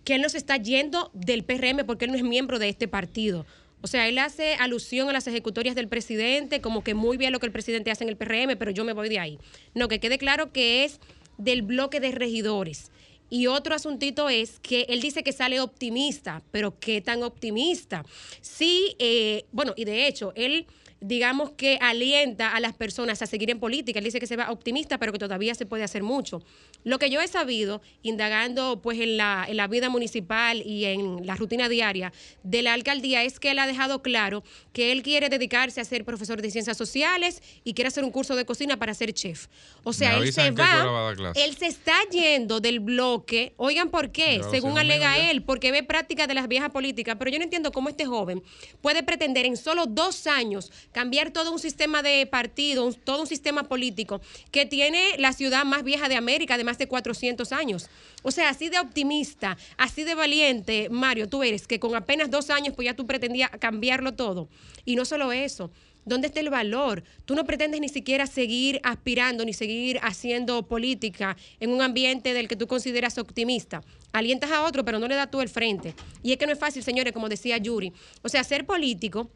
que 0.04 0.16
él 0.16 0.22
no 0.22 0.30
se 0.30 0.38
está 0.38 0.58
yendo 0.58 1.12
del 1.14 1.44
PRM 1.44 1.86
porque 1.86 2.06
él 2.06 2.12
no 2.12 2.18
es 2.18 2.24
miembro 2.24 2.60
de 2.60 2.70
este 2.70 2.88
partido. 2.88 3.46
O 3.82 3.88
sea, 3.88 4.08
él 4.08 4.18
hace 4.18 4.56
alusión 4.56 5.10
a 5.10 5.14
las 5.14 5.28
ejecutorias 5.28 5.76
del 5.76 5.88
presidente, 5.88 6.62
como 6.62 6.84
que 6.84 6.94
muy 6.94 7.18
bien 7.18 7.32
lo 7.32 7.40
que 7.40 7.46
el 7.46 7.52
presidente 7.52 7.92
hace 7.92 8.04
en 8.04 8.10
el 8.10 8.18
PRM, 8.18 8.58
pero 8.58 8.72
yo 8.72 8.84
me 8.84 8.94
voy 8.94 9.10
de 9.10 9.20
ahí. 9.20 9.40
No, 9.76 9.88
que 9.88 10.00
quede 10.00 10.18
claro 10.18 10.52
que 10.52 10.84
es 10.84 11.00
del 11.38 11.62
bloque 11.62 12.00
de 12.00 12.12
regidores. 12.12 12.92
Y 13.30 13.48
otro 13.48 13.76
asuntito 13.76 14.30
es 14.30 14.60
que 14.60 14.86
él 14.90 15.02
dice 15.02 15.24
que 15.24 15.34
sale 15.34 15.60
optimista, 15.60 16.42
pero 16.52 16.80
¿qué 16.80 17.02
tan 17.02 17.24
optimista? 17.24 18.06
Sí, 18.42 18.96
eh, 19.00 19.46
bueno, 19.52 19.74
y 19.76 19.86
de 19.86 20.08
hecho, 20.08 20.32
él 20.36 20.66
digamos 21.00 21.52
que 21.52 21.78
alienta 21.82 22.56
a 22.56 22.60
las 22.60 22.74
personas 22.74 23.22
a 23.22 23.28
seguir 23.28 23.50
en 23.50 23.60
política. 23.60 24.00
Él 24.00 24.06
dice 24.06 24.20
que 24.20 24.28
se 24.28 24.36
va 24.36 24.52
optimista, 24.52 24.98
pero 24.98 25.12
que 25.12 25.20
todavía 25.20 25.56
se 25.56 25.66
puede 25.66 25.84
hacer 25.84 26.04
mucho. 26.04 26.42
Lo 26.84 27.00
que 27.00 27.10
yo 27.10 27.22
he 27.22 27.28
sabido, 27.28 27.82
indagando 28.02 28.82
pues 28.82 29.00
en 29.00 29.18
la, 29.18 29.46
en 29.48 29.58
la 29.58 29.68
vida 29.68 29.90
municipal 29.90 30.62
y 30.66 30.86
en 30.86 31.26
la 31.26 31.36
rutina 31.36 31.70
diaria 31.70 32.12
de 32.44 32.62
la 32.62 32.74
alcaldía, 32.74 33.24
es 33.24 33.40
que 33.40 33.52
él 33.52 33.60
ha 33.60 33.68
dejado 33.68 34.02
claro 34.02 34.44
que 34.74 34.92
él 34.92 35.04
quiere 35.04 35.30
dedicarse 35.30 35.82
a 35.82 35.86
ser 35.86 36.06
profesor 36.06 36.42
de 36.42 36.52
ciencias 36.52 36.78
sociales 36.78 37.42
y 37.64 37.74
quiere 37.74 37.88
hacer 37.88 38.04
un 38.04 38.12
curso 38.12 38.36
de 38.36 38.46
cocina 38.46 38.78
para 38.78 38.94
ser 38.94 39.14
chef. 39.14 39.48
O 39.84 39.94
sea, 39.94 40.18
él 40.18 40.34
se 40.34 40.52
va 40.52 40.82
a 40.82 41.14
va, 41.14 41.32
él 41.36 41.56
se 41.56 41.68
está 41.68 41.96
yendo 42.12 42.60
del 42.60 42.80
bloque. 42.80 43.54
Oigan, 43.58 43.90
¿por 43.90 44.12
qué? 44.12 44.42
Según 44.50 44.78
alega 44.78 45.18
él, 45.30 45.44
porque 45.44 45.72
ve 45.72 45.84
prácticas 45.84 46.28
de 46.28 46.34
las 46.34 46.48
viejas 46.48 46.72
políticas. 46.72 47.16
Pero 47.20 47.32
yo 47.32 47.38
no 47.38 47.44
entiendo 47.44 47.72
cómo 47.72 47.90
este 47.90 48.06
joven 48.06 48.44
puede 48.82 49.04
pretender 49.04 49.46
en 49.46 49.58
solo 49.58 49.86
dos 49.86 50.28
años 50.28 50.72
cambiar 50.92 51.32
todo 51.32 51.52
un 51.52 51.60
sistema 51.60 52.02
de 52.02 52.26
partido, 52.26 52.92
todo 53.04 53.22
un 53.22 53.28
sistema 53.28 53.64
político 53.64 54.22
que 54.52 54.66
tiene 54.66 55.18
la 55.18 55.34
ciudad 55.34 55.66
más 55.66 55.84
vieja 55.84 56.10
de 56.10 56.16
América 56.16 56.58
de 56.58 56.64
más 56.64 56.78
de 56.78 56.88
400 56.88 57.52
años. 57.52 57.90
O 58.24 58.32
sea, 58.32 58.50
así 58.50 58.70
de 58.70 58.80
optimista, 58.80 59.58
así 59.78 60.04
de 60.04 60.16
valiente, 60.16 60.90
Mario, 60.90 61.30
tú 61.30 61.44
eres, 61.44 61.68
que 61.68 61.80
con 61.80 61.96
apenas 61.96 62.32
dos 62.32 62.50
años 62.50 62.74
pues 62.76 62.86
ya 62.86 62.96
tú 62.96 63.06
pretendías 63.06 63.50
cambiarlo 63.60 64.14
todo. 64.14 64.50
Y 64.86 64.96
no 64.96 65.06
solo 65.06 65.32
eso. 65.32 65.72
¿Dónde 66.08 66.28
está 66.28 66.40
el 66.40 66.50
valor? 66.50 67.04
Tú 67.26 67.36
no 67.36 67.44
pretendes 67.44 67.82
ni 67.82 67.90
siquiera 67.90 68.28
seguir 68.28 68.80
aspirando 68.84 69.44
ni 69.44 69.52
seguir 69.52 70.00
haciendo 70.02 70.64
política 70.66 71.36
en 71.60 71.70
un 71.70 71.82
ambiente 71.82 72.34
del 72.34 72.48
que 72.48 72.56
tú 72.56 72.66
consideras 72.66 73.18
optimista. 73.18 73.84
Alientas 74.14 74.52
a 74.52 74.64
otro, 74.64 74.86
pero 74.86 75.00
no 75.00 75.10
le 75.10 75.16
das 75.16 75.30
tú 75.30 75.42
el 75.42 75.50
frente. 75.50 75.94
Y 76.24 76.32
es 76.32 76.38
que 76.38 76.46
no 76.46 76.54
es 76.54 76.60
fácil, 76.60 76.82
señores, 76.82 77.12
como 77.12 77.28
decía 77.28 77.58
Yuri. 77.58 77.92
O 78.22 78.30
sea, 78.30 78.46
ser 78.46 78.66
político 78.66 79.30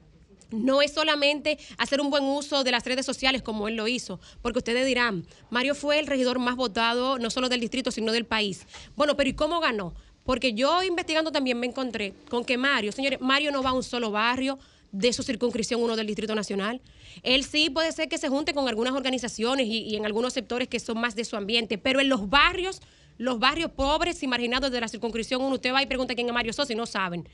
no 0.51 0.81
es 0.81 0.93
solamente 0.93 1.57
hacer 1.77 2.01
un 2.01 2.09
buen 2.09 2.23
uso 2.23 2.63
de 2.63 2.71
las 2.71 2.85
redes 2.85 3.05
sociales 3.05 3.41
como 3.41 3.67
él 3.67 3.75
lo 3.75 3.87
hizo, 3.87 4.19
porque 4.41 4.59
ustedes 4.59 4.85
dirán, 4.85 5.25
Mario 5.49 5.75
fue 5.75 5.99
el 5.99 6.07
regidor 6.07 6.39
más 6.39 6.55
votado 6.55 7.19
no 7.19 7.29
solo 7.29 7.49
del 7.49 7.59
distrito, 7.59 7.91
sino 7.91 8.11
del 8.11 8.25
país. 8.25 8.65
Bueno, 8.95 9.15
pero 9.15 9.29
¿y 9.29 9.33
cómo 9.33 9.59
ganó? 9.59 9.93
Porque 10.23 10.53
yo 10.53 10.83
investigando 10.83 11.31
también 11.31 11.59
me 11.59 11.67
encontré 11.67 12.13
con 12.29 12.45
que 12.45 12.57
Mario, 12.57 12.91
señores, 12.91 13.19
Mario 13.21 13.51
no 13.51 13.63
va 13.63 13.71
a 13.71 13.73
un 13.73 13.83
solo 13.83 14.11
barrio 14.11 14.59
de 14.91 15.13
su 15.13 15.23
circunscripción, 15.23 15.81
uno 15.81 15.95
del 15.95 16.07
Distrito 16.07 16.35
Nacional. 16.35 16.81
Él 17.23 17.43
sí 17.43 17.69
puede 17.69 17.91
ser 17.91 18.09
que 18.09 18.17
se 18.17 18.27
junte 18.29 18.53
con 18.53 18.67
algunas 18.67 18.93
organizaciones 18.93 19.67
y, 19.67 19.79
y 19.79 19.95
en 19.95 20.05
algunos 20.05 20.33
sectores 20.33 20.67
que 20.67 20.79
son 20.79 20.99
más 20.99 21.15
de 21.15 21.25
su 21.25 21.37
ambiente, 21.37 21.77
pero 21.77 22.01
en 22.01 22.09
los 22.09 22.29
barrios, 22.29 22.81
los 23.21 23.37
barrios 23.37 23.69
pobres 23.69 24.23
y 24.23 24.27
marginados 24.27 24.71
de 24.71 24.81
la 24.81 24.87
circunscripción, 24.87 25.43
uno 25.43 25.55
usted 25.55 25.71
va 25.71 25.83
y 25.83 25.85
pregunta 25.85 26.15
quién 26.15 26.27
es 26.27 26.33
Mario 26.33 26.53
Sosa 26.53 26.73
y 26.73 26.75
no 26.75 26.87
saben. 26.87 27.29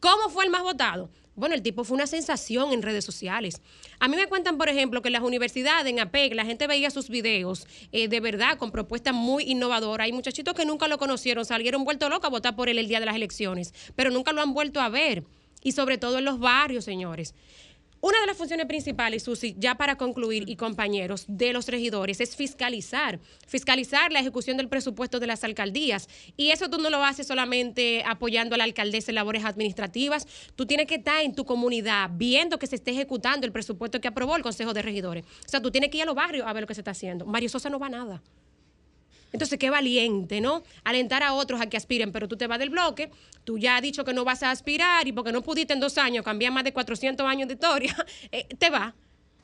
¿Cómo 0.00 0.30
fue 0.30 0.46
el 0.46 0.50
más 0.50 0.62
votado? 0.62 1.10
Bueno, 1.34 1.54
el 1.54 1.60
tipo 1.60 1.84
fue 1.84 1.94
una 1.94 2.06
sensación 2.06 2.72
en 2.72 2.80
redes 2.80 3.04
sociales. 3.04 3.60
A 4.00 4.08
mí 4.08 4.16
me 4.16 4.28
cuentan, 4.28 4.56
por 4.56 4.70
ejemplo, 4.70 5.02
que 5.02 5.10
en 5.10 5.12
las 5.12 5.22
universidades, 5.22 5.92
en 5.92 6.00
APEC, 6.00 6.34
la 6.34 6.46
gente 6.46 6.66
veía 6.66 6.90
sus 6.90 7.10
videos 7.10 7.66
eh, 7.92 8.08
de 8.08 8.20
verdad 8.20 8.56
con 8.56 8.70
propuestas 8.70 9.12
muy 9.12 9.44
innovadoras. 9.44 10.06
Hay 10.06 10.12
muchachitos 10.12 10.54
que 10.54 10.64
nunca 10.64 10.88
lo 10.88 10.96
conocieron, 10.96 11.44
salieron 11.44 11.84
vueltos 11.84 12.08
locos 12.08 12.28
a 12.28 12.30
votar 12.30 12.56
por 12.56 12.70
él 12.70 12.78
el 12.78 12.88
día 12.88 13.00
de 13.00 13.06
las 13.06 13.16
elecciones, 13.16 13.74
pero 13.94 14.10
nunca 14.10 14.32
lo 14.32 14.40
han 14.40 14.54
vuelto 14.54 14.80
a 14.80 14.88
ver. 14.88 15.22
Y 15.62 15.72
sobre 15.72 15.98
todo 15.98 16.16
en 16.16 16.24
los 16.24 16.38
barrios, 16.38 16.86
señores. 16.86 17.34
Una 18.00 18.20
de 18.20 18.26
las 18.26 18.36
funciones 18.36 18.66
principales, 18.66 19.22
Susi, 19.22 19.56
ya 19.58 19.76
para 19.76 19.96
concluir, 19.96 20.48
y 20.48 20.56
compañeros, 20.56 21.24
de 21.28 21.52
los 21.52 21.66
regidores 21.68 22.20
es 22.20 22.36
fiscalizar. 22.36 23.18
Fiscalizar 23.46 24.12
la 24.12 24.20
ejecución 24.20 24.56
del 24.56 24.68
presupuesto 24.68 25.18
de 25.18 25.26
las 25.26 25.44
alcaldías. 25.44 26.08
Y 26.36 26.50
eso 26.50 26.68
tú 26.68 26.78
no 26.78 26.90
lo 26.90 27.04
haces 27.04 27.26
solamente 27.26 28.04
apoyando 28.06 28.54
a 28.54 28.58
la 28.58 28.64
alcaldesa 28.64 29.10
en 29.10 29.16
labores 29.16 29.44
administrativas. 29.44 30.26
Tú 30.56 30.66
tienes 30.66 30.86
que 30.86 30.96
estar 30.96 31.22
en 31.22 31.34
tu 31.34 31.44
comunidad 31.44 32.10
viendo 32.12 32.58
que 32.58 32.66
se 32.66 32.76
esté 32.76 32.90
ejecutando 32.90 33.46
el 33.46 33.52
presupuesto 33.52 34.00
que 34.00 34.08
aprobó 34.08 34.36
el 34.36 34.42
Consejo 34.42 34.74
de 34.74 34.82
Regidores. 34.82 35.24
O 35.24 35.48
sea, 35.48 35.62
tú 35.62 35.70
tienes 35.70 35.90
que 35.90 35.98
ir 35.98 36.02
a 36.02 36.06
los 36.06 36.14
barrios 36.14 36.46
a 36.46 36.52
ver 36.52 36.62
lo 36.62 36.66
que 36.66 36.74
se 36.74 36.82
está 36.82 36.90
haciendo. 36.90 37.24
Mario 37.24 37.48
Sosa 37.48 37.70
no 37.70 37.78
va 37.78 37.86
a 37.86 37.90
nada. 37.90 38.22
Entonces, 39.36 39.58
qué 39.58 39.68
valiente, 39.68 40.40
¿no? 40.40 40.62
Alentar 40.82 41.22
a 41.22 41.34
otros 41.34 41.60
a 41.60 41.66
que 41.66 41.76
aspiren, 41.76 42.10
pero 42.10 42.26
tú 42.26 42.38
te 42.38 42.46
vas 42.46 42.58
del 42.58 42.70
bloque, 42.70 43.10
tú 43.44 43.58
ya 43.58 43.76
has 43.76 43.82
dicho 43.82 44.02
que 44.02 44.14
no 44.14 44.24
vas 44.24 44.42
a 44.42 44.50
aspirar 44.50 45.06
y 45.06 45.12
porque 45.12 45.30
no 45.30 45.42
pudiste 45.42 45.74
en 45.74 45.80
dos 45.80 45.98
años 45.98 46.24
cambiar 46.24 46.52
más 46.52 46.64
de 46.64 46.72
400 46.72 47.26
años 47.26 47.46
de 47.46 47.54
historia, 47.54 47.94
eh, 48.32 48.46
te 48.58 48.70
va. 48.70 48.94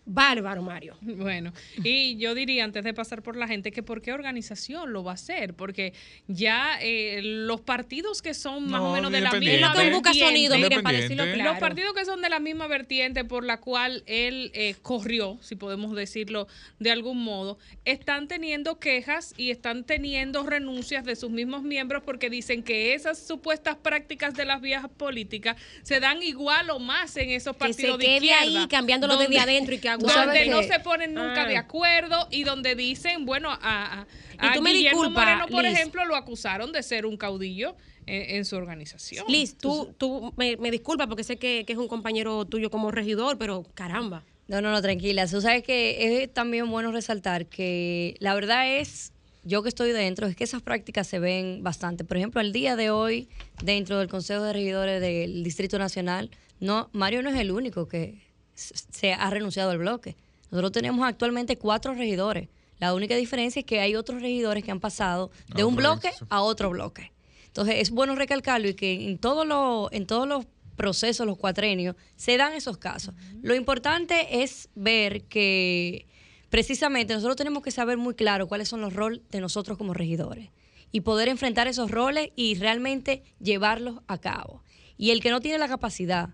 Bárbaro, 0.05 0.62
Mario. 0.62 0.97
Bueno, 1.23 1.53
y 1.85 2.16
yo 2.16 2.35
diría 2.35 2.65
antes 2.65 2.83
de 2.83 2.93
pasar 2.95 3.23
por 3.23 3.37
la 3.37 3.47
gente 3.47 3.70
que 3.70 3.83
por 3.83 4.03
qué 4.03 4.12
organización 4.12 4.93
lo 4.93 5.05
va 5.05 5.12
a 5.12 5.15
hacer, 5.15 5.55
porque 5.55 5.93
ya 6.27 6.79
eh, 6.81 7.20
los 7.23 7.61
partidos 7.61 8.23
que 8.23 8.35
son 8.35 8.69
más 8.69 8.81
No, 8.81 8.91
o 8.91 8.95
menos 8.95 9.12
de 9.12 9.20
la 9.20 9.31
misma 9.33 9.73
vertiente- 9.74 10.19
sonido, 10.19 10.55
para 10.83 10.99
Los 11.45 11.59
partidos 11.59 11.95
que 11.95 12.05
son 12.05 12.20
de 12.23 12.29
la 12.29 12.41
misma 12.41 12.66
vertiente 12.66 13.24
por 13.24 13.45
la 13.45 13.61
cual 13.61 14.03
él 14.07 14.51
eh, 14.55 14.74
corrió, 14.83 15.39
si 15.43 15.55
podemos 15.55 15.95
decirlo 15.95 16.49
de 16.81 16.91
algún 16.91 17.23
modo, 17.23 17.59
están 17.85 18.27
teniendo 18.27 18.81
quejas 18.81 19.35
y 19.37 19.51
están 19.51 19.85
teniendo 19.85 20.43
renuncias 20.45 21.05
de 21.05 21.15
sus 21.15 21.31
mismos 21.31 21.62
miembros 21.62 22.03
porque 22.05 22.29
dicen 22.31 22.62
que 22.65 22.95
esas 22.95 23.19
supuestas 23.24 23.77
prácticas 23.77 24.35
de 24.35 24.45
las 24.45 24.61
viejas 24.61 24.91
políticas 24.97 25.57
se 25.83 26.01
dan 26.01 26.23
igual 26.23 26.70
o 26.70 26.79
más 26.81 27.16
en 27.16 27.31
esos 27.31 27.57
Que 27.57 27.73
se 27.73 27.83
partidos 27.83 27.99
de 27.99 28.05
quede 28.07 28.15
izquierda. 28.16 28.41
ahí 28.62 28.66
cambiándolo 28.69 29.16
desde 29.16 29.39
adentro 29.39 29.74
y 29.74 29.79
que 29.79 29.91
donde 29.98 30.47
no 30.47 30.62
se 30.62 30.81
ponen 30.81 31.14
nunca 31.14 31.43
Ah. 31.43 31.47
de 31.48 31.56
acuerdo 31.56 32.28
y 32.31 32.44
donde 32.44 32.74
dicen, 32.74 33.24
bueno, 33.27 33.51
a, 33.51 33.59
a, 34.01 34.06
Y 34.43 34.47
a 34.47 34.52
tú 34.55 34.62
me 34.62 34.73
Guillermo 34.73 35.01
disculpas, 35.02 35.24
Moreno, 35.27 35.47
por 35.48 35.64
Liz. 35.64 35.73
ejemplo, 35.74 36.05
lo 36.05 36.16
acusaron 36.16 36.73
de 36.73 36.82
ser 36.82 37.06
un 37.06 37.16
caudillo 37.16 37.77
en, 38.06 38.36
en 38.36 38.44
su 38.44 38.56
organización. 38.56 39.24
Liz, 39.28 39.56
tú, 39.56 39.94
tú 39.98 40.32
me, 40.36 40.56
me 40.56 40.70
disculpas 40.70 41.06
porque 41.06 41.24
sé 41.24 41.36
que, 41.36 41.64
que 41.66 41.73
es 41.73 41.78
un 41.78 41.89
compañero 41.89 42.44
tuyo 42.44 42.70
como 42.70 42.90
regidor, 42.90 43.39
pero 43.39 43.64
caramba. 43.74 44.24
No, 44.48 44.60
no, 44.60 44.70
no, 44.73 44.82
tranquila. 44.82 45.27
Tú 45.27 45.40
sabes 45.40 45.62
que 45.62 46.23
es 46.23 46.32
también 46.35 46.69
bueno 46.70 46.90
resaltar 46.93 47.47
que 47.47 48.16
la 48.19 48.35
verdad 48.35 48.77
es 48.77 49.12
yo 49.44 49.62
que 49.62 49.69
estoy 49.70 49.90
dentro, 49.93 50.27
es 50.28 50.36
que 50.36 50.44
esas 50.44 50.62
prácticas 50.62 51.06
se 51.06 51.19
ven 51.19 51.62
bastante. 51.64 52.05
Por 52.05 52.16
ejemplo, 52.16 52.40
el 52.40 52.52
día 52.52 52.77
de 52.77 52.90
hoy, 52.90 53.28
dentro 53.64 53.98
del 53.98 54.09
Consejo 54.09 54.43
de 54.44 54.52
Regidores 54.52 55.01
del 55.01 55.43
Distrito 55.43 55.78
Nacional, 55.78 56.31
no, 56.60 56.89
Mario 56.93 57.23
no 57.23 57.31
es 57.31 57.36
el 57.36 57.51
único 57.51 57.89
que 57.89 58.20
se 58.55 59.12
ha 59.12 59.31
renunciado 59.31 59.70
al 59.70 59.79
bloque. 59.79 60.16
Nosotros 60.51 60.73
tenemos 60.73 61.07
actualmente 61.07 61.57
cuatro 61.57 61.95
regidores. 61.95 62.49
La 62.79 62.95
única 62.95 63.16
diferencia 63.16 63.61
es 63.61 63.66
que 63.66 63.81
hay 63.81 63.95
otros 63.95 64.20
regidores 64.20 64.65
que 64.65 64.70
han 64.70 64.81
pasado 64.81 65.31
de 65.55 65.62
A 65.62 65.66
un 65.66 65.77
bloque 65.77 66.11
a 66.29 66.43
otro 66.43 66.70
bloque. 66.70 67.12
Entonces 67.47 67.77
es 67.79 67.91
bueno 67.91 68.15
recalcarlo 68.15 68.69
y 68.69 68.74
que 68.74 69.09
en 69.09 69.19
todos 69.19 69.47
los, 69.47 69.93
en 69.93 70.07
todos 70.07 70.27
los 70.27 70.47
procesos, 70.77 71.27
los 71.27 71.39
cuatrenios, 71.39 71.97
se 72.16 72.37
dan 72.37 72.55
esos 72.55 72.79
casos. 72.79 73.15
Lo 73.41 73.55
importante 73.55 74.43
es 74.43 74.69
ver 74.74 75.24
que 75.24 76.07
precisamente 76.51 77.15
nosotros 77.15 77.37
tenemos 77.37 77.62
que 77.62 77.70
saber 77.70 77.99
muy 77.99 78.15
claro 78.15 78.49
cuáles 78.49 78.69
son 78.69 78.81
los 78.81 78.93
roles 78.93 79.20
de 79.31 79.41
nosotros 79.41 79.79
como 79.79 79.95
regidores 79.95 80.51
y 80.91 81.01
poder 81.01 81.29
enfrentar 81.29 81.69
esos 81.69 81.91
roles 81.91 82.31
y 82.37 82.57
realmente 82.57 83.23
llevarlos 83.39 84.01
a 84.07 84.19
cabo. 84.19 84.62
Y 84.99 85.11
el 85.11 85.20
que 85.20 85.31
no 85.31 85.41
tiene 85.41 85.59
la 85.59 85.69
capacidad 85.69 86.31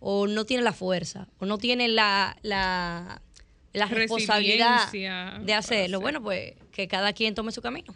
o 0.00 0.26
no 0.26 0.44
tiene 0.44 0.62
la 0.62 0.72
fuerza 0.72 1.28
o 1.38 1.46
no 1.46 1.58
tiene 1.58 1.88
la, 1.88 2.36
la, 2.42 3.22
la 3.72 3.86
responsabilidad 3.86 4.84
Resiliencia 4.84 5.40
de 5.44 5.54
hacerlo, 5.54 6.00
bueno, 6.00 6.22
pues 6.22 6.54
que 6.72 6.88
cada 6.88 7.12
quien 7.12 7.34
tome 7.34 7.52
su 7.52 7.62
camino. 7.62 7.94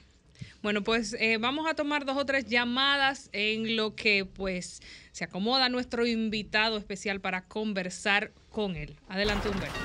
Bueno, 0.62 0.82
pues 0.82 1.14
eh, 1.20 1.36
vamos 1.39 1.66
a 1.68 1.74
tomar 1.74 2.06
dos 2.06 2.16
o 2.16 2.24
tres 2.24 2.47
llamadas 2.47 3.28
en 3.32 3.76
lo 3.76 3.94
que 3.94 4.24
pues 4.24 4.81
se 5.12 5.24
acomoda 5.24 5.68
nuestro 5.68 6.06
invitado 6.06 6.78
especial 6.78 7.20
para 7.20 7.44
conversar 7.44 8.32
con 8.51 8.74
él. 8.74 8.97
Adelante, 9.09 9.51
Humberto. 9.51 9.78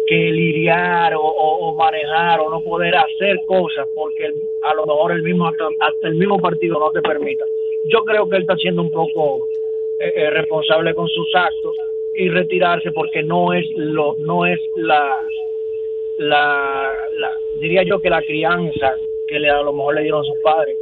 que 0.07 0.31
lidiar 0.31 1.13
o, 1.15 1.75
manejar 1.77 2.39
o 2.39 2.49
no 2.49 2.61
poder 2.61 2.95
hacer 2.95 3.39
cosas 3.47 3.85
porque 3.95 4.31
a 4.63 4.75
lo 4.75 4.85
mejor 4.85 5.11
el 5.11 5.23
mismo 5.23 5.47
hasta, 5.47 5.67
el 6.07 6.15
mismo 6.15 6.39
partido 6.39 6.79
no 6.79 6.91
te 6.91 7.01
permita. 7.01 7.43
Yo 7.89 8.03
creo 8.05 8.29
que 8.29 8.37
él 8.37 8.43
está 8.43 8.55
siendo 8.55 8.83
un 8.83 8.91
poco 8.91 9.47
eh, 9.99 10.13
eh, 10.15 10.29
responsable 10.29 10.93
con 10.93 11.07
sus 11.07 11.35
actos 11.35 11.75
y 12.15 12.29
retirarse 12.29 12.91
porque 12.91 13.23
no 13.23 13.53
es 13.53 13.65
lo 13.75 14.15
no 14.19 14.45
es 14.45 14.59
la 14.75 15.17
la 16.19 16.91
diría 17.59 17.81
yo 17.83 17.99
que 17.99 18.09
la 18.09 18.21
crianza 18.21 18.95
que 19.27 19.39
le 19.39 19.49
a 19.49 19.61
lo 19.61 19.73
mejor 19.73 19.95
le 19.95 20.01
dieron 20.01 20.23
sus 20.25 20.37
padres 20.43 20.75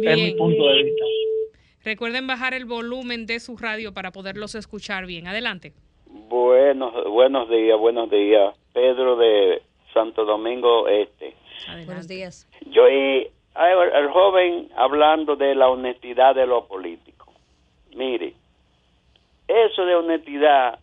es 0.00 0.16
mi 0.16 0.30
punto 0.32 0.66
de 0.68 0.82
vista. 0.82 1.04
Recuerden 1.84 2.26
bajar 2.26 2.54
el 2.54 2.64
volumen 2.64 3.26
de 3.26 3.40
su 3.40 3.56
radio 3.56 3.92
para 3.92 4.12
poderlos 4.12 4.54
escuchar 4.54 5.06
bien. 5.06 5.26
Adelante. 5.26 5.72
Buenos, 6.06 6.92
buenos 7.10 7.48
días, 7.48 7.78
buenos 7.78 8.10
días. 8.10 8.56
Pedro 8.72 9.16
de 9.16 9.62
Santo 9.92 10.24
Domingo 10.24 10.88
Este. 10.88 11.34
Buenos 11.84 12.08
días. 12.08 12.48
Yo 12.70 12.84
oí 12.84 13.28
al 13.54 13.92
al 13.92 14.10
joven 14.10 14.70
hablando 14.76 15.36
de 15.36 15.54
la 15.54 15.68
honestidad 15.68 16.34
de 16.34 16.46
los 16.46 16.64
políticos. 16.64 17.28
Mire, 17.94 18.34
eso 19.46 19.84
de 19.84 19.94
honestidad, 19.94 20.78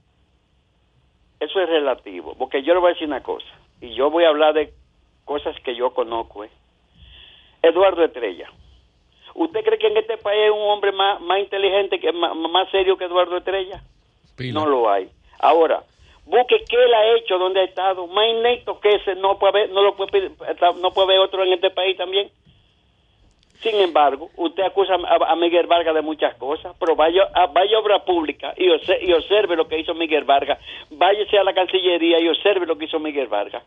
eso 1.40 1.60
es 1.60 1.70
relativo, 1.70 2.36
porque 2.38 2.62
yo 2.62 2.74
le 2.74 2.80
voy 2.80 2.92
a 2.92 2.94
decir 2.94 3.08
una 3.08 3.24
cosa, 3.24 3.48
y 3.82 3.96
yo 3.96 4.12
voy 4.12 4.26
a 4.26 4.30
hablar 4.30 4.54
de 4.54 4.72
cosas 5.26 5.56
que 5.62 5.76
yo 5.76 5.94
conozco. 5.94 6.44
¿eh? 6.44 6.50
Eduardo 7.61 8.03
Estrella. 8.03 8.49
¿Usted 9.36 9.64
cree 9.64 9.80
que 9.80 9.88
en 9.88 9.98
este 9.98 10.18
país 10.18 10.41
hay 10.44 10.49
un 10.49 10.69
hombre 10.69 10.91
más, 10.91 11.22
más 11.22 11.40
inteligente, 11.40 11.99
que 11.99 12.11
más, 12.11 12.36
más 12.36 12.69
serio 12.72 12.98
que 12.98 13.06
Eduardo 13.06 13.38
Estrella? 13.38 13.81
No 14.53 14.65
lo 14.65 14.90
hay. 14.90 15.10
Ahora, 15.40 15.84
busque 16.26 16.64
qué 16.69 16.76
él 16.76 16.94
ha 16.94 17.18
hecho, 17.18 17.38
dónde 17.38 17.61
ha 17.61 17.64
estado. 17.64 18.07
Más 18.07 18.27
inepto 18.27 18.80
que 18.80 18.95
ese 18.95 19.15
no 19.15 19.38
puede 19.38 19.52
haber, 19.52 19.69
no 19.72 19.81
lo 19.81 19.95
puede, 19.95 20.31
no 20.81 20.91
puede 20.91 21.06
haber 21.07 21.19
otro 21.19 21.44
en 21.44 21.53
este 21.53 21.69
país 21.69 21.98
también. 21.98 22.30
Sin 23.60 23.76
embargo, 23.76 24.30
usted 24.38 24.64
acusa 24.64 24.94
a, 24.95 25.31
a 25.31 25.36
Miguel 25.36 25.68
Vargas 25.68 25.94
de 25.94 26.02
muchas 26.02 26.34
cosas, 26.36 26.73
pero 26.80 26.95
vaya 26.95 27.23
a, 27.34 27.48
vaya 27.48 27.76
a 27.76 27.80
obra 27.81 27.99
pública 28.06 28.53
y, 28.56 28.68
obse- 28.69 28.99
y 29.02 29.11
observe 29.11 29.57
lo 29.57 29.68
que 29.68 29.77
hizo 29.80 29.94
Miguel 29.94 30.23
Vargas. 30.23 30.60
Váyase 30.90 31.38
a 31.38 31.44
la 31.44 31.53
Cancillería 31.53 32.19
y 32.22 32.30
observe 32.30 32.65
lo 32.65 32.77
que 32.77 32.86
hizo 32.86 32.99
Miguel 32.99 33.27
Vargas. 33.27 33.61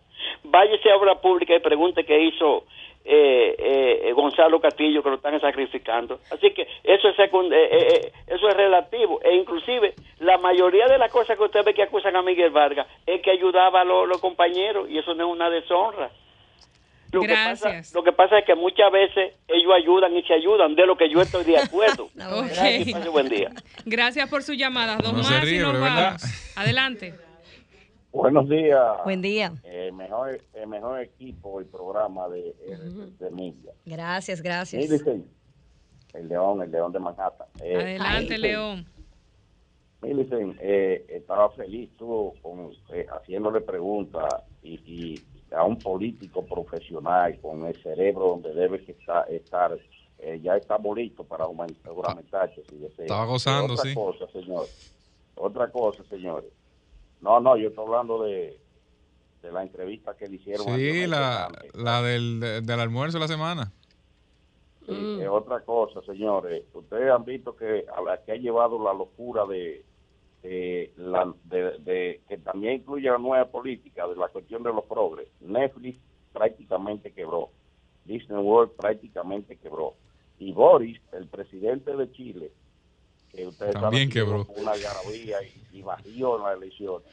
Váyase 0.45 0.91
a 0.91 0.97
obra 0.97 1.17
pública 1.21 1.55
y 1.55 1.61
pregunte 1.61 2.05
qué 2.05 2.19
hizo 2.23 2.65
eh, 3.05 3.55
eh, 4.07 4.13
Gonzalo 4.15 4.61
Castillo, 4.61 5.03
que 5.03 5.11
lo 5.11 5.17
están 5.17 5.39
sacrificando. 5.41 6.21
Así 6.31 6.53
que 6.53 6.67
eso 6.85 7.09
es, 7.11 7.19
eh, 7.19 7.29
eh, 7.53 7.89
eh, 7.95 8.13
eso 8.29 8.49
es 8.49 8.55
relativo. 8.57 9.21
E 9.23 9.35
inclusive, 9.35 9.93
la 10.21 10.39
mayoría 10.39 10.87
de 10.87 10.97
las 10.97 11.13
cosas 11.13 11.37
que 11.37 11.45
usted 11.45 11.65
ve 11.65 11.75
que 11.75 11.83
acusan 11.83 12.17
a 12.17 12.23
Miguel 12.23 12.51
Vargas 12.51 12.87
es 13.05 13.21
que 13.21 13.31
ayudaba 13.31 13.83
a 13.83 13.85
los 13.85 14.21
compañeros 14.23 14.89
y 14.89 14.97
eso 14.97 15.13
no 15.15 15.27
es 15.27 15.33
una 15.33 15.51
deshonra. 15.51 16.11
Lo 17.13 17.21
que, 17.21 17.29
pasa, 17.29 17.83
lo 17.93 18.03
que 18.03 18.13
pasa 18.13 18.39
es 18.39 18.47
que 18.47 18.55
muchas 18.55 18.91
veces 18.91 19.35
ellos 19.47 19.73
ayudan 19.77 20.17
y 20.17 20.23
se 20.23 20.33
ayudan, 20.33 20.75
de 20.75 20.87
lo 20.87 20.97
que 20.97 21.11
yo 21.11 21.21
estoy 21.21 21.45
de 21.45 21.59
acuerdo. 21.59 22.09
Gracias, 22.15 22.91
pase 22.91 23.09
buen 23.11 23.29
día. 23.29 23.53
Gracias 23.85 24.31
por 24.31 24.43
su 24.43 24.55
llamada. 24.55 24.97
Dos 24.97 25.13
No 25.13 25.23
se 25.23 25.35
más 25.35 25.43
y 25.43 25.47
ríe, 25.47 25.61
nos 25.61 25.79
vamos. 25.79 26.23
Adelante. 26.57 27.15
Buenos 28.13 28.49
días. 28.49 28.97
Buen 29.05 29.21
día. 29.21 29.53
El 29.63 29.93
mejor, 29.93 30.41
el 30.55 30.67
mejor 30.67 31.01
equipo 31.01 31.61
y 31.61 31.65
programa 31.65 32.29
de, 32.29 32.55
de 33.19 33.31
media. 33.31 33.73
Gracias, 33.85 34.41
gracias. 34.41 34.83
Millicent, 34.83 35.27
el 36.15 36.29
león, 36.29 36.63
el 36.63 36.71
león 36.71 36.93
de 36.93 36.99
Manhattan. 36.99 37.47
Eh, 37.63 37.77
Adelante, 37.77 38.39
León. 38.39 38.87
Millicent, 40.01 40.57
eh, 40.61 41.05
estaba 41.09 41.51
feliz 41.51 41.91
tú 41.97 42.35
con, 42.43 42.71
eh, 42.93 43.07
haciéndole 43.11 43.61
preguntas 43.61 44.29
y, 44.63 44.75
y 44.85 45.25
a 45.55 45.65
un 45.65 45.79
político 45.79 46.45
profesional 46.45 47.39
con 47.41 47.65
el 47.67 47.81
cerebro 47.83 48.29
donde 48.29 48.55
debe 48.55 48.85
que 48.85 48.93
estar, 48.93 49.31
estar 49.31 49.77
eh, 50.19 50.41
ya 50.43 50.57
estamos 50.57 50.97
listos 50.97 51.27
para 51.27 51.45
aument- 51.45 51.77
juramentarse 51.85 52.63
si 52.69 52.77
desea. 52.77 53.05
Estaba 53.07 53.25
gozando, 53.27 53.75
otra 53.75 53.85
sí. 53.89 53.95
cosa, 53.95 54.27
señor. 54.33 54.67
Otra 55.35 55.71
cosa, 55.71 56.03
señores. 56.05 56.51
No, 57.21 57.41
no, 57.41 57.57
yo 57.57 57.69
estoy 57.69 57.85
hablando 57.87 58.23
de, 58.23 58.59
de 59.43 59.53
la 59.53 59.63
entrevista 59.63 60.15
que 60.17 60.29
le 60.29 60.37
hicieron. 60.37 60.67
Sí, 60.77 61.07
la, 61.07 61.49
la 61.75 62.03
del, 62.03 62.41
de- 62.41 62.61
del 62.61 62.81
almuerzo 62.81 63.19
de 63.19 63.21
la 63.23 63.29
semana. 63.29 63.73
Eh, 64.89 65.19
eh, 65.23 65.29
otra 65.29 65.61
cosa, 65.61 66.01
señores, 66.03 66.65
ustedes 66.75 67.11
han 67.11 67.25
visto 67.25 67.55
que 67.55 67.85
a 67.97 68.01
la 68.03 68.19
que 68.23 68.33
ha 68.33 68.37
llevado 68.37 68.83
la 68.83 68.93
locura 68.93 69.45
de, 69.47 69.85
de 70.43 70.93
la, 70.97 71.33
de, 71.45 71.79
de- 71.79 72.21
que 72.29 72.39
también 72.39 72.75
incluye 72.75 73.09
la 73.09 73.19
nueva 73.19 73.45
política 73.51 74.07
de 74.09 74.17
la 74.17 74.29
cuestión 74.29 74.63
de 74.63 74.73
los 74.73 74.85
progres. 74.85 75.29
Netflix 75.41 75.99
prácticamente 76.33 77.13
quebró, 77.13 77.51
Disney 78.05 78.39
World 78.43 78.73
prácticamente 78.73 79.57
quebró 79.57 79.95
y 80.39 80.53
Boris, 80.53 81.01
el 81.13 81.29
presidente 81.29 81.95
de 81.97 82.11
Chile, 82.13 82.51
que 83.31 83.47
ustedes 83.47 83.75
También 83.75 83.93
saben 83.93 84.09
que 84.09 84.15
quebró. 84.15 84.47
una 84.61 84.77
garabía 84.77 85.37
y, 85.73 85.79
y 85.79 85.83
bajó 85.83 86.37
en 86.39 86.43
las 86.43 86.57
elecciones. 86.57 87.07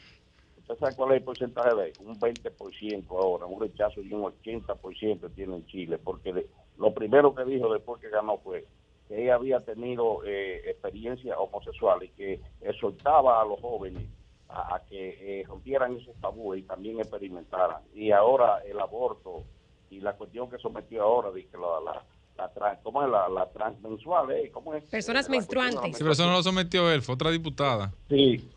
¿Usted 0.57 0.77
sabe 0.79 0.95
cuál 0.95 1.11
es 1.11 1.17
el 1.19 1.23
porcentaje 1.23 1.75
de 1.75 1.87
él? 1.89 1.93
Un 1.99 2.19
20% 2.19 3.05
ahora, 3.09 3.45
un 3.45 3.61
rechazo 3.61 4.01
y 4.01 4.11
un 4.13 4.23
80% 4.23 5.29
tiene 5.35 5.55
en 5.57 5.65
Chile, 5.67 5.97
porque 5.99 6.33
de- 6.33 6.47
lo 6.77 6.93
primero 6.93 7.35
que 7.35 7.45
dijo 7.45 7.71
después 7.71 8.01
que 8.01 8.09
ganó 8.09 8.37
fue 8.39 8.65
que 9.09 9.23
ella 9.23 9.35
había 9.35 9.59
tenido 9.59 10.21
eh, 10.23 10.61
experiencia 10.69 11.37
homosexual 11.37 12.01
y 12.03 12.09
que 12.09 12.39
exhortaba 12.61 13.41
a 13.41 13.45
los 13.45 13.59
jóvenes 13.59 14.07
a, 14.47 14.75
a 14.75 14.85
que 14.85 15.41
eh, 15.41 15.43
rompieran 15.45 15.97
esos 15.97 16.15
tabúes 16.21 16.61
y 16.61 16.63
también 16.63 16.99
experimentaran. 16.99 17.81
Y 17.93 18.11
ahora 18.11 18.59
el 18.65 18.79
aborto 18.79 19.43
y 19.89 19.99
la 19.99 20.13
cuestión 20.13 20.49
que 20.49 20.57
sometió 20.59 21.01
ahora 21.03 21.31
de 21.31 21.45
que 21.45 21.57
la, 21.57 21.81
la, 21.83 22.03
la 22.37 22.53
trans- 22.53 22.79
¿cómo 22.83 23.03
es 23.03 23.09
la, 23.09 23.27
la 23.27 23.49
transmensual? 23.49 24.31
Eh? 24.31 24.51
¿Cómo 24.51 24.73
es? 24.75 24.83
Personas 24.85 25.25
la 25.25 25.31
menstruantes. 25.31 25.97
Sí, 25.97 26.03
pero 26.03 26.11
eso 26.11 26.25
no 26.27 26.33
lo 26.33 26.43
sometió 26.43 26.91
él, 26.91 27.01
fue 27.01 27.15
otra 27.15 27.31
diputada. 27.31 27.91
Sí, 28.07 28.47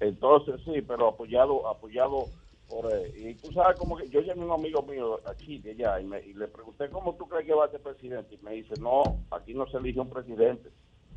entonces 0.00 0.60
sí, 0.64 0.82
pero 0.82 1.08
apoyado 1.08 1.68
apoyado 1.68 2.24
por... 2.72 2.90
eh, 2.92 3.12
y 3.16 3.34
tú 3.34 3.52
sabes 3.52 3.76
como 3.78 3.96
que 3.96 4.08
yo 4.08 4.20
llamé 4.22 4.42
a 4.42 4.46
un 4.46 4.52
amigo 4.52 4.82
mío 4.82 5.20
a 5.26 5.34
Chile 5.36 5.74
ya 5.76 6.00
y, 6.00 6.04
me- 6.04 6.20
y 6.22 6.32
le 6.32 6.48
pregunté 6.48 6.88
cómo 6.88 7.14
tú 7.16 7.28
crees 7.28 7.46
que 7.46 7.52
va 7.54 7.66
a 7.66 7.70
ser 7.70 7.80
presidente 7.80 8.34
y 8.34 8.44
me 8.44 8.52
dice, 8.52 8.74
no, 8.80 9.02
aquí 9.30 9.52
no 9.54 9.66
se 9.68 9.76
elige 9.76 10.00
un 10.00 10.08
presidente, 10.10 10.70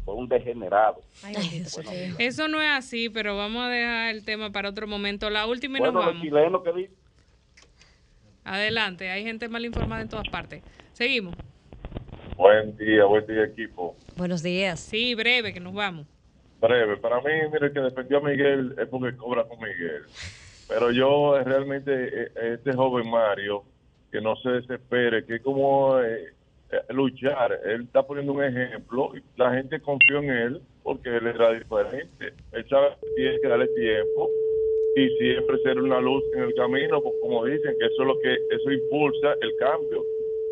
fue 0.04 0.14
un 0.16 0.28
degenerado. 0.28 1.02
Eso 2.20 2.48
no 2.48 2.62
es 2.62 2.70
así, 2.72 3.10
pero 3.10 3.38
vamos 3.38 3.64
a 3.64 3.70
dejar 3.70 4.14
el 4.16 4.26
tema 4.26 4.52
para 4.52 4.70
otro 4.70 4.88
momento. 4.88 5.30
La 5.30 5.48
última 5.48 5.78
y 5.78 5.82
Bueno, 5.82 5.94
nos 5.94 6.06
vamos. 6.06 6.64
que. 6.64 6.90
Adelante, 8.44 9.10
hay 9.10 9.24
gente 9.24 9.50
mal 9.50 9.66
informada 9.66 10.02
en 10.02 10.10
todas 10.10 10.28
partes. 10.30 10.62
Seguimos. 10.94 11.36
Buen 12.38 12.78
día, 12.78 13.06
buen 13.06 13.26
día 13.26 13.46
equipo. 13.46 13.96
Buenos 14.18 14.44
días. 14.44 14.80
Sí, 14.80 15.16
breve, 15.16 15.54
que 15.54 15.60
nos 15.60 15.74
vamos. 15.74 16.06
Breve, 16.62 16.98
para 16.98 17.18
mí, 17.22 17.32
mire, 17.52 17.68
el 17.68 17.74
que 17.74 17.80
defendió 17.80 18.18
a 18.18 18.22
Miguel 18.22 18.76
es 18.78 18.88
porque 18.88 19.16
cobra 19.18 19.44
con 19.46 19.58
Miguel. 19.60 20.04
Pero 20.68 20.92
yo 20.92 21.38
realmente, 21.44 21.92
eh, 22.24 22.32
este 22.54 22.74
joven 22.74 23.10
Mario, 23.10 23.64
que 24.12 24.22
no 24.22 24.36
se 24.38 24.50
desespere, 24.50 25.26
que 25.26 25.36
es 25.36 25.42
como 25.42 26.00
eh, 26.00 26.34
eh, 26.72 26.80
luchar, 26.94 27.60
él 27.66 27.84
está 27.84 28.04
poniendo 28.04 28.34
un 28.34 28.44
ejemplo 28.44 29.12
y 29.16 29.22
la 29.40 29.54
gente 29.54 29.80
confió 29.82 30.20
en 30.20 30.30
él 30.30 30.62
porque 30.84 31.10
él 31.18 31.28
era 31.28 31.52
diferente. 31.54 32.34
Él 32.52 32.66
sabe 32.70 32.96
que 33.02 33.08
tiene 33.16 33.40
que 33.42 33.48
darle 33.48 33.68
tiempo 33.70 34.30
y 34.96 35.10
siempre 35.18 35.58
ser 35.64 35.82
una 35.82 36.00
luz 36.00 36.24
en 36.36 36.44
el 36.44 36.54
camino, 36.56 37.02
pues, 37.02 37.14
como 37.22 37.44
dicen, 37.46 37.76
que 37.80 37.86
eso 37.86 38.02
es 38.02 38.08
lo 38.08 38.20
que 38.22 38.34
eso 38.34 38.72
impulsa 38.72 39.34
el 39.42 39.52
cambio. 39.60 40.04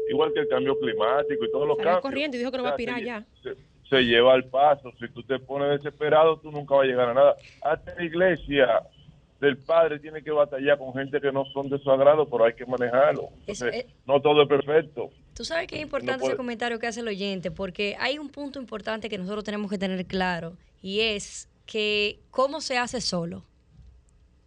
Igual 0.10 0.34
que 0.34 0.42
el 0.42 0.48
cambio 0.50 0.78
climático 0.78 1.46
y 1.46 1.52
todos 1.52 1.66
los 1.68 1.78
Salió 1.78 1.92
cambios. 1.94 2.02
corriendo 2.02 2.36
y 2.36 2.40
dijo 2.40 2.52
que 2.52 2.58
no 2.58 2.64
va 2.66 2.72
a 2.72 2.74
O 2.74 2.78
sea, 2.78 2.94
aspirar 2.96 3.02
ya. 3.04 3.26
se, 3.42 3.56
se 3.90 4.04
lleva 4.04 4.34
al 4.34 4.44
paso. 4.50 4.92
Si 5.00 5.08
tú 5.10 5.24
te 5.24 5.40
pones 5.40 5.70
desesperado, 5.82 6.38
tú 6.40 6.52
nunca 6.52 6.76
vas 6.76 6.84
a 6.84 6.88
llegar 6.88 7.10
a 7.10 7.14
nada. 7.14 7.36
Hasta 7.62 7.96
la 7.96 8.04
iglesia 8.04 8.82
del 9.44 9.58
Padre 9.58 10.00
tiene 10.00 10.24
que 10.24 10.32
batallar 10.32 10.78
con 10.78 10.94
gente 10.94 11.20
que 11.20 11.32
no 11.32 11.46
son 11.54 11.70
de 11.70 11.78
su 11.78 11.92
agrado, 11.92 12.28
pero 12.28 12.46
hay 12.46 12.54
que 12.54 12.66
manejarlo. 12.66 13.30
Entonces, 13.42 13.74
eh, 13.74 13.88
no 14.08 14.22
todo 14.22 14.44
es 14.44 14.48
perfecto. 14.48 15.10
Tú 15.36 15.44
sabes 15.44 15.68
que 15.68 15.76
es 15.76 15.82
importante 15.82 16.26
ese 16.26 16.36
comentario 16.36 16.80
que 16.80 16.88
hace 16.88 17.02
el 17.02 17.08
oyente, 17.08 17.52
porque 17.52 17.96
hay 18.00 18.18
un 18.18 18.30
punto 18.30 18.60
importante 18.60 19.10
que 19.10 19.18
nosotros 19.18 19.44
tenemos 19.44 19.70
que 19.70 19.78
tener 19.78 20.06
claro, 20.06 20.54
y 20.82 21.02
es 21.02 21.50
que 21.66 22.20
cómo 22.32 22.62
se 22.62 22.78
hace 22.78 23.02
solo. 23.02 23.44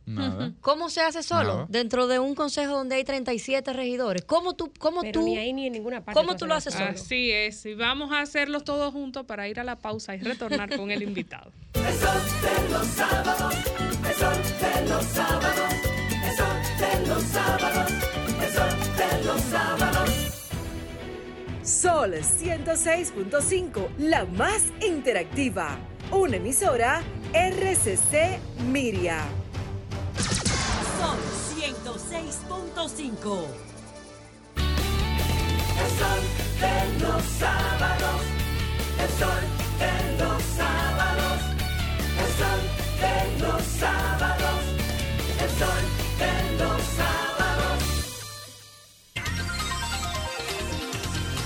Nada. 0.07 0.53
¿Cómo 0.61 0.89
se 0.89 1.01
hace 1.03 1.23
solo? 1.25 1.53
Nada. 1.53 1.67
Dentro 1.69 2.07
de 2.07 2.19
un 2.21 2.35
consejo 2.37 2.73
donde 2.75 2.95
hay 2.95 3.05
37 3.05 3.73
regidores. 3.73 4.25
¿Cómo 4.25 4.55
tú, 4.55 4.73
cómo 4.79 5.01
Pero 5.03 5.21
tú, 5.21 5.27
ni 5.27 5.37
ahí 5.37 5.53
ni 5.53 5.67
en 5.67 5.73
ninguna 5.73 6.05
parte. 6.05 6.19
cómo 6.19 6.37
tú 6.37 6.47
lo 6.47 6.55
haces 6.55 6.75
solo? 6.75 6.91
Así 6.91 7.33
es, 7.33 7.67
y 7.67 7.75
vamos 7.75 8.13
a 8.13 8.21
hacerlos 8.21 8.63
todos 8.65 8.93
juntos 8.93 9.27
para 9.27 9.49
ir 9.49 9.59
a 9.59 9.65
la 9.65 9.77
pausa 9.77 10.15
y 10.15 10.21
retornar 10.21 10.77
con 10.77 10.91
el 10.91 11.03
invitado. 11.03 11.51
El 11.75 11.95
sol 11.95 12.23
de 12.43 12.73
los 12.73 12.87
sábados, 12.87 13.55
el 14.09 14.15
sol 14.15 14.43
de 14.61 14.89
los 14.89 15.05
sábados, 15.05 15.73
el 16.25 16.37
sol 16.37 16.57
de 16.79 17.07
los 17.09 17.23
sábados, 17.23 17.93
el 18.43 18.53
sol 18.53 18.71
de 18.97 19.25
los 19.25 19.41
sábados. 19.43 20.11
Sol 21.63 22.13
106.5, 22.15 23.89
la 23.99 24.25
más 24.25 24.63
interactiva. 24.81 25.79
Una 26.13 26.37
emisora 26.37 27.03
RCC 27.33 28.39
Miria. 28.71 29.25
106.5. 32.77 33.47
El 34.59 35.91
sol 35.99 36.23
de 36.61 36.77
los 37.01 37.23
sábados, 37.25 38.21
el 39.01 39.09
sol 39.19 39.45
de 39.79 39.93
los 40.23 40.43
sábados, 40.43 41.41
el 42.21 42.31
sol 42.37 42.61
de 43.01 43.17
los 43.41 43.63
sábados, 43.63 44.61
el 45.41 45.51
sol 45.59 45.85
de 46.19 46.65
los 46.65 46.83
sábados. 46.83 47.26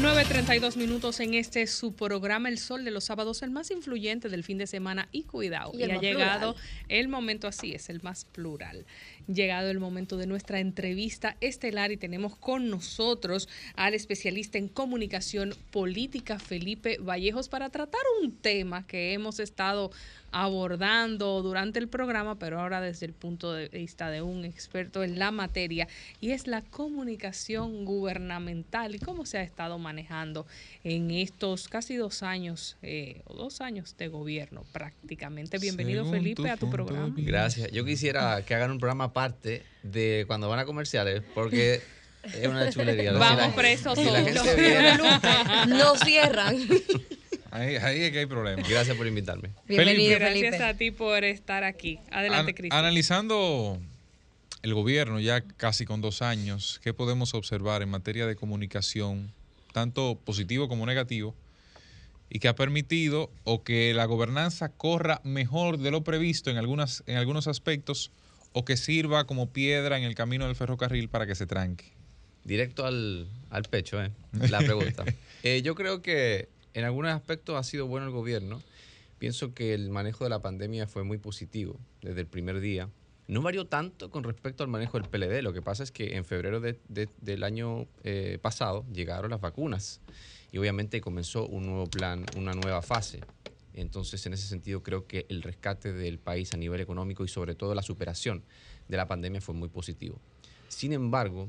9.32 0.01 0.77
minutos 0.77 1.21
en 1.21 1.35
este 1.35 1.67
su 1.67 1.93
programa 1.93 2.49
El 2.49 2.57
Sol 2.57 2.87
de 2.87 2.91
los 2.91 3.05
Sábados, 3.05 3.43
el 3.43 3.51
más 3.51 3.71
influyente 3.71 4.31
del 4.31 4.45
fin 4.45 4.57
de 4.57 4.67
semana 4.67 5.11
y 5.13 5.25
cuidado. 5.25 5.73
Y 5.75 5.83
ha 5.83 6.01
llegado 6.01 6.55
plural. 6.55 6.87
el 6.89 7.09
momento, 7.09 7.47
así 7.47 7.75
es, 7.75 7.91
el 7.91 8.01
más 8.01 8.25
plural. 8.25 8.87
Llegado 9.27 9.69
el 9.69 9.79
momento 9.79 10.17
de 10.17 10.27
nuestra 10.27 10.59
entrevista 10.59 11.37
estelar 11.43 11.93
y 11.93 11.99
tenemos 11.99 12.35
con 12.35 12.71
nosotros 12.71 13.47
al 13.75 13.93
especialista 13.93 14.57
en 14.57 14.69
comunicación 14.69 15.55
política 15.71 16.39
Felipe 16.39 16.97
Vallejos 16.97 17.51
para 17.51 17.69
tratar 17.69 18.01
un 18.23 18.33
tema 18.33 18.87
que 18.87 19.13
hemos 19.13 19.39
estado 19.39 19.91
abordando 20.33 21.43
durante 21.43 21.79
el 21.79 21.89
programa, 21.89 22.39
pero 22.39 22.61
ahora 22.61 22.81
desde 22.81 23.07
el 23.07 23.13
punto 23.13 23.53
de 23.53 23.69
vista 23.69 24.11
de 24.11 24.23
un 24.23 24.45
experto 24.45 25.03
en 25.03 25.19
la 25.19 25.31
materia, 25.31 25.89
y 26.21 26.31
es 26.31 26.47
la 26.47 26.63
comunicación 26.63 27.85
gubernamental 27.85 28.95
y 28.95 28.99
cómo 28.99 29.27
se 29.27 29.39
ha 29.39 29.43
estado 29.43 29.79
manejando 29.79 30.47
en 30.85 31.11
estos 31.11 31.69
casi 31.69 31.97
dos 31.97 32.23
años 32.23 32.77
eh, 32.83 33.23
o 33.25 33.35
dos 33.35 33.61
años 33.61 33.97
de 33.99 34.09
gobierno 34.09 34.65
prácticamente. 34.73 35.59
Bienvenido 35.59 36.05
Según 36.05 36.19
Felipe 36.19 36.43
tu 36.43 36.49
a 36.49 36.57
tu 36.57 36.71
programa. 36.71 37.15
Gracias. 37.17 37.71
Yo 37.73 37.85
quisiera 37.85 38.43
que 38.45 38.55
hagan 38.55 38.71
un 38.71 38.79
programa 38.79 39.05
aparte 39.05 39.63
de 39.83 40.25
cuando 40.27 40.49
van 40.49 40.59
a 40.61 40.65
comerciales, 40.65 41.23
porque 41.35 41.81
es 42.23 42.47
una 42.47 42.71
chulería. 42.71 43.13
Vamos 43.13 43.29
Si 43.45 43.49
la- 43.51 43.55
presos 43.57 43.99
si 43.99 44.05
la 44.05 44.25
todos. 44.25 44.47
gente 44.47 44.55
viera- 44.61 45.67
No 45.67 45.97
cierran. 45.97 46.57
Ahí, 47.51 47.77
ahí 47.77 48.01
es 48.03 48.13
que 48.13 48.21
hay 48.21 48.27
problemas. 48.27 48.69
Gracias 48.69 48.97
por 48.97 49.07
invitarme. 49.07 49.51
Bienvenido, 49.67 50.19
Gracias 50.19 50.41
Felipe. 50.51 50.65
a 50.65 50.75
ti 50.77 50.91
por 50.91 51.25
estar 51.25 51.65
aquí. 51.65 51.99
Adelante, 52.11 52.51
An- 52.51 52.57
Cristian. 52.57 52.79
Analizando 52.79 53.79
el 54.63 54.75
gobierno 54.75 55.21
ya 55.21 55.41
casi 55.43 55.85
con 55.85 56.01
dos 56.01 56.23
años, 56.23 56.81
¿qué 56.85 56.93
podemos 56.95 57.35
observar 57.35 57.83
en 57.83 57.89
materia 57.89 58.27
de 58.27 58.37
comunicación, 58.37 59.33
tanto 59.73 60.19
positivo 60.25 60.69
como 60.69 60.87
negativo, 60.87 61.35
y 62.29 62.39
que 62.39 62.47
ha 62.49 62.55
permitido 62.55 63.31
o 63.45 63.65
que 63.65 63.93
la 63.95 64.05
gobernanza 64.05 64.69
corra 64.69 65.21
mejor 65.25 65.79
de 65.79 65.91
lo 65.91 66.05
previsto 66.05 66.51
en, 66.51 66.59
algunas, 66.59 67.03
en 67.07 67.17
algunos 67.17 67.49
aspectos 67.49 68.13
o 68.53 68.65
que 68.65 68.77
sirva 68.77 69.25
como 69.27 69.51
piedra 69.51 69.97
en 69.99 70.05
el 70.05 70.15
camino 70.15 70.47
del 70.47 70.55
ferrocarril 70.55 71.09
para 71.09 71.27
que 71.27 71.35
se 71.35 71.47
tranque? 71.47 71.87
Directo 72.45 72.87
al, 72.87 73.27
al 73.51 73.65
pecho, 73.65 74.01
¿eh? 74.03 74.11
La 74.51 74.59
pregunta. 74.61 75.05
Eh, 75.43 75.63
yo 75.63 75.75
creo 75.75 76.03
que 76.03 76.49
en 76.75 76.85
algunos 76.85 77.13
aspectos 77.13 77.57
ha 77.57 77.63
sido 77.63 77.87
bueno 77.87 78.07
el 78.07 78.13
gobierno. 78.13 78.63
Pienso 79.19 79.53
que 79.55 79.75
el 79.75 79.91
manejo 79.91 80.25
de 80.25 80.31
la 80.31 80.41
pandemia 80.41 80.87
fue 80.87 81.05
muy 81.05 81.19
positivo 81.19 81.79
desde 82.01 82.21
el 82.23 82.27
primer 82.27 82.61
día. 82.61 82.89
No 83.29 83.43
varió 83.43 83.67
tanto 83.67 84.11
con 84.11 84.25
respecto 84.25 84.65
al 84.65 84.71
manejo 84.71 84.99
del 84.99 85.09
PLD. 85.09 85.43
Lo 85.43 85.53
que 85.53 85.63
pasa 85.63 85.83
es 85.83 85.93
que 85.93 86.17
en 86.17 86.25
febrero 86.25 86.61
de- 86.61 86.81
de- 86.89 87.09
del 87.21 87.45
año 87.45 87.87
eh, 88.03 88.39
pasado 88.43 88.85
llegaron 88.93 89.31
las 89.31 89.41
vacunas 89.41 90.01
y 90.51 90.59
obviamente 90.59 91.01
comenzó 91.01 91.47
un 91.47 91.67
nuevo 91.67 91.87
plan, 91.87 92.25
una 92.37 92.55
nueva 92.55 92.83
fase. 92.83 93.21
Entonces, 93.73 94.25
en 94.27 94.33
ese 94.33 94.49
sentido, 94.49 94.83
creo 94.83 95.07
que 95.07 95.27
el 95.29 95.43
rescate 95.43 95.93
del 95.93 96.19
país 96.19 96.53
a 96.55 96.57
nivel 96.57 96.81
económico 96.81 97.25
y 97.25 97.29
sobre 97.29 97.55
todo 97.55 97.75
la 97.75 97.83
superación 97.83 98.43
de 98.89 98.97
la 98.97 99.07
pandemia 99.07 99.41
fue 99.41 99.55
muy 99.55 99.69
positivo. 99.69 100.19
Sin 100.69 100.93
embargo, 100.93 101.47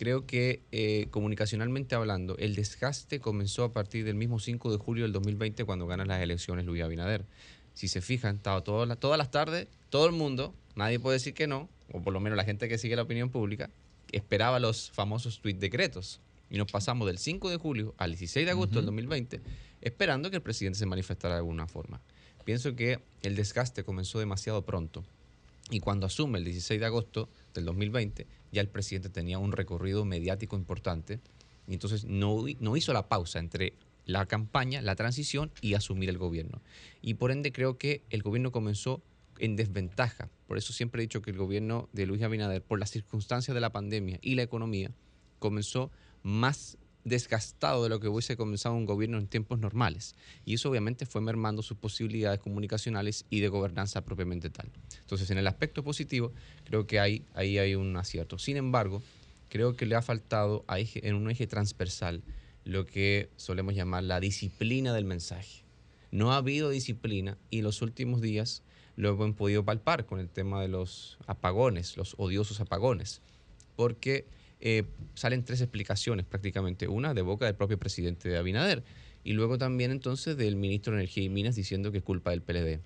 creo 0.00 0.24
que 0.24 0.62
eh, 0.72 1.08
comunicacionalmente 1.10 1.94
hablando, 1.94 2.34
el 2.38 2.54
desgaste 2.54 3.20
comenzó 3.20 3.64
a 3.64 3.72
partir 3.74 4.02
del 4.02 4.14
mismo 4.14 4.38
5 4.38 4.72
de 4.72 4.78
julio 4.78 5.04
del 5.04 5.12
2020 5.12 5.62
cuando 5.66 5.86
ganan 5.86 6.08
las 6.08 6.22
elecciones 6.22 6.64
Luis 6.64 6.82
Abinader. 6.82 7.26
Si 7.74 7.86
se 7.86 8.00
fijan, 8.00 8.36
estaba 8.36 8.64
todas 8.64 8.88
las, 8.88 8.98
todas 8.98 9.18
las 9.18 9.30
tardes, 9.30 9.68
todo 9.90 10.06
el 10.06 10.12
mundo, 10.12 10.54
nadie 10.74 10.98
puede 10.98 11.16
decir 11.16 11.34
que 11.34 11.46
no, 11.46 11.68
o 11.92 12.00
por 12.00 12.14
lo 12.14 12.20
menos 12.20 12.38
la 12.38 12.44
gente 12.44 12.66
que 12.66 12.78
sigue 12.78 12.96
la 12.96 13.02
opinión 13.02 13.28
pública, 13.28 13.68
esperaba 14.10 14.58
los 14.58 14.90
famosos 14.90 15.40
tweet 15.40 15.56
decretos. 15.56 16.22
Y 16.48 16.56
nos 16.56 16.72
pasamos 16.72 17.06
del 17.06 17.18
5 17.18 17.50
de 17.50 17.58
julio 17.58 17.94
al 17.98 18.12
16 18.12 18.46
de 18.46 18.52
agosto 18.52 18.76
del 18.76 18.86
2020 18.86 19.42
esperando 19.82 20.30
que 20.30 20.36
el 20.36 20.42
presidente 20.42 20.78
se 20.78 20.86
manifestara 20.86 21.34
de 21.34 21.40
alguna 21.40 21.66
forma. 21.66 22.00
Pienso 22.46 22.74
que 22.74 23.00
el 23.22 23.36
desgaste 23.36 23.84
comenzó 23.84 24.18
demasiado 24.18 24.62
pronto 24.62 25.04
y 25.70 25.80
cuando 25.80 26.06
asume 26.06 26.38
el 26.38 26.44
16 26.44 26.80
de 26.80 26.86
agosto 26.86 27.28
del 27.54 27.64
2020 27.64 28.26
ya 28.52 28.60
el 28.60 28.68
presidente 28.68 29.08
tenía 29.08 29.38
un 29.38 29.52
recorrido 29.52 30.04
mediático 30.04 30.56
importante 30.56 31.20
y 31.68 31.74
entonces 31.74 32.04
no, 32.04 32.44
no 32.58 32.76
hizo 32.76 32.92
la 32.92 33.08
pausa 33.08 33.38
entre 33.38 33.74
la 34.06 34.26
campaña, 34.26 34.82
la 34.82 34.96
transición 34.96 35.52
y 35.60 35.74
asumir 35.74 36.08
el 36.08 36.18
gobierno. 36.18 36.60
Y 37.00 37.14
por 37.14 37.30
ende 37.30 37.52
creo 37.52 37.78
que 37.78 38.02
el 38.10 38.22
gobierno 38.22 38.50
comenzó 38.50 39.02
en 39.38 39.56
desventaja. 39.56 40.28
Por 40.48 40.58
eso 40.58 40.72
siempre 40.72 41.00
he 41.00 41.06
dicho 41.06 41.22
que 41.22 41.30
el 41.30 41.36
gobierno 41.36 41.88
de 41.92 42.06
Luis 42.06 42.22
Abinader, 42.22 42.62
por 42.62 42.80
las 42.80 42.90
circunstancias 42.90 43.54
de 43.54 43.60
la 43.60 43.70
pandemia 43.70 44.18
y 44.20 44.34
la 44.34 44.42
economía, 44.42 44.90
comenzó 45.38 45.90
más 46.22 46.76
desgastado 47.04 47.82
de 47.82 47.88
lo 47.88 48.00
que 48.00 48.08
hubiese 48.08 48.36
comenzado 48.36 48.74
un 48.74 48.84
gobierno 48.84 49.18
en 49.18 49.26
tiempos 49.26 49.58
normales. 49.58 50.14
Y 50.44 50.54
eso 50.54 50.70
obviamente 50.70 51.06
fue 51.06 51.20
mermando 51.20 51.62
sus 51.62 51.76
posibilidades 51.76 52.40
comunicacionales 52.40 53.24
y 53.30 53.40
de 53.40 53.48
gobernanza 53.48 54.04
propiamente 54.04 54.50
tal. 54.50 54.70
Entonces, 55.00 55.30
en 55.30 55.38
el 55.38 55.46
aspecto 55.46 55.82
positivo, 55.82 56.32
creo 56.64 56.86
que 56.86 57.00
hay, 57.00 57.24
ahí 57.34 57.58
hay 57.58 57.74
un 57.74 57.96
acierto. 57.96 58.38
Sin 58.38 58.56
embargo, 58.56 59.02
creo 59.48 59.76
que 59.76 59.86
le 59.86 59.96
ha 59.96 60.02
faltado 60.02 60.64
en 60.68 61.14
un 61.14 61.30
eje 61.30 61.46
transversal 61.46 62.22
lo 62.64 62.86
que 62.86 63.30
solemos 63.36 63.74
llamar 63.74 64.04
la 64.04 64.20
disciplina 64.20 64.92
del 64.94 65.04
mensaje. 65.04 65.64
No 66.10 66.32
ha 66.32 66.36
habido 66.36 66.70
disciplina 66.70 67.38
y 67.50 67.62
los 67.62 67.82
últimos 67.82 68.20
días 68.20 68.62
lo 68.96 69.10
hemos 69.10 69.34
podido 69.36 69.64
palpar 69.64 70.06
con 70.06 70.20
el 70.20 70.28
tema 70.28 70.60
de 70.60 70.68
los 70.68 71.18
apagones, 71.26 71.96
los 71.96 72.14
odiosos 72.18 72.60
apagones, 72.60 73.22
porque 73.76 74.26
eh, 74.60 74.84
salen 75.14 75.44
tres 75.44 75.60
explicaciones 75.60 76.26
prácticamente, 76.26 76.88
una 76.88 77.14
de 77.14 77.22
boca 77.22 77.46
del 77.46 77.54
propio 77.54 77.78
presidente 77.78 78.28
de 78.28 78.36
Abinader. 78.38 78.82
Y 79.24 79.32
luego 79.34 79.58
también 79.58 79.90
entonces 79.90 80.36
del 80.36 80.56
ministro 80.56 80.92
de 80.94 81.00
Energía 81.00 81.24
y 81.24 81.28
Minas 81.28 81.54
diciendo 81.56 81.92
que 81.92 81.98
es 81.98 82.04
culpa 82.04 82.30
del 82.30 82.40
PLD. 82.42 82.80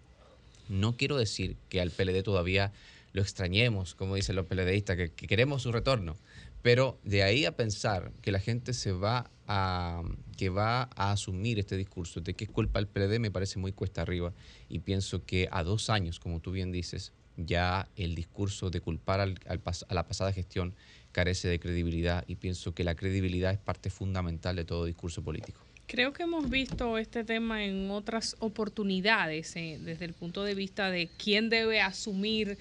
No 0.68 0.96
quiero 0.96 1.16
decir 1.16 1.56
que 1.68 1.80
al 1.80 1.90
PLD 1.90 2.22
todavía 2.22 2.72
lo 3.12 3.22
extrañemos, 3.22 3.94
como 3.94 4.16
dicen 4.16 4.34
los 4.34 4.46
PLDistas, 4.46 4.96
que, 4.96 5.10
que 5.12 5.26
queremos 5.28 5.62
su 5.62 5.70
retorno, 5.70 6.16
pero 6.62 6.98
de 7.04 7.22
ahí 7.22 7.44
a 7.44 7.54
pensar 7.56 8.10
que 8.22 8.32
la 8.32 8.40
gente 8.40 8.72
se 8.72 8.90
va 8.92 9.30
a 9.46 10.02
que 10.36 10.48
va 10.48 10.88
a 10.96 11.12
asumir 11.12 11.58
este 11.58 11.76
discurso 11.76 12.20
de 12.22 12.34
que 12.34 12.44
es 12.44 12.50
culpa 12.50 12.80
del 12.80 12.88
PLD 12.88 13.20
me 13.20 13.30
parece 13.30 13.58
muy 13.60 13.70
cuesta 13.72 14.02
arriba. 14.02 14.32
Y 14.68 14.80
pienso 14.80 15.24
que 15.24 15.48
a 15.52 15.62
dos 15.62 15.90
años, 15.90 16.18
como 16.18 16.40
tú 16.40 16.50
bien 16.50 16.72
dices, 16.72 17.12
ya 17.36 17.88
el 17.96 18.14
discurso 18.14 18.70
de 18.70 18.80
culpar 18.80 19.20
al- 19.20 19.38
al 19.46 19.60
a 19.88 19.94
la 19.94 20.08
pasada 20.08 20.32
gestión 20.32 20.74
carece 21.14 21.48
de 21.48 21.58
credibilidad 21.58 22.24
y 22.26 22.34
pienso 22.34 22.74
que 22.74 22.84
la 22.84 22.94
credibilidad 22.94 23.52
es 23.52 23.58
parte 23.58 23.88
fundamental 23.88 24.56
de 24.56 24.64
todo 24.64 24.84
discurso 24.84 25.22
político. 25.22 25.60
Creo 25.86 26.12
que 26.12 26.24
hemos 26.24 26.50
visto 26.50 26.98
este 26.98 27.24
tema 27.24 27.64
en 27.64 27.90
otras 27.90 28.36
oportunidades 28.40 29.54
eh, 29.56 29.78
desde 29.80 30.06
el 30.06 30.12
punto 30.12 30.42
de 30.42 30.54
vista 30.54 30.90
de 30.90 31.08
quién 31.16 31.50
debe 31.50 31.80
asumir 31.80 32.58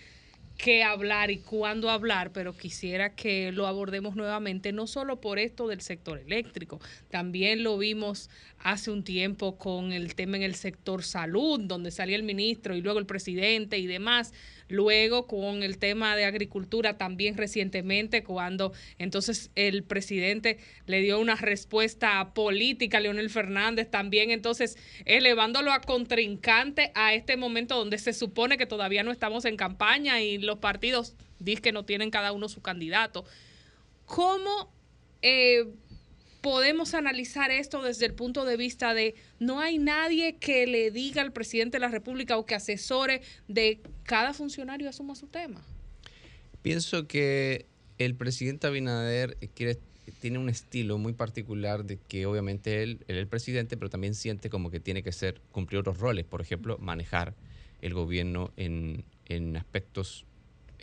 qué 0.58 0.84
hablar 0.84 1.32
y 1.32 1.40
cuándo 1.40 1.90
hablar, 1.90 2.32
pero 2.32 2.56
quisiera 2.56 3.16
que 3.16 3.52
lo 3.52 3.66
abordemos 3.66 4.16
nuevamente, 4.16 4.72
no 4.72 4.88
solo 4.88 5.20
por 5.20 5.40
esto 5.40 5.68
del 5.68 5.82
sector 5.82 6.20
eléctrico, 6.20 6.80
también 7.10 7.64
lo 7.64 7.78
vimos 7.78 8.30
hace 8.60 8.92
un 8.92 9.04
tiempo 9.04 9.58
con 9.58 9.92
el 9.94 10.16
tema 10.16 10.38
en 10.38 10.44
el 10.44 10.56
sector 10.56 11.04
salud, 11.04 11.60
donde 11.62 11.92
salía 11.92 12.16
el 12.16 12.24
ministro 12.24 12.76
y 12.76 12.82
luego 12.82 13.00
el 13.00 13.06
presidente 13.06 13.78
y 13.80 13.88
demás, 13.88 14.32
luego 14.68 15.28
con 15.28 15.64
el 15.64 15.78
tema 15.78 16.16
de 16.16 16.26
agricultura 16.26 16.98
también 16.98 17.38
recientemente, 17.38 18.24
cuando 18.24 18.74
entonces 18.98 19.52
el 19.56 19.84
presidente 19.84 20.58
le 20.86 21.02
dio 21.02 21.20
una 21.20 21.36
respuesta 21.36 22.34
política 22.34 22.98
a 22.98 23.02
Leonel 23.02 23.30
Fernández, 23.30 23.90
también 23.90 24.32
entonces 24.32 24.78
elevándolo 25.06 25.72
a 25.72 25.82
contrincante 25.82 26.92
a 26.96 27.14
este 27.14 27.38
momento 27.38 27.78
donde 27.78 27.98
se 27.98 28.14
supone 28.14 28.58
que 28.58 28.66
todavía 28.66 29.04
no 29.04 29.12
estamos 29.12 29.46
en 29.46 29.58
campaña 29.58 30.22
y 30.22 30.38
los 30.38 30.60
partidos 30.60 31.16
dicen 31.40 31.62
que 31.62 31.72
no 31.72 31.86
tienen 31.86 32.12
cada 32.12 32.32
uno 32.32 32.50
su 32.50 32.62
candidato. 32.62 33.26
¿Cómo 34.06 34.72
eh, 35.22 35.66
podemos 36.44 36.94
analizar 36.94 37.52
esto 37.52 37.82
desde 37.82 38.06
el 38.06 38.14
punto 38.14 38.44
de 38.44 38.58
vista 38.58 38.94
de 38.94 39.16
no 39.40 39.62
hay 39.62 39.80
nadie 39.80 40.36
que 40.36 40.68
le 40.68 40.92
diga 40.92 41.22
al 41.22 41.32
presidente 41.32 41.78
de 41.78 41.80
la 41.80 41.88
República 41.88 42.38
o 42.38 42.46
que 42.46 42.54
asesore 42.54 43.22
de 43.48 43.80
cada 44.04 44.34
funcionario 44.34 44.90
asuma 44.90 45.16
su 45.16 45.28
tema? 45.28 45.64
Pienso 46.62 47.08
que 47.08 47.66
el 47.98 48.16
presidente 48.16 48.68
Abinader 48.68 49.38
quiere, 49.56 49.80
tiene 50.20 50.38
un 50.38 50.50
estilo 50.50 50.98
muy 50.98 51.14
particular 51.14 51.86
de 51.86 51.98
que 51.98 52.26
obviamente 52.26 52.84
él, 52.84 53.00
él 53.08 53.16
es 53.16 53.22
el 53.22 53.28
presidente, 53.28 53.78
pero 53.78 53.90
también 53.90 54.14
siente 54.14 54.50
como 54.50 54.70
que 54.70 54.82
tiene 54.82 55.02
que 55.02 55.14
ser 55.14 55.40
cumplir 55.54 55.80
otros 55.80 56.00
roles, 56.00 56.26
por 56.26 56.42
ejemplo, 56.42 56.78
manejar 56.78 57.36
el 57.82 57.94
gobierno 57.94 58.52
en, 58.58 59.06
en 59.28 59.56
aspectos 59.56 60.26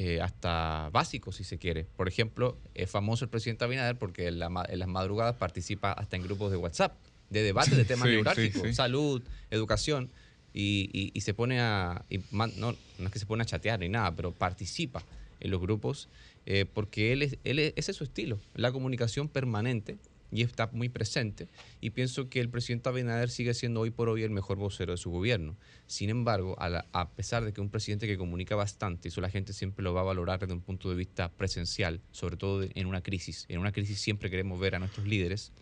eh, 0.03 0.23
hasta 0.23 0.89
básicos, 0.95 1.37
si 1.37 1.45
se 1.45 1.59
quiere. 1.59 1.85
Por 1.85 2.09
ejemplo, 2.09 2.57
es 2.75 2.91
famoso 2.91 3.27
el 3.27 3.29
presidente 3.31 3.65
Abinader 3.67 3.99
porque 3.99 4.29
en, 4.29 4.39
la 4.39 4.49
en 4.67 4.79
las 4.79 4.89
madrugadas 4.89 5.37
participa 5.37 5.93
hasta 5.93 6.17
en 6.17 6.23
grupos 6.23 6.51
de 6.51 6.57
WhatsApp, 6.57 6.97
de 7.29 7.43
debate 7.43 7.77
de 7.77 7.85
temas 7.85 8.09
Sí, 8.09 8.15
neurálgicos, 8.15 8.63
sí. 8.69 8.73
salud, 8.73 9.23
educación, 9.51 10.11
y, 10.55 10.89
y- 10.95 11.11
y 11.13 11.21
se 11.21 11.35
pone 11.35 11.61
a, 11.61 12.07
y 12.09 12.21
no, 12.31 12.49
no 12.57 12.77
es 13.05 13.11
que 13.11 13.19
se 13.19 13.27
pone 13.27 13.43
a 13.43 13.45
chatear 13.47 13.79
ni 13.79 13.91
nada, 13.91 14.17
pero 14.17 14.33
participa 14.33 15.05
en 15.39 15.51
los 15.51 15.61
grupos 15.61 16.09
eh, 16.47 16.65
porque 16.65 17.13
él 17.13 17.21
es, 17.21 17.37
él 17.45 17.59
es- 17.59 17.75
ese 17.77 17.91
es 17.91 17.97
su 17.99 18.05
estilo, 18.05 18.41
la 18.55 18.73
comunicación 18.73 19.29
permanente 19.29 19.99
y 20.31 20.43
está 20.43 20.69
muy 20.73 20.89
presente 20.89 21.49
y 21.81 21.91
pienso 21.91 22.29
que 22.29 22.41
el 22.41 22.49
presidente 22.49 22.89
Abinader 22.89 23.31
sigue 23.31 23.55
siendo 23.55 23.81
hoy 23.81 23.91
por 23.91 24.09
hoy 24.09 24.23
el 24.23 24.31
mejor 24.31 24.59
vocero 24.59 24.93
de 24.93 24.99
su 24.99 25.11
gobierno. 25.11 25.57
Sin 25.87 26.11
embargo, 26.11 26.57
a, 26.59 27.11
pesar 27.11 27.45
de 27.45 27.53
que 27.53 27.61
un 27.61 27.71
presidente 27.71 28.07
que 28.07 28.17
comunica 28.17 28.55
bastante, 28.55 29.09
eso 29.09 29.21
la 29.21 29.31
gente 29.31 29.53
siempre 29.53 29.83
lo 29.83 29.93
va 29.93 30.03
a 30.03 30.05
valorar 30.05 30.41
desde 30.41 30.55
un 30.55 30.61
punto 30.61 30.91
de 30.91 30.97
vista 30.97 31.31
presencial, 31.31 32.01
sobre 32.13 32.37
todo 32.37 32.65
en 32.73 32.87
una 32.87 33.03
crisis. 33.03 33.47
En 33.49 33.59
una 33.59 33.73
crisis 33.73 34.01
siempre 34.01 34.31
queremos 34.31 34.61
ver 34.61 34.75
a 34.75 34.79
nuestros 34.79 35.07
líderes. 35.07 35.53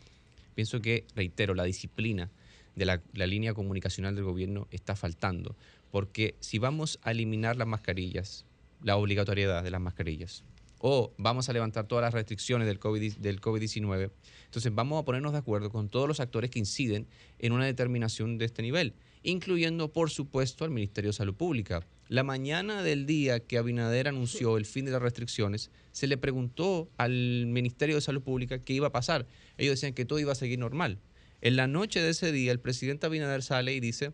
Pienso 0.54 0.80
que, 0.80 1.06
reitero, 1.14 1.54
la 1.54 1.64
disciplina 1.64 2.30
de 2.74 2.84
la 2.84 3.26
línea 3.26 3.54
comunicacional 3.54 4.14
del 4.14 4.24
gobierno 4.24 4.68
está 4.70 4.94
faltando, 4.94 5.56
porque 5.90 6.34
si 6.40 6.58
vamos 6.58 6.98
a 7.02 7.10
eliminar 7.10 7.56
las 7.56 7.66
mascarillas, 7.66 8.44
la 8.82 8.96
obligatoriedad 8.96 9.62
de 9.64 9.70
las 9.70 9.80
mascarillas, 9.80 10.44
o 10.78 11.14
vamos 11.18 11.48
a 11.48 11.52
levantar 11.52 11.86
todas 11.86 12.02
las 12.02 12.14
restricciones 12.14 12.66
del 12.66 12.78
COVID 12.78 13.16
del 13.18 13.40
COVID-19, 13.40 14.10
entonces 14.44 14.74
vamos 14.74 15.00
a 15.00 15.04
ponernos 15.04 15.32
de 15.32 15.38
acuerdo 15.38 15.70
con 15.70 15.88
todos 15.88 16.08
los 16.08 16.20
actores 16.20 16.50
que 16.50 16.58
inciden 16.58 17.06
en 17.38 17.52
una 17.52 17.66
determinación 17.66 18.38
de 18.38 18.46
este 18.46 18.62
nivel, 18.62 18.94
incluyendo, 19.22 19.92
por 19.92 20.10
supuesto, 20.10 20.64
al 20.64 20.70
Ministerio 20.70 21.10
de 21.10 21.14
Salud 21.14 21.34
Pública. 21.34 21.86
La 22.08 22.22
mañana 22.22 22.82
del 22.82 23.04
día 23.04 23.40
que 23.40 23.58
Abinader 23.58 24.08
anunció 24.08 24.56
el 24.56 24.64
fin 24.64 24.86
de 24.86 24.92
las 24.92 25.02
restricciones, 25.02 25.70
se 25.92 26.06
le 26.06 26.16
preguntó 26.16 26.88
al 26.96 27.46
Ministerio 27.46 27.96
de 27.96 28.00
Salud 28.00 28.22
Pública 28.22 28.60
qué 28.60 28.72
iba 28.72 28.86
a 28.86 28.92
pasar. 28.92 29.26
Ellos 29.58 29.72
decían 29.72 29.92
que 29.92 30.06
todo 30.06 30.18
iba 30.18 30.32
a 30.32 30.34
seguir 30.34 30.58
normal. 30.58 30.98
En 31.42 31.56
la 31.56 31.66
noche 31.66 32.00
de 32.00 32.10
ese 32.10 32.32
día, 32.32 32.50
el 32.50 32.60
presidente 32.60 33.06
Abinader 33.06 33.42
sale 33.42 33.74
y 33.74 33.80
dice, 33.80 34.12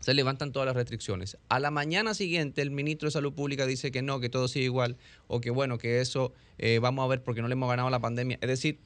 se 0.00 0.14
levantan 0.14 0.52
todas 0.52 0.66
las 0.66 0.76
restricciones. 0.76 1.36
A 1.48 1.60
la 1.60 1.70
mañana 1.70 2.14
siguiente, 2.14 2.62
el 2.62 2.70
ministro 2.70 3.08
de 3.08 3.12
Salud 3.12 3.32
Pública 3.32 3.66
dice 3.66 3.90
que 3.90 4.02
no, 4.02 4.20
que 4.20 4.28
todo 4.28 4.48
sigue 4.48 4.66
igual, 4.66 4.96
o 5.26 5.40
que 5.40 5.50
bueno, 5.50 5.78
que 5.78 6.00
eso 6.00 6.32
eh, 6.58 6.78
vamos 6.80 7.04
a 7.04 7.08
ver 7.08 7.22
porque 7.22 7.42
no 7.42 7.48
le 7.48 7.52
hemos 7.52 7.68
ganado 7.68 7.90
la 7.90 8.00
pandemia. 8.00 8.38
Es 8.40 8.48
decir, 8.48 8.78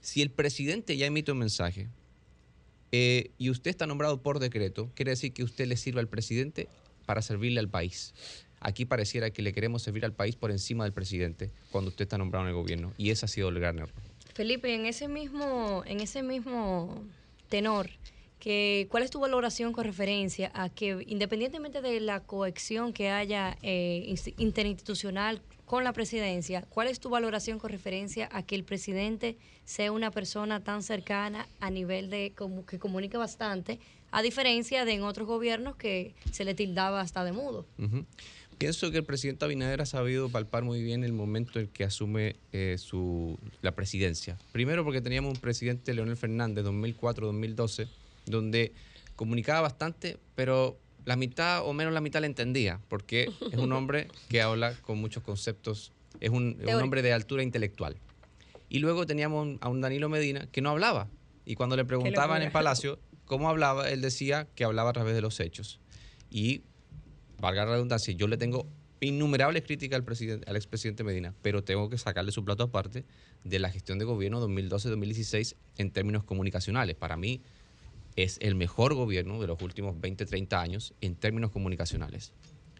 si 0.00 0.22
el 0.22 0.30
presidente 0.30 0.96
ya 0.96 1.06
emite 1.06 1.32
un 1.32 1.38
mensaje 1.38 1.88
eh, 2.92 3.30
y 3.38 3.50
usted 3.50 3.70
está 3.70 3.86
nombrado 3.86 4.22
por 4.22 4.38
decreto, 4.38 4.90
quiere 4.94 5.10
decir 5.10 5.32
que 5.32 5.42
usted 5.42 5.66
le 5.66 5.76
sirve 5.76 6.00
al 6.00 6.08
presidente 6.08 6.68
para 7.06 7.22
servirle 7.22 7.60
al 7.60 7.68
país. 7.68 8.14
Aquí 8.60 8.84
pareciera 8.84 9.30
que 9.30 9.42
le 9.42 9.52
queremos 9.52 9.82
servir 9.82 10.04
al 10.04 10.12
país 10.12 10.36
por 10.36 10.52
encima 10.52 10.84
del 10.84 10.92
presidente 10.92 11.50
cuando 11.72 11.90
usted 11.90 12.04
está 12.04 12.16
nombrado 12.16 12.44
en 12.44 12.50
el 12.50 12.54
gobierno. 12.54 12.92
Y 12.96 13.10
ese 13.10 13.24
ha 13.24 13.28
sido 13.28 13.48
el 13.48 13.58
gran 13.58 13.78
error. 13.78 13.92
Felipe, 14.34 14.72
en 14.72 14.86
ese 14.86 15.08
mismo, 15.08 15.82
en 15.84 16.00
ese 16.00 16.22
mismo 16.22 17.04
tenor, 17.48 17.90
¿cuál 18.90 19.02
es 19.04 19.10
tu 19.10 19.20
valoración 19.20 19.72
con 19.72 19.84
referencia 19.84 20.50
a 20.54 20.68
que 20.68 21.04
independientemente 21.06 21.80
de 21.80 22.00
la 22.00 22.20
cohesión 22.20 22.92
que 22.92 23.08
haya 23.10 23.56
eh, 23.62 24.04
inst- 24.08 24.34
interinstitucional 24.38 25.40
con 25.64 25.84
la 25.84 25.92
presidencia, 25.92 26.62
cuál 26.68 26.88
es 26.88 27.00
tu 27.00 27.08
valoración 27.08 27.58
con 27.58 27.70
referencia 27.70 28.28
a 28.32 28.42
que 28.42 28.54
el 28.56 28.64
presidente 28.64 29.36
sea 29.64 29.90
una 29.92 30.10
persona 30.10 30.60
tan 30.62 30.82
cercana 30.82 31.46
a 31.60 31.70
nivel 31.70 32.10
de 32.10 32.32
como 32.36 32.66
que 32.66 32.78
comunica 32.78 33.16
bastante, 33.16 33.78
a 34.10 34.20
diferencia 34.22 34.84
de 34.84 34.92
en 34.92 35.02
otros 35.02 35.26
gobiernos 35.26 35.76
que 35.76 36.14
se 36.30 36.44
le 36.44 36.54
tildaba 36.54 37.00
hasta 37.00 37.24
de 37.24 37.32
mudo? 37.32 37.64
Pienso 38.58 38.90
que 38.90 38.98
el 38.98 39.04
presidente 39.04 39.44
Abinader 39.44 39.80
ha 39.80 39.86
sabido 39.86 40.28
palpar 40.28 40.62
muy 40.62 40.82
bien 40.82 41.04
el 41.04 41.12
momento 41.12 41.58
en 41.58 41.68
que 41.68 41.84
asume 41.84 42.36
eh, 42.52 42.76
su, 42.78 43.38
la 43.62 43.72
presidencia. 43.72 44.36
Primero 44.52 44.84
porque 44.84 45.00
teníamos 45.00 45.32
un 45.34 45.40
presidente, 45.40 45.94
Leonel 45.94 46.16
Fernández, 46.16 46.64
2004-2012, 46.66 47.88
donde 48.26 48.72
comunicaba 49.16 49.60
bastante, 49.60 50.18
pero 50.34 50.78
la 51.04 51.16
mitad 51.16 51.66
o 51.66 51.72
menos 51.72 51.92
la 51.92 52.00
mitad 52.00 52.20
le 52.20 52.26
entendía, 52.26 52.80
porque 52.88 53.30
es 53.52 53.58
un 53.58 53.72
hombre 53.72 54.08
que 54.28 54.42
habla 54.42 54.74
con 54.82 54.98
muchos 54.98 55.22
conceptos, 55.22 55.92
es 56.20 56.30
un, 56.30 56.58
hombre 56.80 57.02
de 57.02 57.12
altura 57.12 57.42
intelectual. 57.42 57.96
Y 58.68 58.78
luego 58.78 59.06
teníamos 59.06 59.58
a 59.60 59.68
un 59.68 59.80
Danilo 59.80 60.08
Medina 60.08 60.46
que 60.50 60.60
no 60.60 60.70
hablaba. 60.70 61.08
Y 61.44 61.56
cuando 61.56 61.76
le 61.76 61.84
preguntaban 61.84 62.42
en. 62.42 62.52
Palacio 62.52 62.98
cómo 63.26 63.48
hablaba, 63.48 63.90
él 63.90 64.00
decía 64.00 64.46
que 64.54 64.64
hablaba 64.64 64.90
a 64.90 64.92
través 64.92 65.14
de 65.14 65.20
los 65.20 65.40
hechos. 65.40 65.80
Y, 66.30 66.62
valga 67.38 67.64
la 67.64 67.72
redundancia, 67.72 68.14
yo 68.14 68.28
le 68.28 68.36
tengo 68.36 68.66
innumerables 69.00 69.64
críticas 69.64 69.96
al, 69.96 70.04
presidente, 70.04 70.48
al 70.48 70.56
expresidente 70.56 71.02
Medina, 71.02 71.34
pero 71.42 71.64
tengo 71.64 71.90
que 71.90 71.98
sacarle 71.98 72.30
su 72.30 72.44
plato 72.44 72.64
aparte 72.64 73.04
de 73.42 73.58
la 73.58 73.68
gestión 73.68 73.98
de 73.98 74.04
gobierno 74.04 74.40
2012-2016 74.46 75.56
en 75.78 75.90
términos 75.90 76.24
comunicacionales. 76.24 76.94
Para 76.94 77.16
mí 77.16 77.42
es 78.16 78.38
el 78.40 78.54
mejor 78.54 78.94
gobierno 78.94 79.40
de 79.40 79.46
los 79.46 79.60
últimos 79.62 80.00
20, 80.00 80.26
30 80.26 80.60
años 80.60 80.94
en 81.00 81.14
términos 81.14 81.50
comunicacionales. 81.50 82.32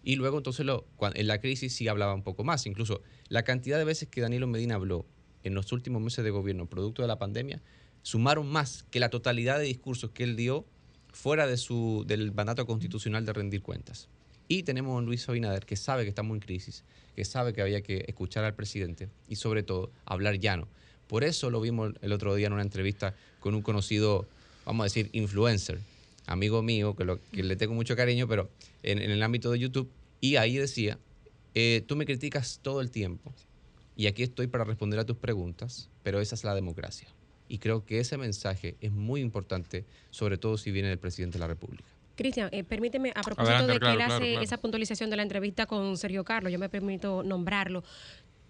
Y 0.05 0.17
luego 0.17 0.39
entonces 0.39 0.67
en 1.15 1.27
la 1.27 1.41
crisis 1.41 1.75
sí 1.75 1.89
hablaba 1.89 2.15
un 2.15 2.23
poco 2.23 2.45
más. 2.45 2.67
Incluso 2.67 3.03
la 3.29 3.45
cantidad 3.45 3.79
de 3.79 3.85
veces 3.85 4.09
que 4.09 4.21
Danilo 4.21 4.47
Medina 4.47 4.75
habló 4.75 5.07
en 5.45 5.55
los 5.55 5.73
últimos 5.73 6.03
meses 6.03 6.25
de 6.25 6.31
gobierno 6.31 6.67
producto 6.67 7.03
de 7.03 7.09
la 7.09 7.19
pandemia 7.19 7.63
sumaron 8.03 8.49
más 8.49 8.85
que 8.91 9.01
la 9.01 9.11
totalidad 9.11 9.59
de 9.59 9.65
discursos 9.65 10.11
que 10.11 10.25
él 10.25 10.37
dio 10.37 10.67
fuera 11.13 11.47
de 11.47 11.57
su, 11.57 12.05
del 12.07 12.33
mandato 12.33 12.67
constitucional 12.67 13.25
de 13.25 13.33
rendir 13.33 13.63
cuentas. 13.63 14.09
Y 14.49 14.65
tenemos 14.65 15.01
a 15.01 15.05
Luis 15.05 15.29
Abinader 15.29 15.65
que 15.65 15.77
sabe 15.77 16.03
que 16.03 16.09
estamos 16.09 16.35
en 16.35 16.41
crisis, 16.41 16.85
que 17.15 17.25
sabe 17.25 17.53
que 17.53 17.63
había 17.63 17.83
que 17.83 18.05
escuchar 18.09 18.45
al 18.45 18.55
presidente 18.55 19.09
y 19.29 19.37
sobre 19.37 19.63
todo 19.63 19.91
hablar 20.05 20.39
llano. 20.39 20.69
Por 21.07 21.25
eso 21.25 21.51
lo 21.51 21.61
vimos 21.61 21.93
el 22.01 22.13
otro 22.13 22.35
día 22.35 22.47
en 22.49 22.53
una 22.53 22.63
entrevista 22.63 23.15
con 23.41 23.55
un 23.55 23.63
conocido, 23.63 24.27
vamos 24.65 24.83
a 24.83 24.85
decir, 24.85 25.09
influencer, 25.13 25.79
amigo 26.27 26.63
mío, 26.63 26.95
que, 26.97 27.05
lo- 27.05 27.19
que 27.33 27.43
le 27.43 27.57
tengo 27.57 27.75
mucho 27.75 27.97
cariño, 27.97 28.27
pero 28.29 28.51
en, 28.83 28.99
en 29.01 29.11
el 29.11 29.23
ámbito 29.23 29.51
de 29.51 29.59
YouTube. 29.59 29.91
Y 30.21 30.37
ahí 30.37 30.57
decía, 30.57 30.99
eh, 31.55 31.83
tú 31.87 31.97
me 31.97 32.07
criticas 32.07 32.61
todo 32.63 32.81
el 32.81 32.91
tiempo 32.91 33.33
y 33.97 34.07
aquí 34.07 34.23
estoy 34.23 34.47
para 34.47 34.65
responder 34.65 34.99
a 35.01 35.05
tus 35.05 35.17
preguntas, 35.17 35.89
pero 36.03 36.21
esa 36.21 36.35
es 36.35 36.45
la 36.45 36.55
democracia. 36.55 37.09
Y 37.49 37.59
creo 37.59 37.85
que 37.85 37.99
ese 38.01 38.17
mensaje 38.17 38.77
es 38.81 38.93
muy 38.93 39.21
importante, 39.21 39.85
sobre 40.11 40.39
todo 40.39 40.57
si 40.57 40.71
viene 40.71 40.89
del 40.89 40.99
presidente 40.99 41.35
de 41.35 41.41
la 41.41 41.49
República. 41.49 41.85
Cristian, 42.15 42.49
eh, 42.53 42.63
permíteme, 42.63 43.11
a 43.11 43.23
propósito 43.23 43.43
Adelante, 43.43 43.73
de 43.73 43.79
que 43.79 43.81
claro, 43.81 43.93
él 43.93 43.99
claro, 44.07 44.15
hace 44.15 44.31
claro. 44.33 44.45
esa 44.45 44.57
puntualización 44.59 45.11
de 45.11 45.17
la 45.17 45.23
entrevista 45.23 45.67
con 45.67 45.97
Sergio 45.97 46.25
Carlos, 46.25 46.53
yo 46.53 46.59
me 46.59 46.69
permito 46.69 47.23
nombrarlo. 47.23 47.83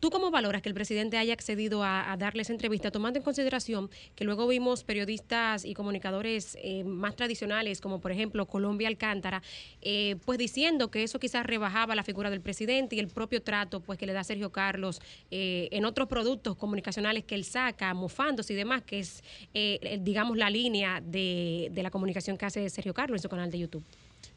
¿Tú 0.03 0.11
cómo 0.11 0.33
valoras 0.33 0.63
que 0.63 0.69
el 0.69 0.75
presidente 0.75 1.17
haya 1.17 1.33
accedido 1.33 1.85
a, 1.85 2.11
a 2.11 2.17
darle 2.17 2.43
esa 2.43 2.53
entrevista, 2.53 2.91
tomando 2.91 3.21
en 3.21 3.23
consideración 3.23 3.89
que 4.17 4.25
luego 4.25 4.49
vimos 4.49 4.83
periodistas 4.83 5.65
y 5.65 5.75
comunicadores 5.75 6.59
eh, 6.61 6.83
más 6.83 7.15
tradicionales, 7.15 7.81
como 7.81 8.01
por 8.01 8.11
ejemplo 8.11 8.47
Colombia 8.47 8.89
Alcántara, 8.89 9.45
eh, 9.81 10.17
pues 10.25 10.41
diciendo 10.41 10.91
que 10.91 11.05
eso 11.05 11.21
quizás 11.21 11.47
rebajaba 11.47 11.95
la 11.95 12.03
figura 12.03 12.31
del 12.31 12.41
presidente 12.41 12.97
y 12.97 12.99
el 12.99 13.07
propio 13.07 13.43
trato 13.43 13.79
pues 13.79 13.97
que 13.97 14.07
le 14.07 14.13
da 14.13 14.25
Sergio 14.25 14.51
Carlos 14.51 15.01
eh, 15.31 15.69
en 15.71 15.85
otros 15.85 16.09
productos 16.09 16.57
comunicacionales 16.57 17.23
que 17.23 17.37
él 17.37 17.45
saca, 17.45 17.95
mofándose 17.95 18.55
y 18.55 18.57
demás, 18.57 18.83
que 18.83 18.99
es, 18.99 19.23
eh, 19.55 20.01
digamos, 20.03 20.37
la 20.37 20.51
línea 20.51 21.01
de, 21.01 21.69
de 21.71 21.83
la 21.85 21.93
comunicación 21.93 22.37
que 22.37 22.47
hace 22.47 22.69
Sergio 22.71 22.93
Carlos 22.93 23.21
en 23.21 23.23
su 23.23 23.29
canal 23.29 23.53
de 23.53 23.59
YouTube? 23.61 23.85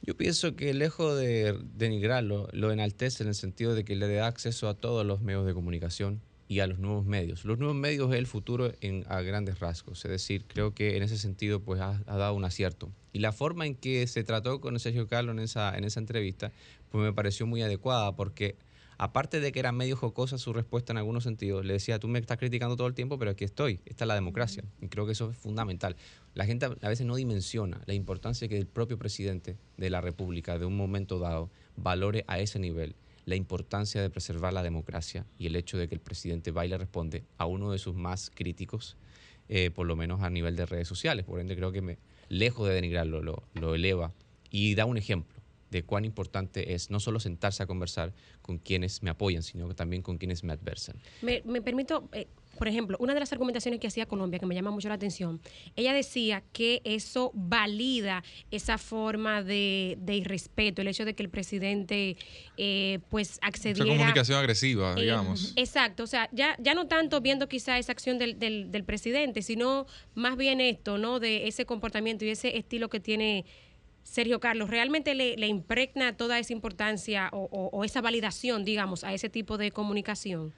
Yo 0.01 0.15
pienso 0.15 0.55
que 0.55 0.73
lejos 0.73 1.17
de 1.17 1.57
denigrarlo, 1.75 2.47
lo 2.51 2.71
enaltece 2.71 3.23
en 3.23 3.29
el 3.29 3.35
sentido 3.35 3.73
de 3.73 3.83
que 3.83 3.95
le 3.95 4.13
da 4.13 4.27
acceso 4.27 4.69
a 4.69 4.75
todos 4.75 5.05
los 5.05 5.21
medios 5.21 5.45
de 5.45 5.53
comunicación 5.53 6.21
y 6.47 6.59
a 6.59 6.67
los 6.67 6.79
nuevos 6.79 7.05
medios. 7.05 7.43
Los 7.45 7.57
nuevos 7.57 7.75
medios 7.75 8.11
es 8.11 8.19
el 8.19 8.27
futuro 8.27 8.71
en, 8.81 9.03
a 9.07 9.21
grandes 9.21 9.59
rasgos, 9.59 10.05
es 10.05 10.11
decir, 10.11 10.45
creo 10.47 10.73
que 10.73 10.95
en 10.95 11.03
ese 11.03 11.17
sentido 11.17 11.59
pues 11.59 11.81
ha, 11.81 12.03
dado 12.05 12.33
un 12.33 12.45
acierto. 12.45 12.91
Y 13.13 13.19
la 13.19 13.31
forma 13.31 13.65
en 13.65 13.75
que 13.75 14.05
se 14.07 14.23
trató 14.23 14.61
con 14.61 14.79
Sergio 14.79 15.07
Carlos 15.07 15.33
en 15.33 15.39
esa, 15.39 15.75
en 15.75 15.83
esa 15.83 15.99
entrevista 15.99 16.51
pues 16.91 17.03
me 17.03 17.13
pareció 17.13 17.47
muy 17.47 17.61
adecuada 17.61 18.15
porque 18.15 18.55
aparte 18.97 19.39
de 19.39 19.51
que 19.51 19.59
era 19.59 19.71
medio 19.71 19.95
jocosa 19.95 20.37
su 20.37 20.53
respuesta 20.53 20.93
en 20.93 20.97
algunos 20.97 21.23
sentidos, 21.23 21.65
le 21.65 21.73
decía, 21.73 21.99
tú 21.99 22.07
me 22.07 22.19
estás 22.19 22.37
criticando 22.37 22.75
todo 22.75 22.87
el 22.87 22.93
tiempo, 22.93 23.17
pero 23.17 23.31
aquí 23.31 23.43
estoy, 23.43 23.79
esta 23.85 24.03
es 24.03 24.07
la 24.07 24.15
democracia. 24.15 24.63
Y 24.81 24.87
creo 24.87 25.05
que 25.05 25.13
eso 25.13 25.31
es 25.31 25.37
fundamental. 25.37 25.95
La 26.33 26.45
gente 26.45 26.65
a 26.65 26.89
veces 26.89 27.05
no 27.05 27.15
dimensiona 27.15 27.81
la 27.85 27.93
importancia 27.93 28.47
que 28.47 28.57
el 28.57 28.67
propio 28.67 28.97
presidente 28.97 29.57
de 29.77 29.89
la 29.89 30.01
República, 30.01 30.57
de 30.57 30.65
un 30.65 30.77
momento 30.77 31.19
dado, 31.19 31.49
valore 31.75 32.23
a 32.27 32.39
ese 32.39 32.59
nivel 32.59 32.95
la 33.25 33.35
importancia 33.35 34.01
de 34.01 34.09
preservar 34.09 34.53
la 34.53 34.63
democracia 34.63 35.25
y 35.39 35.47
el 35.47 35.55
hecho 35.55 35.77
de 35.77 35.87
que 35.87 35.95
el 35.95 36.01
presidente 36.01 36.51
va 36.51 36.65
y 36.65 36.75
responde 36.75 37.23
a 37.37 37.45
uno 37.47 37.71
de 37.71 37.79
sus 37.79 37.95
más 37.95 38.31
críticos, 38.33 38.97
eh, 39.49 39.71
por 39.71 39.87
lo 39.87 39.95
menos 39.95 40.21
a 40.21 40.29
nivel 40.29 40.55
de 40.55 40.65
redes 40.65 40.87
sociales. 40.87 41.25
Por 41.25 41.39
ende, 41.39 41.55
creo 41.55 41.71
que 41.71 41.81
me, 41.81 41.97
lejos 42.29 42.67
de 42.67 42.75
denigrarlo, 42.75 43.21
lo, 43.21 43.43
lo 43.53 43.73
eleva 43.73 44.11
y 44.51 44.75
da 44.75 44.85
un 44.85 44.97
ejemplo 44.97 45.35
de 45.71 45.83
cuán 45.83 46.05
importante 46.05 46.73
es 46.73 46.89
no 46.89 46.99
solo 46.99 47.19
sentarse 47.19 47.63
a 47.63 47.65
conversar 47.65 48.13
con 48.41 48.57
quienes 48.59 49.01
me 49.03 49.09
apoyan, 49.09 49.43
sino 49.43 49.67
que 49.67 49.73
también 49.73 50.01
con 50.01 50.17
quienes 50.17 50.43
me 50.43 50.53
adversan. 50.53 50.95
Me, 51.21 51.41
me 51.45 51.61
permito, 51.61 52.07
eh, 52.13 52.27
por 52.57 52.67
ejemplo, 52.67 52.95
una 53.01 53.13
de 53.13 53.19
las 53.19 53.33
argumentaciones 53.33 53.79
que 53.81 53.87
hacía 53.87 54.05
Colombia, 54.05 54.39
que 54.39 54.45
me 54.45 54.55
llama 54.55 54.71
mucho 54.71 54.87
la 54.87 54.93
atención, 54.95 55.41
ella 55.75 55.91
decía 55.93 56.43
que 56.53 56.81
eso 56.85 57.31
valida 57.33 58.23
esa 58.51 58.77
forma 58.77 59.43
de, 59.43 59.97
de 59.99 60.15
irrespeto, 60.15 60.81
el 60.81 60.87
hecho 60.87 61.03
de 61.03 61.15
que 61.15 61.23
el 61.23 61.29
presidente 61.29 62.15
eh, 62.57 62.99
pues 63.09 63.31
Esa 63.31 63.39
accediera... 63.47 63.85
comunicación 63.85 64.37
agresiva, 64.39 64.93
Eh, 64.97 65.01
digamos. 65.01 65.51
exacto, 65.57 66.03
o 66.03 66.07
sea, 66.07 66.29
ya, 66.31 66.55
ya 66.59 66.73
no 66.75 66.87
tanto 66.87 67.19
viendo 67.21 67.49
quizá 67.49 67.77
esa 67.79 67.91
acción 67.91 68.17
del, 68.19 68.39
del, 68.39 68.71
del 68.71 68.83
presidente, 68.85 69.41
sino 69.41 69.85
más 70.13 70.37
bien 70.37 70.61
esto, 70.61 70.97
¿no? 70.97 71.19
De 71.19 71.47
ese 71.47 71.65
comportamiento 71.65 72.23
y 72.23 72.29
ese 72.29 72.55
estilo 72.57 72.87
que 72.89 72.99
tiene 73.01 73.45
Sergio 74.05 74.39
Carlos, 74.39 74.69
¿realmente 74.69 75.15
le, 75.15 75.35
le 75.35 75.47
impregna 75.47 76.15
toda 76.15 76.37
esa 76.39 76.53
importancia 76.53 77.29
o, 77.33 77.49
o- 77.51 77.69
o 77.77 77.83
esa 77.83 78.01
validación, 78.01 78.63
digamos, 78.63 79.03
a 79.03 79.13
ese 79.13 79.29
tipo 79.29 79.57
de 79.57 79.71
comunicación? 79.71 80.53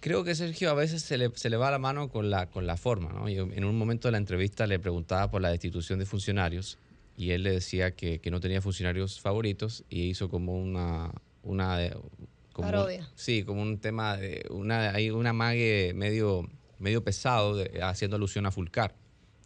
Creo 0.00 0.24
que 0.24 0.34
Sergio 0.34 0.70
a 0.70 0.74
veces 0.74 1.02
se 1.02 1.16
le, 1.16 1.30
se 1.34 1.48
le 1.48 1.56
va 1.56 1.70
la 1.70 1.78
mano 1.78 2.08
con 2.10 2.30
la, 2.30 2.50
con 2.50 2.66
la 2.66 2.76
forma. 2.76 3.10
¿no? 3.12 3.28
Yo 3.28 3.44
en 3.44 3.64
un 3.64 3.78
momento 3.78 4.08
de 4.08 4.12
la 4.12 4.18
entrevista 4.18 4.66
le 4.66 4.78
preguntaba 4.78 5.30
por 5.30 5.40
la 5.40 5.50
destitución 5.50 5.98
de 5.98 6.04
funcionarios 6.04 6.76
y 7.16 7.30
él 7.30 7.44
le 7.44 7.52
decía 7.52 7.92
que, 7.92 8.18
que 8.18 8.30
no 8.30 8.40
tenía 8.40 8.60
funcionarios 8.60 9.20
favoritos 9.20 9.84
y 9.88 10.02
hizo 10.08 10.28
como 10.28 10.58
una... 10.60 11.12
como, 11.42 12.68
Parodia. 12.68 13.08
Sí, 13.14 13.44
como 13.44 13.62
un 13.62 13.78
tema, 13.78 14.16
de 14.16 14.44
una, 14.50 14.90
hay 14.94 15.10
una 15.10 15.32
mague 15.32 15.92
medio, 15.94 16.50
medio 16.78 17.02
pesado 17.04 17.56
de- 17.56 17.80
haciendo 17.82 18.16
alusión 18.16 18.46
a 18.46 18.50
Fulcar, 18.50 18.94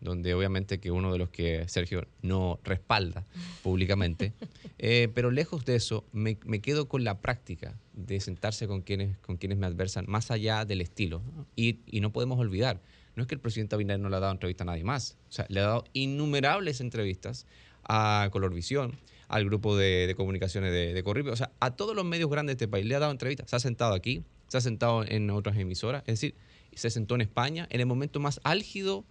donde 0.00 0.34
obviamente 0.34 0.78
que 0.78 0.90
uno 0.90 1.12
de 1.12 1.18
los 1.18 1.28
que 1.30 1.68
Sergio 1.68 2.06
no 2.22 2.60
respalda 2.64 3.24
públicamente. 3.62 4.32
Eh, 4.78 5.08
pero 5.14 5.30
lejos 5.30 5.64
de 5.64 5.76
eso, 5.76 6.04
me, 6.12 6.38
me 6.44 6.60
quedo 6.60 6.88
con 6.88 7.04
la 7.04 7.20
práctica 7.20 7.78
de 7.94 8.20
sentarse 8.20 8.66
con 8.66 8.82
quienes, 8.82 9.18
con 9.18 9.36
quienes 9.36 9.58
me 9.58 9.66
adversan, 9.66 10.04
más 10.08 10.30
allá 10.30 10.64
del 10.64 10.80
estilo. 10.80 11.22
Y, 11.56 11.80
y 11.86 12.00
no 12.00 12.12
podemos 12.12 12.38
olvidar, 12.38 12.80
no 13.16 13.22
es 13.22 13.28
que 13.28 13.34
el 13.34 13.40
presidente 13.40 13.74
Abinader 13.74 14.00
no 14.00 14.08
le 14.08 14.16
ha 14.16 14.20
dado 14.20 14.32
entrevista 14.32 14.64
a 14.64 14.66
nadie 14.66 14.84
más. 14.84 15.16
O 15.28 15.32
sea, 15.32 15.46
le 15.48 15.60
ha 15.60 15.64
dado 15.64 15.84
innumerables 15.92 16.80
entrevistas 16.80 17.46
a 17.84 18.28
Colorvisión, 18.30 18.96
al 19.28 19.44
grupo 19.44 19.76
de, 19.76 20.06
de 20.06 20.14
comunicaciones 20.14 20.72
de, 20.72 20.94
de 20.94 21.02
Corripio, 21.02 21.32
o 21.32 21.36
sea, 21.36 21.50
a 21.60 21.72
todos 21.72 21.94
los 21.94 22.04
medios 22.04 22.30
grandes 22.30 22.56
de 22.56 22.64
este 22.64 22.68
país 22.68 22.86
le 22.86 22.94
ha 22.94 22.98
dado 22.98 23.12
entrevistas. 23.12 23.50
Se 23.50 23.56
ha 23.56 23.60
sentado 23.60 23.94
aquí, 23.94 24.22
se 24.48 24.56
ha 24.56 24.60
sentado 24.60 25.04
en 25.04 25.28
otras 25.30 25.56
emisoras, 25.58 26.02
es 26.06 26.20
decir, 26.20 26.34
se 26.78 26.90
sentó 26.90 27.16
en 27.16 27.22
España 27.22 27.66
en 27.70 27.80
el 27.80 27.86
momento 27.86 28.20
más 28.20 28.40
álgido 28.44 29.04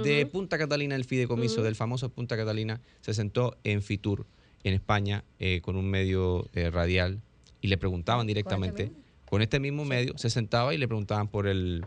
de. 0.00 0.26
Punta 0.26 0.58
Catalina, 0.58 0.94
el 0.96 1.04
fideicomiso 1.04 1.62
del 1.62 1.74
famoso 1.76 2.08
Punta 2.10 2.36
Catalina, 2.36 2.80
se 3.00 3.12
sentó 3.14 3.56
en 3.64 3.82
Fitur, 3.82 4.26
en 4.64 4.74
España, 4.74 5.24
eh, 5.38 5.60
con 5.62 5.76
un 5.76 5.90
medio 5.90 6.48
eh, 6.54 6.70
radial 6.70 7.20
y 7.60 7.68
le 7.68 7.76
preguntaban 7.78 8.26
directamente, 8.26 8.90
con 9.26 9.42
este 9.42 9.60
mismo 9.60 9.84
medio, 9.84 10.16
se 10.18 10.30
sentaba 10.30 10.74
y 10.74 10.78
le 10.78 10.86
preguntaban 10.88 11.28
por 11.28 11.46
el, 11.46 11.84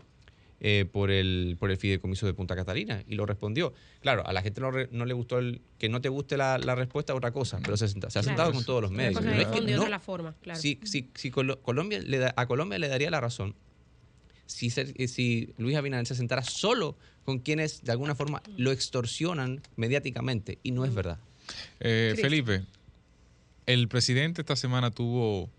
eh, 0.60 0.86
por 0.90 1.10
el, 1.10 1.56
por 1.60 1.70
el 1.70 1.76
fideicomiso 1.76 2.26
de 2.26 2.34
Punta 2.34 2.56
Catalina 2.56 3.02
y 3.06 3.14
lo 3.14 3.26
respondió. 3.26 3.72
Claro, 4.00 4.26
a 4.26 4.32
la 4.32 4.42
gente 4.42 4.60
no, 4.60 4.70
re- 4.70 4.88
no 4.90 5.04
le 5.04 5.14
gustó 5.14 5.38
el, 5.38 5.60
que 5.78 5.88
no 5.88 6.00
te 6.00 6.08
guste 6.08 6.36
la, 6.36 6.58
la 6.58 6.74
respuesta 6.74 7.12
es 7.12 7.16
otra 7.16 7.30
cosa, 7.32 7.60
pero 7.62 7.76
se, 7.76 7.88
senta- 7.88 8.10
se 8.10 8.18
ha 8.18 8.22
Claro. 8.22 8.36
sentado 8.36 8.52
con 8.52 8.64
todos 8.64 8.82
los 8.82 8.90
medios. 8.90 9.22
No 9.22 9.30
es 9.30 9.36
que 9.36 9.44
responde 9.44 9.70
y 9.72 9.74
no- 9.74 9.80
otra 9.82 9.90
la 9.90 10.00
forma, 10.00 10.34
claro. 10.42 10.58
si, 10.60 10.80
si, 10.84 11.10
si 11.14 11.30
Colo- 11.30 11.60
Colombia 11.62 12.00
le 12.00 12.18
da- 12.18 12.34
a 12.36 12.46
Colombia 12.46 12.78
le 12.78 12.88
daría 12.88 13.10
la 13.10 13.20
razón 13.20 13.54
si, 14.46 14.72
eh, 14.76 15.08
si 15.08 15.52
Luis 15.58 15.76
Abinader 15.76 16.06
se 16.06 16.14
sentara 16.14 16.42
solo 16.42 16.96
con 17.24 17.40
quienes 17.40 17.82
de 17.82 17.92
alguna 17.92 18.14
forma 18.14 18.42
lo 18.56 18.70
extorsionan 18.70 19.60
mediáticamente 19.76 20.58
y 20.62 20.70
no 20.70 20.84
es 20.84 20.94
verdad. 20.94 21.18
Eh. 21.80 22.14
Felipe, 22.20 22.62
el 23.66 23.88
presidente 23.88 24.42
esta 24.42 24.56
semana 24.56 24.90
tuvo, 24.90 25.50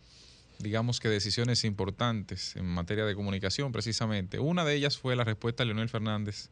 digamos 0.60 1.00
que 1.00 1.10
decisiones 1.10 1.64
importantes 1.66 2.56
en 2.56 2.66
materia 2.66 3.06
de 3.06 3.16
comunicación, 3.16 3.72
precisamente. 3.72 4.40
Una 4.40 4.64
de 4.64 4.76
ellas 4.76 4.98
fue 4.98 5.16
la 5.16 5.24
respuesta 5.24 5.64
de 5.64 5.68
Leonel 5.68 5.90
Fernández 5.90 6.50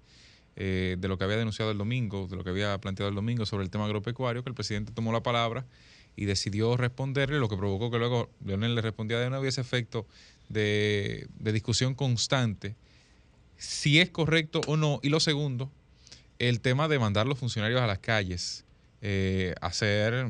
eh, 0.57 0.95
de 0.99 1.07
lo 1.07 1.17
que 1.17 1.23
había 1.23 1.37
denunciado 1.37 1.71
el 1.71 1.77
domingo, 1.77 2.27
de 2.27 2.35
lo 2.35 2.43
que 2.43 2.49
había 2.49 2.77
planteado 2.79 3.09
el 3.09 3.15
domingo 3.15 3.45
sobre 3.45 3.63
el 3.63 3.69
tema 3.69 3.85
agropecuario, 3.85 4.43
que 4.43 4.49
el 4.49 4.55
presidente 4.55 4.91
tomó 4.93 5.11
la 5.11 5.23
palabra 5.23 5.65
y 6.15 6.25
decidió 6.25 6.77
responderle, 6.77 7.39
lo 7.39 7.49
que 7.49 7.57
provocó 7.57 7.91
que 7.91 7.97
luego 7.97 8.29
Leonel 8.45 8.75
le 8.75 8.81
respondía 8.81 9.19
de 9.19 9.29
nuevo 9.29 9.43
y 9.43 9.49
ese 9.49 9.61
efecto 9.61 10.05
de, 10.49 11.27
de 11.39 11.51
discusión 11.51 11.95
constante, 11.95 12.75
si 13.57 13.99
es 13.99 14.09
correcto 14.09 14.61
o 14.67 14.77
no. 14.77 14.99
Y 15.03 15.09
lo 15.09 15.19
segundo, 15.19 15.71
el 16.39 16.59
tema 16.59 16.87
de 16.87 16.99
mandar 16.99 17.27
los 17.27 17.39
funcionarios 17.39 17.81
a 17.81 17.87
las 17.87 17.99
calles, 17.99 18.65
eh, 19.01 19.53
hacer, 19.61 20.27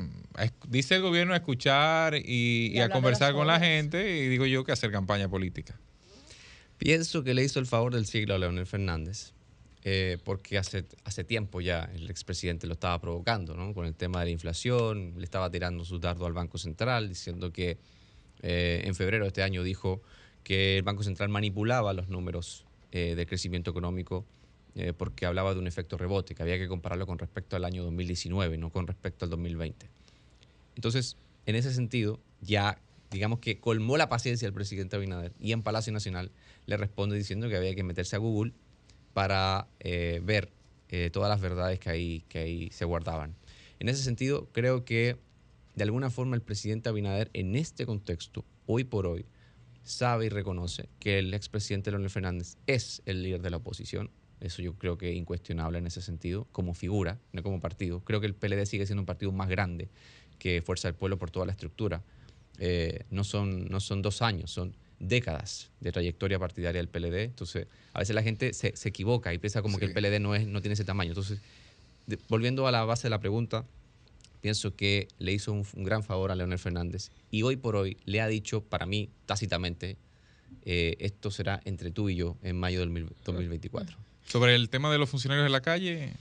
dice 0.68 0.96
el 0.96 1.02
gobierno, 1.02 1.32
a 1.32 1.36
escuchar 1.36 2.14
y, 2.16 2.72
y 2.74 2.80
a 2.80 2.88
conversar 2.88 3.32
con 3.32 3.46
la 3.46 3.58
gente, 3.58 4.18
y 4.18 4.28
digo 4.28 4.46
yo 4.46 4.64
que 4.64 4.72
hacer 4.72 4.90
campaña 4.92 5.28
política. 5.28 5.78
Pienso 6.78 7.24
que 7.24 7.32
le 7.32 7.42
hizo 7.42 7.58
el 7.58 7.66
favor 7.66 7.94
del 7.94 8.04
siglo 8.06 8.34
a 8.34 8.38
Leonel 8.38 8.66
Fernández, 8.66 9.32
eh, 9.82 10.18
porque 10.24 10.58
hace, 10.58 10.84
hace 11.04 11.24
tiempo 11.24 11.60
ya 11.60 11.88
el 11.94 12.10
expresidente 12.10 12.66
lo 12.66 12.74
estaba 12.74 13.00
provocando, 13.00 13.54
¿no? 13.54 13.72
Con 13.72 13.86
el 13.86 13.94
tema 13.94 14.20
de 14.20 14.26
la 14.26 14.30
inflación, 14.32 15.14
le 15.16 15.24
estaba 15.24 15.48
tirando 15.50 15.84
su 15.84 15.98
dardo 15.98 16.26
al 16.26 16.32
Banco 16.32 16.58
Central, 16.58 17.08
diciendo 17.08 17.52
que 17.52 17.78
eh, 18.42 18.82
en 18.84 18.94
febrero 18.94 19.24
de 19.24 19.28
este 19.28 19.42
año 19.42 19.62
dijo 19.62 20.02
que 20.46 20.76
el 20.76 20.84
Banco 20.84 21.02
Central 21.02 21.28
manipulaba 21.28 21.92
los 21.92 22.08
números 22.08 22.66
eh, 22.92 23.16
de 23.16 23.26
crecimiento 23.26 23.72
económico 23.72 24.24
eh, 24.76 24.92
porque 24.96 25.26
hablaba 25.26 25.52
de 25.52 25.58
un 25.58 25.66
efecto 25.66 25.98
rebote, 25.98 26.36
que 26.36 26.42
había 26.42 26.56
que 26.56 26.68
compararlo 26.68 27.04
con 27.04 27.18
respecto 27.18 27.56
al 27.56 27.64
año 27.64 27.82
2019, 27.82 28.56
no 28.56 28.70
con 28.70 28.86
respecto 28.86 29.24
al 29.24 29.30
2020. 29.32 29.90
Entonces, 30.76 31.16
en 31.46 31.56
ese 31.56 31.74
sentido, 31.74 32.20
ya 32.40 32.78
digamos 33.10 33.40
que 33.40 33.58
colmó 33.58 33.96
la 33.96 34.08
paciencia 34.08 34.46
el 34.46 34.54
presidente 34.54 34.94
Abinader 34.94 35.32
y 35.40 35.50
en 35.50 35.62
Palacio 35.62 35.92
Nacional 35.92 36.30
le 36.66 36.76
responde 36.76 37.16
diciendo 37.16 37.48
que 37.48 37.56
había 37.56 37.74
que 37.74 37.82
meterse 37.82 38.14
a 38.14 38.20
Google 38.20 38.52
para 39.12 39.66
eh, 39.80 40.20
ver 40.22 40.52
todas 41.12 41.28
las 41.28 41.40
verdades 41.40 41.80
que 41.80 41.90
ahí, 41.90 42.24
que 42.28 42.38
ahí 42.38 42.70
se 42.70 42.84
guardaban. 42.84 43.34
En 43.80 43.88
ese 43.88 44.02
sentido, 44.02 44.48
creo 44.52 44.84
que 44.84 45.16
de 45.76 45.84
alguna 45.84 46.10
forma 46.10 46.34
el 46.34 46.42
presidente 46.42 46.88
Abinader 46.88 47.30
en 47.34 47.54
este 47.54 47.86
contexto, 47.86 48.44
hoy 48.66 48.82
por 48.84 49.06
hoy, 49.06 49.26
sabe 49.84 50.26
y 50.26 50.28
reconoce 50.30 50.88
que 50.98 51.20
el 51.20 51.32
expresidente 51.32 51.90
Leonel 51.92 52.10
Fernández 52.10 52.56
es 52.66 53.02
el 53.06 53.22
líder 53.22 53.40
de 53.42 53.50
la 53.50 53.58
oposición. 53.58 54.10
Eso 54.40 54.60
yo 54.62 54.74
creo 54.74 54.98
que 54.98 55.10
es 55.10 55.16
incuestionable 55.16 55.78
en 55.78 55.86
ese 55.86 56.02
sentido, 56.02 56.46
como 56.50 56.74
figura, 56.74 57.20
no 57.32 57.42
como 57.42 57.60
partido. 57.60 58.00
Creo 58.00 58.20
que 58.20 58.26
el 58.26 58.34
PLD 58.34 58.66
sigue 58.66 58.84
siendo 58.86 59.02
un 59.02 59.06
partido 59.06 59.30
más 59.32 59.48
grande 59.48 59.88
que 60.38 60.60
Fuerza 60.60 60.88
del 60.88 60.94
Pueblo 60.96 61.18
por 61.18 61.30
toda 61.30 61.46
la 61.46 61.52
estructura. 61.52 62.02
Eh, 62.58 63.04
no, 63.10 63.22
son, 63.24 63.66
no 63.68 63.80
son 63.80 64.02
dos 64.02 64.22
años, 64.22 64.50
son 64.50 64.74
décadas 64.98 65.70
de 65.80 65.92
trayectoria 65.92 66.38
partidaria 66.38 66.80
del 66.80 66.88
PLD. 66.88 67.24
Entonces, 67.24 67.66
a 67.92 67.98
veces 68.00 68.14
la 68.14 68.22
gente 68.22 68.52
se, 68.54 68.76
se 68.76 68.88
equivoca 68.88 69.32
y 69.32 69.38
piensa 69.38 69.62
como 69.62 69.78
que 69.78 69.84
el 69.86 69.92
PLD 69.92 70.20
no, 70.20 70.34
es, 70.34 70.46
no 70.46 70.60
tiene 70.62 70.72
ese 70.74 70.84
tamaño. 70.84 71.10
Entonces, 71.10 71.38
de- 72.06 72.18
volviendo 72.28 72.66
a 72.66 72.72
la 72.72 72.84
base 72.84 73.04
de 73.04 73.10
la 73.10 73.20
pregunta, 73.20 73.66
pienso 74.40 74.74
que 74.76 75.08
le 75.18 75.32
hizo 75.32 75.52
un, 75.52 75.64
un 75.74 75.84
gran 75.84 76.02
favor 76.02 76.30
a 76.30 76.34
Leonel 76.34 76.58
Fernández 76.58 77.10
y 77.30 77.42
hoy 77.42 77.56
por 77.56 77.76
hoy 77.76 77.96
le 78.04 78.20
ha 78.20 78.26
dicho, 78.28 78.60
para 78.62 78.86
mí, 78.86 79.08
tácitamente, 79.26 79.96
eh, 80.64 80.96
esto 81.00 81.30
será 81.30 81.60
entre 81.64 81.90
tú 81.90 82.08
y 82.08 82.16
yo 82.16 82.36
en 82.42 82.58
mayo 82.58 82.80
del 82.80 82.90
mil- 82.90 83.08
2024. 83.24 83.96
Sobre 84.26 84.54
el 84.54 84.68
tema 84.68 84.90
de 84.90 84.98
los 84.98 85.08
funcionarios 85.08 85.44
de 85.44 85.50
la 85.50 85.60
calle, 85.60 86.12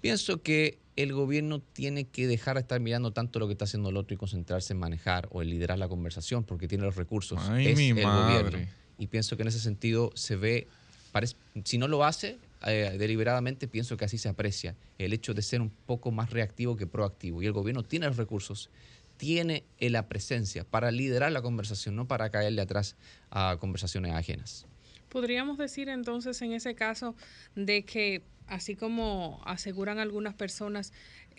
Pienso 0.00 0.40
que 0.40 0.78
el 0.96 1.12
gobierno 1.12 1.60
tiene 1.60 2.04
que 2.06 2.26
dejar 2.26 2.54
de 2.56 2.62
estar 2.62 2.80
mirando 2.80 3.12
tanto 3.12 3.38
lo 3.38 3.46
que 3.46 3.52
está 3.52 3.66
haciendo 3.66 3.90
el 3.90 3.98
otro 3.98 4.14
y 4.14 4.16
concentrarse 4.16 4.72
en 4.72 4.78
manejar 4.78 5.28
o 5.30 5.42
en 5.42 5.50
liderar 5.50 5.78
la 5.78 5.88
conversación 5.88 6.42
porque 6.42 6.68
tiene 6.68 6.84
los 6.84 6.96
recursos. 6.96 7.38
Ay, 7.50 7.68
es 7.68 7.76
mi 7.76 7.88
el 7.90 8.02
madre. 8.02 8.42
gobierno. 8.48 8.66
Y 8.98 9.08
pienso 9.08 9.36
que 9.36 9.42
en 9.42 9.48
ese 9.48 9.60
sentido 9.60 10.10
se 10.14 10.36
ve, 10.36 10.68
parece- 11.12 11.36
si 11.64 11.76
no 11.76 11.86
lo 11.86 12.02
hace 12.04 12.38
eh, 12.66 12.96
deliberadamente, 12.98 13.68
pienso 13.68 13.96
que 13.96 14.04
así 14.04 14.18
se 14.18 14.28
aprecia 14.28 14.76
el 14.98 15.12
hecho 15.12 15.34
de 15.34 15.42
ser 15.42 15.60
un 15.60 15.70
poco 15.70 16.10
más 16.10 16.30
reactivo 16.30 16.76
que 16.76 16.86
proactivo. 16.86 17.42
Y 17.42 17.46
el 17.46 17.52
gobierno 17.52 17.82
tiene 17.82 18.06
los 18.06 18.16
recursos, 18.16 18.70
tiene 19.16 19.64
eh, 19.78 19.90
la 19.90 20.08
presencia 20.08 20.64
para 20.64 20.90
liderar 20.90 21.32
la 21.32 21.42
conversación, 21.42 21.96
no 21.96 22.06
para 22.06 22.30
caerle 22.30 22.62
atrás 22.62 22.96
a 23.30 23.56
conversaciones 23.60 24.12
ajenas. 24.12 24.66
Podríamos 25.08 25.58
decir 25.58 25.88
entonces 25.88 26.40
en 26.42 26.52
ese 26.52 26.74
caso 26.74 27.16
de 27.54 27.84
que, 27.84 28.22
así 28.46 28.76
como 28.76 29.40
aseguran 29.44 29.98
algunas 29.98 30.34
personas, 30.34 30.92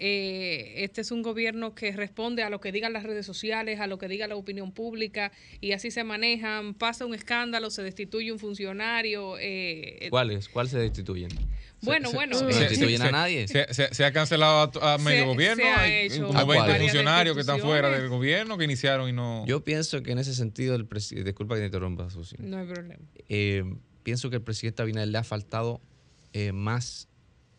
eh, 0.03 0.83
este 0.83 1.01
es 1.01 1.11
un 1.11 1.21
gobierno 1.21 1.75
que 1.75 1.91
responde 1.91 2.41
a 2.41 2.49
lo 2.49 2.59
que 2.59 2.71
digan 2.71 2.91
las 2.91 3.03
redes 3.03 3.23
sociales, 3.23 3.80
a 3.80 3.85
lo 3.85 3.99
que 3.99 4.07
diga 4.07 4.25
la 4.27 4.35
opinión 4.35 4.71
pública, 4.71 5.31
y 5.59 5.73
así 5.73 5.91
se 5.91 6.03
manejan, 6.03 6.73
pasa 6.73 7.05
un 7.05 7.13
escándalo, 7.13 7.69
se 7.69 7.83
destituye 7.83 8.31
un 8.31 8.39
funcionario. 8.39 9.35
eh, 9.39 10.07
¿Cuáles? 10.09 10.49
¿Cuáles 10.49 10.71
se 10.71 10.80
destituyen? 10.80 11.30
Bueno, 11.83 12.09
Se- 12.09 12.15
bueno. 12.15 12.35
se- 12.38 12.45
No 12.45 12.49
destituyen 12.49 13.01
a 13.03 13.11
nadie. 13.11 13.47
Se, 13.47 13.71
se- 13.73 13.93
se 13.93 14.03
ha 14.05 14.11
cancelado 14.11 14.71
a, 14.81 14.95
a 14.95 14.97
Se- 14.97 15.03
medio 15.03 15.21
se 15.21 15.25
gobierno. 15.27 15.63
ha 15.65 15.81
Hay 15.81 15.93
hecho 16.07 16.25
como 16.27 16.33
20 16.45 16.57
varias 16.57 16.80
funcionarios 16.80 17.35
que 17.35 17.41
están 17.41 17.59
fuera 17.59 17.89
del 17.89 18.09
gobierno 18.09 18.57
que 18.57 18.63
iniciaron 18.65 19.07
y 19.07 19.13
no. 19.13 19.45
Yo 19.45 19.63
pienso 19.63 20.01
que 20.01 20.11
en 20.11 20.17
ese 20.19 20.33
sentido, 20.33 20.75
el 20.75 20.88
presidente, 20.88 21.30
disculpa 21.30 21.53
que 21.55 21.61
te 21.61 21.65
interrumpa, 21.67 22.09
Susi. 22.09 22.38
No 22.39 22.57
hay 22.57 22.65
problema. 22.67 23.03
Eh, 23.30 23.63
pienso 24.01 24.31
que 24.31 24.38
el 24.38 24.41
presidente 24.41 24.81
Abinader 24.81 25.09
le 25.09 25.17
ha 25.19 25.23
faltado 25.23 25.80
eh, 26.33 26.51
más, 26.53 27.07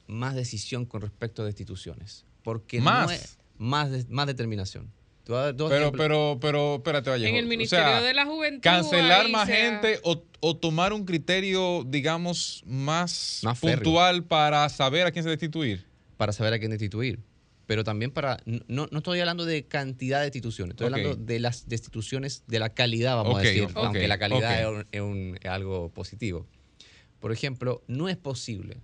más 0.08 0.34
decisión 0.34 0.86
con 0.86 1.02
respecto 1.02 1.42
a 1.42 1.44
destituciones. 1.44 2.24
Porque 2.42 2.80
¿Más? 2.80 3.06
no 3.06 3.12
es 3.12 3.38
más, 3.58 3.90
de- 3.90 4.04
más 4.08 4.26
determinación. 4.26 4.90
Te 5.24 5.30
voy 5.32 5.40
a 5.40 5.44
dar 5.44 5.56
dos 5.56 5.70
Pero, 5.70 5.92
pero, 5.92 6.38
pero, 6.40 6.74
espérate, 6.76 7.10
Vallejo. 7.10 7.28
En 7.30 7.36
el 7.36 7.44
O 7.44 7.48
Ministerio 7.48 7.84
sea, 7.86 8.02
de 8.02 8.12
la 8.12 8.26
Juventud. 8.26 8.60
Cancelar 8.60 9.28
más 9.28 9.48
gente 9.48 10.00
o, 10.02 10.24
o 10.40 10.56
tomar 10.56 10.92
un 10.92 11.04
criterio, 11.04 11.84
digamos, 11.86 12.64
más, 12.66 13.40
Más 13.44 13.58
férreo. 13.58 13.84
puntual 13.84 14.24
para 14.24 14.68
saber 14.68 15.06
a 15.06 15.12
quién 15.12 15.22
se 15.22 15.30
destituir. 15.30 15.86
Para 16.16 16.32
saber 16.32 16.52
a 16.54 16.58
quién 16.58 16.72
destituir. 16.72 17.20
Pero 17.66 17.84
también 17.84 18.10
para. 18.10 18.38
No, 18.66 18.88
no 18.90 18.98
estoy 18.98 19.20
hablando 19.20 19.44
de 19.44 19.64
cantidad 19.64 20.18
de 20.18 20.24
destituciones, 20.24 20.72
estoy 20.72 20.86
hablando 20.86 21.14
de 21.14 21.38
las 21.38 21.68
destituciones 21.68 22.42
de 22.48 22.58
la 22.58 22.70
calidad, 22.74 23.14
vamos 23.14 23.38
a 23.38 23.42
decir. 23.42 23.68
aunque 23.76 24.08
la 24.08 24.18
calidad 24.18 24.60
es, 24.60 24.66
un- 24.66 24.86
es 24.90 25.00
un- 25.00 25.38
es 25.40 25.48
algo 25.48 25.88
positivo. 25.90 26.44
Por 27.20 27.30
ejemplo, 27.30 27.84
no 27.86 28.08
es 28.08 28.16
posible 28.16 28.78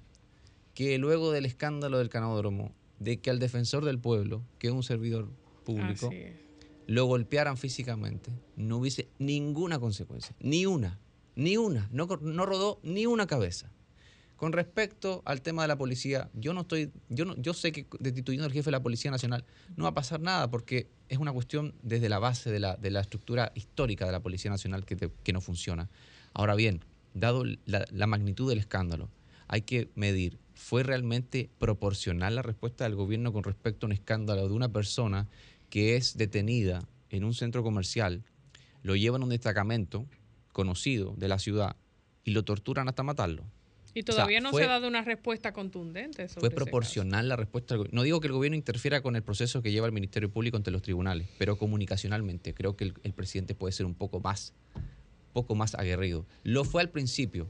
que 0.75 0.97
luego 0.99 1.33
del 1.33 1.45
escándalo 1.45 1.99
del 1.99 2.09
canódromo, 2.09 2.73
de 2.99 3.21
que 3.21 3.31
al 3.31 3.39
defensor 3.39 3.85
del 3.85 3.99
pueblo, 3.99 4.43
que 4.59 4.69
es 4.69 4.73
un 4.73 4.83
servidor 4.83 5.29
público, 5.65 6.11
lo 6.87 7.05
golpearan 7.05 7.57
físicamente, 7.57 8.31
no 8.57 8.79
hubiese 8.79 9.09
ninguna 9.19 9.79
consecuencia. 9.79 10.35
Ni 10.41 10.67
una. 10.67 10.99
Ni 11.37 11.57
una. 11.57 11.89
No, 11.93 12.07
no 12.07 12.47
rodó 12.47 12.81
ni 12.83 13.07
una 13.07 13.27
cabeza. 13.27 13.71
Con 14.37 14.53
respecto 14.53 15.21
al 15.25 15.43
tema 15.43 15.63
de 15.63 15.69
la 15.69 15.77
policía, 15.77 16.31
yo 16.33 16.55
no 16.55 16.61
estoy, 16.61 16.93
yo 17.09 17.25
no, 17.25 17.35
yo 17.37 17.55
sé 17.55 17.73
que 17.73 17.87
destituyendo 17.99 18.47
al 18.47 18.53
jefe 18.53 18.67
de 18.67 18.73
la 18.73 18.83
Policía 18.83 19.11
Nacional 19.11 19.45
no 19.77 19.83
va 19.85 19.91
a 19.91 19.95
pasar 19.95 20.21
nada 20.21 20.49
porque 20.49 20.87
es 21.09 21.19
una 21.19 21.33
cuestión 21.33 21.75
desde 21.83 22.09
la 22.09 22.21
base 22.21 22.51
de 22.53 22.61
la, 22.61 22.77
de 22.77 22.93
la 22.93 23.01
estructura 23.01 23.51
histórica 23.57 24.07
de 24.07 24.13
la 24.13 24.21
Policía 24.21 24.51
Nacional 24.51 24.85
que, 24.85 24.95
te- 24.95 25.11
que 25.25 25.33
no 25.33 25.41
funciona. 25.41 25.91
Ahora 26.35 26.55
bien, 26.55 26.85
dado 27.15 27.43
la, 27.67 27.85
la 27.91 28.07
magnitud 28.07 28.49
del 28.49 28.59
escándalo, 28.61 29.09
hay 29.49 29.63
que 29.63 29.89
medir, 29.95 30.39
¿fue 30.55 30.83
realmente 30.83 31.51
proporcional 31.59 32.35
la 32.37 32.43
respuesta 32.43 32.85
del 32.85 32.95
gobierno 32.95 33.33
con 33.33 33.45
respecto 33.45 33.87
a 33.87 33.89
un 33.89 33.93
escándalo 33.93 34.47
de 34.49 34.55
una 34.55 34.69
persona 34.69 35.27
que 35.71 35.97
es 35.97 36.17
detenida 36.17 36.83
en 37.11 37.25
un 37.25 37.35
centro 37.35 37.63
comercial, 37.63 38.23
lo 38.83 38.95
llevan 38.97 39.23
a 39.23 39.25
un 39.25 39.31
destacamento 39.31 40.07
conocido 40.53 41.15
de 41.17 41.29
la 41.29 41.39
ciudad 41.39 41.77
y 42.25 42.33
lo 42.33 42.45
torturan 42.45 42.89
hasta 42.89 43.03
matarlo? 43.03 43.45
Y 43.95 44.01
O 44.01 44.05
sea, 44.05 44.15
todavía 44.17 44.41
no 44.41 44.51
fue- 44.51 44.63
se 44.63 44.67
ha 44.69 44.71
dado 44.73 44.87
una 44.87 45.03
respuesta 45.03 45.53
contundente 45.53 46.29
sobre 46.29 46.41
Fue 46.41 46.49
ese 46.49 46.55
proporcional 46.57 47.29
la 47.29 47.37
respuesta. 47.37 47.75
No 47.91 48.03
digo 48.03 48.21
que 48.21 48.27
el 48.29 48.33
gobierno 48.35 48.55
interfiera 48.57 49.01
con 49.01 49.17
el 49.17 49.23
proceso 49.23 49.63
que 49.63 49.73
lleva 49.73 49.87
el 49.87 49.93
Ministerio 49.93 50.31
Público 50.31 50.57
ante 50.57 50.71
los 50.71 50.83
tribunales, 50.83 51.27
pero 51.39 51.57
comunicacionalmente 51.57 52.55
creo 52.55 52.77
que 52.77 52.85
el, 52.85 52.95
el 53.03 53.13
presidente 53.15 53.55
puede 53.55 53.73
ser 53.73 53.87
un 53.87 53.95
poco 53.95 54.21
más, 54.21 54.53
poco 55.33 55.55
más 55.55 55.75
aguerrido. 55.75 56.27
Lo 56.45 56.65
fue 56.65 56.83
al 56.83 56.91
principio, 56.91 57.49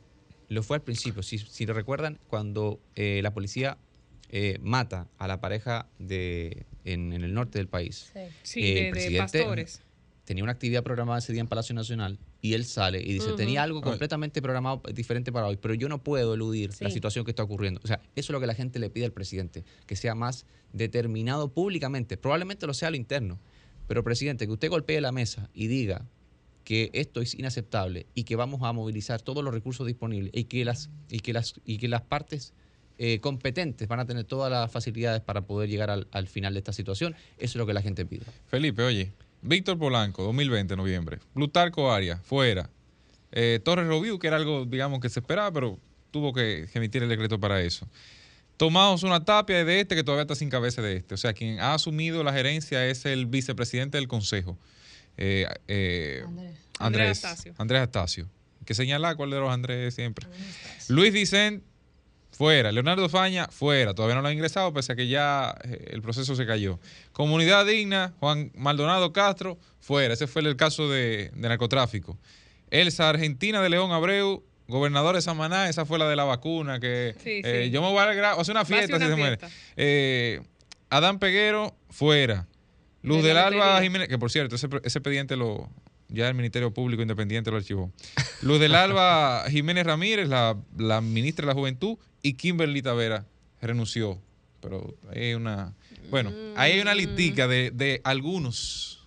lo 0.49 0.63
fue 0.63 0.77
al 0.79 0.83
principio. 0.83 1.23
Si, 1.23 1.39
si 1.39 1.67
lo 1.67 1.75
recuerdan, 1.75 2.19
cuando 2.29 2.81
eh, 2.95 3.21
la 3.23 3.33
policía 3.35 3.77
eh, 4.31 4.59
mata 4.63 5.07
a 5.19 5.27
la 5.29 5.41
pareja 5.41 5.87
de, 5.99 6.65
en, 6.85 7.13
en 7.13 7.25
el 7.25 7.35
norte 7.35 7.59
del 7.59 7.69
país, 7.69 8.13
Sí, 8.43 8.61
eh, 8.61 8.65
de- 8.65 8.79
el 8.79 8.85
de 8.87 8.91
presidente 8.91 9.39
pastores. 9.41 9.83
tenía 10.25 10.43
una 10.45 10.53
actividad 10.53 10.83
programada 10.83 11.19
ese 11.19 11.33
día 11.33 11.41
en 11.41 11.49
Palacio 11.49 11.75
Nacional 11.75 12.19
y 12.43 12.53
él 12.55 12.65
sale 12.67 13.01
y 13.01 13.15
dice, 13.15 13.33
tenía 13.37 13.63
algo 13.63 13.81
completamente 13.83 14.41
programado 14.43 14.83
diferente 14.95 15.33
para 15.33 15.47
hoy, 15.49 15.57
pero 15.57 15.75
yo 15.75 15.89
no 15.89 16.03
puedo 16.03 16.35
eludir 16.35 16.71
la 16.81 16.91
situación 16.91 17.25
que 17.25 17.31
está 17.33 17.43
ocurriendo. 17.43 17.81
O 17.83 17.87
sea, 17.87 17.97
eso 18.17 18.31
es 18.31 18.31
lo 18.31 18.39
que 18.41 18.47
la 18.47 18.55
gente 18.55 18.79
le 18.79 18.91
pide 18.91 19.07
al 19.07 19.13
presidente, 19.13 19.65
que 19.87 19.97
sea 19.97 20.15
más 20.15 20.45
determinado 20.73 21.49
públicamente. 21.53 22.17
Probablemente 22.17 22.67
lo 22.67 22.75
sea 22.75 22.89
a 22.89 22.91
lo 22.93 22.97
interno, 22.97 23.39
pero 23.87 24.05
presidente, 24.05 24.47
que 24.47 24.53
usted 24.53 24.69
golpee 24.69 25.01
la 25.01 25.11
mesa 25.13 25.51
y 25.55 25.67
diga 25.67 26.07
que 26.69 26.91
esto 26.93 27.23
es 27.23 27.35
inaceptable 27.35 28.05
y 28.15 28.25
que 28.25 28.37
vamos 28.37 28.61
a 28.63 28.71
movilizar 28.75 29.23
todos 29.23 29.43
los 29.43 29.55
recursos 29.55 29.87
disponibles 29.87 30.31
y 30.35 30.45
que 30.45 30.67
las, 30.67 30.91
y 31.09 31.21
que 31.21 31.33
las, 31.33 31.55
y 31.65 31.79
que 31.79 31.89
las 31.89 32.03
partes 32.03 32.53
eh, 32.99 33.21
competentes 33.21 33.89
van 33.89 34.01
a 34.01 34.05
tener 34.05 34.25
todas 34.25 34.53
las 34.53 34.71
facilidades 34.71 35.23
para 35.23 35.47
poder 35.47 35.71
llegar 35.71 35.89
al, 35.89 36.09
al 36.11 36.27
final 36.27 36.53
de 36.53 36.59
esta 36.59 36.75
situación. 36.75 37.15
Eso 37.39 37.53
es 37.53 37.57
lo 37.57 37.65
que 37.65 37.73
la 37.73 37.81
gente 37.81 38.05
pide. 38.05 38.27
Felipe, 38.49 38.83
oye, 38.83 39.13
Víctor 39.41 39.79
Polanco, 39.79 40.23
2020, 40.25 40.77
noviembre. 40.77 41.21
Plutarco 41.33 41.91
Arias, 41.91 42.21
fuera. 42.23 42.69
Eh, 43.33 43.61
Torres 43.65 43.87
Robiu, 43.87 44.19
que 44.19 44.27
era 44.27 44.37
algo, 44.37 44.67
digamos, 44.67 45.01
que 45.01 45.09
se 45.09 45.21
esperaba, 45.21 45.51
pero 45.51 45.79
tuvo 46.11 46.35
que, 46.35 46.69
que 46.71 46.79
emitir 46.79 47.03
el 47.03 47.09
decreto 47.09 47.41
para 47.41 47.63
eso. 47.63 47.89
Tomamos 48.59 49.05
una 49.05 49.25
tapia 49.25 49.65
de 49.65 49.81
este 49.81 49.95
que 49.95 50.05
todavía 50.05 50.25
está 50.25 50.35
sin 50.35 50.51
cabeza 50.51 50.83
de 50.83 50.97
este. 50.97 51.15
O 51.15 51.17
sea, 51.17 51.33
quien 51.33 51.61
ha 51.61 51.73
asumido 51.73 52.23
la 52.25 52.35
gerencia 52.35 52.85
es 52.85 53.07
el 53.07 53.25
vicepresidente 53.25 53.97
del 53.97 54.07
Consejo. 54.07 54.59
Eh, 55.19 55.47
eh, 55.67 56.23
Andrés. 56.25 56.47
Andrés, 56.47 56.65
Andrés 56.79 57.25
Astacio. 57.25 57.55
Andrés 57.59 57.83
Astacio. 57.83 58.29
Que 58.65 58.75
señala 58.75 59.15
cuál 59.17 59.31
de 59.31 59.41
los 59.41 59.51
Andrés 59.53 59.95
siempre. 59.95 60.27
Luis 60.89 61.13
Vicente, 61.13 61.65
fuera. 62.31 62.71
Leonardo 62.71 63.09
Faña, 63.09 63.49
fuera. 63.49 63.95
Todavía 63.95 64.15
no 64.15 64.23
lo 64.23 64.29
han 64.29 64.35
ingresado, 64.35 64.73
pese 64.73 64.93
a 64.93 64.97
que 64.97 65.09
ya 65.09 65.55
eh, 65.65 65.89
el 65.91 66.03
proceso 66.03 66.37
se 66.37 66.47
cayó. 66.47 66.79
Comunidad 67.13 67.67
Digna, 67.67 68.15
Juan 68.21 68.53
Maldonado 68.55 69.13
Castro, 69.13 69.59
fuera. 69.81 70.15
Ese 70.15 70.27
fue 70.27 70.43
el 70.43 70.57
caso 70.57 70.89
de, 70.89 71.31
de 71.35 71.49
narcotráfico. 71.49 72.17
Elsa 72.71 73.09
Argentina 73.09 73.61
de 73.63 73.71
León 73.71 73.91
Abreu, 73.93 74.45
gobernador 74.69 75.15
de 75.15 75.23
Samaná, 75.23 75.69
esa 75.69 75.85
fue 75.87 75.99
la 75.99 76.09
de 76.09 76.17
la 76.17 76.25
vacuna, 76.25 76.79
que 76.79 77.15
Sí, 77.25 77.41
eh, 77.45 77.63
sí. 77.65 77.71
yo 77.71 77.81
me 77.83 77.89
voy 77.91 77.99
a 78.01 78.45
sea, 78.45 78.53
una 78.53 78.61
a 78.61 78.65
fiesta 78.65 78.99
si 78.99 79.05
una 79.05 79.09
se 79.09 79.17
muere. 79.17 79.39
Eh, 79.77 80.43
Adán 80.91 81.19
Peguero, 81.19 81.75
fuera. 81.91 82.47
Luz 83.03 83.23
De 83.23 83.29
del 83.29 83.39
Alba. 83.39 83.81
Jiménez, 83.81 84.09
que 84.09 84.19
por 84.19 84.31
cierto, 84.31 84.57
ese, 84.57 84.69
ese 84.83 84.99
expediente 84.99 85.37
lo, 85.37 85.69
ya 86.09 86.29
el 86.29 86.35
Ministerio 86.35 86.73
Público 86.73 87.03
Independiente 87.03 87.51
lo 87.51 87.59
archivó. 87.59 87.93
Luz 88.43 88.61
del 88.61 88.75
Alba 88.75 89.45
Jiménez 89.51 89.87
Ramírez, 89.87 90.29
la, 90.29 90.57
la 90.77 91.01
ministra 91.01 91.47
de 91.47 91.49
la 91.49 91.55
Juventud, 91.55 91.99
y 92.23 92.35
Kimberly 92.35 92.83
Tavera 92.83 93.27
renunció. 93.61 94.19
Pero 94.61 94.95
hay 95.15 95.35
una. 95.35 95.75
Bueno, 96.11 96.33
ahí 96.57 96.73
hay 96.73 96.81
una 96.81 96.95
listica 96.95 97.47
de, 97.47 97.71
de 97.71 98.01
algunos 98.03 99.07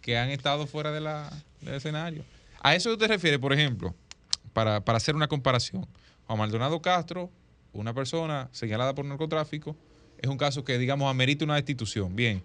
que 0.00 0.18
han 0.18 0.30
estado 0.30 0.66
fuera 0.66 0.92
de 0.92 1.00
la, 1.00 1.32
del 1.62 1.74
escenario. 1.74 2.24
A 2.60 2.74
eso 2.74 2.96
te 2.96 3.08
refieres, 3.08 3.40
por 3.40 3.52
ejemplo, 3.52 3.94
para, 4.52 4.84
para 4.84 4.98
hacer 4.98 5.16
una 5.16 5.26
comparación. 5.26 5.86
Juan 6.26 6.38
Maldonado 6.38 6.80
Castro, 6.80 7.30
una 7.72 7.92
persona 7.94 8.48
señalada 8.52 8.94
por 8.94 9.04
narcotráfico, 9.04 9.76
es 10.18 10.28
un 10.28 10.36
caso 10.36 10.64
que, 10.64 10.78
digamos, 10.78 11.10
amerita 11.10 11.44
una 11.44 11.56
destitución. 11.56 12.14
Bien. 12.14 12.42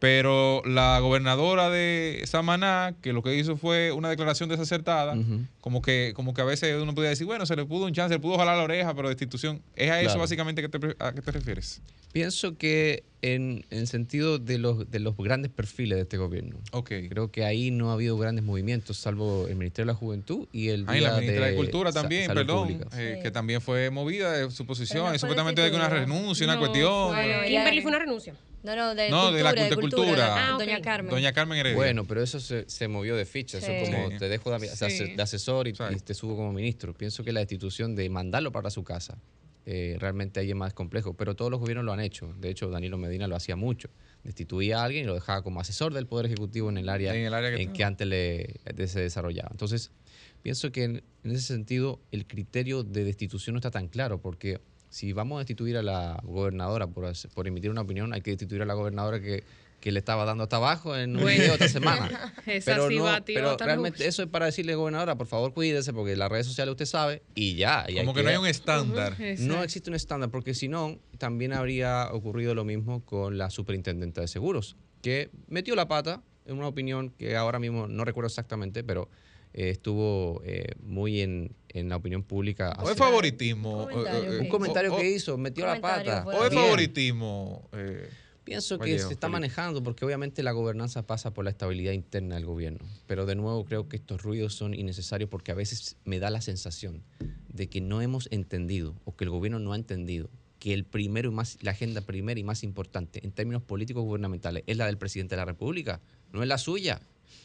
Pero 0.00 0.60
la 0.66 0.98
gobernadora 1.00 1.70
de 1.70 2.22
Samaná, 2.26 2.94
que 3.00 3.12
lo 3.12 3.22
que 3.22 3.36
hizo 3.36 3.56
fue 3.56 3.90
una 3.92 4.10
declaración 4.10 4.48
desacertada, 4.50 5.16
como 5.60 5.80
que 5.80 6.12
como 6.14 6.34
que 6.34 6.42
a 6.42 6.44
veces 6.44 6.76
uno 6.82 6.94
podría 6.94 7.10
decir, 7.10 7.26
bueno, 7.26 7.46
se 7.46 7.56
le 7.56 7.64
pudo 7.64 7.86
un 7.86 7.92
chance, 7.94 8.08
se 8.12 8.16
le 8.18 8.20
pudo 8.20 8.36
jalar 8.36 8.56
la 8.58 8.64
oreja, 8.64 8.94
pero 8.94 9.08
destitución. 9.08 9.62
¿Es 9.76 9.90
a 9.90 10.00
eso 10.00 10.08
Claro. 10.08 10.20
básicamente 10.20 10.60
que 10.62 10.68
te, 10.68 10.78
pre- 10.78 10.96
a 10.98 11.12
qué 11.12 11.22
te 11.22 11.30
refieres? 11.30 11.80
Pienso 12.12 12.56
que 12.58 13.02
en, 13.22 13.64
en 13.70 13.86
sentido 13.86 14.38
de 14.38 14.58
los, 14.58 14.88
de 14.90 15.00
los 15.00 15.16
grandes 15.16 15.50
perfiles 15.50 15.96
de 15.96 16.02
este 16.02 16.16
gobierno. 16.18 16.58
Creo 16.84 17.30
que 17.32 17.44
ahí 17.44 17.70
no 17.70 17.90
ha 17.90 17.94
habido 17.94 18.16
grandes 18.18 18.44
movimientos, 18.44 18.98
salvo 18.98 19.48
el 19.48 19.56
Ministerio 19.56 19.86
de 19.86 19.92
la 19.94 19.98
Juventud 19.98 20.46
y 20.52 20.68
el 20.68 20.84
Ah, 20.86 20.96
y 20.98 21.00
la 21.00 21.14
ministra 21.18 21.46
de, 21.46 21.56
Cultura 21.56 21.90
Sa- 21.92 22.02
también, 22.02 22.26
Salud 22.26 22.40
perdón, 22.40 22.84
eh, 22.96 23.20
que 23.22 23.30
también 23.30 23.60
fue 23.60 23.90
movida 23.90 24.30
de 24.32 24.50
su 24.50 24.66
posición, 24.66 25.14
y 25.14 25.18
supuestamente 25.18 25.62
hay 25.62 25.72
una 25.72 25.88
renuncia, 25.88 26.44
una 26.46 26.54
No, 26.54 26.60
cuestión. 26.60 27.08
Bueno, 27.08 27.42
Kimberly 27.46 27.80
fue 27.80 27.88
una 27.88 27.98
renuncia. 28.00 28.34
No, 28.64 28.74
no, 28.74 28.94
de 28.94 29.10
No, 29.10 29.30
de 29.30 29.42
la 29.42 29.50
cultura, 29.50 29.76
cult- 29.76 29.80
cultura. 29.80 30.54
Ah, 30.54 30.56
Doña 30.58 30.80
Carmen. 30.80 31.10
Doña 31.10 31.32
Carmen 31.32 31.58
Heredia. 31.58 31.76
Bueno, 31.76 32.04
pero 32.06 32.22
eso 32.22 32.40
se, 32.40 32.68
se 32.68 32.88
movió 32.88 33.14
de 33.14 33.26
ficha. 33.26 33.58
Eso 33.58 33.66
Sí. 33.66 33.90
como 33.92 34.10
Sí. 34.10 34.16
te 34.18 34.28
dejo 34.28 34.50
de, 34.50 34.58
de 34.66 34.72
ase- 34.72 34.90
Sí. 34.90 35.14
de 35.14 35.22
asesor 35.22 35.68
y, 35.68 35.72
y 35.72 35.96
te 36.00 36.14
subo 36.14 36.34
como 36.34 36.52
ministro. 36.52 36.94
Pienso 36.94 37.22
que 37.22 37.32
la 37.32 37.40
destitución 37.40 37.94
de 37.94 38.08
mandarlo 38.08 38.50
para 38.52 38.70
su 38.70 38.82
casa 38.82 39.18
eh, 39.66 39.96
realmente 39.98 40.40
ahí 40.40 40.50
es 40.50 40.56
más 40.56 40.74
complejo. 40.74 41.14
Pero 41.14 41.34
todos 41.36 41.50
los 41.50 41.58
gobiernos 41.60 41.84
lo 41.86 41.92
han 41.92 42.00
hecho. 42.00 42.34
De 42.38 42.50
hecho, 42.50 42.68
Danilo 42.68 42.98
Medina 42.98 43.26
lo 43.28 43.34
hacía 43.36 43.56
mucho. 43.56 43.88
Destituía 44.22 44.80
a 44.80 44.84
alguien 44.84 45.04
y 45.04 45.06
lo 45.06 45.14
dejaba 45.14 45.42
como 45.42 45.58
asesor 45.60 45.92
del 45.94 46.06
Poder 46.06 46.26
Ejecutivo 46.26 46.68
en 46.70 46.76
el 46.78 46.88
área 46.90 47.14
En 47.14 47.24
el 47.24 47.32
área 47.34 47.54
que 47.56 47.62
en 47.62 47.72
que 47.72 47.82
antes 47.84 48.06
le, 48.06 48.56
de- 48.74 48.88
se 48.88 49.00
desarrollaba. 49.00 49.48
Entonces, 49.52 49.90
pienso 50.42 50.70
que 50.72 50.84
en, 50.84 51.02
en 51.22 51.30
ese 51.30 51.42
sentido 51.46 52.00
el 52.12 52.26
criterio 52.26 52.82
de 52.82 53.04
destitución 53.04 53.54
no 53.54 53.58
está 53.58 53.70
tan 53.70 53.88
claro 53.88 54.20
porque 54.20 54.60
si 54.94 55.12
vamos 55.12 55.36
a 55.36 55.38
destituir 55.40 55.76
a 55.76 55.82
la 55.82 56.20
gobernadora 56.22 56.86
por, 56.86 57.48
emitir 57.48 57.68
una 57.68 57.80
opinión, 57.80 58.12
hay 58.12 58.20
que 58.20 58.30
destituir 58.30 58.62
a 58.62 58.64
la 58.64 58.74
gobernadora 58.74 59.20
que, 59.20 59.42
que 59.80 59.90
le 59.90 59.98
estaba 59.98 60.24
dando 60.24 60.44
hasta 60.44 60.54
abajo 60.54 60.96
en 60.96 61.16
un 61.16 61.22
Bueno. 61.22 61.36
video 61.36 61.54
esta 61.54 61.66
semana. 61.66 62.32
Esa 62.46 62.70
pero 62.70 62.88
sí 62.88 62.98
no, 62.98 63.06
pero 63.26 63.56
realmente 63.56 63.98
luz. 63.98 64.06
eso 64.06 64.22
es 64.22 64.28
para 64.28 64.46
decirle, 64.46 64.76
gobernadora, 64.76 65.16
por 65.16 65.26
favor 65.26 65.52
cuídese 65.52 65.92
porque 65.92 66.14
las 66.14 66.30
redes 66.30 66.46
sociales 66.46 66.70
usted 66.70 66.86
sabe 66.86 67.22
y 67.34 67.56
ya. 67.56 67.86
y 67.88 67.96
Como 67.96 68.14
que 68.14 68.22
no 68.22 68.28
hay 68.28 68.36
un 68.36 68.46
estándar. 68.46 69.16
No 69.40 69.64
existe 69.64 69.90
un 69.90 69.96
estándar 69.96 70.30
porque 70.30 70.54
si 70.54 70.68
no, 70.68 70.96
también 71.18 71.52
habría 71.54 72.10
ocurrido 72.12 72.54
lo 72.54 72.64
mismo 72.64 73.04
con 73.04 73.36
la 73.36 73.50
superintendente 73.50 74.20
de 74.20 74.28
seguros, 74.28 74.76
que 75.02 75.28
metió 75.48 75.74
la 75.74 75.88
pata 75.88 76.22
en 76.46 76.56
una 76.56 76.68
opinión 76.68 77.10
que 77.10 77.34
ahora 77.34 77.58
mismo 77.58 77.88
no 77.88 78.04
recuerdo 78.04 78.28
exactamente, 78.28 78.84
pero 78.84 79.08
eh, 79.54 79.70
estuvo 79.70 80.42
eh, 80.44 80.66
muy 80.82 81.20
en, 81.20 81.54
en 81.70 81.88
la 81.88 81.96
opinión 81.96 82.22
pública. 82.22 82.76
¿O 82.82 82.90
es 82.90 82.96
favoritismo? 82.96 83.88
comentario 83.88 84.32
Eh, 84.32 84.36
eh, 84.36 84.40
un 84.40 84.48
comentario 84.48 84.92
o- 84.94 84.98
que 84.98 85.02
o- 85.06 85.16
hizo, 85.16 85.38
metió 85.38 85.64
la 85.66 85.80
pata. 85.80 86.24
¿O 86.26 86.44
es 86.44 86.50
Bien. 86.50 86.62
favoritismo? 86.62 87.68
eh, 87.72 88.08
Pienso 88.44 88.76
que 88.78 88.90
Vallejo, 88.90 89.08
se 89.08 89.14
está 89.14 89.28
Felipe? 89.28 89.40
manejando 89.40 89.82
porque 89.82 90.04
obviamente 90.04 90.42
la 90.42 90.52
gobernanza 90.52 91.06
pasa 91.06 91.32
por 91.32 91.44
la 91.46 91.50
estabilidad 91.50 91.92
interna 91.92 92.34
del 92.34 92.44
gobierno. 92.44 92.80
Pero 93.06 93.24
de 93.24 93.36
nuevo 93.36 93.64
creo 93.64 93.88
que 93.88 93.96
estos 93.96 94.22
ruidos 94.22 94.54
son 94.54 94.74
innecesarios 94.74 95.30
porque 95.30 95.50
a 95.50 95.54
veces 95.54 95.96
me 96.04 96.18
da 96.18 96.28
la 96.28 96.42
sensación 96.42 97.02
de 97.48 97.68
que 97.70 97.80
no 97.80 98.02
hemos 98.02 98.28
entendido 98.30 98.96
o 99.06 99.16
que 99.16 99.24
el 99.24 99.30
gobierno 99.30 99.60
no 99.60 99.72
ha 99.72 99.76
entendido 99.76 100.28
que 100.58 100.74
el 100.74 100.84
primero 100.84 101.30
y 101.30 101.34
más, 101.34 101.56
la 101.62 101.70
agenda 101.70 102.02
primera 102.02 102.38
y 102.38 102.44
más 102.44 102.64
importante 102.64 103.20
en 103.24 103.32
términos 103.32 103.62
políticos 103.62 104.02
gubernamentales 104.02 104.62
es 104.66 104.76
la 104.76 104.86
del 104.86 104.98
presidente 104.98 105.34
de 105.36 105.38
la 105.38 105.44
República, 105.46 106.00
no 106.32 106.42
es 106.42 106.48
la 106.48 106.58
suya. 106.58 107.00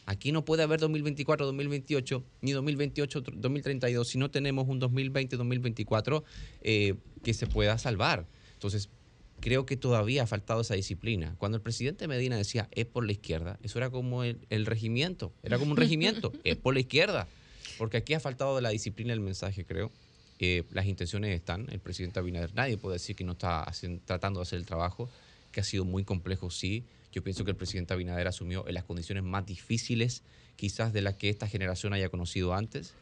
Aquí 0.06 0.32
no 0.32 0.43
puede 0.45 0.64
haber 0.64 0.80
2024, 0.80 1.45
2028, 1.45 2.24
ni 2.41 2.51
2028, 2.51 3.22
2032 3.33 4.08
si 4.08 4.17
no 4.17 4.32
tenemos 4.32 4.67
un 4.67 4.80
2020, 4.80 5.38
2024 5.38 6.24
eh, 6.61 6.95
que 7.24 7.33
se 7.33 7.48
pueda 7.48 7.77
salvar. 7.77 8.25
Entonces, 8.53 8.90
creo 9.40 9.66
que 9.66 9.77
todavía 9.77 10.24
ha 10.24 10.27
faltado 10.27 10.61
esa 10.61 10.74
disciplina. 10.75 11.35
Cuando 11.38 11.56
el 11.58 11.61
presidente 11.61 12.08
Medina 12.08 12.35
decía 12.38 12.67
es 12.72 12.85
por 12.85 13.06
la 13.06 13.11
izquierda, 13.14 13.58
eso 13.64 13.77
era 13.80 13.90
como 13.90 14.24
el, 14.24 14.38
el 14.49 14.66
regimiento, 14.66 15.32
era 15.43 15.58
como 15.58 15.72
un 15.72 15.77
regimiento, 15.77 16.33
es 16.43 16.56
por 16.58 16.74
la 16.74 16.82
izquierda. 16.82 17.27
Porque 17.77 17.98
aquí 17.98 18.14
ha 18.14 18.19
faltado 18.19 18.56
de 18.58 18.61
la 18.61 18.69
disciplina 18.69 19.11
del 19.14 19.22
mensaje, 19.22 19.64
creo. 19.64 19.91
Eh, 20.40 20.64
las 20.72 20.85
intenciones 20.85 21.33
están, 21.35 21.67
el 21.69 21.80
presidente 21.80 22.19
Abinader, 22.19 22.53
nadie 22.56 22.77
puede 22.77 22.95
decir 22.95 23.16
que 23.16 23.24
no 23.24 23.33
está 23.33 23.64
haciendo- 23.64 24.01
tratando 24.06 24.40
de 24.40 24.43
hacer 24.43 24.59
el 24.59 24.66
trabajo, 24.66 25.09
que 25.51 25.59
ha 25.61 25.64
sido 25.64 25.85
muy 25.85 26.03
complejo, 26.03 26.49
sí. 26.49 26.83
Yo 27.12 27.24
pienso 27.24 27.44
que 27.44 27.52
el 27.52 27.58
presidente 27.58 27.94
Abinader 27.94 28.28
asumió 28.28 28.68
en 28.68 28.74
las 28.74 28.84
condiciones 28.84 29.24
más 29.24 29.46
difíciles 29.46 30.24
quizás 30.56 30.94
de 30.94 31.02
las 31.02 31.16
que 31.16 31.30
esta 31.30 31.48
generación 31.48 31.94
haya 31.94 32.10
conocido 32.10 32.54
antes, 32.54 32.94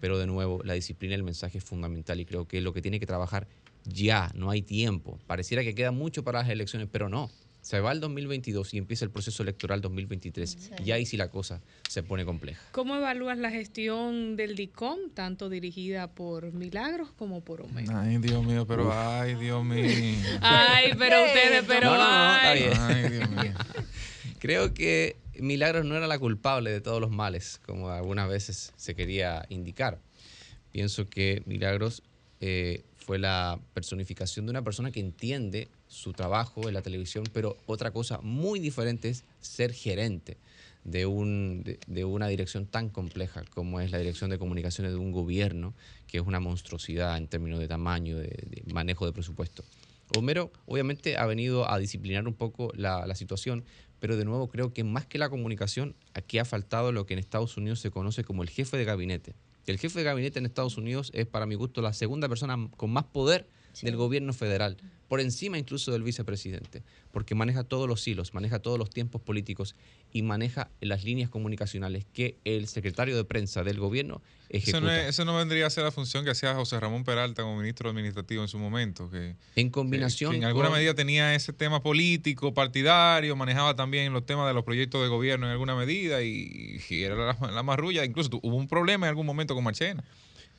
pero 0.00 0.18
de 0.18 0.26
nuevo, 0.26 0.62
la 0.64 0.74
disciplina 0.74 1.12
del 1.12 1.22
mensaje 1.22 1.58
es 1.58 1.64
fundamental 1.64 2.20
y 2.20 2.26
creo 2.26 2.46
que 2.46 2.60
lo 2.60 2.72
que 2.72 2.82
tiene 2.82 3.00
que 3.00 3.06
trabajar 3.06 3.46
ya, 3.84 4.30
no 4.34 4.50
hay 4.50 4.62
tiempo. 4.62 5.18
Pareciera 5.26 5.62
que 5.62 5.74
queda 5.74 5.92
mucho 5.92 6.24
para 6.24 6.40
las 6.40 6.48
elecciones, 6.48 6.88
pero 6.90 7.08
no. 7.08 7.30
Se 7.64 7.80
va 7.80 7.92
el 7.92 8.00
2022 8.00 8.74
y 8.74 8.78
empieza 8.78 9.06
el 9.06 9.10
proceso 9.10 9.42
electoral 9.42 9.80
2023. 9.80 10.72
Y 10.84 10.90
ahí 10.90 11.06
sí 11.06 11.16
la 11.16 11.30
cosa 11.30 11.62
se 11.88 12.02
pone 12.02 12.26
compleja. 12.26 12.60
¿Cómo 12.72 12.94
evalúas 12.94 13.38
la 13.38 13.50
gestión 13.50 14.36
del 14.36 14.54
DICOM, 14.54 15.08
tanto 15.14 15.48
dirigida 15.48 16.08
por 16.12 16.52
Milagros 16.52 17.10
como 17.12 17.40
por 17.40 17.62
Omega? 17.62 18.02
Ay, 18.02 18.18
Dios 18.18 18.44
mío, 18.44 18.66
pero 18.66 18.92
ay, 18.92 19.36
Dios 19.36 19.64
mío. 19.64 19.82
Ay, 20.42 20.92
pero 20.98 21.24
ustedes, 21.24 21.64
pero 21.66 21.86
No, 21.90 21.96
no, 21.96 22.02
no, 22.02 22.34
está 22.34 22.50
ay. 22.50 22.58
bien. 22.64 22.72
Ay, 22.78 23.08
Dios 23.08 23.30
mío. 23.30 23.52
Creo 24.40 24.74
que 24.74 25.16
Milagros 25.40 25.86
no 25.86 25.96
era 25.96 26.06
la 26.06 26.18
culpable 26.18 26.70
de 26.70 26.82
todos 26.82 27.00
los 27.00 27.10
males, 27.10 27.62
como 27.64 27.88
algunas 27.88 28.28
veces 28.28 28.74
se 28.76 28.94
quería 28.94 29.46
indicar. 29.48 30.02
Pienso 30.70 31.08
que 31.08 31.42
Milagros 31.46 32.02
eh, 32.40 32.84
fue 33.04 33.18
la 33.18 33.60
personificación 33.74 34.46
de 34.46 34.50
una 34.50 34.62
persona 34.62 34.90
que 34.90 35.00
entiende 35.00 35.68
su 35.88 36.14
trabajo 36.14 36.68
en 36.68 36.74
la 36.74 36.80
televisión, 36.80 37.24
pero 37.34 37.58
otra 37.66 37.90
cosa 37.90 38.18
muy 38.22 38.60
diferente 38.60 39.10
es 39.10 39.24
ser 39.40 39.74
gerente 39.74 40.38
de, 40.84 41.04
un, 41.04 41.64
de, 41.86 42.04
una 42.06 42.28
dirección 42.28 42.64
tan 42.64 42.88
compleja 42.88 43.44
como 43.50 43.80
es 43.80 43.90
la 43.90 43.98
dirección 43.98 44.30
de 44.30 44.38
comunicaciones 44.38 44.92
de 44.92 44.98
un 44.98 45.12
gobierno, 45.12 45.74
que 46.06 46.16
es 46.16 46.26
una 46.26 46.40
monstruosidad 46.40 47.18
en 47.18 47.28
términos 47.28 47.60
de 47.60 47.68
tamaño, 47.68 48.16
de, 48.16 48.28
de 48.28 48.62
manejo 48.72 49.04
de 49.04 49.12
presupuesto. 49.12 49.64
Homero 50.16 50.50
obviamente 50.64 51.18
ha 51.18 51.26
venido 51.26 51.70
a 51.70 51.78
disciplinar 51.78 52.26
un 52.26 52.34
poco 52.34 52.72
la 52.74 53.14
situación, 53.14 53.64
pero 54.00 54.16
de 54.16 54.24
nuevo 54.24 54.48
creo 54.48 54.72
que 54.72 54.82
más 54.82 55.04
que 55.04 55.18
la 55.18 55.28
comunicación, 55.28 55.94
aquí 56.14 56.38
ha 56.38 56.46
faltado 56.46 56.90
lo 56.90 57.04
que 57.04 57.12
en 57.12 57.18
Estados 57.18 57.58
Unidos 57.58 57.80
se 57.80 57.90
conoce 57.90 58.24
como 58.24 58.42
el 58.42 58.48
jefe 58.48 58.78
de 58.78 58.84
gabinete. 58.86 59.34
El 59.66 59.78
jefe 59.78 59.98
de 59.98 60.04
gabinete 60.04 60.38
en 60.38 60.46
Estados 60.46 60.76
Unidos 60.76 61.10
es, 61.14 61.26
para 61.26 61.46
mi 61.46 61.54
gusto, 61.54 61.80
la 61.80 61.92
segunda 61.92 62.28
persona 62.28 62.68
con 62.76 62.90
más 62.90 63.04
poder 63.04 63.48
del 63.82 63.96
gobierno 63.96 64.32
federal, 64.32 64.76
por 65.14 65.20
encima 65.20 65.56
incluso 65.58 65.92
del 65.92 66.02
vicepresidente, 66.02 66.82
porque 67.12 67.36
maneja 67.36 67.62
todos 67.62 67.86
los 67.88 68.04
hilos, 68.08 68.34
maneja 68.34 68.58
todos 68.58 68.80
los 68.80 68.90
tiempos 68.90 69.22
políticos 69.22 69.76
y 70.12 70.22
maneja 70.22 70.70
las 70.80 71.04
líneas 71.04 71.30
comunicacionales 71.30 72.04
que 72.12 72.36
el 72.44 72.66
secretario 72.66 73.16
de 73.16 73.22
prensa 73.24 73.62
del 73.62 73.78
gobierno 73.78 74.22
Eso 74.48 74.70
ejecuta. 74.70 74.80
no, 74.80 74.90
es- 74.92 75.06
eso 75.10 75.24
no 75.24 75.36
vendría 75.36 75.68
a 75.68 75.70
ser 75.70 75.84
la 75.84 75.92
función 75.92 76.24
que 76.24 76.30
hacía 76.32 76.52
José 76.56 76.80
Ramón 76.80 77.04
Peralta 77.04 77.42
como 77.44 77.56
ministro 77.56 77.88
administrativo 77.90 78.42
en 78.42 78.48
su 78.48 78.58
momento. 78.58 79.08
Que, 79.08 79.36
en 79.54 79.70
combinación 79.70 80.32
que 80.32 80.38
en 80.38 80.44
alguna 80.46 80.66
con- 80.68 80.78
medida 80.78 80.94
tenía 80.94 81.32
ese 81.36 81.52
tema 81.52 81.80
político, 81.80 82.52
partidario, 82.52 83.36
manejaba 83.36 83.76
también 83.76 84.12
los 84.12 84.26
temas 84.26 84.48
de 84.48 84.54
los 84.54 84.64
proyectos 84.64 85.00
de 85.00 85.06
gobierno 85.06 85.46
en 85.46 85.52
alguna 85.52 85.76
medida 85.76 86.24
y, 86.24 86.80
y 86.90 87.02
era 87.04 87.14
la, 87.14 87.50
la 87.52 87.62
marrulla. 87.62 88.04
Incluso 88.04 88.30
tu- 88.30 88.40
hubo 88.42 88.56
un 88.56 88.66
problema 88.66 89.06
en 89.06 89.10
algún 89.10 89.26
momento 89.26 89.54
con 89.54 89.62
Marchena. 89.62 90.02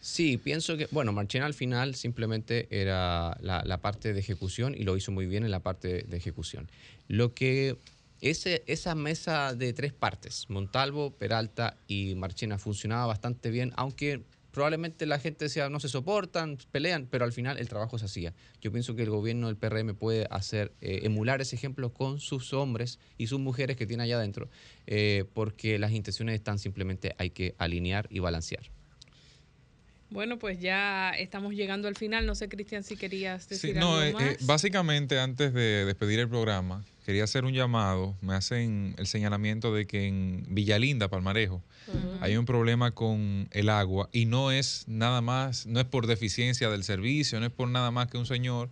Sí, 0.06 0.38
pienso 0.38 0.78
que, 0.78 0.88
bueno, 0.92 1.14
Marchena 1.14 1.48
al 1.48 1.56
final 1.56 1.96
simplemente 1.96 2.68
era 2.70 3.36
la, 3.42 3.82
parte 3.82 4.14
de 4.14 4.20
ejecución 4.20 4.76
y 4.78 4.84
lo 4.84 4.96
hizo 4.96 5.12
muy 5.12 5.26
bien 5.26 5.44
en 5.44 5.50
la 5.50 5.62
parte 5.62 6.04
de 6.04 6.16
ejecución. 6.16 6.70
Lo 7.08 7.34
que 7.34 7.80
ese, 8.22 8.64
esa 8.68 8.94
mesa 8.94 9.56
de 9.56 9.74
tres 9.74 9.94
partes, 9.94 10.46
Montalvo, 10.48 11.10
Peralta 11.18 11.78
y 11.88 12.14
Marchena, 12.14 12.60
funcionaba 12.60 13.08
bastante 13.08 13.50
bien, 13.50 13.74
aunque 13.78 14.22
probablemente 14.52 15.08
la 15.08 15.18
gente 15.18 15.46
decía 15.46 15.70
no 15.70 15.80
se 15.80 15.90
soportan, 15.90 16.60
pelean, 16.72 17.08
pero 17.10 17.26
al 17.26 17.34
final 17.34 17.58
el 17.58 17.68
trabajo 17.68 17.98
se 17.98 18.06
hacía. 18.06 18.36
Yo 18.62 18.72
pienso 18.72 18.94
que 18.94 19.02
el 19.02 19.10
gobierno 19.10 19.48
del 19.48 19.58
PRM 19.58 19.96
puede 19.96 20.28
hacer, 20.30 20.72
eh, 20.82 21.00
emular 21.02 21.42
ese 21.42 21.56
ejemplo 21.56 21.92
con 21.92 22.20
sus 22.20 22.54
hombres 22.54 23.00
y 23.18 23.26
sus 23.26 23.40
mujeres 23.40 23.76
que 23.76 23.88
tiene 23.88 24.04
allá 24.04 24.18
adentro, 24.18 24.52
eh, 24.86 25.26
porque 25.34 25.80
las 25.80 25.94
intenciones 25.94 26.36
están 26.36 26.60
simplemente, 26.60 27.16
hay 27.18 27.32
que 27.32 27.56
alinear 27.58 28.06
y 28.12 28.20
balancear. 28.20 28.70
Bueno, 30.10 30.38
pues 30.38 30.60
ya 30.60 31.12
estamos 31.12 31.54
llegando 31.54 31.88
al 31.88 31.96
final. 31.96 32.26
No 32.26 32.36
sé, 32.36 32.48
Cristian, 32.48 32.84
si 32.84 32.96
querías 32.96 33.44
Sí, 33.44 33.50
decir 33.50 33.76
no, 33.78 33.98
algo 33.98 34.20
eh, 34.20 34.24
más. 34.24 34.34
eh, 34.34 34.38
básicamente 34.42 35.20
antes 35.20 35.54
de 35.54 35.86
despedir 35.86 36.20
el 36.20 36.30
programa, 36.30 36.84
quería 37.06 37.24
hacer 37.24 37.44
un 37.44 37.54
llamado. 37.54 38.16
Me 38.22 38.34
hacen 38.34 38.96
el 38.98 39.08
señalamiento 39.08 39.74
de 39.74 39.88
que 39.88 40.08
en 40.08 40.46
Villalinda, 40.50 41.08
Palmarejo, 41.10 41.62
hay 42.22 42.36
un 42.38 42.46
problema 42.46 42.92
con 42.92 43.48
el 43.52 43.70
agua 43.70 44.10
y 44.12 44.26
no 44.26 44.52
es 44.52 44.86
nada 44.88 45.22
más, 45.22 45.66
no 45.68 45.80
es 45.80 45.86
por 45.86 46.08
deficiencia 46.08 46.70
del 46.70 46.84
servicio, 46.84 47.40
no 47.40 47.46
es 47.46 47.52
por 47.52 47.68
nada 47.68 47.92
más 47.92 48.08
que 48.08 48.18
un 48.18 48.26
señor 48.26 48.70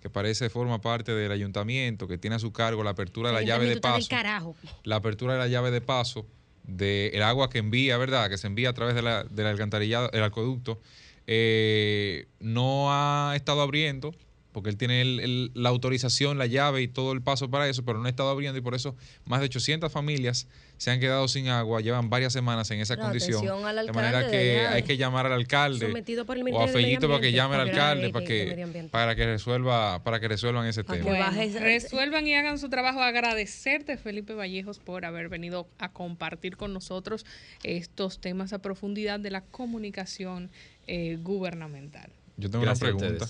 que 0.00 0.10
parece 0.10 0.48
forma 0.48 0.80
parte 0.80 1.12
del 1.12 1.30
ayuntamiento, 1.32 2.06
que 2.08 2.18
tiene 2.18 2.36
a 2.36 2.38
su 2.38 2.52
cargo 2.52 2.82
la 2.84 2.90
apertura 2.90 3.30
de 3.30 3.34
la 3.34 3.42
llave 3.42 3.66
de 3.66 3.80
paso 3.80 3.98
está 3.98 4.16
del 4.16 4.22
carajo. 4.24 4.56
la 4.84 4.96
apertura 4.96 5.32
de 5.34 5.38
la 5.40 5.48
llave 5.48 5.70
de 5.72 5.80
paso 5.80 6.24
del 6.68 7.22
agua 7.22 7.50
que 7.50 7.58
envía, 7.58 7.96
¿verdad? 7.96 8.28
Que 8.30 8.38
se 8.38 8.46
envía 8.46 8.68
a 8.68 8.74
través 8.74 8.94
de 8.94 9.02
la, 9.02 9.24
del 9.24 9.46
alcantarillado, 9.46 10.10
el 10.12 10.22
acueducto, 10.22 10.80
eh, 11.26 12.28
no 12.38 12.92
ha 12.92 13.32
estado 13.34 13.62
abriendo, 13.62 14.14
porque 14.58 14.70
él 14.70 14.76
tiene 14.76 15.00
el- 15.02 15.20
el- 15.20 15.50
la 15.54 15.68
autorización, 15.68 16.36
la 16.36 16.46
llave 16.46 16.82
y 16.82 16.88
todo 16.88 17.12
el 17.12 17.22
paso 17.22 17.48
para 17.48 17.68
eso, 17.68 17.84
pero 17.84 18.00
no 18.00 18.06
ha 18.06 18.08
estado 18.08 18.28
abriendo 18.28 18.58
y 18.58 18.60
por 18.60 18.74
eso 18.74 18.96
más 19.24 19.38
de 19.38 19.46
800 19.46 19.92
familias 19.92 20.48
se 20.78 20.90
han 20.90 20.98
quedado 20.98 21.28
sin 21.28 21.46
agua, 21.48 21.80
llevan 21.80 22.10
varias 22.10 22.32
semanas 22.32 22.68
en 22.72 22.80
esa 22.80 22.96
No, 22.96 23.02
condición. 23.02 23.44
de 23.44 23.92
manera 23.92 24.22
de 24.24 24.30
que 24.32 24.60
hay 24.66 24.82
que 24.82 24.96
llamar 24.96 25.26
al 25.26 25.32
alcalde 25.32 25.86
Sometido 25.86 26.24
por 26.26 26.36
el 26.36 26.42
o 26.42 26.46
a 26.46 26.50
Ministerio 26.50 26.66
de 26.66 26.72
Medio 26.72 26.86
Fellito 26.88 27.08
para 27.08 27.20
que 27.20 27.32
llame 27.32 27.54
al 27.54 27.60
alcalde 27.62 28.10
para 28.10 28.24
que, 28.24 28.88
para 28.90 29.14
que 29.14 29.26
resuelva, 29.26 30.02
para 30.02 30.18
que 30.18 30.26
resuelvan 30.28 30.66
ese 30.66 30.82
tema. 30.82 31.04
Bueno, 31.04 31.30
resuelvan 31.60 32.26
y 32.26 32.34
hagan 32.34 32.58
su 32.58 32.68
trabajo. 32.68 33.00
Agradecerte, 33.00 33.96
Felipe 33.96 34.34
Vallejos, 34.34 34.80
por 34.80 35.04
haber 35.04 35.28
venido 35.28 35.68
a 35.78 35.92
compartir 35.92 36.56
con 36.56 36.72
nosotros 36.72 37.24
estos 37.62 38.20
temas 38.20 38.52
a 38.52 38.58
profundidad 38.58 39.20
de 39.20 39.30
la 39.30 39.42
comunicación 39.42 40.50
eh, 40.86 41.18
gubernamental. 41.20 42.10
Yo 42.38 42.48
tengo 42.50 42.64
Gracias 42.64 42.90
una 42.92 42.98
pregunta. 42.98 43.26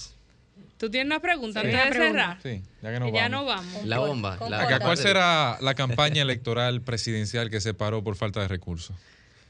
¿Tú 0.78 0.90
tienes 0.90 1.06
una 1.06 1.20
pregunta 1.20 1.60
Sí. 1.60 1.66
antes 1.66 1.90
de 1.90 1.92
cerrar? 2.06 2.38
Sí, 2.42 2.62
ya 2.82 2.92
que 2.92 3.00
nos 3.00 3.12
ya 3.12 3.28
vamos. 3.28 3.30
no 3.30 3.44
vamos. 3.44 3.84
La 3.84 3.98
bomba. 3.98 4.38
la- 4.48 4.62
Acá, 4.62 4.78
¿Cuál 4.78 4.96
será 4.96 5.58
la 5.60 5.74
campaña 5.74 6.22
electoral 6.22 6.80
presidencial 6.82 7.50
que 7.50 7.60
se 7.60 7.74
paró 7.74 8.02
por 8.04 8.14
falta 8.16 8.40
de 8.40 8.48
recursos? 8.48 8.96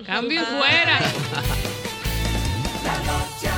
Cambio 0.07 0.41
y 0.41 0.45
fuera. 0.45 0.99
La 2.85 2.99
noche 3.05 3.49